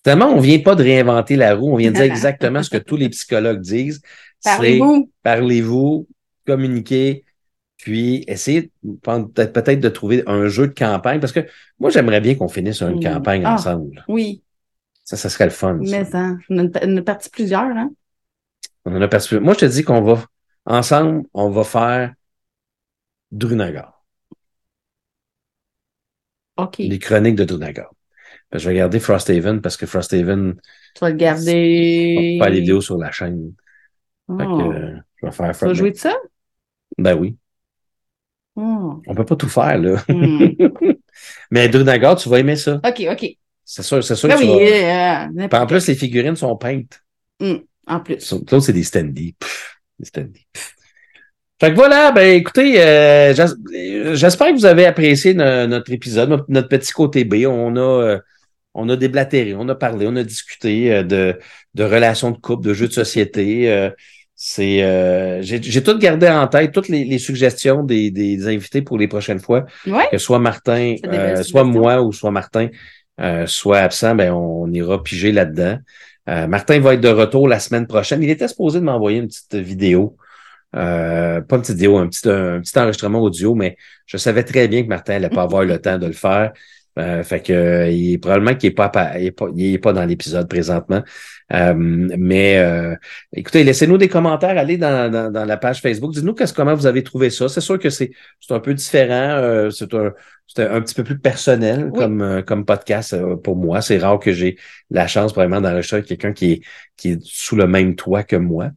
Tellement, 0.03 0.27
on 0.33 0.39
vient 0.39 0.59
pas 0.59 0.75
de 0.75 0.83
réinventer 0.83 1.35
la 1.35 1.55
roue, 1.55 1.71
on 1.73 1.75
vient 1.77 1.91
de 1.91 1.95
dire 1.95 2.03
exactement 2.11 2.63
ce 2.63 2.69
que 2.69 2.77
tous 2.77 2.95
les 2.97 3.09
psychologues 3.09 3.61
disent. 3.61 4.01
Parlez-vous. 4.43 5.11
parlez-vous, 5.23 6.07
communiquez, 6.45 7.23
puis 7.77 8.23
essayez 8.27 8.71
peut-être 9.03 9.79
de 9.79 9.89
trouver 9.89 10.23
un 10.27 10.47
jeu 10.47 10.67
de 10.67 10.73
campagne, 10.73 11.19
parce 11.19 11.31
que 11.33 11.41
moi, 11.79 11.89
j'aimerais 11.89 12.21
bien 12.21 12.35
qu'on 12.35 12.47
finisse 12.49 12.81
une 12.81 12.97
Mm. 12.97 13.03
campagne 13.03 13.43
Ah. 13.45 13.53
ensemble. 13.55 14.03
Oui. 14.07 14.43
Ça, 15.03 15.17
ça 15.17 15.29
serait 15.29 15.45
le 15.45 15.51
fun. 15.51 15.79
Mais 15.81 16.05
ça, 16.05 16.31
on 16.49 16.57
a 16.59 16.61
une- 16.63 16.71
on 16.83 16.97
a 16.97 17.01
parti 17.01 17.29
plusieurs, 17.29 17.61
hein? 17.63 17.91
On 18.85 18.95
en 18.95 19.01
a 19.01 19.07
perçu- 19.07 19.39
Moi, 19.39 19.53
je 19.53 19.59
te 19.59 19.65
dis 19.65 19.83
qu'on 19.83 20.01
va, 20.01 20.25
ensemble, 20.65 21.23
on 21.33 21.49
va 21.49 21.63
faire 21.63 22.13
Drunagar. 23.31 24.03
OK. 26.57 26.77
Les 26.79 26.99
chroniques 26.99 27.35
de 27.35 27.45
Drunagar. 27.45 27.91
Je 28.51 28.59
vais 28.59 28.73
regarder 28.75 28.99
Frosthaven 28.99 29.61
parce 29.61 29.75
que 29.77 29.85
Frosthaven 29.87 30.55
Tu 30.93 30.99
vas 31.01 31.09
le 31.09 31.15
garder. 31.15 32.37
faire 32.39 32.49
les 32.51 32.59
vidéos 32.59 32.81
sur 32.81 32.97
la 32.97 33.11
chaîne. 33.11 33.53
Fait 34.27 34.45
que, 34.45 34.73
euh, 34.73 34.95
je 35.21 35.25
vais 35.27 35.31
faire 35.31 35.57
Tu 35.57 35.65
vas 35.65 35.73
jouer 35.73 35.91
de 35.91 35.97
ça? 35.97 36.15
Ben 36.97 37.15
oui. 37.15 37.35
Oh. 38.55 39.01
On 39.07 39.15
peut 39.15 39.25
pas 39.25 39.35
tout 39.35 39.49
faire, 39.49 39.77
là. 39.77 40.03
Hmm. 40.07 40.47
Mais 41.51 41.67
Drunagar, 41.69 42.15
tu 42.15 42.29
vas 42.29 42.39
aimer 42.39 42.55
ça. 42.55 42.79
OK, 42.85 43.05
OK. 43.11 43.25
C'est 43.65 43.83
sûr, 43.83 44.03
c'est 44.03 44.15
sûr 44.15 44.29
Ben 44.29 44.35
que 44.35 44.41
tu 44.41 44.47
oui, 44.49 44.57
vas. 44.57 45.25
euh, 45.25 45.27
n'importe- 45.33 45.63
en 45.63 45.67
plus, 45.67 45.87
les 45.87 45.95
figurines 45.95 46.35
sont 46.35 46.55
peintes. 46.57 47.01
en 47.87 47.99
plus. 47.99 48.31
L'autre, 48.31 48.59
c'est 48.59 48.73
des 48.73 48.83
standees. 48.83 49.35
Des 49.99 50.05
standees. 50.05 50.45
Fait 51.59 51.69
que 51.71 51.75
voilà, 51.75 52.11
ben 52.11 52.35
écoutez, 52.35 52.81
euh, 52.81 53.33
euh, 53.33 54.15
j'espère 54.15 54.49
que 54.49 54.53
vous 54.53 54.65
avez 54.65 54.85
apprécié 54.85 55.33
no- 55.33 55.65
notre 55.67 55.91
épisode, 55.93 56.43
notre, 56.49 56.67
petit 56.67 56.91
côté 56.91 57.23
B. 57.23 57.45
On 57.47 57.75
a, 57.77 57.79
euh, 57.79 58.19
on 58.73 58.89
a 58.89 58.95
déblatéré, 58.95 59.53
on 59.55 59.67
a 59.69 59.75
parlé, 59.75 60.05
on 60.07 60.15
a 60.15 60.23
discuté 60.23 60.93
euh, 60.93 61.03
de, 61.03 61.39
de 61.75 61.83
relations 61.83 62.31
de 62.31 62.37
couple, 62.37 62.65
de 62.67 62.73
jeux 62.73 62.87
de 62.87 62.93
société. 62.93 63.71
euh, 63.71 63.89
c'est, 64.35 64.83
euh, 64.83 65.41
j'ai 65.41 65.83
tout 65.83 65.97
gardé 65.97 66.27
en 66.27 66.47
tête, 66.47 66.71
toutes 66.73 66.89
les, 66.89 67.05
les 67.05 67.19
suggestions 67.19 67.83
des, 67.83 68.11
des 68.11 68.47
invités 68.47 68.81
pour 68.81 68.97
les 68.97 69.07
prochaines 69.07 69.39
fois, 69.39 69.65
Ouais. 69.87 70.07
que 70.11 70.17
soit 70.17 70.39
Martin, 70.39 70.95
euh, 71.05 71.43
soit 71.43 71.63
moi 71.63 72.01
ou 72.01 72.11
soit 72.11 72.31
Martin 72.31 72.67
euh, 73.21 73.45
soit 73.45 73.77
absent, 73.77 74.15
ben 74.15 74.33
on 74.33 74.69
ira 74.73 75.01
piger 75.01 75.31
là-dedans. 75.31 75.77
Euh, 76.29 76.47
Martin 76.47 76.79
va 76.79 76.95
être 76.95 77.01
de 77.01 77.09
retour 77.09 77.47
la 77.47 77.59
semaine 77.59 77.85
prochaine. 77.87 78.23
Il 78.23 78.29
était 78.29 78.47
supposé 78.47 78.79
de 78.79 78.85
m'envoyer 78.85 79.19
une 79.19 79.27
petite 79.27 79.55
vidéo. 79.55 80.17
Euh, 80.75 81.41
pas 81.41 81.57
une 81.57 81.61
petite 81.61 81.75
vidéo, 81.75 81.97
un 81.99 82.07
petit, 82.07 82.27
un 82.27 82.59
petit 82.59 82.77
enregistrement 82.79 83.21
audio, 83.21 83.53
mais 83.55 83.77
je 84.07 84.17
savais 84.17 84.43
très 84.43 84.67
bien 84.67 84.81
que 84.83 84.87
Martin 84.87 85.13
n'allait 85.13 85.29
pas 85.29 85.43
avoir 85.43 85.63
le 85.63 85.79
temps 85.79 85.99
de 85.99 86.07
le 86.07 86.13
faire. 86.13 86.51
Euh, 86.99 87.23
fait 87.23 87.41
que 87.41 87.53
euh, 87.53 87.89
il 87.89 88.13
est 88.13 88.17
probablement 88.19 88.55
qu'il 88.55 88.69
est 88.69 88.73
pas, 88.73 88.89
pa- 88.89 89.17
il 89.19 89.25
est 89.27 89.31
pas, 89.31 89.47
il 89.55 89.73
est 89.73 89.79
pas 89.79 89.93
dans 89.93 90.05
l'épisode 90.05 90.47
présentement. 90.47 91.01
Euh, 91.53 91.73
mais 91.75 92.57
euh, 92.59 92.95
écoutez, 93.33 93.63
laissez-nous 93.63 93.97
des 93.97 94.07
commentaires, 94.07 94.57
allez 94.57 94.77
dans, 94.77 95.11
dans, 95.11 95.31
dans 95.31 95.45
la 95.45 95.57
page 95.57 95.81
Facebook, 95.81 96.13
dites-nous 96.13 96.33
qu'est-ce 96.35 96.53
comment 96.53 96.75
vous 96.75 96.85
avez 96.85 97.03
trouvé 97.03 97.29
ça. 97.31 97.49
C'est 97.49 97.61
sûr 97.61 97.79
que 97.79 97.89
c'est 97.89 98.11
c'est 98.39 98.53
un 98.53 98.59
peu 98.59 98.73
différent, 98.75 99.37
euh, 99.37 99.69
c'est 99.71 99.93
un 99.93 100.11
c'est 100.45 100.67
un 100.67 100.81
petit 100.81 100.93
peu 100.93 101.03
plus 101.03 101.17
personnel 101.17 101.89
Oui. 101.91 101.99
comme 101.99 102.43
comme 102.45 102.63
podcast 102.65 103.15
pour 103.43 103.55
moi. 103.55 103.81
C'est 103.81 103.97
rare 103.97 104.19
que 104.19 104.31
j'ai 104.31 104.57
la 104.91 105.07
chance 105.07 105.33
vraiment 105.33 105.61
d'enregistrer 105.61 106.03
quelqu'un 106.03 106.33
qui 106.33 106.51
est 106.53 106.61
qui 106.95 107.11
est 107.11 107.19
sous 107.23 107.55
le 107.55 107.65
même 107.65 107.95
toit 107.95 108.23
que 108.23 108.35
moi. 108.35 108.69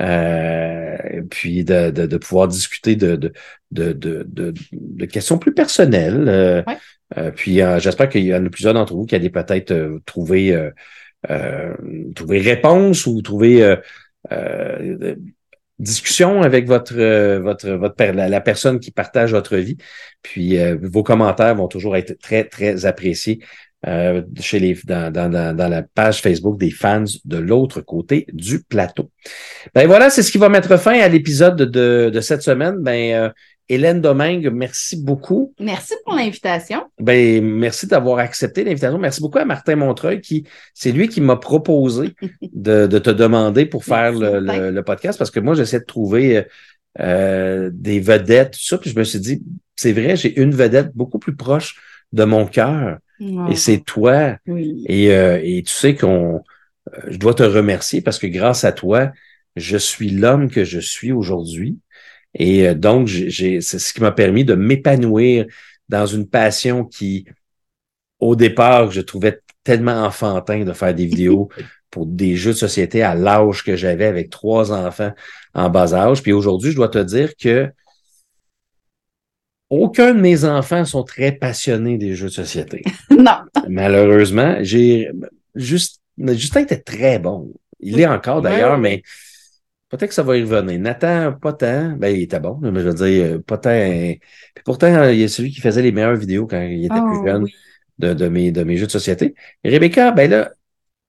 Euh, 0.00 1.22
puis 1.30 1.64
de, 1.64 1.90
de, 1.90 2.06
de 2.06 2.16
pouvoir 2.16 2.48
discuter 2.48 2.96
de, 2.96 3.16
de, 3.16 3.32
de, 3.70 3.92
de, 3.92 4.22
de, 4.26 4.54
de 4.72 5.04
questions 5.06 5.38
plus 5.38 5.52
personnelles. 5.52 6.28
Euh, 6.28 6.62
Ouais. 6.66 6.78
euh, 7.18 7.30
puis 7.30 7.60
euh, 7.60 7.78
j'espère 7.78 8.08
qu'il 8.08 8.24
y 8.24 8.34
en 8.34 8.44
a 8.44 8.48
plusieurs 8.48 8.72
d'entre 8.72 8.94
vous 8.94 9.04
qui 9.04 9.14
allaient 9.14 9.28
peut-être 9.28 9.72
euh, 9.72 10.00
trouver, 10.06 10.54
euh, 10.54 10.70
euh, 11.30 11.74
trouver 12.14 12.40
réponse 12.40 13.06
ou 13.06 13.20
trouver 13.20 13.62
euh, 13.62 13.76
euh, 14.32 15.14
discussion 15.78 16.42
avec 16.42 16.66
votre, 16.66 16.94
votre, 17.38 17.70
votre 17.70 18.04
la, 18.04 18.28
la 18.28 18.40
personne 18.40 18.80
qui 18.80 18.92
partage 18.92 19.32
votre 19.32 19.56
vie. 19.56 19.76
Puis 20.22 20.58
euh, 20.58 20.78
vos 20.80 21.02
commentaires 21.02 21.54
vont 21.54 21.68
toujours 21.68 21.96
être 21.96 22.18
très, 22.18 22.44
très 22.44 22.86
appréciés 22.86 23.40
euh, 23.86 24.22
chez 24.40 24.58
les, 24.58 24.78
dans, 24.84 25.12
dans, 25.12 25.30
dans, 25.30 25.56
dans 25.56 25.68
la 25.68 25.82
page 25.82 26.20
Facebook 26.20 26.58
des 26.58 26.70
fans 26.70 27.04
de 27.24 27.38
l'autre 27.38 27.80
côté 27.80 28.26
du 28.32 28.62
plateau. 28.62 29.10
Ben 29.74 29.86
voilà, 29.86 30.10
c'est 30.10 30.22
ce 30.22 30.30
qui 30.30 30.38
va 30.38 30.48
mettre 30.48 30.78
fin 30.78 30.98
à 31.00 31.08
l'épisode 31.08 31.56
de, 31.56 32.10
de 32.12 32.20
cette 32.20 32.42
semaine. 32.42 32.76
Ben, 32.78 33.14
euh, 33.14 33.28
Hélène 33.68 34.00
Domingue, 34.00 34.50
merci 34.52 35.02
beaucoup. 35.02 35.54
Merci 35.58 35.94
pour 36.04 36.14
l'invitation. 36.14 36.82
Ben, 37.00 37.42
merci 37.42 37.86
d'avoir 37.86 38.18
accepté 38.18 38.64
l'invitation. 38.64 38.98
Merci 38.98 39.20
beaucoup 39.20 39.38
à 39.38 39.44
Martin 39.44 39.76
Montreuil 39.76 40.20
qui, 40.20 40.44
c'est 40.74 40.92
lui 40.92 41.08
qui 41.08 41.20
m'a 41.20 41.36
proposé 41.36 42.14
de, 42.52 42.86
de, 42.86 42.98
te 42.98 43.10
demander 43.10 43.66
pour 43.66 43.84
faire 43.84 44.12
le, 44.12 44.40
le, 44.40 44.70
le, 44.70 44.82
podcast 44.82 45.18
parce 45.18 45.30
que 45.30 45.40
moi, 45.40 45.54
j'essaie 45.54 45.80
de 45.80 45.84
trouver 45.84 46.46
euh, 47.00 47.70
des 47.72 48.00
vedettes, 48.00 48.52
tout 48.52 48.64
ça. 48.64 48.78
Puis 48.78 48.90
je 48.90 48.98
me 48.98 49.04
suis 49.04 49.20
dit, 49.20 49.42
c'est 49.74 49.92
vrai, 49.92 50.16
j'ai 50.16 50.38
une 50.40 50.54
vedette 50.54 50.94
beaucoup 50.94 51.18
plus 51.18 51.34
proche 51.34 51.80
de 52.12 52.24
mon 52.24 52.46
cœur. 52.46 52.98
Et 53.50 53.56
c'est 53.56 53.78
toi. 53.78 54.36
Oui. 54.46 54.84
Et, 54.88 55.12
euh, 55.12 55.40
et 55.42 55.62
tu 55.62 55.72
sais 55.72 55.94
qu'on, 55.94 56.42
euh, 56.92 57.00
je 57.08 57.18
dois 57.18 57.34
te 57.34 57.42
remercier 57.42 58.00
parce 58.00 58.18
que 58.18 58.26
grâce 58.26 58.64
à 58.64 58.72
toi, 58.72 59.12
je 59.56 59.76
suis 59.76 60.10
l'homme 60.10 60.50
que 60.50 60.64
je 60.64 60.80
suis 60.80 61.12
aujourd'hui. 61.12 61.78
Et 62.34 62.68
euh, 62.68 62.74
donc, 62.74 63.06
j'ai, 63.06 63.60
c'est 63.60 63.78
ce 63.78 63.92
qui 63.92 64.00
m'a 64.00 64.12
permis 64.12 64.44
de 64.44 64.54
m'épanouir 64.54 65.46
dans 65.88 66.06
une 66.06 66.28
passion 66.28 66.84
qui, 66.84 67.26
au 68.18 68.36
départ, 68.36 68.90
je 68.90 69.00
trouvais 69.00 69.40
tellement 69.64 70.04
enfantin 70.04 70.64
de 70.64 70.72
faire 70.72 70.94
des 70.94 71.06
vidéos 71.06 71.48
pour 71.90 72.06
des 72.06 72.36
jeux 72.36 72.52
de 72.52 72.56
société 72.56 73.02
à 73.02 73.14
l'âge 73.14 73.62
que 73.62 73.76
j'avais 73.76 74.06
avec 74.06 74.30
trois 74.30 74.72
enfants 74.72 75.12
en 75.54 75.68
bas 75.68 75.94
âge. 75.94 76.22
Puis 76.22 76.32
aujourd'hui, 76.32 76.70
je 76.70 76.76
dois 76.76 76.88
te 76.88 76.98
dire 76.98 77.36
que 77.36 77.70
aucun 79.72 80.12
de 80.14 80.20
mes 80.20 80.44
enfants 80.44 80.84
sont 80.84 81.02
très 81.02 81.32
passionnés 81.32 81.96
des 81.96 82.14
jeux 82.14 82.26
de 82.28 82.32
société. 82.32 82.82
non. 83.10 83.38
Malheureusement, 83.68 84.56
j'ai 84.60 85.08
juste 85.54 86.00
Justin 86.18 86.60
était 86.60 86.80
très 86.80 87.18
bon. 87.18 87.50
Il 87.80 87.98
est 87.98 88.06
encore 88.06 88.42
d'ailleurs, 88.42 88.74
ouais. 88.74 88.80
mais 88.80 89.02
peut-être 89.88 90.10
que 90.10 90.14
ça 90.14 90.22
va 90.22 90.36
y 90.36 90.42
revenir. 90.42 90.78
Nathan, 90.78 91.32
pas 91.32 91.54
tant. 91.54 91.92
Ben, 91.96 92.14
il 92.14 92.22
était 92.22 92.38
bon, 92.38 92.58
mais 92.60 92.80
je 92.82 92.88
veux 92.90 92.94
dire, 92.94 93.42
pas 93.46 93.56
tant. 93.56 93.70
Puis 93.70 94.62
pourtant, 94.64 95.08
il 95.08 95.18
y 95.18 95.24
a 95.24 95.28
celui 95.28 95.50
qui 95.50 95.60
faisait 95.62 95.80
les 95.82 95.90
meilleures 95.90 96.16
vidéos 96.16 96.46
quand 96.46 96.60
il 96.60 96.84
était 96.84 96.94
Oh, 96.94 97.06
plus 97.22 97.30
jeune 97.30 97.42
oui. 97.44 97.54
de, 97.98 98.12
de, 98.12 98.28
mes, 98.28 98.52
de 98.52 98.64
mes 98.64 98.76
jeux 98.76 98.86
de 98.86 98.90
société. 98.92 99.34
Et 99.64 99.70
Rebecca, 99.70 100.12
ben 100.12 100.30
là, 100.30 100.50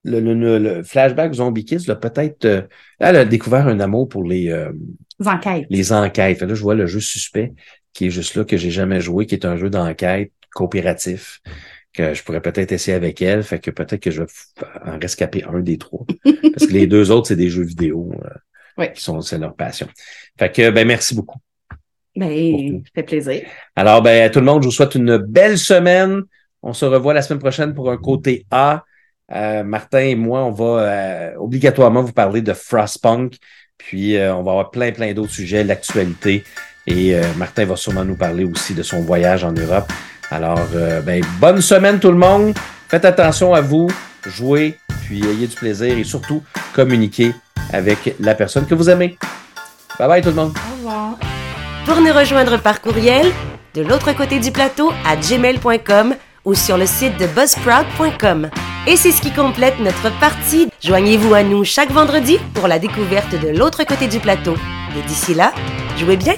le, 0.06 0.20
le, 0.22 0.58
le 0.58 0.84
flashback 0.84 1.34
Zombie 1.34 1.66
Kids, 1.66 1.86
là, 1.88 1.96
peut-être, 1.96 2.46
euh, 2.46 2.62
elle 3.00 3.18
a 3.18 3.26
découvert 3.26 3.68
un 3.68 3.82
amour 3.82 4.08
pour 4.08 4.24
les, 4.24 4.50
euh, 4.50 4.72
Les 5.20 5.28
enquêtes. 5.28 5.66
les 5.70 5.92
enquêtes. 5.92 6.40
Fait 6.40 6.46
là, 6.46 6.54
je 6.56 6.62
vois 6.62 6.76
le 6.76 6.88
jeu 6.88 7.02
suspect 7.02 7.54
qui 7.94 8.08
est 8.08 8.10
juste 8.10 8.36
là, 8.36 8.44
que 8.44 8.58
j'ai 8.58 8.72
jamais 8.72 9.02
joué, 9.02 9.26
qui 9.26 9.36
est 9.36 9.46
un 9.46 9.58
jeu 9.58 9.70
d'enquête 9.70 10.32
coopératif 10.52 11.42
que 11.94 12.14
je 12.14 12.24
pourrais 12.24 12.42
peut-être 12.42 12.72
essayer 12.72 12.96
avec 12.96 13.22
elle. 13.22 13.44
Fait 13.44 13.60
que 13.60 13.72
peut-être 13.72 14.02
que 14.02 14.12
je 14.12 14.24
vais 14.24 14.30
en 14.86 15.00
rescaper 15.00 15.44
un 15.44 15.60
des 15.60 15.78
trois. 15.78 16.06
Parce 16.24 16.68
que 16.68 16.74
les 16.74 16.88
deux 16.88 17.12
autres, 17.12 17.28
c'est 17.28 17.36
des 17.36 17.50
jeux 17.50 17.64
vidéo 17.64 18.12
euh, 18.26 18.30
Oui. 18.78 18.92
qui 18.94 19.02
sont, 19.02 19.22
c'est 19.22 19.38
leur 19.38 19.56
passion. 19.56 19.88
Fait 20.38 20.52
que, 20.52 20.70
ben, 20.72 20.88
merci 20.88 21.16
beaucoup. 21.16 21.40
Ben, 22.16 22.82
ça 22.84 22.92
fait 22.96 23.04
plaisir. 23.04 23.44
Alors, 23.76 24.02
ben, 24.02 24.24
à 24.24 24.30
tout 24.30 24.40
le 24.40 24.46
monde, 24.46 24.64
je 24.64 24.68
vous 24.68 24.74
souhaite 24.74 24.96
une 24.96 25.18
belle 25.18 25.58
semaine. 25.58 26.24
On 26.62 26.74
se 26.74 26.86
revoit 26.86 27.14
la 27.14 27.22
semaine 27.22 27.40
prochaine 27.40 27.74
pour 27.74 27.92
un 27.92 27.98
côté 27.98 28.46
A. 28.52 28.84
Euh, 29.32 29.64
Martin 29.64 30.00
et 30.00 30.16
moi, 30.16 30.44
on 30.44 30.52
va 30.52 30.66
euh, 30.66 31.36
obligatoirement 31.38 32.02
vous 32.02 32.14
parler 32.14 32.42
de 32.42 32.54
Frostpunk. 32.54 33.38
Puis, 33.78 34.16
euh, 34.16 34.36
on 34.36 34.44
va 34.44 34.52
avoir 34.52 34.72
plein, 34.72 34.92
plein 34.92 35.14
d'autres 35.14 35.32
sujets, 35.32 35.64
l'actualité. 35.64 36.44
Et 36.88 37.16
euh, 37.16 37.22
Martin 37.38 37.66
va 37.66 37.76
sûrement 37.76 38.04
nous 38.04 38.16
parler 38.16 38.44
aussi 38.44 38.74
de 38.74 38.84
son 38.84 39.02
voyage 39.02 39.44
en 39.44 39.52
Europe. 39.52 39.92
Alors, 40.32 40.60
euh, 40.76 41.02
ben, 41.02 41.24
bonne 41.40 41.62
semaine 41.62 42.00
tout 42.00 42.12
le 42.12 42.18
monde. 42.18 42.54
Faites 42.88 43.06
attention 43.06 43.54
à 43.54 43.62
vous, 43.62 43.90
jouez, 44.26 44.78
puis 45.06 45.24
ayez 45.26 45.48
du 45.48 45.56
plaisir 45.56 45.98
et 45.98 46.04
surtout 46.04 46.44
communiquez 46.74 47.34
avec 47.72 48.16
la 48.20 48.36
personne 48.36 48.66
que 48.66 48.76
vous 48.76 48.90
aimez. 48.90 49.18
Bye 49.98 50.08
bye 50.08 50.22
tout 50.22 50.30
le 50.30 50.36
monde. 50.36 50.54
Au 50.56 50.78
revoir. 50.78 51.18
Pour 51.86 52.02
nous 52.02 52.14
rejoindre 52.14 52.58
par 52.58 52.82
courriel, 52.82 53.28
de 53.74 53.82
l'autre 53.82 54.14
côté 54.14 54.40
du 54.40 54.52
plateau 54.52 54.92
à 55.06 55.16
gmail.com 55.16 56.16
ou 56.46 56.54
sur 56.54 56.78
le 56.78 56.86
site 56.86 57.18
de 57.20 57.28
buzzsprout.com. 57.28 58.50
Et 58.86 58.98
c'est 58.98 59.12
ce 59.12 59.22
qui 59.22 59.32
complète 59.32 59.80
notre 59.80 60.12
partie. 60.20 60.70
Joignez-vous 60.84 61.34
à 61.34 61.44
nous 61.44 61.64
chaque 61.64 61.92
vendredi 61.92 62.38
pour 62.54 62.68
la 62.68 62.80
découverte 62.80 63.34
de 63.40 63.48
l'autre 63.48 63.84
côté 63.86 64.08
du 64.08 64.20
plateau. 64.20 64.56
Et 64.98 65.08
d'ici 65.08 65.34
là, 65.34 65.54
jouez 65.98 66.18
bien! 66.18 66.36